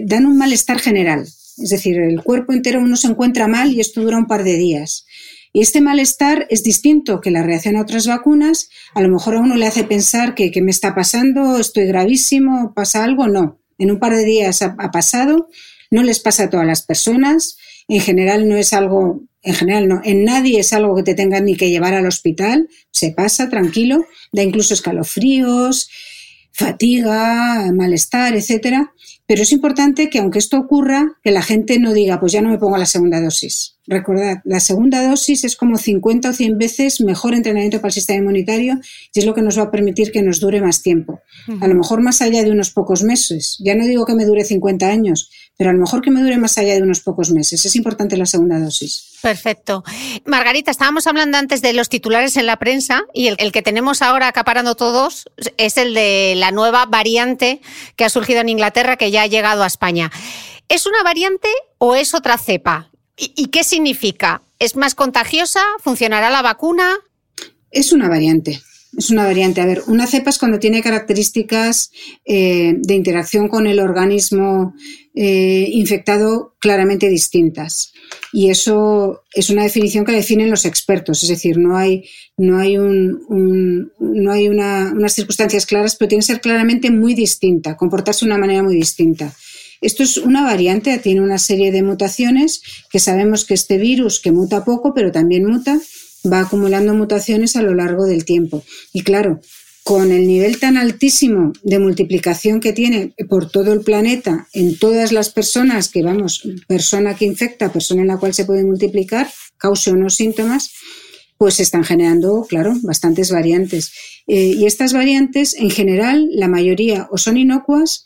dan 0.05 0.27
un 0.27 0.37
malestar 0.37 0.81
general. 0.81 1.27
Es 1.59 1.71
decir, 1.71 1.99
el 1.99 2.23
cuerpo 2.23 2.53
entero 2.53 2.81
uno 2.81 2.97
se 2.97 3.09
encuentra 3.09 3.49
mal 3.49 3.73
y 3.73 3.81
esto 3.81 4.03
dura 4.03 4.19
un 4.19 4.27
par 4.27 4.45
de 4.45 4.57
días. 4.57 5.07
Y 5.53 5.61
este 5.61 5.83
malestar 5.83 6.47
es 6.49 6.63
distinto 6.63 7.21
que 7.21 7.31
la 7.31 7.43
reacción 7.43 7.77
a 7.77 7.83
otras 7.83 8.07
vacunas. 8.07 8.71
A 8.95 9.03
lo 9.03 9.11
mejor 9.11 9.37
a 9.37 9.41
uno 9.41 9.57
le 9.57 9.67
hace 9.67 9.85
pensar 9.85 10.35
que, 10.35 10.51
me 10.63 10.71
está 10.71 10.95
pasando, 10.95 11.59
estoy 11.59 11.87
gravísimo, 11.87 12.73
pasa 12.75 13.05
algo. 13.05 13.29
No, 13.29 13.61
en 13.79 13.91
un 13.91 13.99
par 13.99 14.15
de 14.15 14.25
días 14.25 14.63
ha, 14.63 14.77
pasado, 14.91 15.49
no 15.91 16.03
les 16.03 16.21
pasa 16.21 16.45
a 16.45 16.51
todas 16.51 16.67
las 16.67 16.83
personas. 16.83 17.59
En 17.93 18.01
general 18.01 18.49
no 18.49 18.57
es 18.57 18.73
algo, 18.73 19.21
en 19.43 19.53
general 19.53 19.87
no, 19.87 20.01
en 20.03 20.25
nadie 20.25 20.59
es 20.59 20.73
algo 20.73 20.97
que 20.97 21.03
te 21.03 21.15
tengan 21.15 21.45
ni 21.45 21.57
que 21.57 21.69
llevar 21.69 21.93
al 21.93 22.07
hospital. 22.07 22.71
Se 22.91 23.11
pasa 23.11 23.51
tranquilo, 23.51 24.07
da 24.33 24.43
incluso 24.43 24.73
escalofríos, 24.73 25.91
fatiga, 26.53 27.71
malestar, 27.71 28.35
etcétera. 28.35 28.95
Pero 29.27 29.43
es 29.43 29.53
importante 29.53 30.11
que 30.11 30.19
aunque 30.19 30.39
esto 30.39 30.59
ocurra, 30.59 31.19
que 31.23 31.31
la 31.31 31.43
gente 31.43 31.79
no 31.79 31.93
diga, 31.93 32.19
pues 32.19 32.33
ya 32.33 32.43
no 32.43 32.49
me 32.49 32.59
pongo 32.59 32.77
la 32.77 32.87
segunda 32.87 33.21
dosis. 33.21 33.77
Recordad, 33.87 34.39
la 34.45 34.61
segunda 34.61 35.07
dosis 35.09 35.45
es 35.45 35.57
como 35.57 35.77
50 35.77 36.31
o 36.31 36.33
100 36.33 36.59
veces 36.59 37.01
mejor 37.01 37.35
entrenamiento 37.35 37.79
para 37.79 37.89
el 37.89 37.95
sistema 37.95 38.19
inmunitario 38.19 38.79
y 39.13 39.19
es 39.19 39.25
lo 39.25 39.35
que 39.35 39.43
nos 39.43 39.59
va 39.59 39.65
a 39.65 39.71
permitir 39.71 40.13
que 40.13 40.23
nos 40.23 40.41
dure 40.41 40.61
más 40.61 40.83
tiempo. 40.83 41.21
A 41.61 41.67
lo 41.67 41.75
mejor 41.75 42.01
más 42.01 42.21
allá 42.23 42.43
de 42.43 42.51
unos 42.51 42.71
pocos 42.71 43.03
meses. 43.03 43.57
Ya 43.61 43.75
no 43.75 43.87
digo 43.87 44.07
que 44.07 44.15
me 44.15 44.25
dure 44.25 44.45
50 44.45 44.87
años, 44.89 45.31
pero 45.57 45.71
a 45.71 45.73
lo 45.73 45.81
mejor 45.81 46.01
que 46.03 46.11
me 46.11 46.21
dure 46.21 46.39
más 46.39 46.59
allá 46.59 46.75
de 46.75 46.83
unos 46.83 47.01
pocos 47.01 47.31
meses. 47.33 47.65
Es 47.65 47.77
importante 47.77 48.17
la 48.17 48.27
segunda 48.27 48.59
dosis. 48.59 49.12
Perfecto. 49.23 49.85
Margarita, 50.27 50.73
estábamos 50.73 51.07
hablando 51.07 51.39
antes 51.39 51.63
de 51.63 51.73
los 51.73 51.89
titulares 51.89 52.37
en 52.37 52.47
la 52.47 52.59
prensa 52.59 53.05
y 53.15 53.29
el, 53.29 53.53
que 53.53 53.63
tenemos 53.63 54.03
ahora 54.03 54.27
acaparando 54.27 54.75
todos 54.75 55.31
es 55.59 55.77
el 55.77 55.95
de 55.95 56.35
la 56.37 56.51
nueva 56.51 56.87
variante 56.87 57.61
que 57.95 58.05
ha 58.05 58.11
surgido 58.11 58.41
en 58.41 58.49
Inglaterra 58.49 58.97
que 58.97 59.13
ya 59.13 59.23
ha 59.23 59.27
llegado 59.29 59.63
a 59.63 59.69
España. 59.69 60.11
¿Es 60.69 60.87
una 60.87 61.05
variante 61.05 61.49
o 61.79 61.95
es 61.95 62.15
otra 62.15 62.37
cepa? 62.37 62.91
¿Y, 63.17 63.47
qué 63.49 63.63
significa? 63.63 64.43
¿Es 64.59 64.75
más 64.75 64.97
contagiosa? 64.97 65.63
¿Funcionará 65.79 66.29
la 66.31 66.43
vacuna? 66.43 66.97
Es 67.71 67.93
una 67.93 68.09
variante. 68.09 68.61
Es 68.97 69.11
una 69.11 69.25
variante. 69.25 69.61
A 69.61 69.67
ver, 69.67 69.83
una 69.87 70.07
cepa 70.07 70.31
es 70.31 70.39
cuando 70.39 70.59
tiene 70.59 70.83
características 70.83 71.91
eh, 72.27 72.75
de 72.77 72.95
interacción 72.95 73.49
con 73.49 73.67
el 73.67 73.81
organismo 73.81 74.75
eh, 75.15 75.69
infectado 75.73 76.57
claramente 76.59 77.09
distintas. 77.09 77.93
Y 78.33 78.51
eso 78.51 79.23
es 79.35 79.49
una 79.49 79.63
definición 79.63 80.05
que 80.05 80.13
definen 80.13 80.51
los 80.51 80.67
expertos. 80.67 81.23
Es 81.23 81.31
decir, 81.31 81.57
no 81.57 81.77
hay, 81.77 82.05
no 82.37 82.59
hay, 82.59 82.77
un, 82.77 83.93
no 83.99 84.33
hay 84.33 84.49
unas 84.49 85.15
circunstancias 85.15 85.65
claras, 85.65 85.97
pero 85.97 86.11
tiene 86.11 86.21
que 86.21 86.27
ser 86.27 86.41
claramente 86.41 86.91
muy 86.91 87.15
distinta, 87.15 87.77
comportarse 87.77 88.25
de 88.25 88.31
una 88.31 88.39
manera 88.39 88.63
muy 88.63 88.75
distinta. 88.75 89.35
Esto 89.81 90.05
es 90.05 90.17
una 90.17 90.45
variante, 90.45 90.97
tiene 90.99 91.23
una 91.23 91.39
serie 91.39 91.73
de 91.73 91.83
mutaciones 91.83 92.63
que 92.89 93.01
sabemos 93.01 93.45
que 93.45 93.55
este 93.55 93.79
virus, 93.79 94.21
que 94.21 94.31
muta 94.31 94.65
poco, 94.65 94.95
pero 94.95 95.11
también 95.11 95.45
muta, 95.45 95.81
va 96.31 96.41
acumulando 96.41 96.95
mutaciones 96.95 97.57
a 97.57 97.63
lo 97.63 97.75
largo 97.75 98.07
del 98.07 98.25
tiempo. 98.25 98.65
Y 98.93 99.03
claro, 99.03 99.41
con 99.83 100.13
el 100.13 100.27
nivel 100.27 100.61
tan 100.61 100.77
altísimo 100.77 101.53
de 101.63 101.79
multiplicación 101.79 102.61
que 102.61 102.73
tiene 102.73 103.15
por 103.29 103.51
todo 103.51 103.73
el 103.73 103.81
planeta 103.81 104.47
en 104.53 104.79
todas 104.79 105.11
las 105.11 105.31
personas 105.31 105.89
que 105.89 106.03
vamos, 106.03 106.49
persona 106.69 107.17
que 107.17 107.25
infecta, 107.25 107.73
persona 107.73 108.03
en 108.03 108.09
la 108.09 108.19
cual 108.19 108.33
se 108.33 108.45
puede 108.45 108.65
multiplicar, 108.65 109.29
cause 109.57 109.91
o 109.91 109.97
no 109.97 110.09
síntomas, 110.09 110.73
pues 111.37 111.55
se 111.55 111.65
están 111.65 111.83
generando, 111.83 112.47
claro, 112.49 112.75
bastantes 112.83 113.33
variantes. 113.33 113.93
Eh, 114.29 114.55
y 114.57 114.67
estas 114.67 114.93
variantes, 114.93 115.55
en 115.55 115.71
general, 115.71 116.29
la 116.31 116.47
mayoría 116.47 117.09
o 117.11 117.19
son 117.19 117.37
inocuas 117.37 118.05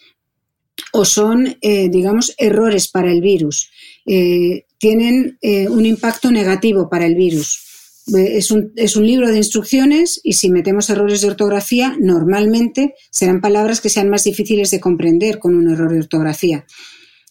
o 0.92 1.04
son, 1.04 1.58
eh, 1.60 1.90
digamos, 1.90 2.34
errores 2.38 2.88
para 2.88 3.12
el 3.12 3.20
virus. 3.20 3.70
Eh, 4.06 4.64
tienen 4.78 5.38
un 5.70 5.86
impacto 5.86 6.30
negativo 6.30 6.88
para 6.88 7.06
el 7.06 7.14
virus. 7.14 7.65
Es 8.06 8.50
un, 8.50 8.72
libro 9.06 9.28
de 9.28 9.38
instrucciones 9.38 10.20
y 10.22 10.34
si 10.34 10.48
metemos 10.48 10.90
errores 10.90 11.22
de 11.22 11.28
ortografía, 11.28 11.96
normalmente 11.98 12.94
serán 13.10 13.40
palabras 13.40 13.80
que 13.80 13.88
sean 13.88 14.08
más 14.08 14.24
difíciles 14.24 14.70
de 14.70 14.80
comprender 14.80 15.38
con 15.38 15.56
un 15.56 15.70
error 15.70 15.92
de 15.92 15.98
ortografía. 15.98 16.66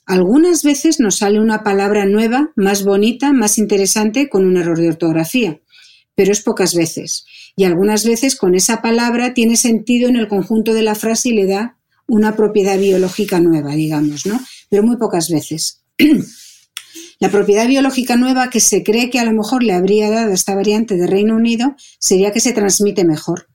Algunas 0.05 0.63
veces 0.63 0.99
nos 0.99 1.17
sale 1.17 1.39
una 1.39 1.63
palabra 1.63 2.05
nueva, 2.05 2.51
más 2.55 2.83
bonita, 2.83 3.31
más 3.31 3.57
interesante 3.57 4.29
con 4.29 4.45
un 4.45 4.57
error 4.57 4.77
de 4.77 4.89
ortografía 4.89 5.61
pero 6.15 6.31
es 6.31 6.41
pocas 6.41 6.73
veces. 6.73 7.25
Y 7.55 7.65
algunas 7.65 8.05
veces 8.05 8.35
con 8.35 8.55
esa 8.55 8.81
palabra 8.81 9.33
tiene 9.33 9.57
sentido 9.57 10.09
en 10.09 10.15
el 10.15 10.27
conjunto 10.27 10.73
de 10.73 10.81
la 10.81 10.95
frase 10.95 11.29
y 11.29 11.33
le 11.33 11.45
da 11.45 11.77
una 12.07 12.35
propiedad 12.35 12.79
biológica 12.79 13.39
nueva, 13.39 13.75
digamos, 13.75 14.25
¿no? 14.25 14.39
Pero 14.69 14.83
muy 14.83 14.97
pocas 14.97 15.29
veces. 15.29 15.83
La 17.19 17.29
propiedad 17.29 17.67
biológica 17.67 18.17
nueva 18.17 18.49
que 18.49 18.59
se 18.59 18.83
cree 18.83 19.09
que 19.09 19.19
a 19.19 19.25
lo 19.25 19.31
mejor 19.31 19.63
le 19.63 19.73
habría 19.73 20.09
dado 20.09 20.33
esta 20.33 20.53
variante 20.53 20.95
de 20.97 21.07
Reino 21.07 21.35
Unido 21.35 21.75
sería 21.99 22.31
que 22.31 22.41
se 22.41 22.51
transmite 22.51 23.05
mejor. 23.05 23.47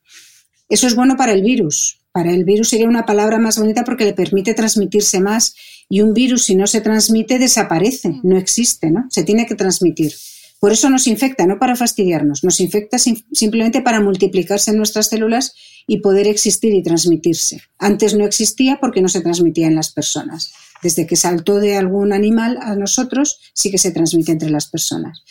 Eso 0.69 0.87
es 0.87 0.95
bueno 0.95 1.17
para 1.17 1.33
el 1.33 1.43
virus. 1.43 2.01
Para 2.13 2.33
el 2.33 2.45
virus 2.45 2.71
sería 2.71 2.89
una 2.89 3.07
palabra 3.07 3.39
más 3.39 3.59
bonita 3.59 3.85
porque 3.85 4.05
le 4.05 4.15
permite 4.15 4.55
transmitirse 4.55 5.21
más 5.21 5.55
y 5.89 6.01
un 6.01 6.15
virus 6.15 6.45
si 6.45 6.57
no 6.57 6.67
se 6.67 6.81
transmite 6.81 7.39
desaparece, 7.39 8.21
no 8.23 8.39
existe, 8.39 8.91
¿no? 8.91 9.07
Se 9.11 9.25
tiene 9.25 9.47
que 9.47 9.55
transmitir. 9.55 10.13
Por 10.59 10.73
eso 10.73 10.91
nos 10.91 11.07
infecta, 11.07 11.47
no 11.47 11.59
para 11.59 11.75
fastidiarnos, 11.75 12.45
nos 12.45 12.61
infecta 12.61 12.99
simplemente 12.99 13.81
para 13.81 14.01
multiplicarse 14.01 14.71
en 14.71 14.77
nuestras 14.77 15.09
células 15.09 15.55
y 15.87 16.01
poder 16.01 16.27
existir 16.27 16.75
y 16.75 16.83
transmitirse. 16.83 17.63
Antes 17.79 18.15
no 18.15 18.27
existía 18.27 18.79
porque 18.81 19.01
no 19.01 19.09
se 19.09 19.23
transmitía 19.23 19.69
en 19.69 19.75
las 19.75 19.91
personas. 19.91 20.53
Desde 20.83 21.07
que 21.07 21.17
saltó 21.17 21.59
de 21.59 21.77
algún 21.77 22.13
animal 22.13 22.59
a 22.63 22.75
nosotros, 22.75 23.41
sí 23.55 23.71
que 23.71 23.79
se 23.79 23.91
transmite 23.91 24.33
entre 24.33 24.51
las 24.51 24.69
personas. 24.69 25.23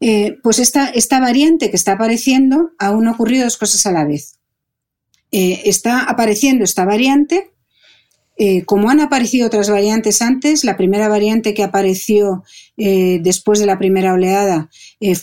Eh, 0.00 0.36
pues 0.42 0.58
esta, 0.58 0.88
esta, 0.88 1.20
variante 1.20 1.70
que 1.70 1.76
está 1.76 1.92
apareciendo, 1.92 2.70
aún 2.78 3.08
ha 3.08 3.12
ocurrido 3.12 3.44
dos 3.44 3.56
cosas 3.56 3.86
a 3.86 3.92
la 3.92 4.04
vez. 4.04 4.38
Eh, 5.32 5.62
está 5.64 6.00
apareciendo 6.00 6.64
esta 6.64 6.84
variante 6.84 7.52
eh, 8.38 8.64
como 8.66 8.90
han 8.90 9.00
aparecido 9.00 9.46
otras 9.46 9.70
variantes 9.70 10.20
antes, 10.20 10.62
la 10.62 10.76
primera 10.76 11.08
variante 11.08 11.54
que 11.54 11.62
apareció 11.62 12.44
después 12.76 13.58
de 13.58 13.64
la 13.64 13.78
primera 13.78 14.12
oleada 14.12 14.68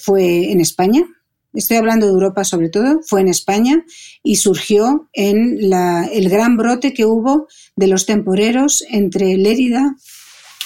fue 0.02 0.52
en 0.52 0.60
España. 0.60 1.06
Estoy 1.54 1.78
hablando 1.78 2.08
de 2.08 2.14
Europa 2.14 2.44
sobre 2.44 2.70
todo, 2.70 3.02
fue 3.06 3.22
en 3.22 3.28
España 3.28 3.86
y 4.24 4.38
surgió 4.38 5.10
en 5.14 5.60
el 5.62 6.30
gran 6.30 6.58
brote 6.58 6.94
que 6.94 7.06
hubo 7.06 7.48
de 7.76 7.88
los 7.88 8.06
temporeros 8.06 8.84
entre 8.90 9.38
Lérida 9.38 9.96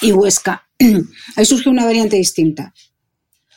y 0.00 0.12
Huesca. 0.12 0.68
Ahí 1.36 1.44
surgió 1.44 1.70
una 1.70 1.84
variante 1.84 2.16
distinta. 2.16 2.72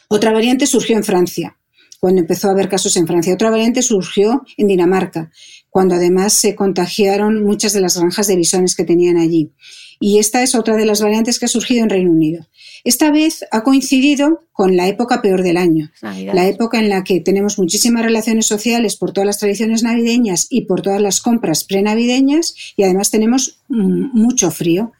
Otra 0.09 0.33
variante 0.33 0.67
surgió 0.67 0.97
en 0.97 1.05
Francia, 1.05 1.57
cuando 2.01 2.19
empezó 2.19 2.49
a 2.49 2.51
haber 2.51 2.67
casos 2.67 2.97
en 2.97 3.07
Francia. 3.07 3.33
Otra 3.33 3.49
variante 3.49 3.81
surgió 3.81 4.41
en 4.57 4.67
Dinamarca 4.67 5.31
cuando 5.69 5.95
además 5.95 6.33
se 6.33 6.53
contagiaron 6.53 7.43
muchas 7.43 7.71
de 7.73 7.79
las 7.79 7.97
granjas 7.97 8.27
de 8.27 8.35
bisones 8.35 8.75
que 8.75 8.83
tenían 8.83 9.17
allí. 9.17 9.53
Y 9.99 10.17
esta 10.17 10.41
es 10.43 10.55
otra 10.55 10.75
de 10.75 10.85
las 10.85 11.01
variantes 11.01 11.39
que 11.39 11.45
ha 11.45 11.47
surgido 11.47 11.83
en 11.83 11.89
Reino 11.89 12.11
Unido. 12.11 12.45
Esta 12.83 13.11
vez 13.11 13.45
ha 13.51 13.63
coincidido 13.63 14.45
con 14.51 14.75
la 14.75 14.87
época 14.87 15.21
peor 15.21 15.43
del 15.43 15.57
año, 15.57 15.91
la 16.01 16.47
época 16.47 16.79
en 16.79 16.89
la 16.89 17.03
que 17.03 17.19
tenemos 17.19 17.59
muchísimas 17.59 18.03
relaciones 18.03 18.47
sociales 18.47 18.95
por 18.95 19.11
todas 19.11 19.25
las 19.25 19.37
tradiciones 19.39 19.83
navideñas 19.83 20.47
y 20.49 20.61
por 20.61 20.81
todas 20.81 21.01
las 21.01 21.21
compras 21.21 21.63
prenavideñas 21.63 22.55
y 22.75 22.83
además 22.83 23.11
tenemos 23.11 23.61
mm, 23.69 24.19
mucho 24.19 24.51
frío. 24.51 24.91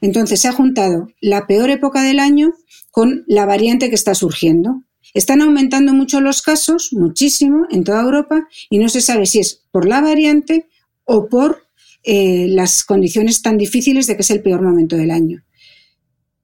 Entonces 0.00 0.40
se 0.40 0.48
ha 0.48 0.52
juntado 0.52 1.08
la 1.20 1.46
peor 1.46 1.70
época 1.70 2.02
del 2.02 2.18
año 2.18 2.54
con 2.90 3.24
la 3.26 3.46
variante 3.46 3.88
que 3.88 3.94
está 3.94 4.14
surgiendo. 4.14 4.82
Están 5.14 5.42
aumentando 5.42 5.92
mucho 5.92 6.20
los 6.20 6.42
casos, 6.42 6.90
muchísimo, 6.92 7.66
en 7.70 7.84
toda 7.84 8.02
Europa, 8.02 8.46
y 8.68 8.78
no 8.78 8.88
se 8.88 9.00
sabe 9.00 9.26
si 9.26 9.40
es 9.40 9.64
por 9.72 9.88
la 9.88 10.00
variante 10.00 10.68
o 11.04 11.28
por 11.28 11.64
eh, 12.04 12.46
las 12.48 12.84
condiciones 12.84 13.42
tan 13.42 13.58
difíciles 13.58 14.06
de 14.06 14.16
que 14.16 14.22
es 14.22 14.30
el 14.30 14.42
peor 14.42 14.62
momento 14.62 14.96
del 14.96 15.10
año. 15.10 15.42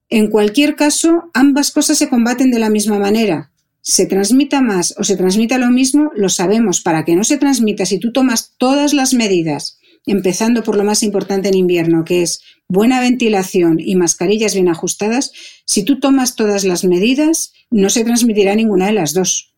En 0.08 0.30
cualquier 0.30 0.76
caso, 0.76 1.30
ambas 1.34 1.70
cosas 1.70 1.98
se 1.98 2.08
combaten 2.08 2.50
de 2.50 2.58
la 2.58 2.70
misma 2.70 2.98
manera. 2.98 3.50
Se 3.80 4.06
transmita 4.06 4.60
más 4.60 4.94
o 4.98 5.04
se 5.04 5.16
transmita 5.16 5.58
lo 5.58 5.70
mismo, 5.70 6.10
lo 6.14 6.28
sabemos. 6.28 6.80
Para 6.80 7.04
que 7.04 7.16
no 7.16 7.24
se 7.24 7.38
transmita, 7.38 7.86
si 7.86 7.98
tú 7.98 8.12
tomas 8.12 8.54
todas 8.58 8.92
las 8.94 9.14
medidas 9.14 9.78
empezando 10.06 10.62
por 10.62 10.76
lo 10.76 10.84
más 10.84 11.02
importante 11.02 11.48
en 11.48 11.54
invierno, 11.54 12.04
que 12.04 12.22
es 12.22 12.40
buena 12.68 13.00
ventilación 13.00 13.78
y 13.80 13.96
mascarillas 13.96 14.54
bien 14.54 14.68
ajustadas, 14.68 15.32
si 15.64 15.84
tú 15.84 15.98
tomas 15.98 16.36
todas 16.36 16.64
las 16.64 16.84
medidas, 16.84 17.52
no 17.70 17.90
se 17.90 18.04
transmitirá 18.04 18.54
ninguna 18.54 18.86
de 18.86 18.92
las 18.92 19.12
dos. 19.12 19.52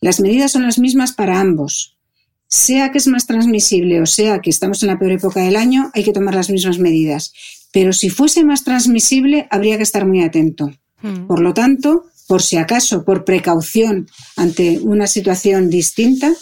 Las 0.00 0.20
medidas 0.20 0.52
son 0.52 0.62
las 0.62 0.78
mismas 0.78 1.12
para 1.12 1.40
ambos. 1.40 1.98
Sea 2.46 2.90
que 2.90 2.98
es 2.98 3.06
más 3.06 3.26
transmisible 3.26 4.00
o 4.00 4.06
sea 4.06 4.40
que 4.40 4.50
estamos 4.50 4.82
en 4.82 4.88
la 4.88 4.98
peor 4.98 5.12
época 5.12 5.40
del 5.40 5.56
año, 5.56 5.90
hay 5.94 6.04
que 6.04 6.12
tomar 6.12 6.34
las 6.34 6.50
mismas 6.50 6.78
medidas. 6.78 7.32
Pero 7.72 7.92
si 7.92 8.10
fuese 8.10 8.44
más 8.44 8.64
transmisible, 8.64 9.46
habría 9.50 9.76
que 9.76 9.82
estar 9.82 10.06
muy 10.06 10.22
atento. 10.22 10.72
Hmm. 11.02 11.26
Por 11.26 11.40
lo 11.40 11.54
tanto, 11.54 12.04
por 12.26 12.42
si 12.42 12.56
acaso, 12.56 13.04
por 13.04 13.24
precaución 13.24 14.08
ante 14.36 14.78
una 14.78 15.06
situación 15.06 15.68
distinta, 15.68 16.32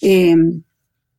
eh, 0.00 0.34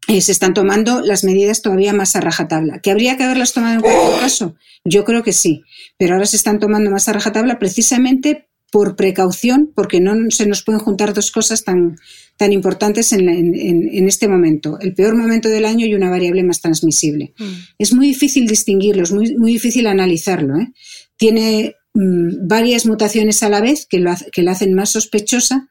eh, 0.08 0.22
se 0.22 0.32
están 0.32 0.54
tomando 0.54 1.02
las 1.02 1.26
medidas 1.26 1.62
todavía 1.62 1.94
más 1.94 2.16
a 2.16 2.22
rajatabla. 2.22 2.80
¿Que 2.80 2.92
habría 2.92 3.18
que 3.18 3.24
haberlas 3.24 3.54
tomado 3.54 3.76
en 3.76 3.82
cualquier 3.82 4.20
caso? 4.20 4.56
Yo 4.86 5.04
creo 5.04 5.22
que 5.22 5.34
sí, 5.34 5.64
pero 5.98 6.14
ahora 6.14 6.26
se 6.26 6.38
están 6.38 6.60
tomando 6.60 6.90
más 6.90 7.10
a 7.10 7.14
rajatabla 7.14 7.60
precisamente 7.60 8.48
por 8.72 8.96
precaución, 8.96 9.72
porque 9.76 10.00
no 10.00 10.14
se 10.30 10.46
nos 10.46 10.64
pueden 10.64 10.80
juntar 10.80 11.14
dos 11.14 11.32
cosas 11.32 11.64
tan, 11.64 11.98
tan 12.38 12.54
importantes 12.54 13.12
en, 13.14 14.08
este 14.08 14.28
momento, 14.28 14.80
el 14.80 14.94
peor 14.94 15.16
momento 15.16 15.50
del 15.50 15.66
año 15.66 15.86
y 15.86 15.96
una 15.96 16.10
variable 16.10 16.44
más 16.44 16.62
transmisible. 16.62 17.34
Mm. 17.38 17.54
Es 17.80 17.94
muy 17.94 18.08
difícil 18.08 18.48
distinguirlo, 18.48 19.04
es 19.04 19.12
muy, 19.12 19.36
muy 19.36 19.54
difícil 19.54 19.88
analizarlo. 19.88 20.56
¿eh? 20.58 20.72
Tiene 21.18 21.76
mm, 21.94 22.48
varias 22.48 22.86
mutaciones 22.86 23.42
a 23.44 23.50
la 23.50 23.60
vez 23.60 23.88
que, 23.90 24.00
lo, 24.00 24.14
que 24.32 24.44
la 24.44 24.52
hacen 24.52 24.74
más 24.74 24.92
sospechosa 24.92 25.70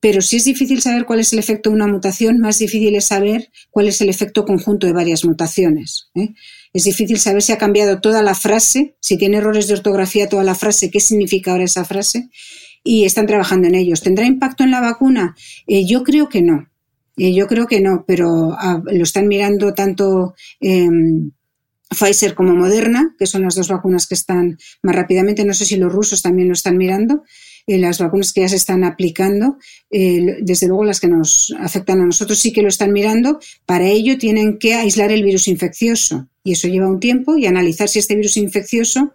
pero 0.00 0.22
si 0.22 0.36
es 0.36 0.44
difícil 0.44 0.80
saber 0.80 1.04
cuál 1.04 1.20
es 1.20 1.32
el 1.32 1.38
efecto 1.38 1.70
de 1.70 1.76
una 1.76 1.86
mutación, 1.86 2.38
más 2.38 2.58
difícil 2.58 2.94
es 2.94 3.06
saber 3.06 3.50
cuál 3.70 3.88
es 3.88 4.00
el 4.00 4.08
efecto 4.08 4.44
conjunto 4.44 4.86
de 4.86 4.92
varias 4.92 5.24
mutaciones. 5.24 6.10
¿eh? 6.14 6.30
Es 6.72 6.84
difícil 6.84 7.18
saber 7.18 7.42
si 7.42 7.52
ha 7.52 7.58
cambiado 7.58 8.00
toda 8.00 8.22
la 8.22 8.34
frase, 8.34 8.96
si 9.00 9.18
tiene 9.18 9.38
errores 9.38 9.66
de 9.66 9.74
ortografía 9.74 10.28
toda 10.28 10.44
la 10.44 10.54
frase, 10.54 10.90
qué 10.90 11.00
significa 11.00 11.52
ahora 11.52 11.64
esa 11.64 11.84
frase, 11.84 12.30
y 12.82 13.04
están 13.04 13.26
trabajando 13.26 13.68
en 13.68 13.74
ellos. 13.74 14.02
¿Tendrá 14.02 14.26
impacto 14.26 14.64
en 14.64 14.70
la 14.70 14.80
vacuna? 14.80 15.36
Eh, 15.66 15.86
yo 15.86 16.02
creo 16.02 16.28
que 16.28 16.42
no. 16.42 16.68
Eh, 17.16 17.34
yo 17.34 17.46
creo 17.46 17.66
que 17.66 17.80
no, 17.80 18.04
pero 18.06 18.52
ah, 18.52 18.82
lo 18.84 19.02
están 19.02 19.28
mirando 19.28 19.74
tanto 19.74 20.34
em, 20.60 21.32
Pfizer 21.90 22.34
como 22.34 22.54
Moderna, 22.54 23.14
que 23.18 23.26
son 23.26 23.42
las 23.42 23.56
dos 23.56 23.68
vacunas 23.68 24.06
que 24.06 24.14
están 24.14 24.56
más 24.82 24.94
rápidamente. 24.94 25.44
No 25.44 25.52
sé 25.52 25.64
si 25.64 25.76
los 25.76 25.92
rusos 25.92 26.22
también 26.22 26.48
lo 26.48 26.54
están 26.54 26.76
mirando. 26.76 27.24
Eh, 27.66 27.78
las 27.78 27.98
vacunas 27.98 28.32
que 28.32 28.40
ya 28.40 28.48
se 28.48 28.56
están 28.56 28.84
aplicando, 28.84 29.58
eh, 29.90 30.38
desde 30.40 30.66
luego 30.66 30.84
las 30.84 30.98
que 31.00 31.08
nos 31.08 31.54
afectan 31.58 32.00
a 32.00 32.06
nosotros 32.06 32.38
sí 32.38 32.52
que 32.52 32.62
lo 32.62 32.68
están 32.68 32.92
mirando. 32.92 33.38
Para 33.66 33.86
ello 33.86 34.18
tienen 34.18 34.58
que 34.58 34.74
aislar 34.74 35.12
el 35.12 35.22
virus 35.22 35.46
infeccioso 35.48 36.28
y 36.42 36.52
eso 36.52 36.68
lleva 36.68 36.88
un 36.88 37.00
tiempo 37.00 37.36
y 37.36 37.46
analizar 37.46 37.88
si 37.88 37.98
este 37.98 38.16
virus 38.16 38.36
infeccioso 38.36 39.12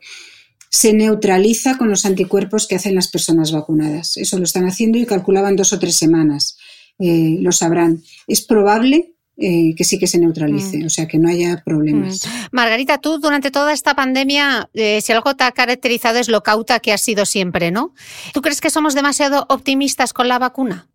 se 0.70 0.94
neutraliza 0.94 1.78
con 1.78 1.90
los 1.90 2.06
anticuerpos 2.06 2.68
que 2.68 2.76
hacen 2.76 2.96
las 2.96 3.08
personas 3.08 3.52
vacunadas. 3.52 4.18
Eso 4.18 4.38
lo 4.38 4.44
están 4.44 4.66
haciendo 4.66 4.98
y 4.98 5.06
calculaban 5.06 5.56
dos 5.56 5.74
o 5.74 5.80
tres 5.80 5.96
semanas. 5.96 6.58
Eh, 7.00 7.38
lo 7.42 7.52
sabrán. 7.52 8.04
Es 8.28 8.42
probable 8.42 9.16
eh, 9.38 9.76
que 9.76 9.84
sí 9.84 10.00
que 10.00 10.08
se 10.08 10.18
neutralice, 10.18 10.78
mm. 10.78 10.86
o 10.86 10.90
sea, 10.90 11.10
que 11.10 11.18
no 11.18 11.28
haya 11.28 11.62
problemas. 11.66 12.26
Mm. 12.26 12.30
Margarita, 12.52 13.00
tú 13.00 13.20
durante 13.20 13.52
toda 13.52 13.74
esta 13.74 13.94
pandemia, 13.94 14.70
eh, 14.74 15.02
si 15.02 15.12
algo 15.12 15.36
te 15.36 15.44
ha 15.44 15.52
caracterizado 15.52 16.20
es 16.20 16.30
lo 16.30 16.42
cauta 16.42 16.80
que 16.80 16.94
has 16.94 17.02
sido 17.02 17.26
siempre, 17.26 17.70
¿no? 17.70 17.94
¿Tú 18.34 18.42
crees 18.42 18.62
que 18.62 18.70
somos 18.70 18.96
demasiado 18.96 19.46
optimistas 19.50 20.14
con 20.14 20.30
la 20.30 20.40
vacuna? 20.40 20.88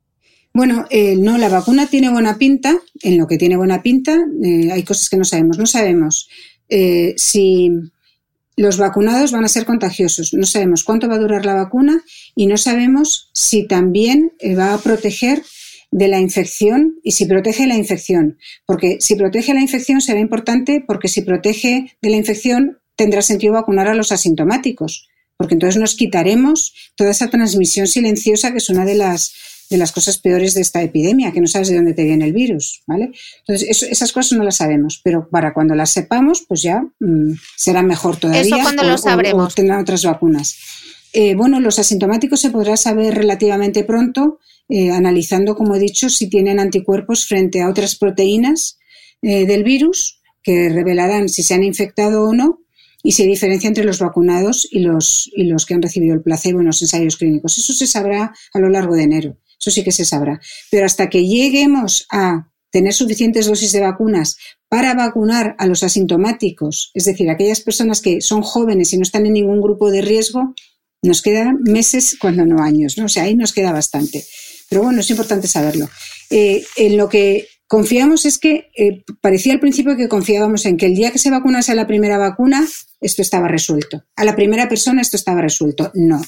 Bueno, 0.55 0.87
eh, 0.89 1.17
no, 1.17 1.37
la 1.37 1.51
vacuna 1.51 1.87
tiene 1.89 2.09
buena 2.09 2.39
pinta. 2.39 2.79
En 3.03 3.19
lo 3.19 3.27
que 3.27 3.37
tiene 3.37 3.59
buena 3.59 3.83
pinta 3.83 4.19
hay 4.73 4.83
cosas 4.85 5.11
que 5.11 5.19
no 5.19 5.25
sabemos. 5.25 5.59
No 5.59 5.67
sabemos 5.67 6.29
si 7.17 7.71
los 8.57 8.77
vacunados 8.77 9.33
van 9.33 9.45
a 9.45 9.49
ser 9.49 9.65
contagiosos. 9.65 10.35
No 10.35 10.45
sabemos 10.45 10.85
cuánto 10.85 11.09
va 11.09 11.15
a 11.15 11.19
durar 11.19 11.47
la 11.47 11.55
vacuna 11.55 12.03
y 12.35 12.47
no 12.47 12.57
sabemos 12.57 13.31
si 13.33 13.67
también 13.67 14.33
va 14.59 14.75
a 14.75 14.79
proteger 14.79 15.43
de 15.91 16.09
la 16.09 16.21
infección 16.21 17.01
y 17.03 17.13
si 17.13 17.27
protege 17.27 17.67
la 17.67 17.77
infección. 17.77 18.39
Porque 18.67 18.99
si 19.01 19.17
protege 19.17 19.55
la 19.55 19.61
infección 19.61 20.01
será 20.01 20.21
importante 20.21 20.85
porque 20.87 21.09
si 21.09 21.23
protege 21.23 21.97
de 22.01 22.11
la 22.11 22.17
infección 22.17 22.79
tendrá 22.97 23.23
sentido 23.23 23.55
vacunar 23.55 23.89
a 23.89 23.95
los 23.95 24.13
asintomáticos. 24.13 25.09
Porque 25.37 25.55
entonces 25.55 25.81
nos 25.81 25.95
quitaremos 25.95 26.75
toda 26.97 27.11
esa 27.13 27.31
transmisión 27.31 27.87
silenciosa 27.87 28.53
que 28.53 28.59
es 28.59 28.69
una 28.69 28.85
de 28.85 28.95
las, 28.95 29.33
de 29.71 29.77
las 29.77 29.93
cosas 29.93 30.19
peores 30.19 30.55
de 30.55 30.61
esta 30.61 30.83
epidemia, 30.83 31.31
que 31.31 31.41
no 31.41 31.47
sabes 31.47 31.69
de 31.69 31.77
dónde 31.77 31.95
te 31.95 32.03
viene 32.03 32.27
el 32.27 32.33
virus, 32.33 32.83
¿vale? 32.87 33.13
Entonces, 33.47 33.83
esas 33.85 34.13
cosas 34.13 34.37
no 34.37 34.43
las 34.43 34.57
sabemos, 34.57 35.01
pero 35.03 35.29
para 35.31 35.55
cuando 35.55 35.77
las 35.77 35.91
sepamos, 35.91 36.45
pues 36.47 36.63
ya 36.63 36.83
mm, 36.99 37.35
será 37.57 37.83
mejor 37.83 38.17
todavía. 38.17 38.43
¿Eso 38.43 38.59
cuando 38.63 38.83
lo 38.83 38.99
sabremos? 38.99 39.55
tendrán 39.55 39.81
otras 39.81 40.05
vacunas. 40.05 40.59
Eh, 41.13 41.37
bueno, 41.37 41.61
los 41.61 41.79
asintomáticos 41.79 42.41
se 42.41 42.51
podrá 42.51 42.77
saber 42.77 43.15
relativamente 43.15 43.85
pronto, 43.85 44.41
eh, 44.69 44.91
analizando, 44.91 45.55
como 45.55 45.77
he 45.77 45.79
dicho, 45.79 46.09
si 46.11 46.29
tienen 46.29 46.59
anticuerpos 46.59 47.27
frente 47.27 47.63
a 47.63 47.69
otras 47.69 47.97
proteínas 47.97 48.79
eh, 49.23 49.47
del 49.47 49.63
virus 49.63 50.21
que 50.43 50.69
revelarán 50.69 51.29
si 51.29 51.43
se 51.43 51.55
han 51.55 51.63
infectado 51.63 52.25
o 52.25 52.33
no 52.33 52.61
y 53.03 53.13
si 53.13 53.23
hay 53.23 53.29
diferencia 53.29 53.69
entre 53.69 53.85
los 53.85 53.99
vacunados 53.99 54.67
y 54.71 54.81
los, 54.81 55.31
y 55.35 55.45
los 55.45 55.65
que 55.65 55.75
han 55.75 55.83
recibido 55.83 56.15
el 56.15 56.23
placebo 56.23 56.61
en 56.61 56.67
los 56.67 56.83
ensayos 56.83 57.17
clínicos. 57.17 57.57
Eso 57.59 57.73
se 57.73 57.87
sabrá 57.87 58.33
a 58.53 58.59
lo 58.59 58.69
largo 58.69 58.95
de 58.95 59.03
enero. 59.03 59.37
Eso 59.61 59.71
sí 59.71 59.85
que 59.85 59.93
se 59.93 60.05
sabrá. 60.05 60.41
Pero 60.71 60.87
hasta 60.87 61.11
que 61.11 61.27
lleguemos 61.27 62.07
a 62.11 62.51
tener 62.71 62.95
suficientes 62.95 63.47
dosis 63.47 63.73
de 63.73 63.81
vacunas 63.81 64.37
para 64.69 64.95
vacunar 64.95 65.57
a 65.59 65.67
los 65.67 65.83
asintomáticos, 65.83 66.93
es 66.95 67.05
decir, 67.05 67.29
aquellas 67.29 67.61
personas 67.61 68.01
que 68.01 68.21
son 68.21 68.43
jóvenes 68.43 68.93
y 68.93 68.97
no 68.97 69.03
están 69.03 69.27
en 69.27 69.33
ningún 69.33 69.61
grupo 69.61 69.91
de 69.91 70.03
riesgo, 70.03 70.55
nos 71.03 71.23
quedan 71.23 71.59
meses, 71.63 72.17
cuando 72.21 72.47
no 72.47 72.63
años, 72.63 72.97
¿no? 72.97 73.07
O 73.07 73.09
sea, 73.09 73.25
ahí 73.25 73.35
nos 73.35 73.53
queda 73.53 73.73
bastante. 73.73 74.25
Pero 74.69 74.83
bueno, 74.83 75.01
es 75.01 75.11
importante 75.11 75.49
saberlo. 75.49 75.89
Eh, 76.31 76.65
en 76.77 76.97
lo 76.97 77.09
que 77.09 77.49
confiamos 77.67 78.25
es 78.27 78.39
que 78.39 78.71
eh, 78.77 79.03
parecía 79.21 79.53
al 79.53 79.61
principio 79.61 79.97
que 79.97 80.09
confiábamos 80.09 80.67
en 80.67 80.77
que 80.77 80.87
el 80.87 80.95
día 80.95 81.11
que 81.11 81.19
se 81.19 81.31
vacunase 81.31 81.73
a 81.73 81.75
la 81.75 81.87
primera 81.87 82.19
vacuna, 82.19 82.67
esto 83.01 83.23
estaba 83.23 83.49
resuelto. 83.49 84.05
A 84.15 84.25
la 84.25 84.37
primera 84.37 84.69
persona 84.69 85.01
esto 85.01 85.17
estaba 85.17 85.41
resuelto. 85.41 85.91
No. 85.95 86.21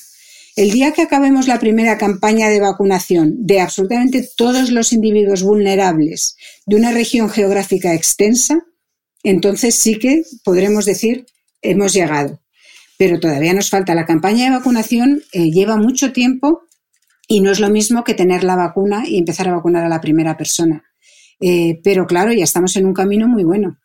El 0.56 0.70
día 0.70 0.92
que 0.92 1.02
acabemos 1.02 1.48
la 1.48 1.58
primera 1.58 1.96
campaña 1.96 2.48
de 2.48 2.60
vacunación 2.60 3.46
de 3.46 3.60
absolutamente 3.60 4.28
todos 4.36 4.70
los 4.70 4.92
individuos 4.92 5.42
vulnerables 5.42 6.36
de 6.66 6.76
una 6.76 6.92
región 6.92 7.30
geográfica 7.30 7.94
extensa, 7.94 8.60
entonces 9.22 9.74
sí 9.74 9.98
que 9.98 10.22
podremos 10.44 10.84
decir 10.84 11.26
hemos 11.62 11.92
llegado 11.92 12.42
pero 13.02 13.18
todavía 13.18 13.52
nos 13.52 13.68
falta. 13.68 13.96
La 13.96 14.06
campaña 14.06 14.44
de 14.44 14.56
vacunación 14.56 15.24
eh, 15.32 15.50
lleva 15.50 15.76
mucho 15.76 16.12
tiempo 16.12 16.62
y 17.26 17.40
no 17.40 17.50
es 17.50 17.58
lo 17.58 17.68
mismo 17.68 18.04
que 18.04 18.14
tener 18.14 18.44
la 18.44 18.54
vacuna 18.54 19.02
y 19.08 19.18
empezar 19.18 19.48
a 19.48 19.56
vacunar 19.56 19.84
a 19.84 19.88
la 19.88 20.00
primera 20.00 20.36
persona. 20.36 20.84
Eh, 21.40 21.80
pero 21.82 22.06
claro, 22.06 22.32
ya 22.32 22.44
estamos 22.44 22.76
en 22.76 22.86
un 22.86 22.94
camino 22.94 23.26
muy 23.26 23.42
bueno. 23.42 23.78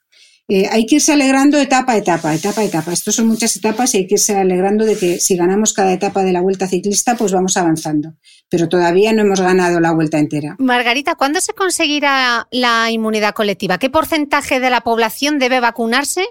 Eh, 0.50 0.66
hay 0.72 0.86
que 0.86 0.96
irse 0.96 1.12
alegrando 1.12 1.58
etapa 1.58 1.92
a 1.92 1.98
etapa, 1.98 2.34
etapa 2.34 2.62
a 2.62 2.64
etapa. 2.64 2.94
Estos 2.94 3.16
son 3.16 3.28
muchas 3.28 3.54
etapas 3.58 3.94
y 3.94 3.98
hay 3.98 4.08
que 4.08 4.16
irse 4.16 4.34
alegrando 4.34 4.86
de 4.86 4.98
que 4.98 5.20
si 5.20 5.36
ganamos 5.36 5.74
cada 5.74 5.92
etapa 5.92 6.24
de 6.24 6.32
la 6.32 6.40
vuelta 6.40 6.68
ciclista, 6.68 7.18
pues 7.18 7.34
vamos 7.34 7.58
avanzando. 7.58 8.14
Pero 8.50 8.70
todavía 8.70 9.12
no 9.12 9.24
hemos 9.24 9.42
ganado 9.42 9.82
la 9.82 9.92
vuelta 9.92 10.20
entera. 10.20 10.56
Margarita, 10.58 11.16
¿cuándo 11.16 11.42
se 11.42 11.54
conseguirá 11.54 12.48
la 12.52 12.90
inmunidad 12.92 13.34
colectiva? 13.34 13.78
¿Qué 13.78 13.90
porcentaje 13.90 14.62
de 14.62 14.70
la 14.70 14.82
población 14.82 15.38
debe 15.38 15.60
vacunarse 15.60 16.26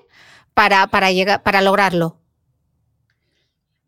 para, 0.55 0.87
para, 0.87 1.13
llegar, 1.13 1.43
para 1.43 1.61
lograrlo? 1.61 2.19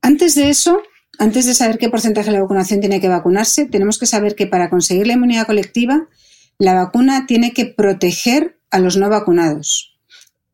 Antes 0.02 0.34
de 0.34 0.50
eso, 0.50 0.82
antes 1.18 1.46
de 1.46 1.54
saber 1.54 1.78
qué 1.78 1.88
porcentaje 1.88 2.26
de 2.26 2.36
la 2.36 2.42
vacunación 2.42 2.80
tiene 2.80 3.00
que 3.00 3.08
vacunarse, 3.08 3.64
tenemos 3.64 3.98
que 3.98 4.04
saber 4.04 4.34
que 4.34 4.46
para 4.46 4.68
conseguir 4.68 5.06
la 5.06 5.14
inmunidad 5.14 5.46
colectiva, 5.46 6.06
la 6.58 6.74
vacuna 6.74 7.24
tiene 7.26 7.54
que 7.54 7.64
proteger 7.64 8.60
a 8.70 8.78
los 8.78 8.98
no 8.98 9.08
vacunados. 9.08 9.97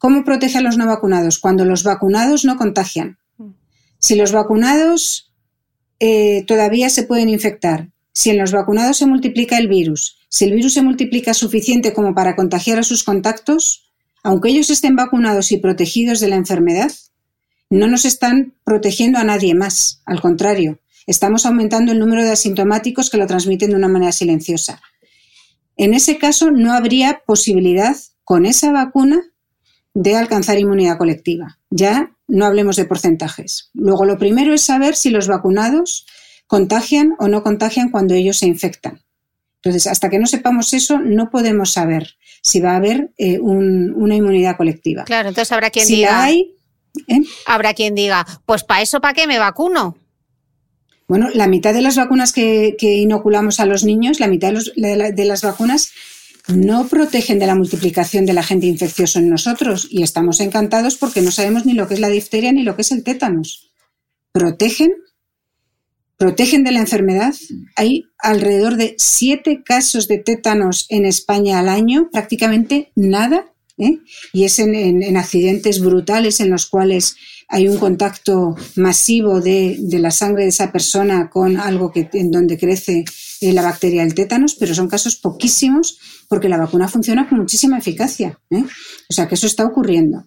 ¿Cómo 0.05 0.22
protege 0.22 0.59
a 0.59 0.60
los 0.60 0.76
no 0.76 0.86
vacunados? 0.86 1.39
Cuando 1.39 1.64
los 1.64 1.82
vacunados 1.82 2.44
no 2.44 2.59
contagian. 2.59 3.16
Si 3.98 4.16
los 4.16 4.32
vacunados 4.32 5.32
eh, 5.98 6.44
todavía 6.47 6.90
se 6.90 7.05
pueden 7.05 7.31
infectar, 7.31 7.89
si 8.12 8.28
en 8.28 8.36
los 8.36 8.52
vacunados 8.52 8.98
se 8.98 9.06
multiplica 9.06 9.56
el 9.56 9.66
virus, 9.66 10.18
si 10.28 10.44
el 10.44 10.52
virus 10.52 10.74
se 10.74 10.82
multiplica 10.82 11.32
suficiente 11.32 11.94
como 11.94 12.14
para 12.14 12.36
contagiar 12.36 12.78
a 12.78 12.82
sus 12.82 13.02
contactos, 13.02 13.90
aunque 14.22 14.51
ellos 14.51 14.68
estén 14.68 14.94
vacunados 14.94 15.51
y 15.52 15.56
protegidos 15.56 16.20
de 16.20 16.28
la 16.28 16.36
enfermedad, 16.36 16.93
no 17.70 17.89
nos 17.89 18.05
están 18.05 18.52
protegiendo 18.62 19.18
a 19.18 19.24
nadie 19.24 19.55
más, 19.55 20.02
al 20.05 20.20
contrario, 20.20 20.81
estamos 21.06 21.47
aumentando 21.47 21.93
el 21.93 21.98
número 21.98 22.22
de 22.24 22.32
asintomáticos 22.32 23.09
que 23.09 23.16
lo 23.16 23.26
transmiten 23.26 23.70
de 23.70 23.76
una 23.76 23.89
manera 23.89 24.12
silenciosa. 24.12 24.82
En 25.78 25.94
ese 25.94 26.18
caso, 26.18 26.51
no 26.51 26.74
habría 26.74 27.22
posibilidad 27.24 27.97
con 28.22 28.44
esa 28.44 28.70
vacuna 28.70 29.31
de 29.95 30.16
alcanzar 30.16 30.59
inmunidad 30.59 30.99
colectiva. 30.99 31.59
Ya 31.71 32.11
no 32.27 32.45
hablemos 32.47 32.77
de 32.77 32.85
porcentajes. 32.85 33.71
Luego, 33.73 34.05
lo 34.05 34.19
primero 34.19 34.53
es 34.53 34.62
saber 34.62 34.97
si 34.97 35.11
los 35.11 35.29
vacunados 35.29 36.07
contagian 36.47 37.15
o 37.19 37.29
no 37.29 37.43
contagian 37.43 37.91
cuando 37.91 38.15
ellos 38.15 38.39
se 38.39 38.47
infectan. 38.47 39.03
Entonces, 39.57 39.87
hasta 39.87 40.11
que 40.11 40.19
no 40.19 40.27
sepamos 40.27 40.75
eso, 40.75 40.99
no 40.99 41.31
podemos 41.31 41.73
saber 41.73 42.16
si 42.43 42.61
va 42.61 42.73
a 42.73 42.77
haber 42.77 43.12
eh, 43.16 43.39
una 43.41 44.15
inmunidad 44.15 44.57
colectiva. 44.59 45.05
Claro, 45.05 45.31
entonces 45.31 45.53
habrá 45.53 45.71
quien 45.71 45.87
si 45.87 45.97
diga. 45.97 46.23
hay, 46.23 46.55
¿Eh? 47.09 47.21
Habrá 47.47 47.75
quien 47.75 47.95
diga, 47.95 48.27
pues 48.47 48.65
para 48.65 48.83
eso, 48.83 49.01
¿para 49.01 49.15
qué 49.15 49.27
me 49.27 49.39
vacuno? 49.39 49.97
Bueno, 51.07 51.29
la 51.35 51.49
mitad 51.49 51.75
de 51.75 51.83
las 51.83 51.97
vacunas 51.97 52.33
que, 52.33 52.77
inoculamos 52.81 53.61
a 53.61 53.66
los 53.66 53.85
niños, 53.85 54.21
la 54.21 54.27
mitad 54.27 54.53
de, 54.53 55.25
las 55.25 55.43
vacunas 55.43 55.91
no 56.49 56.89
protegen 56.89 57.39
de 57.39 57.47
la 57.47 57.55
multiplicación 57.55 58.27
del 58.27 58.39
agente 58.39 58.66
infeccioso 58.66 59.19
en 59.19 59.31
nosotros 59.31 59.89
y 59.91 60.03
estamos 60.03 60.41
encantados 60.41 60.97
porque 60.97 61.23
no 61.23 61.31
sabemos 61.31 61.65
ni 61.65 61.73
lo 61.73 61.89
que 61.89 61.95
es 61.95 62.01
la 62.01 62.11
difteria 62.11 62.53
ni 62.53 62.62
lo 62.62 62.77
que 62.77 62.83
es 62.83 62.93
el 62.93 63.03
tétanos. 63.03 63.73
Protegen, 64.33 64.93
protegen 66.16 66.65
de 66.65 66.73
la 66.73 66.81
enfermedad. 66.81 67.35
Hay 67.77 68.07
alrededor 68.19 68.77
de 68.77 68.95
siete 68.99 69.62
casos 69.65 70.07
de 70.07 70.19
tétanos 70.19 70.87
en 70.91 71.07
España 71.07 71.59
al 71.59 71.69
año, 71.69 72.11
prácticamente 72.12 72.93
nada 72.95 73.47
¿eh? 73.79 73.99
y 74.33 74.45
es 74.45 74.59
en, 74.59 75.16
accidentes 75.16 75.81
brutales 75.81 76.41
en 76.41 76.51
los 76.51 76.66
cuales 76.66 77.16
hay 77.49 77.69
un 77.69 77.79
contacto 77.79 78.55
masivo 78.77 79.41
de, 79.41 79.79
la 79.93 80.11
sangre 80.11 80.45
de 80.45 80.49
esa 80.49 80.73
persona 80.73 81.31
con 81.31 81.57
algo 81.57 81.93
que, 81.93 82.09
en 82.12 82.31
donde 82.31 82.59
crece 82.59 83.05
eh, 83.41 83.53
la 83.53 83.62
bacteria 83.62 84.03
del 84.03 84.15
tétanos, 84.15 84.55
pero 84.55 84.75
son 84.75 84.89
casos 84.89 85.16
poquísimos 85.16 85.99
porque 86.29 86.49
la 86.49 86.59
vacuna 86.59 86.89
funciona 86.89 87.29
con 87.29 87.39
muchísima 87.39 87.79
eficacia. 87.79 88.39
¿eh? 88.51 88.65
O 89.09 89.12
sea 89.12 89.29
que 89.29 89.35
eso 89.35 89.47
está 89.47 89.65
ocurriendo. 89.65 90.25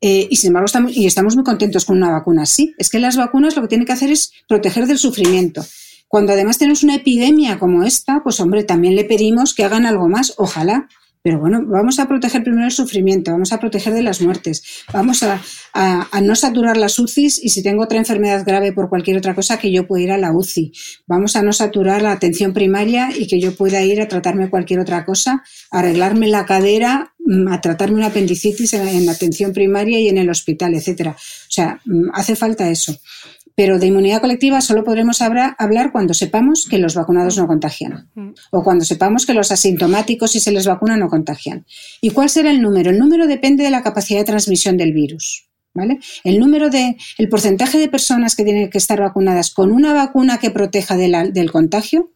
y 0.00 0.36
sin 0.36 0.48
embargo, 0.48 0.66
estamos, 0.66 0.96
y 0.96 1.06
estamos 1.06 1.34
muy 1.34 1.44
contentos 1.44 1.84
con 1.84 1.96
una 1.96 2.10
vacuna 2.10 2.42
así. 2.42 2.74
Es 2.78 2.90
que 2.90 2.98
las 2.98 3.16
vacunas 3.16 3.56
lo 3.56 3.62
que 3.62 3.68
tienen 3.68 3.86
que 3.86 3.92
hacer 3.92 4.10
es 4.10 4.32
proteger 4.48 4.86
del 4.86 4.98
sufrimiento. 4.98 5.64
Cuando 6.12 6.34
además 6.34 6.58
tenemos 6.58 6.82
una 6.82 6.96
epidemia 6.96 7.58
como 7.58 7.84
esta, 7.84 8.22
pues 8.22 8.38
hombre, 8.38 8.64
también 8.64 8.96
le 8.96 9.04
pedimos 9.04 9.54
que 9.54 9.64
hagan 9.64 9.86
algo 9.86 10.10
más, 10.10 10.34
ojalá, 10.36 10.86
pero 11.22 11.38
bueno, 11.38 11.64
vamos 11.64 12.00
a 12.00 12.08
proteger 12.08 12.42
primero 12.42 12.66
el 12.66 12.72
sufrimiento, 12.72 13.30
vamos 13.30 13.52
a 13.52 13.60
proteger 13.60 13.94
de 13.94 14.02
las 14.02 14.20
muertes, 14.20 14.82
vamos 14.92 15.22
a, 15.22 15.40
no 16.20 16.34
saturar 16.34 16.76
las 16.76 16.98
UCIs 16.98 17.42
y 17.42 17.50
si 17.50 17.62
tengo 17.62 17.84
otra 17.84 17.98
enfermedad 17.98 18.44
grave 18.44 18.72
por 18.72 18.88
cualquier 18.88 19.18
otra 19.18 19.34
cosa, 19.34 19.58
que 19.58 19.70
yo 19.70 19.86
pueda 19.86 20.02
ir 20.02 20.10
a 20.10 20.18
la 20.18 20.32
UCI. 20.32 20.72
Vamos 21.06 21.36
a 21.36 21.42
no 21.42 21.52
saturar 21.52 22.02
la 22.02 22.10
atención 22.10 22.52
primaria 22.52 23.10
y 23.16 23.28
que 23.28 23.40
yo 23.40 23.54
pueda 23.54 23.82
ir 23.82 24.00
a 24.00 24.08
tratarme 24.08 24.50
cualquier 24.50 24.80
otra 24.80 25.04
cosa, 25.04 25.44
a 25.70 25.78
arreglarme 25.78 26.26
la 26.26 26.44
cadera, 26.44 27.14
mm, 27.20 27.48
a 27.48 27.60
tratarme 27.60 27.98
una 27.98 28.06
apendicitis 28.06 28.72
en, 28.74 29.06
la 29.06 29.12
atención 29.12 29.52
primaria 29.52 30.00
y 30.00 30.08
en 30.08 30.18
el 30.18 30.28
hospital, 30.28 30.74
etcétera. 30.74 31.12
O 31.12 31.50
sea, 31.52 31.80
mm, 31.84 32.10
hace 32.14 32.34
falta 32.34 32.68
eso. 32.68 32.98
Pero 33.54 33.78
de 33.78 33.86
inmunidad 33.86 34.20
colectiva 34.20 34.60
solo 34.60 34.84
podremos 34.84 35.20
hablar 35.22 35.92
cuando 35.92 36.14
sepamos 36.14 36.66
que 36.68 36.78
los 36.78 36.94
vacunados 36.94 37.36
no 37.36 37.46
contagian 37.46 38.08
o 38.50 38.62
cuando 38.62 38.84
sepamos 38.84 39.26
que 39.26 39.34
los 39.34 39.52
asintomáticos 39.52 40.32
si 40.32 40.40
se 40.40 40.52
les 40.52 40.66
vacuna 40.66 40.96
no 40.96 41.08
contagian. 41.08 41.66
¿Y 42.00 42.10
cuál 42.10 42.30
será 42.30 42.50
el 42.50 42.62
número? 42.62 42.90
El 42.90 42.98
número 42.98 43.26
depende 43.26 43.64
de 43.64 43.70
la 43.70 43.82
capacidad 43.82 44.20
de 44.20 44.24
transmisión 44.24 44.76
del 44.76 44.92
virus. 44.92 45.48
¿Vale? 45.74 46.00
El 46.22 46.38
número 46.38 46.68
de, 46.68 46.98
el 47.16 47.28
porcentaje 47.30 47.78
de 47.78 47.88
personas 47.88 48.36
que 48.36 48.44
tienen 48.44 48.68
que 48.68 48.76
estar 48.76 49.00
vacunadas 49.00 49.50
con 49.50 49.72
una 49.72 49.94
vacuna 49.94 50.36
que 50.38 50.50
proteja 50.50 50.98
del 50.98 51.50
contagio 51.50 52.10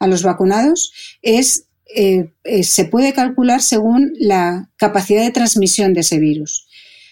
a 0.00 0.06
los 0.08 0.24
vacunados 0.24 0.92
es, 1.22 1.68
eh, 1.94 2.32
eh, 2.42 2.64
se 2.64 2.86
puede 2.86 3.12
calcular 3.12 3.62
según 3.62 4.12
la 4.18 4.68
capacidad 4.76 5.22
de 5.22 5.30
transmisión 5.30 5.94
de 5.94 6.00
ese 6.00 6.18
virus. 6.18 6.66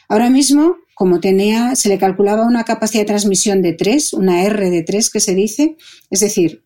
Ahora 0.08 0.30
mismo 0.30 0.76
como 0.98 1.20
tenía, 1.20 1.76
se 1.76 1.88
le 1.88 1.96
calculaba 1.96 2.44
una 2.44 2.64
capacidad 2.64 3.02
de 3.02 3.06
transmisión 3.06 3.62
de 3.62 3.72
3, 3.72 4.14
una 4.14 4.42
R 4.42 4.68
de 4.68 4.82
3 4.82 5.10
que 5.10 5.20
se 5.20 5.36
dice, 5.36 5.76
es 6.10 6.18
decir, 6.18 6.64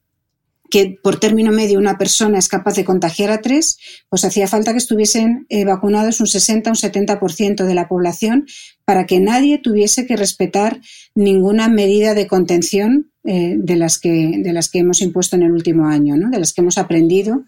que 0.70 0.96
por 1.02 1.20
término 1.20 1.52
medio 1.52 1.78
una 1.78 1.98
persona 1.98 2.38
es 2.38 2.48
capaz 2.48 2.76
de 2.76 2.86
contagiar 2.86 3.30
a 3.30 3.42
3, 3.42 3.76
pues 4.08 4.24
hacía 4.24 4.48
falta 4.48 4.72
que 4.72 4.78
estuviesen 4.78 5.44
eh, 5.50 5.66
vacunados 5.66 6.18
un 6.20 6.28
60, 6.28 6.70
un 6.70 6.76
70% 6.76 7.66
de 7.66 7.74
la 7.74 7.88
población 7.88 8.46
para 8.86 9.04
que 9.04 9.20
nadie 9.20 9.58
tuviese 9.58 10.06
que 10.06 10.16
respetar 10.16 10.80
ninguna 11.14 11.68
medida 11.68 12.14
de 12.14 12.26
contención 12.26 13.12
eh, 13.24 13.56
de, 13.58 13.76
las 13.76 13.98
que, 13.98 14.38
de 14.38 14.52
las 14.54 14.70
que 14.70 14.78
hemos 14.78 15.02
impuesto 15.02 15.36
en 15.36 15.42
el 15.42 15.52
último 15.52 15.88
año, 15.88 16.16
¿no? 16.16 16.30
de 16.30 16.38
las 16.38 16.54
que 16.54 16.62
hemos 16.62 16.78
aprendido 16.78 17.44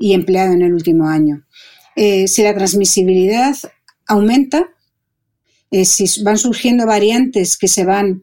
y 0.00 0.14
empleado 0.14 0.52
en 0.52 0.62
el 0.62 0.74
último 0.74 1.06
año. 1.06 1.46
Eh, 1.94 2.26
si 2.26 2.42
la 2.42 2.56
transmisibilidad 2.56 3.54
aumenta, 4.08 4.73
eh, 5.74 5.84
si 5.84 6.22
van 6.22 6.38
surgiendo 6.38 6.86
variantes 6.86 7.58
que 7.58 7.66
se 7.66 7.84
van 7.84 8.22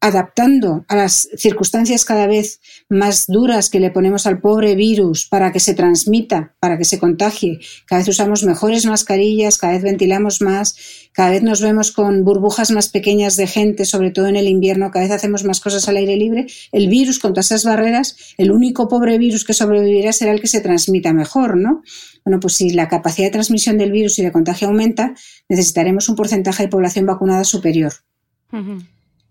adaptando 0.00 0.84
a 0.88 0.96
las 0.96 1.28
circunstancias 1.36 2.06
cada 2.06 2.26
vez 2.26 2.60
más 2.88 3.26
duras 3.26 3.68
que 3.68 3.80
le 3.80 3.90
ponemos 3.90 4.26
al 4.26 4.40
pobre 4.40 4.74
virus 4.74 5.26
para 5.26 5.52
que 5.52 5.60
se 5.60 5.74
transmita, 5.74 6.54
para 6.58 6.78
que 6.78 6.84
se 6.84 6.98
contagie. 6.98 7.60
Cada 7.86 8.00
vez 8.00 8.08
usamos 8.08 8.42
mejores 8.44 8.86
mascarillas, 8.86 9.58
cada 9.58 9.74
vez 9.74 9.82
ventilamos 9.82 10.40
más, 10.40 10.74
cada 11.12 11.30
vez 11.30 11.42
nos 11.42 11.60
vemos 11.60 11.92
con 11.92 12.24
burbujas 12.24 12.70
más 12.70 12.88
pequeñas 12.88 13.36
de 13.36 13.46
gente, 13.46 13.84
sobre 13.84 14.10
todo 14.10 14.26
en 14.26 14.36
el 14.36 14.48
invierno, 14.48 14.90
cada 14.90 15.04
vez 15.04 15.12
hacemos 15.12 15.44
más 15.44 15.60
cosas 15.60 15.86
al 15.88 15.98
aire 15.98 16.16
libre. 16.16 16.46
El 16.72 16.88
virus, 16.88 17.18
con 17.18 17.34
todas 17.34 17.46
esas 17.46 17.64
barreras, 17.64 18.16
el 18.38 18.52
único 18.52 18.88
pobre 18.88 19.18
virus 19.18 19.44
que 19.44 19.52
sobrevivirá 19.52 20.12
será 20.12 20.32
el 20.32 20.40
que 20.40 20.46
se 20.46 20.62
transmita 20.62 21.12
mejor, 21.12 21.58
¿no? 21.58 21.82
Bueno, 22.24 22.40
pues 22.40 22.54
si 22.54 22.70
la 22.70 22.88
capacidad 22.88 23.26
de 23.26 23.32
transmisión 23.32 23.76
del 23.76 23.92
virus 23.92 24.18
y 24.18 24.22
de 24.22 24.32
contagio 24.32 24.68
aumenta, 24.68 25.14
necesitaremos 25.48 26.08
un 26.08 26.16
porcentaje 26.16 26.64
de 26.64 26.68
población 26.68 27.04
vacunada 27.04 27.44
superior. 27.44 27.92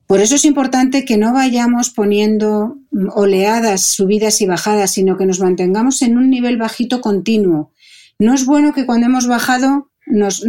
Por 0.10 0.22
eso 0.22 0.34
es 0.34 0.45
importante 0.45 1.06
que 1.06 1.19
no 1.19 1.34
vayamos 1.34 1.91
poniendo 1.91 2.80
oleadas, 3.14 3.81
subidas 3.81 4.41
y 4.41 4.48
bajadas, 4.48 4.90
sino 4.90 5.18
que 5.18 5.27
nos 5.27 5.40
mantengamos 5.40 6.02
en 6.02 6.18
un 6.18 6.31
nivel 6.31 6.57
bajito 6.57 6.99
continuo. 6.99 7.73
No 8.18 8.34
es 8.34 8.44
bueno 8.48 8.73
que 8.73 8.88
cuando 8.88 9.06
hemos 9.06 9.27
bajado 9.27 9.91
nos, 10.07 10.41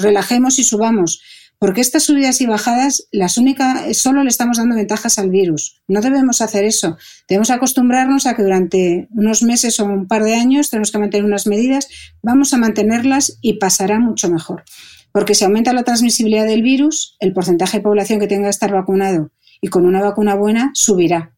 relajemos 0.00 0.58
y 0.58 0.64
subamos, 0.64 1.20
porque 1.58 1.82
estas 1.82 2.04
subidas 2.04 2.40
y 2.40 2.46
bajadas, 2.46 3.06
las 3.12 3.36
únicas, 3.36 3.94
solo 3.98 4.22
le 4.22 4.30
estamos 4.30 4.56
dando 4.56 4.76
ventajas 4.76 5.18
al 5.18 5.28
virus. 5.28 5.82
No 5.86 6.00
debemos 6.00 6.40
hacer 6.40 6.64
eso. 6.64 6.96
Debemos 7.28 7.50
acostumbrarnos 7.50 8.24
a 8.24 8.34
que 8.34 8.44
durante 8.44 9.08
unos 9.10 9.42
meses 9.42 9.78
o 9.78 9.84
un 9.84 10.08
par 10.08 10.24
de 10.24 10.36
años 10.36 10.70
tenemos 10.70 10.90
que 10.90 10.98
mantener 10.98 11.26
unas 11.26 11.46
medidas, 11.46 11.86
vamos 12.22 12.54
a 12.54 12.56
mantenerlas 12.56 13.36
y 13.42 13.58
pasará 13.58 14.00
mucho 14.00 14.30
mejor. 14.30 14.64
Porque 15.12 15.34
si 15.34 15.44
aumenta 15.44 15.72
la 15.72 15.84
transmisibilidad 15.84 16.46
del 16.46 16.62
virus, 16.62 17.16
el 17.20 17.32
porcentaje 17.32 17.78
de 17.78 17.82
población 17.82 18.20
que 18.20 18.26
tenga 18.26 18.44
que 18.44 18.50
estar 18.50 18.72
vacunado 18.72 19.30
y 19.60 19.68
con 19.68 19.86
una 19.86 20.02
vacuna 20.02 20.34
buena 20.34 20.70
subirá. 20.74 21.34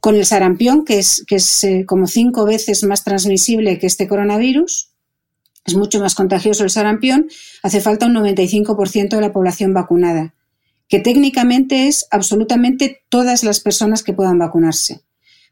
Con 0.00 0.16
el 0.16 0.26
sarampión, 0.26 0.84
que 0.84 0.98
es, 0.98 1.24
que 1.26 1.36
es 1.36 1.64
eh, 1.64 1.84
como 1.86 2.06
cinco 2.06 2.44
veces 2.44 2.84
más 2.84 3.04
transmisible 3.04 3.78
que 3.78 3.86
este 3.86 4.08
coronavirus, 4.08 4.90
es 5.64 5.74
mucho 5.74 6.00
más 6.00 6.14
contagioso 6.14 6.64
el 6.64 6.70
sarampión, 6.70 7.28
hace 7.62 7.80
falta 7.80 8.06
un 8.06 8.14
95% 8.14 9.08
de 9.08 9.20
la 9.20 9.32
población 9.32 9.74
vacunada, 9.74 10.34
que 10.88 11.00
técnicamente 11.00 11.88
es 11.88 12.06
absolutamente 12.10 13.02
todas 13.08 13.42
las 13.42 13.60
personas 13.60 14.02
que 14.02 14.12
puedan 14.12 14.38
vacunarse 14.38 15.02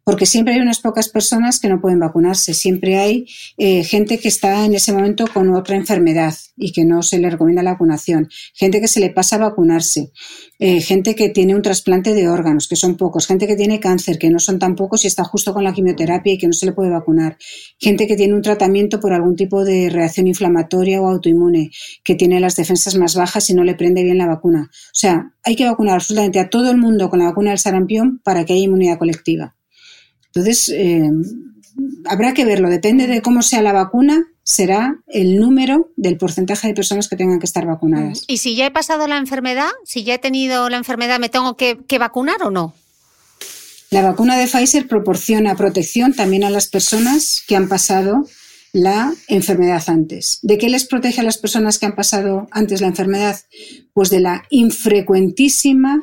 porque 0.05 0.27
siempre 0.27 0.55
hay 0.55 0.61
unas 0.61 0.81
pocas 0.81 1.09
personas 1.09 1.59
que 1.59 1.69
no 1.69 1.81
pueden 1.81 1.99
vacunarse, 1.99 2.55
siempre 2.55 2.99
hay 2.99 3.27
eh, 3.57 3.83
gente 3.85 4.19
que 4.19 4.29
está 4.29 4.65
en 4.65 4.75
ese 4.75 4.93
momento 4.93 5.27
con 5.27 5.55
otra 5.55 5.77
enfermedad 5.77 6.35
y 6.57 6.73
que 6.73 6.85
no 6.85 7.03
se 7.03 7.19
le 7.19 7.31
recomienda 7.31 7.63
la 7.63 7.73
vacunación, 7.73 8.29
gente 8.53 8.81
que 8.81 8.89
se 8.89 9.01
le 9.01 9.11
pasa 9.11 9.37
a 9.37 9.41
vacunarse, 9.41 10.13
eh, 10.59 10.81
gente 10.81 11.15
que 11.15 11.31
tiene 11.31 11.55
un 11.55 11.63
trasplante 11.63 12.15
de 12.15 12.29
órganos, 12.29 12.69
que 12.69 12.77
son 12.77 12.97
pocos, 12.97 13.27
gente 13.27 13.47
que 13.47 13.57
tiene 13.57 13.81
cáncer, 13.81 14.19
que 14.19 14.31
no 14.31 14.39
son 14.39 14.59
tan 14.59 14.77
pocos 14.77 15.05
y 15.05 15.07
está 15.07 15.25
justo 15.25 15.55
con 15.55 15.65
la 15.65 15.73
quimioterapia 15.73 16.35
y 16.35 16.39
que 16.39 16.47
no 16.47 16.53
se 16.53 16.67
le 16.67 16.73
puede 16.73 16.91
vacunar, 16.91 17.39
gente 17.79 18.07
que 18.07 18.17
tiene 18.17 18.35
un 18.35 18.43
tratamiento 18.43 19.01
por 19.01 19.13
algún 19.13 19.37
tipo 19.37 19.65
de 19.65 19.89
reacción 19.89 20.27
inflamatoria 20.27 21.01
o 21.01 21.09
autoinmune, 21.09 21.71
que 22.03 22.15
tiene 22.15 22.41
las 22.41 22.57
defensas 22.57 22.95
más 22.97 23.15
bajas 23.15 23.49
y 23.51 23.55
no 23.55 23.65
le 23.65 23.75
prende 23.75 24.03
bien 24.03 24.19
la 24.19 24.27
vacuna. 24.27 24.71
O 24.71 24.99
sea, 24.99 25.33
hay 25.43 25.57
que 25.57 25.65
vacunar 25.65 25.95
absolutamente 25.95 26.41
a 26.41 26.51
todo 26.51 26.71
el 26.71 26.77
mundo 26.77 27.09
con 27.11 27.19
la 27.21 27.27
vacuna 27.27 27.51
del 27.51 27.59
sarampión 27.59 28.21
para 28.23 28.45
que 28.45 28.53
haya 28.53 28.63
inmunidad 28.63 28.99
colectiva. 28.99 29.57
Entonces, 30.35 30.69
eh, 30.71 31.11
habrá 32.07 32.35
que 32.35 32.45
verlo, 32.45 32.69
depende 32.69 33.07
de 33.07 33.23
cómo 33.23 33.43
sea 33.43 33.63
la 33.63 33.73
vacuna, 33.73 34.27
será 34.43 34.97
el 35.07 35.39
número 35.39 35.91
del 35.97 36.19
porcentaje 36.19 36.69
de 36.69 36.75
personas 36.75 37.09
que 37.09 37.17
tengan 37.17 37.39
que 37.39 37.47
estar 37.47 37.67
vacunadas. 37.67 38.25
¿Y 38.27 38.39
si 38.39 38.57
ya 38.57 38.67
he 38.67 38.71
pasado 38.71 39.07
la 39.07 39.17
enfermedad, 39.17 39.71
si 39.85 40.05
ya 40.05 40.15
he 40.15 40.19
tenido 40.19 40.69
la 40.69 40.77
enfermedad, 40.77 41.19
me 41.19 41.29
tengo 41.29 41.57
que, 41.57 41.79
vacunar 41.99 42.43
o 42.43 42.51
no? 42.51 42.75
La 43.91 44.03
vacuna 44.03 44.37
de 44.37 44.49
Pfizer 44.49 44.89
proporciona 44.89 45.55
protección 45.55 46.15
también 46.15 46.43
a 46.43 46.51
las 46.51 46.67
personas 46.67 47.43
que 47.47 47.55
han 47.55 47.69
pasado 47.69 48.27
la 48.73 49.15
enfermedad 49.29 49.85
antes. 49.87 50.41
¿De 50.43 50.59
qué 50.59 50.69
les 50.69 50.85
protege 50.85 51.21
a 51.21 51.25
las 51.25 51.39
personas 51.39 51.79
que 51.79 51.87
han 51.87 51.95
pasado 51.95 52.49
antes 52.51 52.81
la 52.81 52.89
enfermedad? 52.89 53.39
Pues 53.93 54.11
de 54.11 54.19
la 54.19 54.43
infrecuentísima 54.51 56.03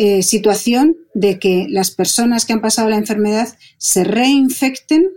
eh, 0.00 0.22
situación 0.22 0.96
de 1.12 1.40
que 1.40 1.66
las 1.68 1.90
personas 1.90 2.44
que 2.44 2.52
han 2.52 2.60
pasado 2.60 2.88
la 2.88 2.98
enfermedad 2.98 3.48
se 3.78 4.04
reinfecten 4.04 5.08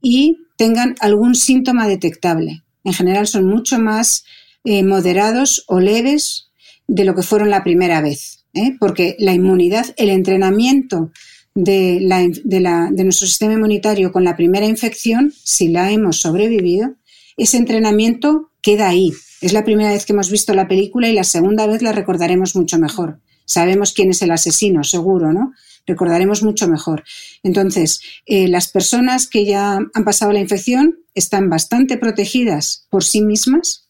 y 0.00 0.38
tengan 0.56 0.94
algún 1.00 1.34
síntoma 1.34 1.86
detectable. 1.86 2.62
En 2.84 2.94
general 2.94 3.26
son 3.26 3.44
mucho 3.46 3.78
más 3.78 4.24
eh, 4.64 4.82
moderados 4.82 5.64
o 5.68 5.78
leves 5.78 6.48
de 6.88 7.04
lo 7.04 7.14
que 7.14 7.22
fueron 7.22 7.50
la 7.50 7.62
primera 7.62 8.00
vez, 8.00 8.46
¿eh? 8.54 8.74
porque 8.80 9.14
la 9.18 9.34
inmunidad, 9.34 9.94
el 9.98 10.08
entrenamiento 10.08 11.12
de, 11.54 12.00
de 12.44 13.04
nuestro 13.04 13.26
sistema 13.26 13.52
inmunitario 13.52 14.10
con 14.10 14.24
la 14.24 14.36
primera 14.36 14.64
infección, 14.64 15.34
si 15.44 15.68
la 15.68 15.92
hemos 15.92 16.22
sobrevivido, 16.22 16.94
ese 17.36 17.58
entrenamiento 17.58 18.52
queda 18.62 18.88
ahí. 18.88 19.12
Es 19.42 19.52
la 19.52 19.64
primera 19.64 19.90
vez 19.90 20.06
que 20.06 20.14
hemos 20.14 20.30
visto 20.30 20.54
la 20.54 20.66
película 20.66 21.10
y 21.10 21.12
la 21.12 21.24
segunda 21.24 21.66
vez 21.66 21.82
la 21.82 21.92
recordaremos 21.92 22.56
mucho 22.56 22.78
mejor. 22.78 23.20
Sabemos 23.44 23.92
quién 23.92 24.10
es 24.10 24.22
el 24.22 24.30
asesino, 24.30 24.84
seguro, 24.84 25.32
¿no? 25.32 25.52
Recordaremos 25.86 26.42
mucho 26.42 26.66
mejor. 26.68 27.04
Entonces, 27.42 28.00
eh, 28.26 28.48
las 28.48 28.68
personas 28.68 29.28
que 29.28 29.44
ya 29.44 29.78
han 29.92 30.04
pasado 30.04 30.32
la 30.32 30.40
infección 30.40 30.98
están 31.14 31.50
bastante 31.50 31.98
protegidas 31.98 32.86
por 32.90 33.04
sí 33.04 33.20
mismas, 33.20 33.88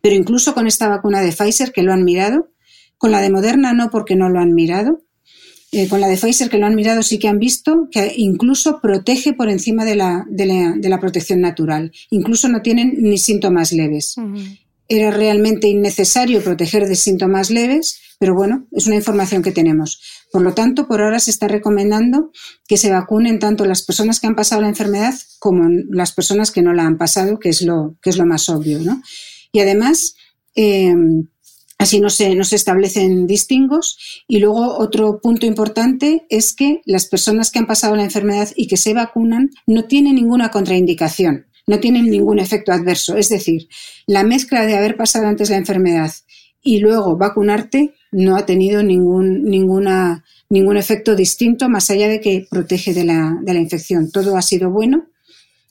pero 0.00 0.16
incluso 0.16 0.54
con 0.54 0.66
esta 0.66 0.88
vacuna 0.88 1.20
de 1.20 1.32
Pfizer 1.32 1.72
que 1.72 1.82
lo 1.82 1.92
han 1.92 2.04
mirado, 2.04 2.50
con 2.98 3.10
la 3.10 3.20
de 3.20 3.30
Moderna 3.30 3.72
no 3.72 3.90
porque 3.90 4.16
no 4.16 4.28
lo 4.28 4.40
han 4.40 4.54
mirado, 4.54 5.02
eh, 5.74 5.88
con 5.88 6.00
la 6.00 6.08
de 6.08 6.18
Pfizer 6.18 6.50
que 6.50 6.58
lo 6.58 6.66
han 6.66 6.74
mirado 6.74 7.02
sí 7.02 7.18
que 7.18 7.28
han 7.28 7.38
visto 7.38 7.88
que 7.90 8.12
incluso 8.16 8.78
protege 8.82 9.32
por 9.32 9.48
encima 9.48 9.86
de 9.86 9.96
la, 9.96 10.26
de 10.28 10.88
la, 10.88 11.00
protección 11.00 11.40
natural. 11.40 11.92
Incluso 12.10 12.48
no 12.48 12.60
tienen 12.60 12.94
ni 12.98 13.16
síntomas 13.16 13.72
leves. 13.72 14.16
Era 14.86 15.10
realmente 15.10 15.68
innecesario 15.68 16.42
proteger 16.42 16.86
de 16.86 16.94
síntomas 16.94 17.50
leves 17.50 17.98
pero 18.22 18.36
bueno, 18.36 18.68
es 18.70 18.86
una 18.86 18.94
información 18.94 19.42
que 19.42 19.50
tenemos. 19.50 20.00
Por 20.30 20.42
lo 20.42 20.54
tanto, 20.54 20.86
por 20.86 21.02
ahora 21.02 21.18
se 21.18 21.32
está 21.32 21.48
recomendando 21.48 22.30
que 22.68 22.76
se 22.76 22.88
vacunen 22.88 23.40
tanto 23.40 23.64
las 23.64 23.82
personas 23.82 24.20
que 24.20 24.28
han 24.28 24.36
pasado 24.36 24.62
la 24.62 24.68
enfermedad 24.68 25.12
como 25.40 25.68
las 25.90 26.12
personas 26.12 26.52
que 26.52 26.62
no 26.62 26.72
la 26.72 26.86
han 26.86 26.98
pasado, 26.98 27.40
que 27.40 27.48
es 27.48 27.62
lo, 27.62 27.96
que 28.00 28.10
es 28.10 28.18
lo 28.18 28.24
más 28.24 28.48
obvio. 28.48 28.78
¿no? 28.78 29.02
Y 29.50 29.58
además, 29.58 30.14
eh, 30.54 30.94
así 31.78 31.98
no 31.98 32.10
se, 32.10 32.36
no 32.36 32.44
se 32.44 32.54
establecen 32.54 33.26
distingos. 33.26 34.22
Y 34.28 34.38
luego 34.38 34.78
otro 34.78 35.18
punto 35.20 35.44
importante 35.44 36.24
es 36.28 36.54
que 36.54 36.80
las 36.84 37.06
personas 37.06 37.50
que 37.50 37.58
han 37.58 37.66
pasado 37.66 37.96
la 37.96 38.04
enfermedad 38.04 38.50
y 38.54 38.68
que 38.68 38.76
se 38.76 38.94
vacunan 38.94 39.50
no 39.66 39.86
tienen 39.86 40.14
ninguna 40.14 40.52
contraindicación 40.52 41.46
no 41.64 41.78
tienen 41.78 42.10
ningún 42.10 42.40
efecto 42.40 42.72
adverso. 42.72 43.16
Es 43.16 43.28
decir, 43.28 43.68
la 44.08 44.24
mezcla 44.24 44.66
de 44.66 44.76
haber 44.76 44.96
pasado 44.96 45.28
antes 45.28 45.48
la 45.48 45.56
enfermedad 45.56 46.12
y 46.62 46.78
luego 46.78 47.16
vacunarte 47.16 47.94
no 48.12 48.36
ha 48.36 48.46
tenido 48.46 48.82
ningún, 48.82 49.44
ninguna, 49.44 50.24
ningún 50.48 50.76
efecto 50.76 51.16
distinto 51.16 51.68
más 51.68 51.90
allá 51.90 52.08
de 52.08 52.20
que 52.20 52.46
protege 52.48 52.94
de 52.94 53.04
la, 53.04 53.38
de 53.42 53.54
la 53.54 53.60
infección. 53.60 54.10
Todo 54.10 54.36
ha 54.36 54.42
sido 54.42 54.70
bueno, 54.70 55.06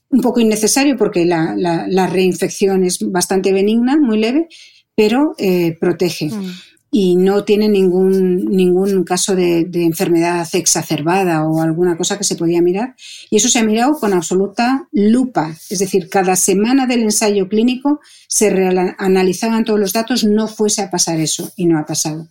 un 0.09 0.21
poco 0.21 0.39
innecesario 0.39 0.97
porque 0.97 1.25
la, 1.25 1.55
la, 1.55 2.07
reinfección 2.07 2.83
es 2.83 2.99
bastante 2.99 3.53
benigna, 3.53 3.97
muy 3.97 4.19
leve, 4.19 4.47
pero 4.95 5.33
eh, 5.37 5.77
protege. 5.79 6.27
Mm 6.27 6.51
y 6.93 7.15
no 7.15 7.45
tiene 7.45 7.69
ningún, 7.69 8.45
ningún 8.45 9.05
caso 9.05 9.33
de, 9.33 9.65
enfermedad 9.73 10.45
exacerbada 10.51 11.47
o 11.47 11.61
alguna 11.61 11.95
cosa 11.95 12.17
que 12.17 12.25
se 12.25 12.35
podía 12.35 12.61
mirar. 12.61 12.95
Y 13.29 13.37
eso 13.37 13.47
se 13.47 13.59
ha 13.59 13.63
mirado 13.63 13.97
con 13.97 14.11
absoluta 14.11 14.89
lupa. 14.91 15.55
Es 15.69 15.79
decir, 15.79 16.09
cada 16.09 16.35
semana 16.35 16.87
del 16.87 17.03
ensayo 17.03 17.47
clínico 17.47 18.01
se 18.27 18.49
analizaban 18.97 19.63
todos 19.63 19.79
los 19.79 19.93
datos, 19.93 20.25
no 20.25 20.49
fuese 20.49 20.81
a 20.81 20.91
pasar 20.91 21.21
eso 21.21 21.53
y 21.55 21.65
no 21.65 21.79
ha 21.79 21.85
pasado. 21.85 22.27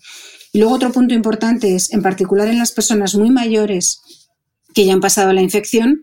Y 0.52 0.58
luego 0.58 0.74
otro 0.74 0.92
punto 0.92 1.14
importante 1.14 1.74
es, 1.74 1.90
en 1.94 2.02
particular 2.02 2.48
en 2.48 2.58
las 2.58 2.72
personas 2.72 3.14
muy 3.14 3.30
mayores 3.30 4.02
que 4.74 4.84
ya 4.84 4.92
han 4.92 5.00
pasado 5.00 5.32
la 5.32 5.40
infección, 5.40 6.02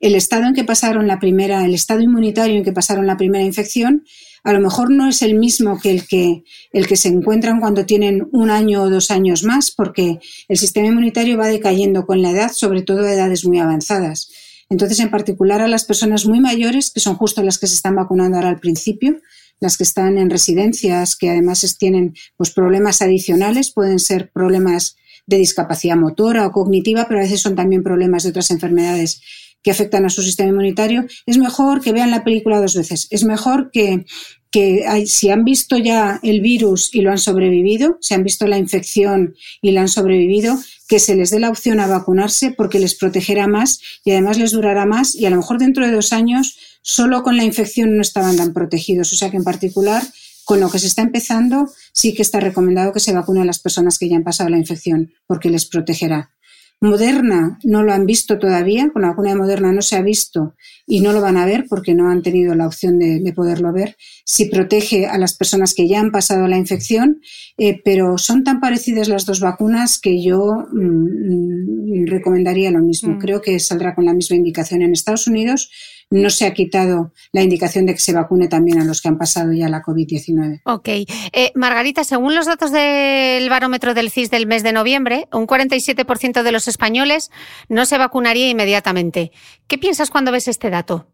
el 0.00 0.14
estado 0.14 0.44
en 0.44 0.52
que 0.52 0.64
pasaron 0.64 1.06
la 1.06 1.18
primera, 1.18 1.64
el 1.64 1.72
estado 1.72 2.02
inmunitario 2.02 2.56
en 2.56 2.64
que 2.64 2.72
pasaron 2.72 3.06
la 3.06 3.16
primera 3.16 3.44
infección 3.44 4.04
a 4.44 4.52
lo 4.52 4.60
mejor 4.60 4.90
no 4.90 5.08
es 5.08 5.22
el 5.22 5.34
mismo 5.34 5.80
que 5.80 5.90
el 5.90 6.06
que, 6.06 6.44
el 6.70 6.86
que 6.86 6.96
se 6.96 7.08
encuentran 7.08 7.60
cuando 7.60 7.86
tienen 7.86 8.28
un 8.30 8.50
año 8.50 8.82
o 8.82 8.90
dos 8.90 9.10
años 9.10 9.42
más, 9.42 9.70
porque 9.70 10.20
el 10.48 10.58
sistema 10.58 10.88
inmunitario 10.88 11.38
va 11.38 11.48
decayendo 11.48 12.04
con 12.06 12.20
la 12.20 12.30
edad, 12.30 12.52
sobre 12.52 12.82
todo 12.82 13.00
a 13.00 13.12
edades 13.12 13.46
muy 13.46 13.58
avanzadas. 13.58 14.30
Entonces, 14.68 15.00
en 15.00 15.10
particular 15.10 15.62
a 15.62 15.68
las 15.68 15.84
personas 15.84 16.26
muy 16.26 16.40
mayores, 16.40 16.90
que 16.90 17.00
son 17.00 17.16
justo 17.16 17.42
las 17.42 17.58
que 17.58 17.66
se 17.66 17.74
están 17.74 17.96
vacunando 17.96 18.36
ahora 18.36 18.50
al 18.50 18.60
principio, 18.60 19.16
las 19.60 19.78
que 19.78 19.84
están 19.84 20.18
en 20.18 20.28
residencias, 20.28 21.16
que 21.16 21.30
además 21.30 21.76
tienen 21.78 22.14
pues, 22.36 22.50
problemas 22.50 23.00
adicionales, 23.00 23.70
pueden 23.70 23.98
ser 23.98 24.30
problemas 24.30 24.96
de 25.26 25.38
discapacidad 25.38 25.96
motora 25.96 26.46
o 26.46 26.52
cognitiva, 26.52 27.06
pero 27.08 27.20
a 27.20 27.22
veces 27.22 27.40
son 27.40 27.54
también 27.54 27.82
problemas 27.82 28.24
de 28.24 28.28
otras 28.28 28.50
enfermedades 28.50 29.22
que 29.64 29.70
afectan 29.70 30.04
a 30.04 30.10
su 30.10 30.22
sistema 30.22 30.50
inmunitario, 30.50 31.06
es 31.26 31.38
mejor 31.38 31.80
que 31.80 31.92
vean 31.92 32.10
la 32.10 32.22
película 32.22 32.60
dos 32.60 32.76
veces. 32.76 33.08
Es 33.10 33.24
mejor 33.24 33.70
que, 33.72 34.04
que 34.52 35.04
si 35.06 35.30
han 35.30 35.42
visto 35.42 35.78
ya 35.78 36.20
el 36.22 36.42
virus 36.42 36.94
y 36.94 37.00
lo 37.00 37.10
han 37.10 37.18
sobrevivido, 37.18 37.96
si 38.00 38.14
han 38.14 38.22
visto 38.22 38.46
la 38.46 38.58
infección 38.58 39.34
y 39.62 39.72
la 39.72 39.80
han 39.80 39.88
sobrevivido, 39.88 40.56
que 40.86 41.00
se 41.00 41.16
les 41.16 41.30
dé 41.30 41.40
la 41.40 41.48
opción 41.48 41.80
a 41.80 41.86
vacunarse 41.86 42.52
porque 42.52 42.78
les 42.78 42.94
protegerá 42.94 43.48
más 43.48 43.80
y 44.04 44.12
además 44.12 44.38
les 44.38 44.52
durará 44.52 44.84
más 44.84 45.14
y 45.14 45.24
a 45.24 45.30
lo 45.30 45.38
mejor 45.38 45.58
dentro 45.58 45.86
de 45.86 45.92
dos 45.92 46.12
años 46.12 46.58
solo 46.82 47.22
con 47.22 47.38
la 47.38 47.44
infección 47.44 47.96
no 47.96 48.02
estaban 48.02 48.36
tan 48.36 48.52
protegidos. 48.52 49.12
O 49.14 49.16
sea 49.16 49.30
que 49.30 49.38
en 49.38 49.44
particular 49.44 50.02
con 50.44 50.60
lo 50.60 50.70
que 50.70 50.78
se 50.78 50.88
está 50.88 51.00
empezando 51.00 51.70
sí 51.92 52.12
que 52.12 52.20
está 52.20 52.38
recomendado 52.38 52.92
que 52.92 53.00
se 53.00 53.14
vacunen 53.14 53.46
las 53.46 53.60
personas 53.60 53.98
que 53.98 54.10
ya 54.10 54.16
han 54.16 54.24
pasado 54.24 54.50
la 54.50 54.58
infección 54.58 55.14
porque 55.26 55.48
les 55.48 55.64
protegerá. 55.64 56.30
Moderna 56.80 57.58
no 57.64 57.82
lo 57.82 57.92
han 57.92 58.04
visto 58.04 58.38
todavía, 58.38 58.90
con 58.92 59.02
la 59.02 59.08
vacuna 59.08 59.30
de 59.30 59.36
Moderna 59.36 59.72
no 59.72 59.80
se 59.80 59.96
ha 59.96 60.02
visto 60.02 60.54
y 60.86 61.00
no 61.00 61.12
lo 61.12 61.22
van 61.22 61.38
a 61.38 61.46
ver 61.46 61.64
porque 61.68 61.94
no 61.94 62.10
han 62.10 62.22
tenido 62.22 62.54
la 62.54 62.66
opción 62.66 62.98
de, 62.98 63.32
poderlo 63.34 63.72
ver. 63.72 63.96
Si 64.24 64.46
protege 64.46 65.06
a 65.06 65.16
las 65.16 65.34
personas 65.34 65.72
que 65.74 65.88
ya 65.88 66.00
han 66.00 66.10
pasado 66.10 66.46
la 66.46 66.58
infección, 66.58 67.20
eh, 67.56 67.80
pero 67.84 68.18
son 68.18 68.44
tan 68.44 68.60
parecidas 68.60 69.08
las 69.08 69.24
dos 69.24 69.40
vacunas 69.40 69.98
que 69.98 70.22
yo 70.22 70.66
mm, 70.72 72.02
mm, 72.02 72.06
recomendaría 72.06 72.70
lo 72.70 72.80
mismo. 72.80 73.14
Mm. 73.14 73.18
Creo 73.18 73.40
que 73.40 73.58
saldrá 73.60 73.94
con 73.94 74.04
la 74.04 74.12
misma 74.12 74.36
indicación 74.36 74.82
en 74.82 74.92
Estados 74.92 75.26
Unidos 75.26 75.70
no 76.10 76.30
se 76.30 76.46
ha 76.46 76.54
quitado 76.54 77.12
la 77.32 77.42
indicación 77.42 77.86
de 77.86 77.94
que 77.94 78.00
se 78.00 78.12
vacune 78.12 78.48
también 78.48 78.80
a 78.80 78.84
los 78.84 79.00
que 79.00 79.08
han 79.08 79.18
pasado 79.18 79.52
ya 79.52 79.68
la 79.68 79.82
COVID-19. 79.82 80.62
Ok. 80.64 80.88
Eh, 80.88 81.52
Margarita, 81.54 82.04
según 82.04 82.34
los 82.34 82.46
datos 82.46 82.70
del 82.72 83.48
barómetro 83.50 83.94
del 83.94 84.10
CIS 84.10 84.30
del 84.30 84.46
mes 84.46 84.62
de 84.62 84.72
noviembre, 84.72 85.28
un 85.32 85.46
47% 85.46 86.42
de 86.42 86.52
los 86.52 86.68
españoles 86.68 87.30
no 87.68 87.86
se 87.86 87.98
vacunaría 87.98 88.48
inmediatamente. 88.48 89.32
¿Qué 89.66 89.78
piensas 89.78 90.10
cuando 90.10 90.32
ves 90.32 90.48
este 90.48 90.70
dato? 90.70 91.06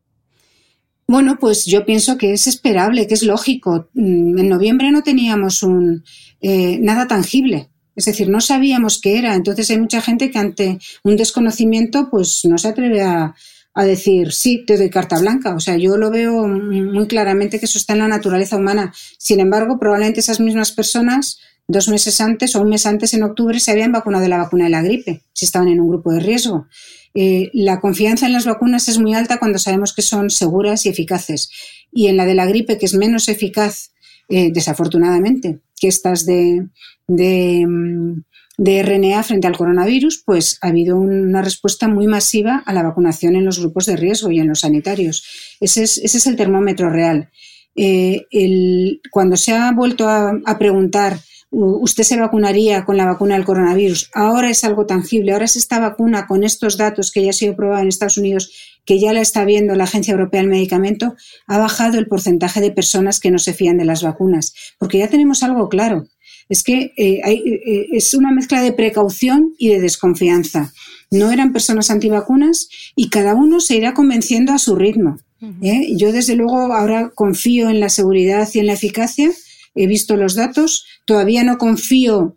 Bueno, 1.06 1.38
pues 1.40 1.64
yo 1.64 1.84
pienso 1.84 2.16
que 2.16 2.32
es 2.32 2.46
esperable, 2.46 3.08
que 3.08 3.14
es 3.14 3.24
lógico. 3.24 3.88
Mm, 3.94 4.38
en 4.38 4.48
noviembre 4.48 4.92
no 4.92 5.02
teníamos 5.02 5.64
un, 5.64 6.04
eh, 6.40 6.78
nada 6.80 7.08
tangible. 7.08 7.70
Es 7.96 8.04
decir, 8.04 8.28
no 8.28 8.40
sabíamos 8.40 9.00
qué 9.00 9.18
era. 9.18 9.34
Entonces 9.34 9.68
hay 9.70 9.78
mucha 9.80 10.00
gente 10.00 10.30
que 10.30 10.38
ante 10.38 10.78
un 11.02 11.16
desconocimiento 11.16 12.08
pues 12.10 12.44
no 12.44 12.58
se 12.58 12.68
atreve 12.68 13.02
a, 13.02 13.34
a 13.74 13.84
decir, 13.84 14.32
sí, 14.32 14.64
te 14.66 14.76
doy 14.76 14.90
carta 14.90 15.18
blanca. 15.18 15.54
O 15.54 15.60
sea, 15.60 15.76
yo 15.76 15.96
lo 15.96 16.10
veo 16.10 16.46
muy 16.46 17.06
claramente 17.06 17.58
que 17.58 17.66
eso 17.66 17.78
está 17.78 17.92
en 17.92 18.00
la 18.00 18.08
naturaleza 18.08 18.56
humana. 18.56 18.92
Sin 19.18 19.40
embargo, 19.40 19.78
probablemente 19.78 20.20
esas 20.20 20.40
mismas 20.40 20.72
personas, 20.72 21.38
dos 21.68 21.88
meses 21.88 22.20
antes 22.20 22.56
o 22.56 22.62
un 22.62 22.68
mes 22.68 22.86
antes, 22.86 23.14
en 23.14 23.22
octubre, 23.22 23.60
se 23.60 23.70
habían 23.70 23.92
vacunado 23.92 24.22
de 24.22 24.28
la 24.28 24.38
vacuna 24.38 24.64
de 24.64 24.70
la 24.70 24.82
gripe, 24.82 25.22
si 25.32 25.44
estaban 25.44 25.68
en 25.68 25.80
un 25.80 25.88
grupo 25.88 26.12
de 26.12 26.20
riesgo. 26.20 26.66
Eh, 27.14 27.50
la 27.52 27.80
confianza 27.80 28.26
en 28.26 28.32
las 28.32 28.44
vacunas 28.44 28.88
es 28.88 28.98
muy 28.98 29.14
alta 29.14 29.38
cuando 29.38 29.58
sabemos 29.58 29.92
que 29.94 30.02
son 30.02 30.30
seguras 30.30 30.86
y 30.86 30.88
eficaces. 30.88 31.50
Y 31.92 32.08
en 32.08 32.16
la 32.16 32.26
de 32.26 32.34
la 32.34 32.46
gripe, 32.46 32.78
que 32.78 32.86
es 32.86 32.94
menos 32.94 33.28
eficaz, 33.28 33.92
eh, 34.28 34.50
desafortunadamente, 34.52 35.60
que 35.80 35.88
estas 35.88 36.24
de, 36.24 36.68
de 37.08 37.66
mm, 37.66 38.22
de 38.60 38.82
RNA 38.82 39.22
frente 39.22 39.46
al 39.46 39.56
coronavirus, 39.56 40.22
pues 40.26 40.58
ha 40.60 40.68
habido 40.68 40.98
una 40.98 41.40
respuesta 41.40 41.88
muy 41.88 42.06
masiva 42.06 42.62
a 42.66 42.74
la 42.74 42.82
vacunación 42.82 43.34
en 43.34 43.46
los 43.46 43.58
grupos 43.58 43.86
de 43.86 43.96
riesgo 43.96 44.30
y 44.30 44.38
en 44.38 44.48
los 44.48 44.60
sanitarios. 44.60 45.24
Ese 45.60 45.82
es, 45.82 45.96
ese 45.96 46.18
es 46.18 46.26
el 46.26 46.36
termómetro 46.36 46.90
real. 46.90 47.30
Eh, 47.74 48.26
cuando 49.10 49.38
se 49.38 49.52
ha 49.52 49.72
vuelto 49.72 50.06
a, 50.06 50.58
preguntar, 50.58 51.18
¿usted 51.50 52.04
se 52.04 52.20
vacunaría 52.20 52.84
con 52.84 52.98
la 52.98 53.06
vacuna 53.06 53.36
del 53.36 53.46
coronavirus? 53.46 54.10
Ahora 54.12 54.50
es 54.50 54.62
algo 54.62 54.84
tangible, 54.84 55.32
ahora 55.32 55.46
es 55.46 55.56
esta 55.56 55.78
vacuna 55.78 56.26
con 56.26 56.44
estos 56.44 56.76
datos 56.76 57.12
que 57.12 57.24
ya 57.24 57.30
ha 57.30 57.32
sido 57.32 57.56
probada 57.56 57.80
en 57.80 57.88
Estados 57.88 58.18
Unidos, 58.18 58.52
que 58.84 59.00
ya 59.00 59.14
la 59.14 59.22
está 59.22 59.46
viendo 59.46 59.74
la 59.74 59.84
Agencia 59.84 60.12
Europea 60.12 60.42
del 60.42 60.50
Medicamento, 60.50 61.14
ha 61.46 61.56
bajado 61.56 61.98
el 61.98 62.08
porcentaje 62.08 62.60
de 62.60 62.72
personas 62.72 63.20
que 63.20 63.30
no 63.30 63.38
se 63.38 63.54
fían 63.54 63.78
de 63.78 63.86
las 63.86 64.02
vacunas, 64.02 64.52
porque 64.78 64.98
ya 64.98 65.08
tenemos 65.08 65.42
algo 65.42 65.70
claro 65.70 66.04
es 66.50 66.64
que 66.64 66.92
eh, 66.96 67.20
hay, 67.24 67.38
eh, 67.38 67.86
es 67.92 68.12
una 68.12 68.32
mezcla 68.32 68.60
de 68.60 68.72
precaución 68.72 69.54
y 69.56 69.68
de 69.68 69.80
desconfianza. 69.80 70.72
No 71.10 71.30
eran 71.30 71.52
personas 71.52 71.90
antivacunas 71.90 72.68
y 72.96 73.08
cada 73.08 73.34
uno 73.34 73.60
se 73.60 73.76
irá 73.76 73.94
convenciendo 73.94 74.52
a 74.52 74.58
su 74.58 74.74
ritmo. 74.74 75.18
¿eh? 75.62 75.96
Yo, 75.96 76.12
desde 76.12 76.34
luego, 76.34 76.72
ahora 76.72 77.12
confío 77.14 77.70
en 77.70 77.80
la 77.80 77.88
seguridad 77.88 78.48
y 78.52 78.58
en 78.58 78.66
la 78.66 78.74
eficacia. 78.74 79.30
He 79.76 79.86
visto 79.86 80.16
los 80.16 80.34
datos. 80.34 80.84
Todavía 81.06 81.44
no 81.44 81.56
confío 81.56 82.36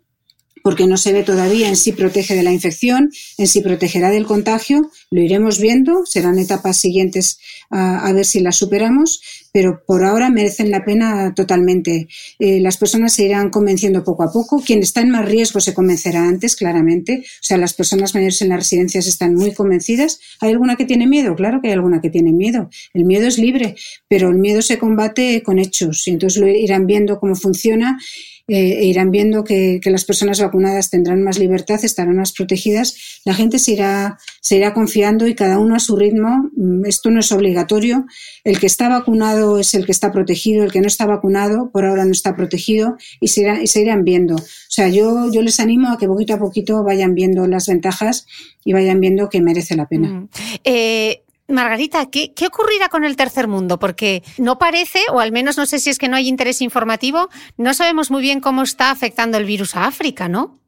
porque 0.64 0.86
no 0.86 0.96
se 0.96 1.12
ve 1.12 1.24
todavía 1.24 1.68
en 1.68 1.76
si 1.76 1.92
protege 1.92 2.34
de 2.34 2.42
la 2.42 2.50
infección, 2.50 3.10
en 3.36 3.46
si 3.46 3.60
protegerá 3.60 4.08
del 4.08 4.24
contagio. 4.24 4.90
Lo 5.10 5.20
iremos 5.20 5.60
viendo, 5.60 6.06
serán 6.06 6.38
etapas 6.38 6.78
siguientes 6.78 7.38
a, 7.68 8.10
ver 8.14 8.24
si 8.24 8.40
las 8.40 8.56
superamos, 8.56 9.20
pero 9.52 9.82
por 9.86 10.04
ahora 10.04 10.30
merecen 10.30 10.70
la 10.70 10.82
pena 10.82 11.34
totalmente. 11.34 12.08
Eh, 12.38 12.60
las 12.60 12.78
personas 12.78 13.12
se 13.12 13.26
irán 13.26 13.50
convenciendo 13.50 14.04
poco 14.04 14.22
a 14.22 14.32
poco. 14.32 14.62
Quien 14.64 14.78
está 14.78 15.02
en 15.02 15.10
más 15.10 15.26
riesgo 15.26 15.60
se 15.60 15.74
convencerá 15.74 16.26
antes, 16.26 16.56
claramente. 16.56 17.24
O 17.26 17.42
sea, 17.42 17.58
las 17.58 17.74
personas 17.74 18.14
mayores 18.14 18.40
en 18.40 18.48
las 18.48 18.60
residencias 18.60 19.06
están 19.06 19.34
muy 19.34 19.52
convencidas. 19.52 20.18
¿Hay 20.40 20.50
alguna 20.50 20.76
que 20.76 20.86
tiene 20.86 21.06
miedo? 21.06 21.36
Claro 21.36 21.60
que 21.60 21.68
hay 21.68 21.74
alguna 21.74 22.00
que 22.00 22.08
tiene 22.08 22.32
miedo. 22.32 22.70
El 22.94 23.04
miedo 23.04 23.26
es 23.26 23.36
libre, 23.36 23.76
pero 24.08 24.30
el 24.30 24.38
miedo 24.38 24.62
se 24.62 24.78
combate 24.78 25.42
con 25.42 25.58
hechos 25.58 26.08
y 26.08 26.12
entonces 26.12 26.40
lo 26.40 26.48
irán 26.48 26.86
viendo 26.86 27.20
cómo 27.20 27.36
funciona 27.36 27.98
eh, 28.46 28.80
e 28.80 28.84
irán 28.84 29.10
viendo 29.10 29.42
que, 29.42 29.80
las 29.84 30.04
personas 30.04 30.38
vacunadas 30.38 30.90
tendrán 30.90 31.22
más 31.22 31.38
libertad, 31.38 31.82
estarán 31.82 32.16
más 32.16 32.32
protegidas, 32.32 33.20
la 33.24 33.32
gente 33.32 33.58
se 33.58 33.72
irá, 33.72 34.18
se 34.42 34.56
irá 34.56 34.74
confiando 34.74 35.26
y 35.26 35.34
cada 35.34 35.58
uno 35.58 35.74
a 35.74 35.78
su 35.78 35.96
ritmo. 35.96 36.50
Mm, 36.54 36.84
esto 36.84 37.10
no 37.10 37.20
es 37.20 37.32
obligatorio. 37.32 38.04
El 38.44 38.58
que 38.58 38.66
está 38.66 38.88
vacunado 38.88 39.58
es 39.58 39.72
el 39.72 39.86
que 39.86 39.92
está 39.92 40.12
protegido, 40.12 40.62
el 40.62 40.72
que 40.72 40.80
no 40.80 40.86
está 40.86 41.06
vacunado 41.06 41.70
por 41.70 41.86
ahora 41.86 42.04
no 42.04 42.12
está 42.12 42.36
protegido 42.36 42.96
y 43.20 43.28
se, 43.28 43.62
y 43.62 43.66
se 43.66 43.80
irán 43.80 44.04
viendo. 44.04 44.36
O 44.36 44.40
sea, 44.68 44.88
yo, 44.88 45.30
yo 45.32 45.40
les 45.40 45.58
animo 45.58 45.88
a 45.88 45.98
que 45.98 46.06
poquito 46.06 46.34
a 46.34 46.38
poquito 46.38 46.84
vayan 46.84 47.14
viendo 47.14 47.46
las 47.46 47.66
ventajas 47.66 48.26
y 48.64 48.74
vayan 48.74 49.00
viendo 49.00 49.30
que 49.30 49.40
merece 49.40 49.74
la 49.74 49.86
pena. 49.86 50.08
Mm. 50.08 50.28
Eh, 50.64 51.23
Margarita, 51.48 52.10
¿qué, 52.10 52.32
ocurrirá 52.46 52.88
con 52.88 53.04
el 53.04 53.16
tercer 53.16 53.48
mundo? 53.48 53.78
Porque 53.78 54.22
no 54.38 54.58
parece, 54.58 55.00
o 55.12 55.20
al 55.20 55.30
menos 55.30 55.58
no 55.58 55.66
sé 55.66 55.78
si 55.78 55.90
es 55.90 55.98
que 55.98 56.08
no 56.08 56.16
hay 56.16 56.28
interés 56.28 56.62
informativo, 56.62 57.28
no 57.58 57.74
sabemos 57.74 58.10
muy 58.10 58.22
bien 58.22 58.40
cómo 58.40 58.62
está 58.62 58.90
afectando 58.90 59.36
el 59.36 59.44
virus 59.44 59.76
a 59.76 59.86
África, 59.86 60.28
¿no? 60.28 60.60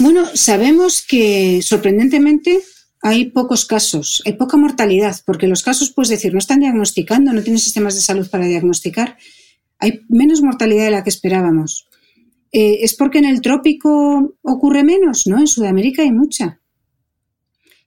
Bueno, 0.00 0.26
sabemos 0.34 1.04
que 1.06 1.60
sorprendentemente 1.62 2.60
hay 3.00 3.26
pocos 3.26 3.64
casos, 3.64 4.22
hay 4.26 4.32
poca 4.32 4.56
mortalidad, 4.56 5.16
porque 5.24 5.46
los 5.46 5.62
casos, 5.62 5.92
puedes 5.92 6.08
decir, 6.08 6.32
no 6.32 6.38
están 6.38 6.60
diagnosticando, 6.60 7.32
no 7.32 7.42
tienen 7.42 7.60
sistemas 7.60 7.94
de 7.94 8.00
salud 8.00 8.28
para 8.28 8.46
diagnosticar. 8.46 9.16
Hay 9.78 10.00
menos 10.08 10.42
mortalidad 10.42 10.84
de 10.84 10.90
la 10.90 11.04
que 11.04 11.10
esperábamos. 11.10 11.88
Eh, 12.50 12.78
¿Es 12.82 12.94
porque 12.94 13.18
en 13.18 13.26
el 13.26 13.40
trópico 13.40 14.34
ocurre 14.42 14.82
menos? 14.82 15.26
No, 15.26 15.38
en 15.38 15.46
Sudamérica 15.46 16.02
hay 16.02 16.10
mucha. 16.10 16.60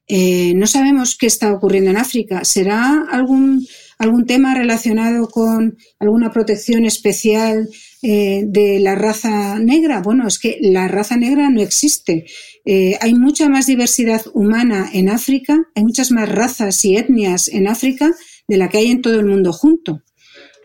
Eh, 0.08 0.54
no 0.56 0.68
sabemos 0.68 1.18
qué 1.18 1.28
está 1.28 1.54
ocurriendo 1.54 1.90
en 1.92 1.98
África. 1.98 2.44
¿Será 2.44 3.06
algún, 3.10 3.66
algún 3.98 4.26
tema 4.26 4.54
relacionado 4.56 5.30
con 5.30 5.78
alguna 6.00 6.32
protección 6.32 6.86
especial 6.86 7.70
eh, 8.02 8.44
de 8.46 8.80
la 8.80 8.96
raza 8.96 9.60
negra? 9.60 10.02
Bueno, 10.02 10.28
es 10.28 10.40
que 10.40 10.58
la 10.62 10.88
raza 10.88 11.16
negra 11.18 11.50
no 11.50 11.62
existe. 11.62 12.26
Eh, 12.66 12.98
hay 13.00 13.14
mucha 13.14 13.48
más 13.48 13.68
diversidad 13.68 14.22
humana 14.34 14.90
en 14.94 15.10
África, 15.10 15.58
hay 15.76 15.84
muchas 15.84 16.12
más 16.12 16.30
razas 16.30 16.84
y 16.84 16.98
etnias 16.98 17.48
en 17.48 17.68
África 17.68 18.12
de 18.48 18.58
la 18.58 18.70
que 18.70 18.80
hay 18.80 18.92
en 18.92 19.02
todo 19.02 19.20
el 19.20 19.26
mundo 19.26 19.54
junto. 19.54 20.04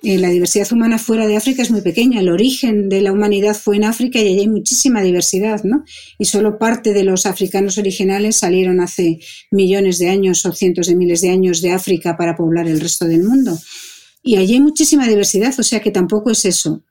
Eh, 0.02 0.18
la 0.18 0.28
diversidad 0.28 0.70
humana 0.72 0.98
fuera 0.98 1.26
de 1.26 1.36
África 1.36 1.62
es 1.62 1.70
muy 1.70 1.80
pequeña. 1.80 2.20
El 2.20 2.28
origen 2.28 2.88
de 2.88 3.00
la 3.00 3.12
humanidad 3.12 3.56
fue 3.56 3.76
en 3.76 3.84
África 3.84 4.18
y 4.18 4.28
allí 4.28 4.40
hay 4.40 4.48
muchísima 4.48 5.02
diversidad, 5.02 5.64
¿no? 5.64 5.84
Y 6.18 6.26
solo 6.26 6.58
parte 6.58 6.92
de 6.92 7.02
los 7.02 7.24
africanos 7.24 7.78
originales 7.78 8.36
salieron 8.36 8.80
hace 8.80 9.20
millones 9.50 9.98
de 9.98 10.10
años 10.10 10.44
o 10.44 10.52
cientos 10.52 10.86
de 10.88 10.96
miles 10.96 11.22
de 11.22 11.30
años 11.30 11.62
de 11.62 11.72
África 11.72 12.16
para 12.16 12.36
poblar 12.36 12.68
el 12.68 12.80
resto 12.80 13.06
del 13.06 13.24
mundo. 13.24 13.58
Y 14.22 14.36
allí 14.36 14.54
hay 14.54 14.60
muchísima 14.60 15.08
diversidad, 15.08 15.54
o 15.58 15.62
sea 15.62 15.80
que 15.80 15.90
tampoco 15.90 16.30
es 16.30 16.44
eso. 16.44 16.84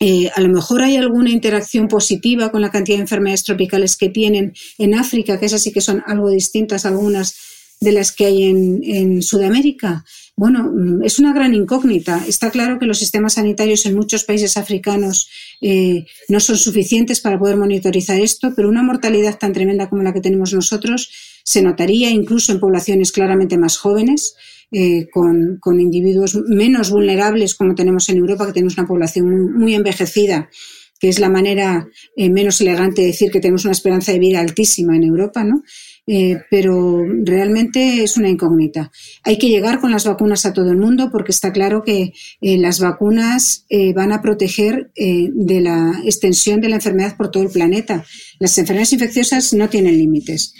Eh, 0.00 0.30
a 0.34 0.40
lo 0.40 0.48
mejor 0.48 0.82
hay 0.82 0.96
alguna 0.96 1.30
interacción 1.30 1.86
positiva 1.86 2.50
con 2.50 2.60
la 2.60 2.72
cantidad 2.72 2.96
de 2.96 3.02
enfermedades 3.02 3.44
tropicales 3.44 3.96
que 3.96 4.08
tienen 4.08 4.52
en 4.78 4.94
África, 4.94 5.38
que 5.38 5.46
esas 5.46 5.62
sí 5.62 5.70
que 5.70 5.80
son 5.80 6.02
algo 6.06 6.28
distintas 6.28 6.86
algunas 6.86 7.36
de 7.80 7.92
las 7.92 8.10
que 8.10 8.26
hay 8.26 8.44
en 8.44 9.22
Sudamérica, 9.22 10.04
bueno, 10.42 10.72
mm, 10.74 11.04
es 11.04 11.20
una 11.20 11.32
gran 11.32 11.54
incógnita. 11.54 12.24
Está 12.26 12.50
claro 12.50 12.80
que 12.80 12.86
los 12.86 12.98
sistemas 12.98 13.34
sanitarios 13.34 13.86
en 13.86 13.94
muchos 13.94 14.24
países 14.24 14.56
africanos 14.56 15.30
eh, 15.60 16.04
no 16.28 16.40
son 16.40 16.56
suficientes 16.56 17.20
para 17.20 17.38
poder 17.38 17.56
monitorizar 17.56 18.20
esto, 18.20 18.52
pero 18.56 18.68
una 18.68 18.82
mortalidad 18.82 19.38
tan 19.38 19.52
tremenda 19.52 19.88
como 19.88 20.02
la 20.02 20.12
que 20.12 20.20
tenemos 20.20 20.52
nosotros 20.52 21.12
se 21.44 21.62
notaría 21.62 22.10
incluso 22.10 22.50
en 22.50 22.58
poblaciones 22.58 23.12
claramente 23.12 23.56
más 23.56 23.78
jóvenes, 23.78 24.34
eh, 24.72 25.06
con, 25.12 25.60
individuos 25.80 26.34
menos 26.48 26.90
vulnerables 26.90 27.54
como 27.54 27.76
tenemos 27.76 28.08
en 28.08 28.16
Europa, 28.16 28.44
que 28.46 28.52
tenemos 28.52 28.76
una 28.76 28.88
población 28.88 29.54
muy, 29.54 29.76
envejecida 29.76 30.50
que 30.98 31.08
es 31.08 31.20
la 31.20 31.28
manera 31.28 31.88
eh, 32.16 32.30
menos 32.30 32.60
elegante 32.60 33.02
de 33.02 33.08
decir 33.08 33.30
que 33.30 33.40
tenemos 33.40 33.64
una 33.64 33.72
esperanza 33.72 34.10
de 34.10 34.18
vida 34.18 34.40
altísima 34.40 34.96
en 34.96 35.04
Europa, 35.04 35.44
¿no? 35.44 35.62
Eh, 36.06 36.40
pero 36.50 37.04
realmente 37.22 38.02
es 38.02 38.16
una 38.16 38.28
incógnita. 38.28 38.90
Hay 39.22 39.38
que 39.38 39.48
llegar 39.48 39.80
con 39.80 39.92
las 39.92 40.04
vacunas 40.04 40.44
a 40.44 40.52
todo 40.52 40.70
el 40.70 40.76
mundo 40.76 41.10
porque 41.12 41.30
está 41.30 41.52
claro 41.52 41.84
que 41.84 42.12
eh, 42.40 42.58
las 42.58 42.80
vacunas 42.80 43.66
eh, 43.68 43.92
van 43.92 44.10
a 44.10 44.20
proteger 44.20 44.90
de 44.94 45.60
la 45.60 46.00
extensión 46.04 46.60
de 46.60 46.68
la 46.68 46.76
enfermedad 46.76 47.16
por 47.16 47.30
todo 47.30 47.44
el 47.44 47.50
planeta. 47.50 48.04
Las 48.40 48.58
enfermedades 48.58 48.92
infecciosas 48.92 49.52
no 49.52 49.68
tienen 49.68 49.96
límites. 49.96 50.54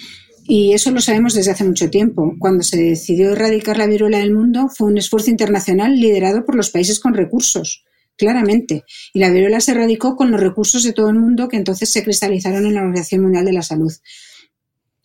Y 0.45 0.73
eso 0.73 0.91
lo 0.91 1.01
sabemos 1.01 1.35
desde 1.35 1.53
hace 1.53 1.65
mucho 1.65 1.91
tiempo. 1.91 2.35
Cuando 2.39 2.63
se 2.63 2.77
decidió 2.77 3.33
erradicar 3.33 3.79
la 3.79 3.87
viruela 3.87 4.19
del 4.19 4.33
mundo 4.33 4.69
fue 4.69 4.89
un 4.89 4.99
esfuerzo 4.99 5.31
internacional 5.31 5.99
liderado 5.99 6.45
por 6.45 6.55
los 6.55 6.71
países 6.71 7.01
con 7.01 7.15
recursos, 7.15 7.85
claramente. 8.17 8.85
Y 9.13 9.21
la 9.21 9.31
viruela 9.31 9.61
se 9.61 9.73
erradicó 9.73 10.17
con 10.17 10.31
los 10.31 10.41
recursos 10.41 10.83
de 10.83 10.93
todo 10.93 11.11
el 11.11 11.19
mundo 11.19 11.49
que 11.49 11.57
entonces 11.57 11.91
se 11.91 12.03
cristalizaron 12.03 12.67
en 12.67 12.75
la 12.75 12.81
Organización 12.81 13.23
Mundial 13.23 13.45
de 13.45 13.53
la 13.53 13.63
Salud 13.63 13.93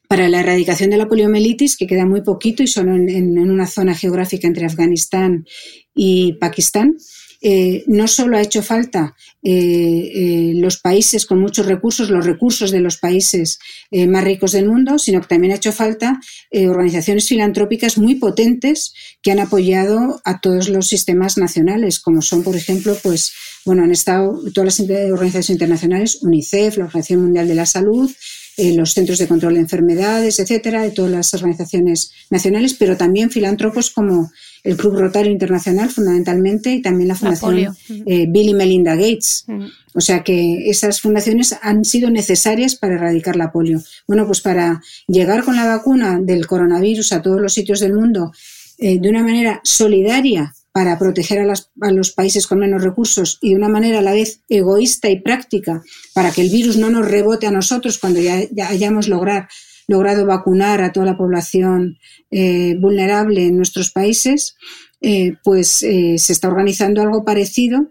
para 0.07 0.29
la 0.29 0.39
erradicación 0.39 0.89
de 0.89 0.97
la 0.97 1.07
poliomielitis, 1.07 1.77
que 1.77 1.88
queda 1.88 2.05
muy 2.05 2.21
poquito 2.21 2.63
y 2.63 2.67
solo 2.67 2.95
en, 2.95 3.38
una 3.38 3.67
zona 3.67 3.93
geográfica 3.93 4.47
entre 4.47 4.65
Afganistán 4.65 5.45
y 5.93 6.34
Pakistán, 6.34 6.97
eh, 7.39 7.84
no 7.85 8.07
solo 8.07 8.35
ha 8.35 8.41
hecho 8.41 8.63
falta 8.63 9.15
eh, 9.43 9.51
eh, 9.51 10.51
los 10.55 10.79
países 10.79 11.27
con 11.27 11.39
muchos 11.39 11.67
recursos, 11.67 12.09
los 12.09 12.25
recursos 12.25 12.71
de 12.71 12.79
los 12.79 12.97
países 12.97 13.59
más 13.91 14.23
ricos 14.23 14.53
del 14.53 14.67
mundo, 14.67 14.97
sino 14.97 15.21
que 15.21 15.27
también 15.27 15.53
ha 15.53 15.57
hecho 15.57 15.71
falta 15.71 16.19
organizaciones 16.51 17.27
filantrópicas 17.27 17.97
muy 17.97 18.15
potentes 18.15 18.93
que 19.21 19.31
han 19.31 19.39
apoyado 19.39 20.19
a 20.25 20.41
todos 20.41 20.69
los 20.69 20.88
sistemas 20.88 21.38
nacionales, 21.38 21.99
como 21.99 22.21
son, 22.21 22.43
por 22.43 22.55
ejemplo, 22.55 22.97
pues, 23.03 23.34
bueno, 23.65 23.84
han 23.84 23.91
estado 23.91 24.41
todas 24.53 24.79
las 24.79 24.89
organizaciones 25.11 25.49
internacionales, 25.49 26.19
UNICEF, 26.21 26.77
la 26.77 26.85
Organización 26.85 27.21
Mundial 27.21 27.47
de 27.47 27.55
la 27.55 27.65
Salud, 27.65 28.11
eh, 28.57 28.73
los 28.73 28.93
centros 28.93 29.19
de 29.19 29.27
control 29.27 29.53
de 29.53 29.59
enfermedades, 29.59 30.39
etcétera, 30.39 30.81
de 30.81 30.89
todas 30.89 31.11
las 31.11 31.34
organizaciones 31.35 32.11
nacionales, 32.31 32.73
pero 32.73 32.97
también 32.97 33.29
filántropos 33.29 33.91
como 33.91 34.31
el 34.63 34.75
Club 34.75 34.97
Rotario 34.97 35.31
Internacional, 35.31 35.89
fundamentalmente, 35.89 36.71
y 36.73 36.81
también 36.81 37.07
la 37.09 37.15
Fundación 37.15 37.77
eh, 37.88 38.25
Bill 38.27 38.49
y 38.49 38.53
Melinda 38.55 38.95
Gates. 38.95 39.45
O 39.93 40.01
sea 40.01 40.23
que 40.23 40.69
esas 40.69 41.01
fundaciones 41.01 41.55
han 41.61 41.85
sido 41.85 42.09
necesarias 42.09 42.75
para 42.75 42.95
erradicar 42.95 43.35
la 43.35 43.51
polio. 43.51 43.81
Bueno, 44.07 44.25
pues 44.25 44.41
para 44.41 44.81
llegar 45.07 45.43
con 45.43 45.55
la 45.55 45.67
vacuna 45.67 46.19
del 46.19 46.47
coronavirus 46.47 47.13
a 47.13 47.21
todos 47.21 47.39
los 47.39 47.53
sitios 47.53 47.79
del 47.79 47.93
mundo 47.93 48.31
eh, 48.79 48.99
de 48.99 49.09
una 49.09 49.23
manera 49.23 49.61
solidaria 49.63 50.53
para 50.77 50.99
proteger 50.99 51.39
a, 51.39 51.91
los 51.91 52.11
países 52.11 52.45
con 52.45 52.59
menos 52.59 52.83
recursos 52.83 53.39
y 53.41 53.49
de 53.49 53.55
una 53.55 53.67
manera 53.67 53.97
a 53.97 54.03
la 54.03 54.13
vez 54.13 54.43
egoísta 54.47 55.09
y 55.09 55.19
práctica 55.19 55.81
para 56.13 56.31
que 56.31 56.41
el 56.41 56.51
virus 56.51 56.77
no 56.77 56.91
nos 56.91 57.09
rebote 57.09 57.47
a 57.47 57.51
nosotros 57.51 57.97
cuando 57.97 58.19
ya, 58.19 58.43
hayamos 58.67 59.07
logrado 59.07 60.25
vacunar 60.27 60.83
a 60.83 60.91
toda 60.91 61.07
la 61.07 61.17
población 61.17 61.97
eh, 62.29 62.75
vulnerable 62.77 63.47
en 63.47 63.57
nuestros 63.57 63.89
países, 63.89 64.55
eh, 65.01 65.33
pues 65.43 65.81
eh, 65.81 66.19
se 66.19 66.33
está 66.33 66.47
organizando 66.47 67.01
algo 67.01 67.25
parecido 67.25 67.89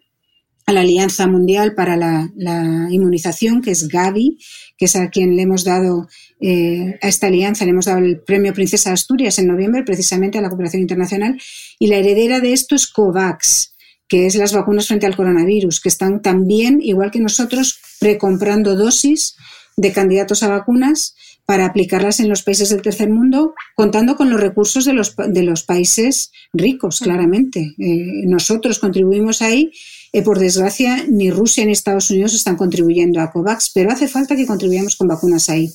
a 0.67 0.73
la 0.73 0.81
Alianza 0.81 1.29
Mundial 1.29 1.75
para 1.75 1.97
la, 1.97 2.31
la 2.37 2.89
Inmunización, 2.91 3.63
que 3.63 3.71
es 3.71 3.87
Gavi, 3.87 4.39
que 4.77 4.87
es 4.87 4.97
a 4.97 5.11
quien 5.11 5.37
le 5.37 5.43
hemos 5.43 5.65
dado 5.65 6.09
eh, 6.41 6.99
a 7.01 7.09
esta 7.09 7.29
alianza, 7.29 7.65
le 7.65 7.71
hemos 7.71 7.87
dado 7.87 7.99
el 7.99 8.21
premio 8.21 8.53
Princesa 8.53 8.91
de 8.91 8.95
Asturias 8.95 9.39
en 9.39 9.47
noviembre, 9.47 9.85
precisamente 9.85 10.39
a 10.39 10.43
la 10.43 10.49
cooperación 10.49 10.83
internacional, 10.83 11.41
y 11.79 11.87
la 11.87 11.97
heredera 11.97 12.41
de 12.41 12.53
esto 12.53 12.75
es 12.75 12.89
COVAX, 12.89 13.75
que 14.09 14.27
es 14.27 14.35
las 14.35 14.53
vacunas 14.53 14.89
frente 14.89 15.07
al 15.07 15.17
coronavirus, 15.17 15.81
que 15.81 15.89
están 15.89 16.21
también, 16.21 16.81
igual 16.83 17.13
que 17.13 17.21
nosotros, 17.21 17.79
precomprando 18.01 18.77
dosis 18.77 19.37
de 19.77 19.93
candidatos 19.93 20.43
a 20.43 20.49
vacunas 20.49 21.15
para 21.47 21.65
aplicarlas 21.65 22.19
en 22.19 22.29
los 22.29 22.43
países 22.43 22.71
del 22.71 22.83
tercer 22.83 23.09
mundo, 23.09 23.55
contando 23.77 24.17
con 24.17 24.31
los 24.31 24.41
recursos 24.41 24.85
de 24.85 24.93
los, 24.93 25.15
de 25.17 25.43
los 25.45 25.63
países 25.63 26.33
ricos, 26.53 26.99
claramente. 26.99 27.75
Eh, 27.79 28.27
nosotros 28.27 28.81
contribuimos 28.81 29.43
ahí 29.43 29.71
eh, 30.17 30.23
por 30.23 30.39
desgracia, 30.39 31.05
ni 31.11 31.31
Rusia 31.31 31.67
ni 31.67 31.73
Estados 31.73 32.09
Unidos 32.11 32.33
están 32.33 32.57
contribuyendo 32.57 33.21
a 33.21 33.31
COVAX, 33.31 33.71
pero 33.75 33.93
hace 33.93 34.09
falta 34.09 34.35
que 34.35 34.47
contribuyamos 34.47 34.97
con 34.97 35.09
vacunas 35.09 35.51
ahí. 35.51 35.71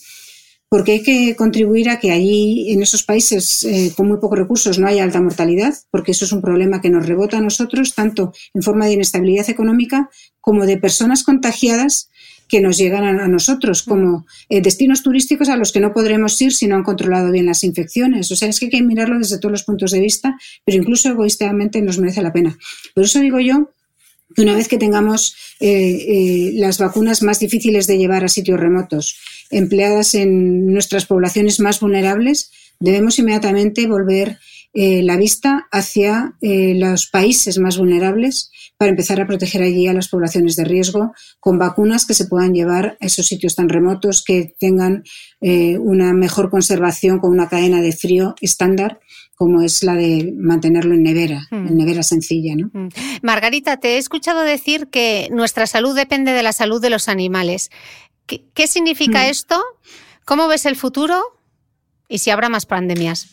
Porque 0.67 0.93
hay 0.93 1.03
que 1.03 1.35
contribuir 1.35 1.91
a 1.91 1.99
que 1.99 2.09
allí, 2.09 2.71
en 2.71 2.81
esos 2.81 3.03
países 3.03 3.63
eh, 3.65 3.93
con 3.95 4.07
muy 4.07 4.17
pocos 4.17 4.39
recursos, 4.39 4.79
no 4.79 4.87
haya 4.87 5.03
alta 5.03 5.21
mortalidad, 5.21 5.75
porque 5.91 6.13
eso 6.13 6.25
es 6.25 6.31
un 6.31 6.41
problema 6.41 6.81
que 6.81 6.89
nos 6.89 7.05
rebota 7.05 7.37
a 7.37 7.41
nosotros, 7.41 7.93
tanto 7.93 8.33
en 8.55 8.63
forma 8.63 8.87
de 8.87 8.93
inestabilidad 8.93 9.47
económica 9.47 10.09
como 10.39 10.65
de 10.65 10.77
personas 10.77 11.23
contagiadas 11.23 12.09
que 12.47 12.61
nos 12.61 12.79
llegan 12.79 13.19
a, 13.19 13.27
nosotros 13.27 13.83
como 13.83 14.25
eh, 14.49 14.59
destinos 14.59 15.03
turísticos 15.03 15.49
a 15.49 15.55
los 15.55 15.71
que 15.71 15.81
no 15.81 15.93
podremos 15.93 16.41
ir 16.41 16.51
si 16.51 16.65
no 16.65 16.77
han 16.77 16.83
controlado 16.83 17.31
bien 17.31 17.45
las 17.45 17.63
infecciones. 17.63 18.31
O 18.31 18.35
sea, 18.35 18.49
es 18.49 18.59
que 18.59 18.65
hay 18.65 18.71
que 18.71 18.81
mirarlo 18.81 19.19
desde 19.19 19.37
todos 19.37 19.51
los 19.51 19.63
puntos 19.63 19.91
de 19.91 19.99
vista, 19.99 20.35
pero 20.65 20.79
incluso 20.79 21.09
egoístamente 21.09 21.79
nos 21.83 21.99
merece 21.99 22.23
la 22.23 22.33
pena. 22.33 22.57
Por 22.95 23.03
eso 23.03 23.19
digo 23.19 23.39
yo 23.39 23.69
que 24.35 24.41
una 24.41 24.55
vez 24.55 24.67
que 24.67 24.77
tengamos 24.77 25.35
eh, 25.59 25.69
eh, 25.69 26.51
las 26.55 26.77
vacunas 26.77 27.21
más 27.21 27.39
difíciles 27.39 27.87
de 27.87 27.97
llevar 27.97 28.23
a 28.23 28.29
sitios 28.29 28.59
remotos, 28.59 29.19
empleadas 29.49 30.15
en 30.15 30.71
nuestras 30.71 31.05
poblaciones 31.05 31.59
más 31.59 31.79
vulnerables, 31.79 32.51
debemos 32.79 33.19
inmediatamente 33.19 33.87
volver 33.87 34.39
eh, 34.73 35.03
la 35.03 35.17
vista 35.17 35.67
hacia 35.71 36.35
los 36.41 37.07
países 37.07 37.59
más 37.59 37.77
vulnerables 37.77 38.51
para 38.77 38.89
empezar 38.89 39.19
a 39.19 39.27
proteger 39.27 39.61
allí 39.61 39.87
a 39.87 39.93
las 39.93 40.07
poblaciones 40.07 40.55
de 40.55 40.63
riesgo 40.63 41.13
con 41.39 41.59
vacunas 41.59 42.05
que 42.05 42.13
se 42.13 42.25
puedan 42.25 42.53
llevar 42.53 42.97
a 43.01 43.05
esos 43.05 43.27
sitios 43.27 43.55
tan 43.55 43.69
remotos, 43.69 44.23
que 44.23 44.55
tengan 44.59 45.03
una 45.41 46.13
mejor 46.13 46.49
conservación 46.49 47.19
con 47.19 47.31
una 47.31 47.49
cadena 47.49 47.81
de 47.81 47.91
frío 47.91 48.33
estándar 48.39 48.99
como 49.41 49.63
es 49.63 49.81
la 49.81 49.95
de 49.95 50.35
mantenerlo 50.37 50.93
en 50.93 51.01
nevera, 51.01 51.47
en 51.49 51.63
mm. 51.63 51.75
nevera 51.75 52.03
sencilla. 52.03 52.53
¿no? 52.55 52.69
Mm. 52.73 52.89
Margarita, 53.23 53.77
te 53.77 53.95
he 53.95 53.97
escuchado 53.97 54.41
decir 54.41 54.89
que 54.91 55.29
nuestra 55.31 55.65
salud 55.65 55.95
depende 55.95 56.31
de 56.31 56.43
la 56.43 56.53
salud 56.53 56.79
de 56.79 56.91
los 56.91 57.09
animales. 57.09 57.71
¿Qué, 58.27 58.67
significa 58.67 59.23
mm. 59.23 59.31
esto? 59.31 59.59
¿Cómo 60.25 60.47
ves 60.47 60.67
el 60.67 60.75
futuro? 60.75 61.23
¿Y 62.07 62.19
si 62.19 62.29
habrá 62.29 62.49
más 62.49 62.67
pandemias? 62.67 63.29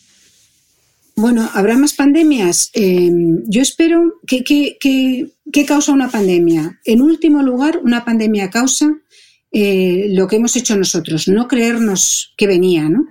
Bueno, 1.15 1.51
¿habrá 1.53 1.77
más 1.77 1.93
pandemias? 1.93 2.71
Em, 2.73 3.43
yo 3.47 3.61
espero 3.61 4.15
que, 4.27 4.43
que, 4.45 5.67
causa 5.67 5.93
una 5.93 6.09
pandemia. 6.09 6.81
En 6.87 7.03
último 7.03 7.43
lugar, 7.43 7.81
una 7.85 8.07
pandemia 8.07 8.49
causa 8.49 8.95
eh, 9.53 10.07
lo 10.09 10.27
que 10.27 10.37
hemos 10.37 10.57
hecho 10.57 10.75
nosotros, 10.75 11.29
no 11.29 11.49
creernos 11.49 12.33
que 12.39 12.47
venía, 12.47 12.89
¿no? 12.89 13.05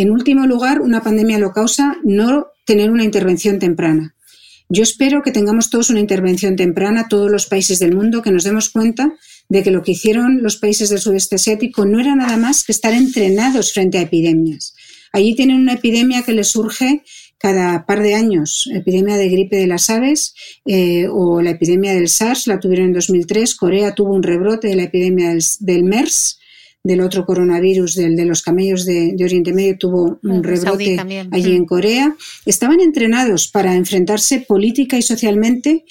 En 0.00 0.12
último 0.12 0.46
lugar, 0.46 0.80
una 0.80 1.02
pandemia 1.02 1.40
lo 1.40 1.50
causa 1.50 1.96
no 2.04 2.46
tener 2.64 2.92
una 2.92 3.02
intervención 3.02 3.58
temprana. 3.58 4.14
Yo 4.68 4.84
espero 4.84 5.22
que 5.22 5.32
tengamos 5.32 5.70
todos 5.70 5.90
una 5.90 5.98
intervención 5.98 6.54
temprana, 6.54 7.08
todos 7.08 7.28
los 7.28 7.46
países 7.46 7.80
del 7.80 7.96
mundo, 7.96 8.22
que 8.22 8.30
nos 8.30 8.44
demos 8.44 8.70
cuenta 8.70 9.12
de 9.48 9.64
que 9.64 9.72
lo 9.72 9.82
que 9.82 9.90
hicieron 9.90 10.40
los 10.40 10.56
países 10.56 10.90
del 10.90 11.00
sudeste 11.00 11.34
asiático 11.34 11.84
no 11.84 11.98
era 11.98 12.14
nada 12.14 12.36
más 12.36 12.62
que 12.62 12.70
estar 12.70 12.94
entrenados 12.94 13.72
frente 13.72 13.98
a 13.98 14.02
epidemias. 14.02 14.76
Allí 15.12 15.34
tienen 15.34 15.56
una 15.56 15.72
epidemia 15.72 16.22
que 16.22 16.32
les 16.32 16.46
surge 16.46 17.02
cada 17.36 17.84
par 17.84 18.00
de 18.00 18.14
años, 18.14 18.70
epidemia 18.72 19.16
de 19.16 19.28
gripe 19.28 19.56
de 19.56 19.66
las 19.66 19.90
aves 19.90 20.32
eh, 20.64 21.08
o 21.10 21.42
la 21.42 21.50
epidemia 21.50 21.92
del 21.92 22.08
SARS, 22.08 22.46
la 22.46 22.60
tuvieron 22.60 22.86
en 22.86 22.92
2003, 22.92 23.52
Corea 23.56 23.96
tuvo 23.96 24.14
un 24.14 24.22
rebrote 24.22 24.68
de 24.68 24.76
la 24.76 24.84
epidemia 24.84 25.34
del 25.58 25.82
MERS, 25.82 26.37
del 26.84 27.00
otro 27.00 27.26
coronavirus, 27.26 27.96
del 27.96 28.16
de 28.16 28.24
los 28.24 28.42
camellos 28.42 28.84
de, 28.84 29.16
Oriente 29.20 29.52
Medio, 29.52 29.76
tuvo 29.78 30.18
un 30.22 30.42
rebrote 30.42 30.98
allí 31.30 31.54
en 31.54 31.66
Corea, 31.66 32.16
estaban 32.46 32.80
entrenados 32.80 33.48
para 33.48 33.74
enfrentarse 33.74 34.40
política 34.40 34.96
y 34.96 35.02
socialmente 35.02 35.84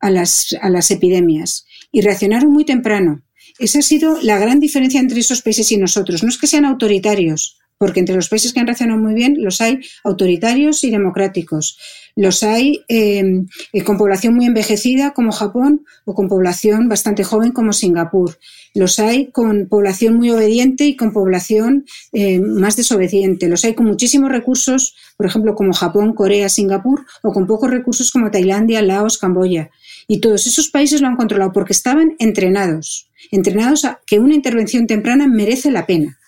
a 0.00 0.10
las, 0.10 0.54
a 0.60 0.68
las 0.68 0.90
epidemias 0.90 1.66
y 1.90 2.02
reaccionaron 2.02 2.52
muy 2.52 2.64
temprano. 2.64 3.22
Esa 3.58 3.78
ha 3.78 3.82
sido 3.82 4.20
la 4.22 4.38
gran 4.38 4.60
diferencia 4.60 5.00
entre 5.00 5.20
esos 5.20 5.42
países 5.42 5.70
y 5.72 5.76
nosotros. 5.76 6.22
No 6.22 6.28
es 6.28 6.38
que 6.38 6.46
sean 6.46 6.64
autoritarios, 6.64 7.58
porque 7.78 8.00
entre 8.00 8.14
los 8.14 8.28
países 8.28 8.52
que 8.52 8.60
han 8.60 8.66
reaccionado 8.66 9.00
muy 9.00 9.14
bien 9.14 9.36
los 9.38 9.60
hay 9.60 9.80
autoritarios 10.04 10.84
y 10.84 10.90
democráticos. 10.90 11.78
Los 12.16 12.44
hay 12.44 12.84
em, 12.88 13.48
eh, 13.72 13.82
con 13.82 13.98
población 13.98 14.34
muy 14.34 14.46
envejecida 14.46 15.12
como 15.12 15.32
Japón 15.32 15.84
o 16.04 16.14
con 16.14 16.28
población 16.28 16.88
bastante 16.88 17.24
joven 17.24 17.50
como 17.50 17.72
Singapur. 17.72 18.38
Los 18.74 18.98
hay 18.98 19.30
con 19.32 19.68
población 19.68 20.16
muy 20.16 20.30
obediente 20.30 20.84
y 20.84 20.96
con 20.96 21.12
población 21.12 21.84
eh, 22.12 22.40
más 22.40 22.76
desobediente. 22.76 23.48
Los 23.48 23.64
hay 23.64 23.74
con 23.74 23.86
muchísimos 23.86 24.30
recursos, 24.30 24.94
por 25.16 25.26
ejemplo, 25.26 25.54
como 25.54 25.72
Japón, 25.72 26.14
Corea, 26.14 26.48
Singapur, 26.48 27.04
o 27.22 27.32
con 27.32 27.46
pocos 27.46 27.70
recursos 27.70 28.10
como 28.10 28.30
Tailandia, 28.30 28.82
Laos, 28.82 29.18
Camboya. 29.18 29.70
Y 30.06 30.20
todos 30.20 30.46
esos 30.46 30.68
países 30.68 31.00
lo 31.00 31.08
han 31.08 31.16
controlado 31.16 31.52
porque 31.52 31.72
estaban 31.72 32.14
entrenados, 32.18 33.10
entrenados 33.30 33.84
a 33.84 34.00
que 34.06 34.18
una 34.18 34.34
intervención 34.34 34.86
temprana 34.86 35.26
merece 35.26 35.70
la 35.70 35.86
pena. 35.86 36.18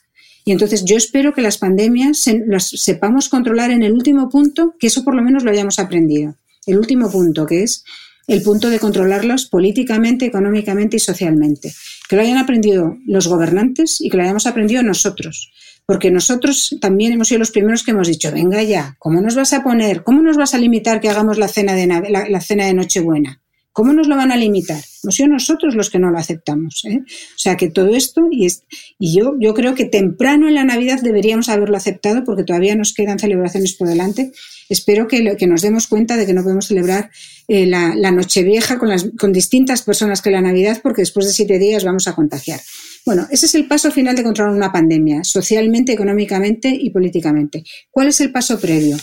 Y 0.49 0.53
entonces 0.53 0.85
yo 0.85 0.97
espero 0.97 1.35
que 1.35 1.43
las 1.43 1.59
pandemias 1.59 2.25
las 2.47 2.69
sepamos 2.69 3.29
controlar 3.29 3.73
en 3.73 3.83
el 3.83 3.93
último 3.93 4.29
punto, 4.29 4.77
que 4.79 4.87
eso 4.87 5.03
por 5.03 5.17
lo 5.17 5.23
menos 5.23 5.43
lo 5.43 5.51
hayamos 5.51 5.81
aprendido. 5.81 6.37
El 6.67 6.79
último 6.79 7.11
punto, 7.11 7.47
que 7.47 7.65
es 7.65 7.83
el 8.29 8.43
punto 8.43 8.71
de 8.71 8.79
controlarlos 8.79 9.47
políticamente, 9.47 10.25
económicamente 10.25 10.99
y 10.99 11.01
socialmente. 11.01 11.75
Que 12.09 12.15
lo 12.15 12.23
hayan 12.23 12.39
aprendido 12.39 12.97
los 13.07 13.27
gobernantes 13.27 14.01
y 14.01 14.09
que 14.09 14.19
lo 14.19 14.23
hayamos 14.23 14.47
aprendido 14.47 14.85
nosotros. 14.85 15.51
Porque 15.85 16.13
nosotros 16.13 16.77
también 16.81 17.13
hemos 17.13 17.27
sido 17.27 17.41
los 17.41 17.51
primeros 17.51 17.83
que 17.83 17.91
hemos 17.91 18.07
dicho, 18.07 18.31
venga 18.31 18.63
ya, 18.63 18.95
¿cómo 19.01 19.21
nos 19.21 19.35
vas 19.35 19.53
a 19.53 19.65
poner? 19.65 20.05
¿Cómo 20.05 20.23
nos 20.23 20.37
vas 20.37 20.55
a 20.55 20.59
limitar 20.59 21.01
que 21.01 21.09
hagamos 21.09 21.39
la 21.39 21.49
cena 21.49 21.75
de, 21.75 21.89
la 21.89 22.41
cena 22.41 22.67
de 22.67 22.75
Nochebuena? 22.75 23.43
¿Cómo 23.77 23.93
nos 23.93 24.09
lo 24.09 24.17
van 24.17 24.33
a 24.33 24.39
limitar? 24.39 24.83
No 25.03 25.13
son 25.13 25.33
nosotros 25.33 25.75
los 25.75 25.91
que 25.91 25.99
no 25.99 26.11
lo 26.11 26.17
aceptamos. 26.17 26.83
¿eh? 26.87 27.01
O 27.05 27.39
sea 27.39 27.59
que 27.59 27.69
todo 27.69 27.95
esto, 27.95 28.23
y, 28.31 28.47
es, 28.47 28.65
y 28.99 29.15
yo, 29.15 29.35
yo 29.39 29.53
creo 29.53 29.75
que 29.75 29.85
temprano 29.85 30.49
en 30.49 30.55
la 30.55 30.65
Navidad 30.65 31.01
deberíamos 31.03 31.51
haberlo 31.51 31.77
aceptado 31.77 32.25
porque 32.25 32.43
todavía 32.43 32.75
nos 32.75 32.95
quedan 32.95 33.19
celebraciones 33.19 33.75
por 33.75 33.87
delante. 33.87 34.33
Espero 34.71 35.07
que, 35.07 35.37
que 35.37 35.47
nos 35.47 35.61
demos 35.61 35.89
cuenta 35.89 36.17
de 36.17 36.25
que 36.25 36.33
no 36.33 36.43
podemos 36.43 36.69
celebrar 36.69 37.11
eh, 37.49 37.67
la, 37.67 37.95
la, 37.95 38.13
Nochevieja 38.13 38.79
con, 38.79 38.89
las, 38.89 39.11
con 39.19 39.35
distintas 39.35 39.83
personas 39.83 40.23
que 40.23 40.31
la 40.31 40.41
Navidad 40.41 40.81
porque 40.83 41.03
después 41.03 41.27
de 41.27 41.35
siete 41.35 41.59
días 41.59 41.85
vamos 41.85 42.09
a 42.09 42.15
contagiar. 42.15 42.61
Bueno, 43.05 43.27
ese 43.31 43.45
es 43.45 43.55
el 43.57 43.69
paso 43.69 43.91
final 43.91 44.17
de 44.17 44.23
controlar 44.23 44.55
una 44.55 44.73
pandemia, 44.73 45.23
socialmente, 45.23 45.93
económicamente 45.93 46.71
y 46.71 46.89
políticamente. 46.89 47.63
¿Cuál 47.91 48.09
es 48.09 48.23
el 48.23 48.33
paso 48.33 48.59
previo? 48.59 48.97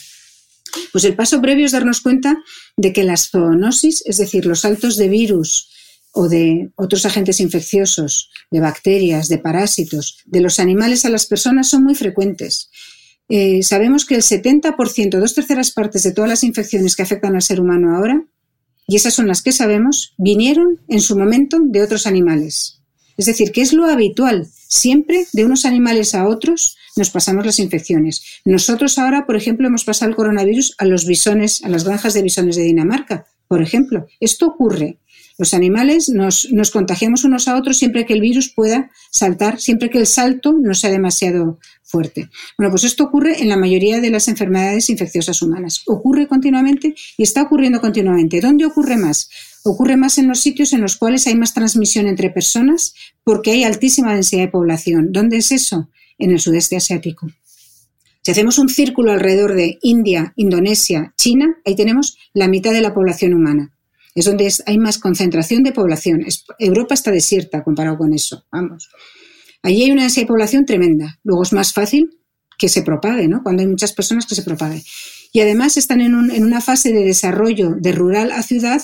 Pues 0.91 1.04
el 1.04 1.16
paso 1.16 1.41
previo 1.41 1.66
es 1.66 1.72
darnos 1.72 2.02
cuenta 2.02 2.38
de 2.78 2.94
que 2.94 3.04
las 3.04 3.30
zoonosis, 3.30 4.04
es 4.06 4.18
decir, 4.18 4.45
los 4.45 4.62
saltos 4.62 4.98
de 4.98 5.10
virus 5.10 5.70
o 6.12 6.30
de 6.30 6.72
otros 6.76 7.06
agentes 7.06 7.40
infecciosos, 7.40 8.30
de 8.52 8.60
bacterias, 8.60 9.28
de 9.30 9.40
parásitos, 9.40 10.20
de 10.26 10.41
los 10.41 10.60
animales 10.60 11.06
a 11.06 11.10
las 11.10 11.26
personas 11.26 11.70
son 11.70 11.84
muy 11.84 11.95
frecuentes. 11.95 12.70
Eh, 13.30 13.64
sabemos 13.64 14.06
que 14.06 14.16
el 14.16 14.22
70%, 14.22 15.20
dos 15.20 15.34
terceras 15.34 15.72
partes 15.72 16.04
de 16.04 16.12
todas 16.12 16.30
las 16.30 16.44
infecciones 16.44 16.95
que 16.95 17.02
afectan 17.02 17.36
al 17.36 17.41
ser 17.41 17.60
humano 17.60 17.95
ahora, 17.95 18.24
y 18.88 18.95
esas 18.95 19.14
son 19.14 19.28
las 19.28 19.41
que 19.41 19.52
sabemos, 19.52 20.14
vinieron 20.18 20.82
en 20.88 21.00
su 21.00 21.18
momento 21.18 21.58
de 21.64 21.82
otros 21.82 22.06
animales. 22.06 22.82
Es 23.18 23.26
decir, 23.26 23.52
que 23.52 23.61
es 23.61 23.73
lo 23.73 23.85
habitual. 23.85 24.48
Siempre 24.68 25.27
de 25.34 25.45
unos 25.45 25.65
animales 25.65 26.15
a 26.15 26.27
otros 26.27 26.77
nos 26.95 27.10
pasamos 27.10 27.45
las 27.45 27.60
infecciones. 27.60 28.23
Nosotros 28.45 28.98
ahora, 28.98 29.26
por 29.26 29.35
ejemplo, 29.35 29.68
hemos 29.68 29.84
pasado 29.84 30.10
el 30.10 30.15
coronavirus 30.15 30.76
a 30.77 30.85
los 30.85 31.06
bisones, 31.06 31.64
a 31.64 31.69
las 31.69 31.84
granjas 31.84 32.14
de 32.14 32.22
bisones 32.22 32.56
de 32.56 32.64
Dinamarca, 32.64 33.26
por 33.48 33.61
ejemplo. 33.61 34.07
Esto 34.19 34.48
ocurre. 34.48 34.98
Los 35.38 35.56
animales 35.56 36.10
nos, 36.10 36.48
nos 36.52 36.69
contagiamos 36.69 37.23
unos 37.23 37.48
a 37.48 37.56
otros 37.56 37.77
siempre 37.77 38.06
que 38.06 38.14
el 38.14 38.22
virus 38.22 38.49
pueda 38.49 38.91
saltar, 39.11 39.60
siempre 39.60 39.90
que 39.90 39.98
el 39.98 40.06
salto 40.06 40.53
no 40.53 40.76
sea 40.76 40.91
demasiado 40.91 41.60
fuerte. 41.81 42.30
Bueno, 42.57 42.72
pues 42.72 42.84
esto 42.84 43.03
ocurre 43.03 43.41
en 43.41 43.49
la 43.49 43.57
mayoría 43.57 43.99
de 43.99 44.11
las 44.11 44.27
enfermedades 44.27 44.90
infecciosas 44.90 45.41
humanas. 45.41 45.81
Ocurre 45.88 46.27
continuamente 46.27 46.94
y 47.18 47.23
está 47.23 47.41
ocurriendo 47.44 47.81
continuamente. 47.81 48.41
¿Dónde 48.41 48.65
ocurre 48.65 48.98
más? 48.98 49.30
Ocurre 49.64 49.95
más 49.95 50.18
en 50.18 50.27
los 50.27 50.41
sitios 50.41 50.73
en 50.73 50.81
los 50.81 50.98
cuales 50.98 51.26
hay 51.26 51.35
más 51.35 51.53
transmisión 51.53 52.07
entre 52.07 52.30
personas 52.30 52.94
porque 53.23 53.52
hay 53.52 53.64
altísima 53.64 54.14
densidad 54.14 54.41
de 54.41 54.48
población. 54.49 55.11
¿Dónde 55.11 55.38
es 55.38 55.52
eso? 55.52 55.90
En 56.18 56.31
el 56.31 56.40
sudeste 56.40 56.76
asiático. 56.76 57.27
Si 58.22 58.31
hacemos 58.31 58.57
un 58.57 58.69
círculo 58.69 59.11
alrededor 59.11 59.53
de 59.53 59.80
India, 59.81 60.34
Indonesia, 60.35 61.14
China, 61.18 61.57
ahí 61.65 61.76
tenemos 61.76 62.18
la 62.34 62.48
mitad 62.48 62.72
de 62.72 62.81
la 62.81 62.94
población 62.94 63.34
humana. 63.34 63.73
Es 64.15 64.26
donde 64.26 64.52
hay 64.65 64.77
más 64.77 64.98
concentración 64.98 65.64
de 65.64 65.72
población. 65.72 66.26
Europa 66.60 66.94
está 66.94 67.11
desierta 67.11 67.64
comparado 67.64 67.98
con 67.98 68.14
eso. 68.14 68.45
Vamos. 68.52 68.90
Allí 69.61 69.84
hay 69.84 69.91
una 69.91 70.03
densidad 70.03 70.23
de 70.23 70.27
población 70.27 70.65
tremenda. 70.65 71.19
Luego 71.23 71.44
es 71.44 71.53
más 71.53 71.73
fácil 71.73 72.18
que 72.57 72.69
se 72.69 72.84
propague, 72.84 73.27
¿no? 73.27 73.44
Cuando 73.44 73.61
hay 73.61 73.68
muchas 73.68 73.94
personas 73.94 74.26
que 74.26 74.35
se 74.35 74.44
propague. 74.44 74.84
Y 75.31 75.40
además 75.40 75.77
están 75.77 76.02
en, 76.02 76.14
en 76.31 76.44
una 76.44 76.61
fase 76.61 76.91
de 76.91 77.03
desarrollo 77.03 77.76
de 77.77 77.91
rural 77.91 78.31
a 78.31 78.44
ciudad 78.44 78.81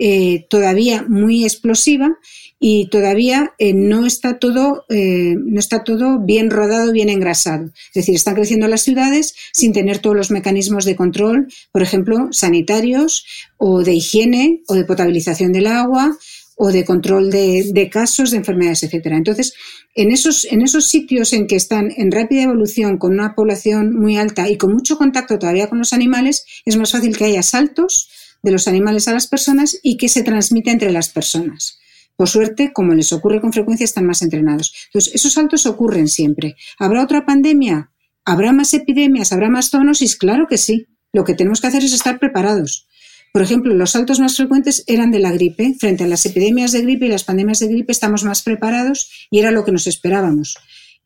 eh, 0.00 0.46
todavía 0.48 1.04
muy 1.06 1.44
explosiva 1.44 2.18
y 2.58 2.88
todavía 2.88 3.54
eh, 3.58 3.74
no, 3.74 4.06
está 4.06 4.38
todo, 4.38 4.84
eh, 4.88 5.34
no 5.36 5.60
está 5.60 5.84
todo 5.84 6.18
bien 6.18 6.50
rodado, 6.50 6.90
bien 6.90 7.10
engrasado. 7.10 7.66
Es 7.66 7.94
decir, 7.94 8.14
están 8.14 8.34
creciendo 8.34 8.66
las 8.66 8.80
ciudades 8.80 9.34
sin 9.52 9.72
tener 9.72 9.98
todos 9.98 10.16
los 10.16 10.30
mecanismos 10.30 10.86
de 10.86 10.96
control, 10.96 11.48
por 11.70 11.82
ejemplo, 11.82 12.28
sanitarios 12.32 13.26
o 13.58 13.82
de 13.82 13.92
higiene 13.92 14.62
o 14.68 14.74
de 14.74 14.84
potabilización 14.84 15.52
del 15.52 15.66
agua 15.66 16.16
o 16.56 16.72
de 16.72 16.84
control 16.84 17.30
de, 17.30 17.88
casos 17.90 18.30
de 18.30 18.36
enfermedades, 18.36 18.82
etcétera. 18.82 19.16
Entonces, 19.16 19.54
en 19.94 20.12
esos, 20.12 20.44
en 20.44 20.60
esos 20.60 20.84
sitios 20.86 21.32
en 21.32 21.46
que 21.46 21.56
están 21.56 21.90
en 21.96 22.10
rápida 22.10 22.42
evolución, 22.42 22.98
con 22.98 23.12
una 23.12 23.34
población 23.34 23.94
muy 23.98 24.18
alta 24.18 24.48
y 24.48 24.58
con 24.58 24.72
mucho 24.72 24.98
contacto 24.98 25.38
todavía 25.38 25.68
con 25.68 25.78
los 25.78 25.94
animales, 25.94 26.44
es 26.66 26.76
más 26.76 26.92
fácil 26.92 27.16
que 27.16 27.24
haya 27.24 27.42
saltos 27.42 28.10
de 28.42 28.52
los 28.52 28.68
animales 28.68 29.08
a 29.08 29.12
las 29.12 29.26
personas 29.26 29.78
y 29.82 29.96
que 29.96 30.08
se 30.08 30.22
transmite 30.22 30.70
entre 30.70 30.90
las 30.90 31.08
personas. 31.08 31.78
Por 32.16 32.28
suerte, 32.28 32.72
como 32.72 32.94
les 32.94 33.12
ocurre 33.12 33.40
con 33.40 33.52
frecuencia, 33.52 33.84
están 33.84 34.04
más 34.04 34.20
entrenados. 34.20 34.74
Entonces, 34.86 35.14
esos 35.14 35.32
saltos 35.32 35.64
ocurren 35.64 36.06
siempre. 36.06 36.56
¿Habrá 36.78 37.02
otra 37.02 37.24
pandemia? 37.24 37.92
¿Habrá 38.26 38.52
más 38.52 38.74
epidemias? 38.74 39.32
¿Habrá 39.32 39.48
más 39.48 39.70
zoonosis? 39.70 40.16
Claro 40.16 40.46
que 40.46 40.58
sí. 40.58 40.88
Lo 41.12 41.24
que 41.24 41.34
tenemos 41.34 41.60
que 41.60 41.68
hacer 41.68 41.82
es 41.82 41.92
estar 41.92 42.18
preparados. 42.18 42.86
Por 43.32 43.42
ejemplo, 43.42 43.74
los 43.74 43.92
saltos 43.92 44.20
más 44.20 44.36
frecuentes 44.36 44.84
eran 44.86 45.12
de 45.12 45.20
la 45.20 45.32
gripe. 45.32 45.74
Frente 45.78 46.04
a 46.04 46.08
las 46.08 46.26
epidemias 46.26 46.72
de 46.72 46.82
gripe 46.82 47.06
y 47.06 47.08
las 47.08 47.24
pandemias 47.24 47.60
de 47.60 47.68
gripe 47.68 47.92
estamos 47.92 48.24
más 48.24 48.42
preparados 48.42 49.10
y 49.30 49.38
era 49.38 49.50
lo 49.50 49.64
que 49.64 49.72
nos 49.72 49.86
esperábamos. 49.86 50.58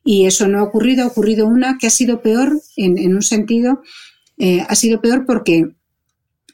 Y 0.03 0.25
eso 0.25 0.47
no 0.47 0.59
ha 0.59 0.63
ocurrido. 0.63 1.03
Ha 1.03 1.07
ocurrido 1.07 1.47
una 1.47 1.77
que 1.77 1.87
ha 1.87 1.91
sido 1.91 2.21
peor 2.21 2.59
en, 2.75 3.15
un 3.15 3.21
sentido. 3.21 3.81
Eh, 4.37 4.65
ha 4.67 4.75
sido 4.75 5.01
peor 5.01 5.25
porque 5.25 5.69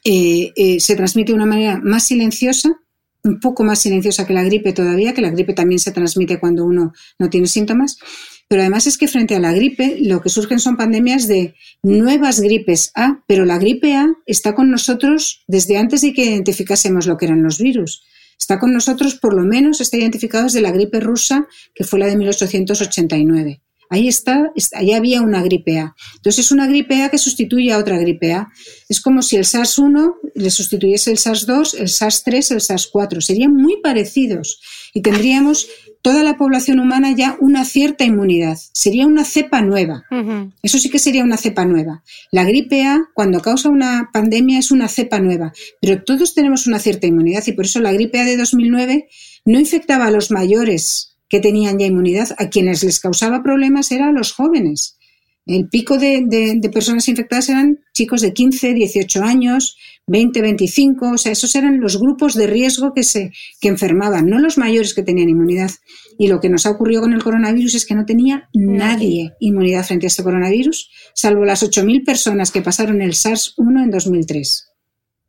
eh, 0.04 0.52
eh, 0.56 0.80
se 0.80 0.96
transmite 0.96 1.32
de 1.32 1.36
una 1.36 1.46
manera 1.46 1.80
más 1.82 2.04
silenciosa, 2.04 2.70
un 3.24 3.38
poco 3.38 3.62
más 3.62 3.80
silenciosa 3.80 4.26
que 4.26 4.32
la 4.32 4.42
gripe 4.42 4.72
todavía, 4.72 5.14
que 5.14 5.22
la 5.22 5.30
gripe 5.30 5.54
también 5.54 5.78
se 5.78 5.92
transmite 5.92 6.40
cuando 6.40 6.64
uno 6.64 6.92
no 7.18 7.30
tiene 7.30 7.46
síntomas, 7.46 7.98
pero 8.48 8.62
además 8.62 8.86
es 8.86 8.98
que 8.98 9.08
frente 9.08 9.36
a 9.36 9.40
la 9.40 9.52
gripe 9.52 9.98
lo 10.00 10.20
que 10.20 10.28
surgen 10.28 10.58
son 10.58 10.76
pandemias 10.76 11.28
de 11.28 11.54
nuevas 11.82 12.40
gripes 12.40 12.90
A, 12.94 13.22
pero 13.26 13.44
la 13.44 13.58
gripe 13.58 13.94
A 13.94 14.08
está 14.26 14.54
con 14.54 14.70
nosotros 14.70 15.44
desde 15.46 15.78
antes 15.78 16.00
de 16.00 16.12
que 16.12 16.24
identificásemos 16.24 17.06
lo 17.06 17.16
que 17.16 17.26
eran 17.26 17.42
los 17.42 17.58
virus. 17.58 18.02
Está 18.38 18.58
con 18.58 18.72
nosotros, 18.72 19.14
por 19.14 19.34
lo 19.34 19.44
menos, 19.44 19.80
está 19.80 19.96
identificado 19.96 20.44
desde 20.44 20.60
la 20.60 20.72
gripe 20.72 20.98
rusa, 20.98 21.46
que 21.74 21.84
fue 21.84 22.00
la 22.00 22.06
de 22.06 22.16
1889. 22.16 23.62
Ahí 23.92 24.08
está, 24.08 24.50
ahí 24.72 24.94
había 24.94 25.20
una 25.20 25.42
gripe 25.42 25.78
A. 25.78 25.94
Entonces 26.14 26.46
es 26.46 26.50
una 26.50 26.66
gripe 26.66 27.02
A 27.02 27.10
que 27.10 27.18
sustituye 27.18 27.72
a 27.72 27.78
otra 27.78 27.98
gripe 27.98 28.32
A. 28.32 28.48
Es 28.88 29.02
como 29.02 29.20
si 29.20 29.36
el 29.36 29.44
SARS-1 29.44 30.14
le 30.34 30.50
sustituyese 30.50 31.10
el 31.10 31.18
SARS-2, 31.18 31.74
el 31.78 31.88
SARS-3, 31.88 32.52
el 32.52 32.60
SARS-4. 32.60 33.20
Serían 33.20 33.52
muy 33.52 33.82
parecidos 33.82 34.62
y 34.94 35.02
tendríamos 35.02 35.68
toda 36.00 36.22
la 36.22 36.38
población 36.38 36.80
humana 36.80 37.14
ya 37.14 37.36
una 37.38 37.66
cierta 37.66 38.04
inmunidad. 38.04 38.56
Sería 38.72 39.06
una 39.06 39.26
cepa 39.26 39.60
nueva. 39.60 40.06
Eso 40.62 40.78
sí 40.78 40.88
que 40.88 40.98
sería 40.98 41.22
una 41.22 41.36
cepa 41.36 41.66
nueva. 41.66 42.02
La 42.30 42.44
gripe 42.44 42.86
A, 42.86 43.10
cuando 43.12 43.40
causa 43.40 43.68
una 43.68 44.08
pandemia, 44.10 44.58
es 44.58 44.70
una 44.70 44.88
cepa 44.88 45.20
nueva. 45.20 45.52
Pero 45.82 46.02
todos 46.02 46.34
tenemos 46.34 46.66
una 46.66 46.78
cierta 46.78 47.06
inmunidad 47.06 47.44
y 47.46 47.52
por 47.52 47.66
eso 47.66 47.78
la 47.80 47.92
gripe 47.92 48.20
A 48.20 48.24
de 48.24 48.38
2009 48.38 49.10
no 49.44 49.60
infectaba 49.60 50.06
a 50.06 50.10
los 50.10 50.30
mayores 50.30 51.11
que 51.32 51.40
tenían 51.40 51.78
ya 51.78 51.86
inmunidad. 51.86 52.28
A 52.36 52.50
quienes 52.50 52.84
les 52.84 53.00
causaba 53.00 53.42
problemas 53.42 53.90
eran 53.90 54.14
los 54.14 54.32
jóvenes. 54.32 54.98
El 55.46 55.66
pico 55.70 55.96
de, 55.96 56.60
personas 56.70 57.08
infectadas 57.08 57.48
eran 57.48 57.80
chicos 57.94 58.20
de 58.20 58.34
15, 58.34 58.74
18 58.74 59.22
años, 59.22 59.78
20, 60.08 60.42
25, 60.42 61.12
o 61.12 61.16
sea, 61.16 61.32
esos 61.32 61.54
eran 61.56 61.80
los 61.80 61.98
grupos 61.98 62.34
de 62.34 62.46
riesgo 62.46 62.92
que 62.92 63.02
se 63.02 63.32
que 63.62 63.68
enfermaban, 63.68 64.26
no 64.26 64.38
los 64.40 64.58
mayores 64.58 64.92
que 64.92 65.02
tenían 65.02 65.30
inmunidad. 65.30 65.70
Y 66.18 66.28
lo 66.28 66.38
que 66.38 66.50
nos 66.50 66.66
ha 66.66 66.70
ocurrido 66.70 67.00
con 67.00 67.14
el 67.14 67.24
coronavirus 67.24 67.76
es 67.76 67.86
que 67.86 67.94
no 67.94 68.04
tenía 68.04 68.50
nadie 68.52 69.32
inmunidad 69.40 69.86
frente 69.86 70.04
a 70.06 70.08
este 70.08 70.22
coronavirus, 70.22 70.90
salvo 71.14 71.46
las 71.46 71.62
8.000 71.62 72.04
personas 72.04 72.50
que 72.50 72.60
pasaron 72.60 73.00
el 73.00 73.14
SARS-1 73.14 73.84
en 73.84 73.90
2003, 73.90 74.68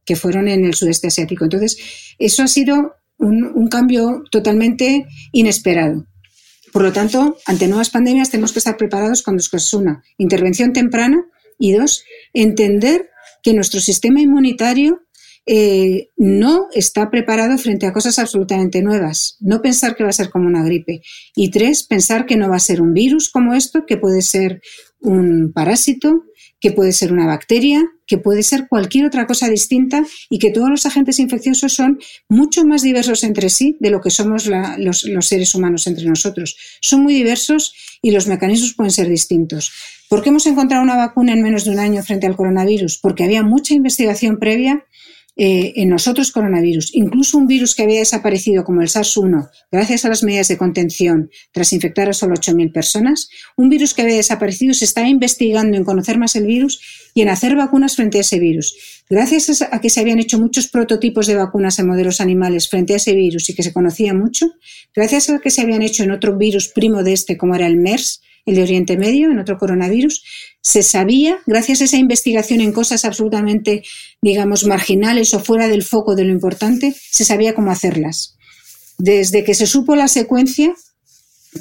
que 0.03 0.17
fueron 0.17 0.49
en 0.49 0.65
el 0.65 0.73
sudeste 0.73 1.07
asiático. 1.07 1.45
Entonces, 1.45 1.77
eso 2.19 2.43
ha 2.43 2.47
sido 2.47 2.97
un, 3.17 3.67
cambio 3.69 4.23
totalmente 4.31 5.05
inesperado. 5.31 6.07
Por 6.71 6.83
lo 6.83 6.91
tanto, 6.91 7.37
ante 7.45 7.67
nuevas 7.67 7.89
pandemias 7.89 8.31
tenemos 8.31 8.51
que 8.51 8.59
estar 8.59 8.77
preparados 8.77 9.21
con 9.21 9.37
dos 9.37 9.49
cosas. 9.49 9.73
Una, 9.73 10.03
intervención 10.17 10.73
temprana 10.73 11.23
y 11.59 11.73
dos, 11.73 12.03
entender 12.33 13.09
que 13.43 13.53
nuestro 13.53 13.79
sistema 13.79 14.21
inmunitario 14.21 15.01
eh, 15.45 16.09
no 16.15 16.67
está 16.73 17.11
preparado 17.11 17.57
frente 17.57 17.85
a 17.85 17.93
cosas 17.93 18.17
absolutamente 18.17 18.81
nuevas. 18.81 19.37
No 19.41 19.61
pensar 19.61 19.95
que 19.95 20.03
va 20.03 20.09
a 20.09 20.13
ser 20.13 20.29
como 20.29 20.47
una 20.47 20.63
gripe. 20.63 21.01
Y 21.35 21.51
tres, 21.51 21.83
pensar 21.83 22.25
que 22.25 22.37
no 22.37 22.49
va 22.49 22.55
a 22.55 22.59
ser 22.59 22.81
un 22.81 22.93
virus 22.93 23.29
como 23.29 23.53
esto, 23.53 23.85
que 23.85 23.97
puede 23.97 24.21
ser 24.21 24.61
un 25.01 25.51
parásito, 25.53 26.23
que 26.63 26.71
puede 26.71 26.93
ser 26.93 27.11
una 27.11 27.27
bacteria, 27.27 27.83
que 28.07 28.17
puede 28.17 28.41
ser 28.41 28.69
cualquier 28.69 29.05
otra 29.05 29.27
cosa 29.27 29.49
distinta 29.49 30.05
y 30.29 30.39
que 30.39 30.49
todos 30.49 30.69
los 30.69 30.85
agentes 30.85 31.19
infecciosos 31.19 31.73
son 31.73 31.99
mucho 32.29 32.63
más 32.63 32.83
diversos 32.83 33.25
entre 33.25 33.49
sí 33.49 33.75
de 33.81 33.89
lo 33.89 33.99
que 33.99 34.09
somos 34.09 34.49
los, 34.77 35.05
seres 35.27 35.53
humanos 35.55 35.87
entre 35.87 36.05
nosotros. 36.05 36.55
Son 36.79 37.03
muy 37.03 37.13
diversos 37.13 37.75
y 38.01 38.11
los 38.11 38.27
mecanismos 38.27 38.75
pueden 38.75 38.91
ser 38.91 39.09
distintos. 39.09 39.73
¿Por 40.07 40.23
qué 40.23 40.29
hemos 40.29 40.47
encontrado 40.47 40.81
una 40.81 40.95
vacuna 40.95 41.33
en 41.33 41.41
menos 41.41 41.65
de 41.65 41.71
un 41.71 41.79
año 41.79 42.01
frente 42.01 42.27
al 42.27 42.37
coronavirus? 42.37 42.97
Porque 42.97 43.25
había 43.25 43.43
mucha 43.43 43.73
investigación 43.73 44.39
previa 44.39 44.85
eh, 45.35 45.73
en 45.77 45.89
nosotros 45.89 46.31
coronavirus. 46.31 46.93
Incluso 46.93 47.39
un 47.39 47.47
virus 47.47 47.73
que 47.73 47.81
había 47.81 47.99
desaparecido 47.99 48.63
como 48.63 48.81
el 48.81 48.87
SARS-1, 48.87 49.49
gracias 49.71 50.05
a 50.05 50.09
las 50.09 50.21
medidas 50.21 50.47
de 50.47 50.57
contención 50.57 51.31
tras 51.51 51.73
infectar 51.73 52.07
a 52.07 52.13
solo 52.13 52.35
8.000 52.35 52.71
personas, 52.71 53.29
un 53.57 53.69
virus 53.69 53.95
que 53.95 54.03
había 54.03 54.17
desaparecido 54.17 54.75
se 54.75 54.85
está 54.85 55.07
investigando 55.07 55.75
en 55.75 55.85
conocer 55.85 56.19
más 56.19 56.35
el 56.35 56.45
virus 56.45 57.09
y 57.15 57.21
en 57.21 57.29
hacer 57.29 57.55
vacunas 57.55 57.95
frente 57.95 58.19
a 58.19 58.21
ese 58.21 58.37
virus. 58.37 59.03
Gracias 59.09 59.63
a 59.63 59.81
que 59.81 59.89
se 59.89 60.01
habían 60.01 60.19
hecho 60.19 60.39
muchos 60.39 60.67
prototipos 60.67 61.25
de 61.25 61.35
vacunas 61.35 61.79
en 61.79 61.87
modelos 61.87 62.21
animales 62.21 62.69
frente 62.69 62.93
a 62.93 62.97
ese 62.97 63.15
virus 63.15 63.49
y 63.49 63.55
que 63.55 63.63
se 63.63 63.73
conocía 63.73 64.13
mucho, 64.13 64.51
gracias 64.95 65.31
a 65.31 65.39
que 65.39 65.49
se 65.49 65.61
habían 65.61 65.81
hecho 65.81 66.03
en 66.03 66.11
otro 66.11 66.37
virus 66.37 66.67
primo 66.69 67.01
de 67.01 67.13
este, 67.13 67.37
como 67.37 67.55
era 67.55 67.65
el 67.65 67.77
MERS, 67.77 68.21
el 68.45 68.55
de 68.55 68.63
Oriente 68.63 68.97
Medio, 68.97 69.31
en 69.31 69.39
otro 69.39 69.57
coronavirus, 69.57 70.23
se 70.63 70.81
sabía, 70.81 71.39
gracias 71.45 71.81
a 71.81 71.83
esa 71.83 71.97
investigación 71.97 72.61
en 72.61 72.71
cosas 72.71 73.03
absolutamente, 73.03 73.83
digamos, 74.21 74.65
marginales 74.65 75.33
o 75.33 75.41
fuera 75.41 75.67
del 75.67 75.83
foco 75.83 76.15
de 76.15 76.23
lo 76.23 76.31
importante, 76.31 76.95
se 77.11 77.25
sabía 77.25 77.53
cómo 77.53 77.69
hacerlas. 77.69 78.37
Desde 78.97 79.43
que 79.43 79.55
se 79.55 79.67
supo 79.67 79.97
la 79.97 80.07
secuencia, 80.07 80.73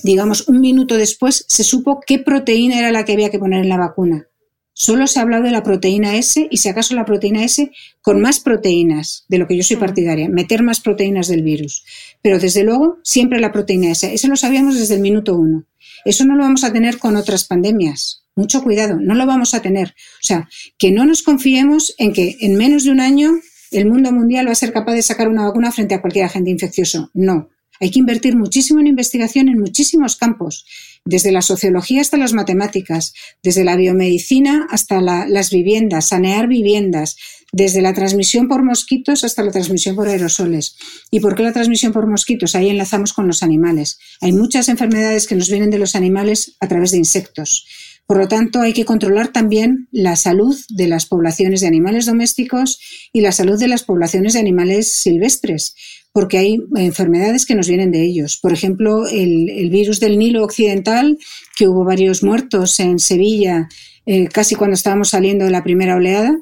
digamos, 0.05 0.47
un 0.49 0.61
minuto 0.61 0.97
después, 0.97 1.45
se 1.49 1.65
supo 1.65 2.01
qué 2.07 2.21
proteína 2.21 2.79
era 2.79 2.93
la 2.93 3.05
que 3.05 3.15
había 3.15 3.31
que 3.31 3.41
poner 3.41 3.63
en 3.63 3.69
la 3.69 3.77
vacuna. 3.77 4.29
Solo 4.73 5.09
se 5.09 5.19
ha 5.19 5.23
hablado 5.23 5.43
de 5.43 5.51
la 5.51 5.65
proteína 5.65 6.17
S 6.17 6.47
y 6.49 6.57
si 6.59 6.69
acaso 6.69 6.95
la 6.95 7.05
proteína 7.05 7.45
S 7.45 7.73
con 8.01 8.21
más 8.21 8.39
proteínas, 8.39 9.25
de 9.29 9.39
lo 9.39 9.49
que 9.49 9.57
yo 9.57 9.65
soy 9.65 9.77
mm. 9.77 9.81
partidaria, 9.81 10.29
meter 10.29 10.63
más 10.63 10.81
proteínas 10.81 11.27
del 11.27 11.43
virus. 11.43 11.85
Pero 12.23 12.39
desde 12.39 12.63
luego, 12.63 12.99
siempre 13.03 13.41
la 13.41 13.53
proteína 13.53 13.91
S. 13.91 14.15
Eso 14.15 14.29
lo 14.29 14.37
sabíamos 14.37 14.79
desde 14.79 14.95
el 14.95 15.01
minuto 15.01 15.35
uno. 15.35 15.67
Eso 16.05 16.25
no 16.25 16.37
lo 16.37 16.45
vamos 16.45 16.63
a 16.63 16.73
tener 16.73 16.99
con 16.99 17.17
otras 17.17 17.45
pandemias. 17.45 18.22
Mucho 18.35 18.63
cuidado, 18.63 18.99
no 19.01 19.15
lo 19.15 19.27
vamos 19.27 19.55
a 19.55 19.61
tener. 19.61 19.89
O 19.89 20.23
sea, 20.23 20.49
que 20.79 20.91
no 20.91 21.05
nos 21.05 21.23
confiemos 21.23 21.95
en 21.99 22.13
que 22.13 22.39
en 22.41 22.57
menos 22.57 22.85
de 22.85 22.91
un 22.91 23.01
año 23.01 23.33
el 23.71 23.87
mundo 23.87 24.13
mundial 24.13 24.47
va 24.47 24.53
a 24.53 24.57
ser 24.57 24.73
capaz 24.73 24.95
de 24.95 25.03
sacar 25.03 25.29
una 25.29 25.45
vacuna 25.45 25.73
frente 25.73 25.95
a 25.95 26.01
cualquier 26.01 26.25
agente 26.25 26.51
infeccioso. 26.51 27.11
No. 27.15 27.51
Hay 27.81 27.91
que 27.91 27.99
invertir 27.99 28.37
muchísimo 28.37 28.79
en 28.81 28.87
investigación 28.87 29.49
en 29.49 29.59
muchísimos 29.59 30.15
campos, 30.15 30.65
desde 31.05 31.33
la 31.33 31.43
sociología 31.43 32.01
hasta 32.01 32.17
las 32.17 32.33
matemáticas, 32.33 33.13
desde 33.43 33.65
la 33.65 33.75
biomedicina 33.75 34.69
hasta 34.71 35.01
las 35.01 35.51
viviendas, 35.51 36.07
sanear 36.07 36.47
viviendas, 36.47 37.17
desde 37.51 37.83
la 37.83 37.93
transmisión 37.93 38.47
por 38.47 38.63
mosquitos 38.63 39.25
hasta 39.25 39.43
la 39.43 39.51
transmisión 39.51 39.97
por 39.97 40.07
aerosoles. 40.07 40.77
¿Y 41.11 41.21
por 41.21 41.35
qué 41.35 41.43
la 41.43 41.53
transmisión 41.53 41.93
por 41.93 42.07
mosquitos? 42.07 42.55
Ahí 42.55 42.71
enlazamos 42.71 43.13
con 43.13 43.27
los 43.27 43.43
animales. 43.43 43.99
Hay 44.21 44.33
muchas 44.33 44.69
enfermedades 44.69 45.27
que 45.27 45.35
nos 45.35 45.51
vienen 45.51 45.71
de 45.71 45.79
los 45.79 45.97
animales 45.97 46.57
a 46.61 46.69
través 46.69 46.93
de 46.93 46.99
insectos. 46.99 47.67
Por 48.07 48.19
lo 48.19 48.29
tanto, 48.29 48.61
hay 48.61 48.73
que 48.73 48.85
controlar 48.85 49.29
también 49.29 49.89
la 49.91 50.17
salud 50.17 50.57
de 50.69 50.89
las 50.89 51.07
poblaciones 51.07 51.61
de 51.61 51.69
animales 51.69 52.07
domésticos 52.07 52.79
y 53.13 53.21
la 53.21 53.33
salud 53.33 53.59
de 53.59 53.69
las 53.69 53.85
poblaciones 53.85 54.33
de 54.35 54.41
animales 54.41 54.93
silvestres, 54.93 55.75
porque 56.13 56.39
hay 56.39 56.59
enfermedades 56.77 57.47
que 57.47 57.55
nos 57.55 57.69
vienen 57.69 57.91
de 57.91 58.05
ellos. 58.05 58.39
Por 58.41 58.53
ejemplo, 58.53 59.07
el, 59.07 59.71
virus 59.71 60.01
del 60.01 60.19
Nilo 60.19 60.45
Occidental, 60.45 61.19
que 61.57 61.69
hubo 61.69 61.85
varios 61.85 62.23
muertos 62.23 62.79
en 62.81 62.99
Sevilla 62.99 63.69
eh, 64.05 64.27
casi 64.27 64.57
cuando 64.57 64.75
estábamos 64.75 65.11
saliendo 65.11 65.45
de 65.45 65.53
la 65.53 65.63
primera 65.63 65.95
oleada, 65.95 66.37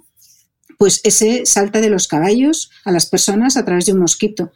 pues 0.78 1.00
ese 1.04 1.44
salta 1.44 1.80
de 1.80 1.90
los 1.90 2.08
caballos 2.08 2.70
a 2.84 2.90
las 2.90 3.06
personas 3.06 3.56
a 3.56 3.64
través 3.64 3.84
de 3.86 3.92
un 3.92 4.00
mosquito. 4.00 4.52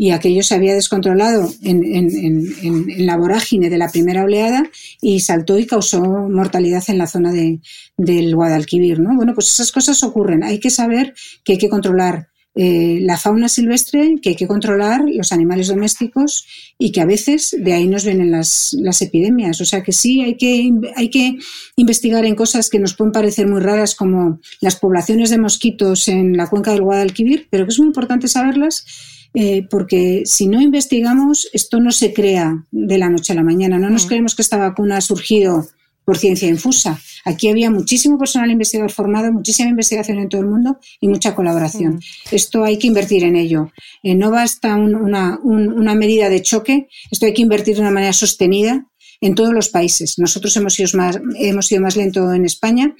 Y 0.00 0.10
aquello 0.10 0.44
se 0.44 0.54
había 0.54 0.74
descontrolado 0.74 1.52
en, 1.62 3.04
la 3.04 3.16
vorágine 3.16 3.68
de 3.68 3.78
la 3.78 3.90
primera 3.90 4.22
oleada 4.22 4.62
y 5.00 5.20
saltó 5.20 5.58
y 5.58 5.66
causó 5.66 6.00
mortalidad 6.00 6.84
en 6.86 6.98
la 6.98 7.08
zona 7.08 7.32
de, 7.32 7.58
del 7.96 8.34
Guadalquivir. 8.36 9.00
¿no? 9.00 9.16
Bueno, 9.16 9.34
pues 9.34 9.48
esas 9.48 9.72
cosas 9.72 10.02
ocurren. 10.04 10.44
Hay 10.44 10.60
que 10.60 10.70
saber 10.70 11.14
que 11.42 11.54
hay 11.54 11.58
que 11.58 11.68
controlar 11.68 12.28
eh, 12.60 12.98
la 13.02 13.16
fauna 13.16 13.48
silvestre, 13.48 14.16
que 14.20 14.30
hay 14.30 14.34
que 14.34 14.48
controlar 14.48 15.02
los 15.06 15.30
animales 15.30 15.68
domésticos 15.68 16.44
y 16.76 16.90
que 16.90 17.00
a 17.00 17.04
veces 17.04 17.54
de 17.56 17.72
ahí 17.72 17.86
nos 17.86 18.04
vienen 18.04 18.32
las, 18.32 18.74
las 18.80 19.00
epidemias. 19.00 19.60
O 19.60 19.64
sea 19.64 19.84
que 19.84 19.92
sí, 19.92 20.22
hay 20.22 20.36
que, 20.36 20.72
hay 20.96 21.08
que 21.08 21.38
investigar 21.76 22.24
en 22.24 22.34
cosas 22.34 22.68
que 22.68 22.80
nos 22.80 22.94
pueden 22.94 23.12
parecer 23.12 23.46
muy 23.46 23.60
raras 23.60 23.94
como 23.94 24.40
las 24.60 24.74
poblaciones 24.74 25.30
de 25.30 25.38
mosquitos 25.38 26.08
en 26.08 26.36
la 26.36 26.48
cuenca 26.48 26.72
del 26.72 26.82
Guadalquivir, 26.82 27.46
pero 27.48 27.64
que 27.64 27.70
es 27.70 27.78
muy 27.78 27.86
importante 27.86 28.26
saberlas 28.26 28.84
eh, 29.34 29.66
porque 29.70 30.22
si 30.24 30.46
no 30.46 30.60
investigamos, 30.60 31.48
esto 31.52 31.80
no 31.80 31.90
se 31.92 32.12
crea 32.12 32.64
de 32.70 32.98
la 32.98 33.08
noche 33.08 33.32
a 33.32 33.36
la 33.36 33.42
mañana. 33.42 33.78
No 33.78 33.90
nos 33.90 34.06
mm. 34.06 34.08
creemos 34.08 34.34
que 34.34 34.42
esta 34.42 34.56
vacuna 34.56 34.96
ha 34.96 35.00
surgido 35.00 35.68
por 36.04 36.16
ciencia 36.16 36.48
infusa. 36.48 36.98
Aquí 37.26 37.48
había 37.48 37.70
muchísimo 37.70 38.16
personal 38.16 38.50
investigador 38.50 38.90
formado, 38.90 39.30
muchísima 39.30 39.68
investigación 39.68 40.18
en 40.18 40.30
todo 40.30 40.40
el 40.40 40.46
mundo 40.46 40.78
y 41.00 41.08
mucha 41.08 41.34
colaboración. 41.34 41.96
Mm. 41.96 42.00
Esto 42.34 42.64
hay 42.64 42.78
que 42.78 42.86
invertir 42.86 43.24
en 43.24 43.36
ello. 43.36 43.70
Eh, 44.02 44.14
no 44.14 44.30
basta 44.30 44.74
una, 44.76 45.38
una 45.42 45.94
medida 45.94 46.30
de 46.30 46.40
choque, 46.40 46.88
esto 47.10 47.26
hay 47.26 47.34
que 47.34 47.42
invertir 47.42 47.74
de 47.74 47.82
una 47.82 47.90
manera 47.90 48.14
sostenida 48.14 48.86
en 49.20 49.34
todos 49.34 49.52
los 49.52 49.68
países. 49.68 50.18
Nosotros 50.18 50.56
hemos 50.56 50.74
sido 50.74 50.88
más, 50.94 51.20
hemos 51.38 51.66
sido 51.66 51.82
más 51.82 51.96
lento 51.96 52.32
en 52.32 52.44
España 52.44 52.94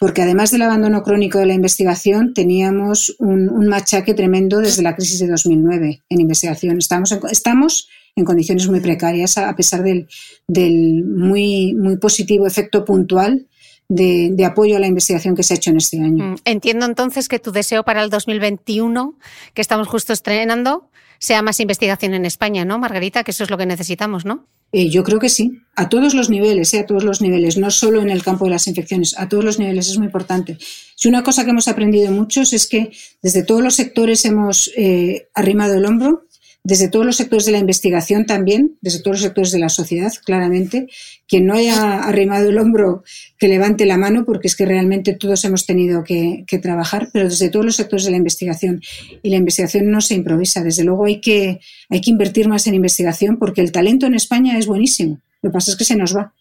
porque 0.00 0.22
además 0.22 0.50
del 0.50 0.62
abandono 0.62 1.02
crónico 1.02 1.38
de 1.38 1.44
la 1.44 1.52
investigación, 1.52 2.32
teníamos 2.32 3.14
un, 3.18 3.68
machaque 3.68 4.14
tremendo 4.14 4.58
desde 4.58 4.82
la 4.82 4.96
crisis 4.96 5.20
de 5.20 5.28
2009 5.28 6.00
en 6.08 6.20
investigación. 6.20 6.78
Estamos 6.78 7.12
estamos 7.30 7.86
en 8.16 8.24
condiciones 8.24 8.66
muy 8.66 8.80
precarias, 8.80 9.36
a 9.36 9.54
pesar 9.54 9.82
del, 9.82 10.08
del 10.48 11.04
muy, 11.04 11.74
muy 11.74 11.98
positivo 11.98 12.46
efecto 12.46 12.82
puntual 12.86 13.46
de, 13.90 14.30
de, 14.32 14.44
apoyo 14.46 14.78
a 14.78 14.80
la 14.80 14.86
investigación 14.86 15.36
que 15.36 15.42
se 15.42 15.52
ha 15.52 15.56
hecho 15.58 15.70
en 15.70 15.76
este 15.76 15.98
año. 15.98 16.24
Mm, 16.24 16.36
entiendo 16.46 16.86
entonces 16.86 17.28
que 17.28 17.38
tu 17.38 17.52
deseo 17.52 17.84
para 17.84 18.02
el 18.02 18.08
2021, 18.08 19.18
que 19.52 19.60
estamos 19.60 19.86
justo 19.86 20.14
estrenando, 20.14 20.88
sea 21.18 21.42
más 21.42 21.60
investigación 21.60 22.14
en 22.14 22.24
España, 22.24 22.64
¿no, 22.64 22.78
Margarita? 22.78 23.22
Que 23.22 23.32
eso 23.32 23.44
es 23.44 23.50
lo 23.50 23.58
que 23.58 23.66
necesitamos, 23.66 24.24
¿no? 24.24 24.46
Eh, 24.72 24.88
yo 24.88 25.02
creo 25.02 25.18
que 25.18 25.28
sí, 25.28 25.62
a 25.74 25.88
todos 25.88 26.14
los 26.14 26.30
niveles, 26.30 26.72
eh, 26.74 26.80
a 26.80 26.86
todos 26.86 27.04
los 27.04 27.20
niveles, 27.20 27.56
no 27.56 27.70
solo 27.70 28.00
en 28.00 28.10
el 28.10 28.22
campo 28.22 28.44
de 28.44 28.52
las 28.52 28.66
infecciones, 28.66 29.18
a 29.18 29.28
todos 29.28 29.44
los 29.44 29.58
niveles 29.58 29.88
es 29.88 29.96
muy 29.96 30.06
importante. 30.06 30.58
Si 30.94 31.08
una 31.08 31.22
cosa 31.22 31.44
que 31.44 31.50
hemos 31.50 31.68
aprendido 31.68 32.12
muchos 32.12 32.52
es 32.52 32.66
que 32.66 32.90
desde 33.22 33.42
todos 33.42 33.62
los 33.62 33.74
sectores 33.74 34.24
hemos 34.24 34.70
eh, 34.76 35.28
arrimado 35.34 35.74
el 35.74 35.86
hombro 35.86 36.26
desde 36.62 36.88
todos 36.88 37.06
los 37.06 37.16
sectores 37.16 37.46
de 37.46 37.52
la 37.52 37.58
investigación 37.58 38.26
también, 38.26 38.76
desde 38.80 39.00
todos 39.00 39.16
los 39.16 39.22
sectores 39.22 39.50
de 39.50 39.58
la 39.58 39.70
sociedad, 39.70 40.12
claramente. 40.24 40.88
Quien 41.26 41.46
no 41.46 41.54
haya 41.54 42.00
arrimado 42.00 42.50
el 42.50 42.58
hombro, 42.58 43.02
que 43.38 43.48
levante 43.48 43.86
la 43.86 43.96
mano, 43.96 44.24
porque 44.26 44.48
es 44.48 44.56
que 44.56 44.66
realmente 44.66 45.14
todos 45.14 45.44
hemos 45.44 45.64
tenido 45.64 46.04
que, 46.04 46.44
trabajar, 46.62 47.08
pero 47.12 47.28
desde 47.28 47.48
todos 47.48 47.64
los 47.64 47.76
sectores 47.76 48.04
de 48.04 48.10
la 48.10 48.18
investigación. 48.18 48.82
Y 49.22 49.30
la 49.30 49.36
investigación 49.36 49.90
no 49.90 50.00
se 50.00 50.14
improvisa. 50.14 50.62
Desde 50.62 50.84
luego 50.84 51.06
hay 51.06 51.20
que, 51.20 51.60
hay 51.88 52.00
que 52.00 52.10
invertir 52.10 52.48
más 52.48 52.66
en 52.66 52.74
investigación 52.74 53.38
porque 53.38 53.62
el 53.62 53.72
talento 53.72 54.06
en 54.06 54.14
España 54.14 54.58
es 54.58 54.66
buenísimo. 54.66 55.20
Lo 55.42 55.50
que 55.50 55.54
pasa 55.54 55.70
es 55.70 55.76
que 55.76 55.84
se 55.84 55.96
nos 55.96 56.14
va. 56.14 56.34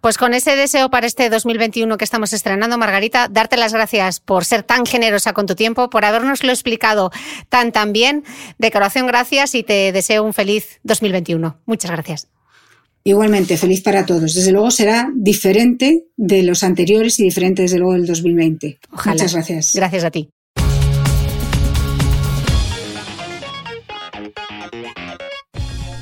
Pues 0.00 0.18
con 0.18 0.34
ese 0.34 0.56
deseo 0.56 0.90
para 0.90 1.06
este 1.06 1.30
2021 1.30 1.96
que 1.96 2.04
estamos 2.04 2.32
estrenando, 2.32 2.76
Margarita, 2.78 3.28
darte 3.28 3.56
las 3.56 3.72
gracias 3.72 4.20
por 4.20 4.44
ser 4.44 4.62
tan 4.62 4.84
generosa 4.86 5.32
con 5.32 5.46
tu 5.46 5.54
tiempo, 5.54 5.88
por 5.88 6.04
habernoslo 6.04 6.50
explicado 6.50 7.10
tan 7.48 7.72
tan 7.72 7.92
bien. 7.92 8.24
De 8.58 8.70
corazón, 8.70 9.06
gracias 9.06 9.54
y 9.54 9.62
te 9.62 9.92
deseo 9.92 10.24
un 10.24 10.34
feliz 10.34 10.80
2021. 10.82 11.58
Muchas 11.66 11.90
gracias. 11.90 12.28
Igualmente, 13.02 13.56
feliz 13.56 13.82
para 13.82 14.04
todos. 14.04 14.34
Desde 14.34 14.52
luego 14.52 14.70
será 14.70 15.10
diferente 15.14 16.04
de 16.16 16.42
los 16.42 16.62
anteriores 16.62 17.18
y 17.18 17.24
diferente 17.24 17.62
desde 17.62 17.78
luego 17.78 17.94
del 17.94 18.06
2020. 18.06 18.78
Muchas 19.06 19.32
gracias. 19.32 19.74
Gracias 19.74 20.04
a 20.04 20.10
ti. 20.10 20.30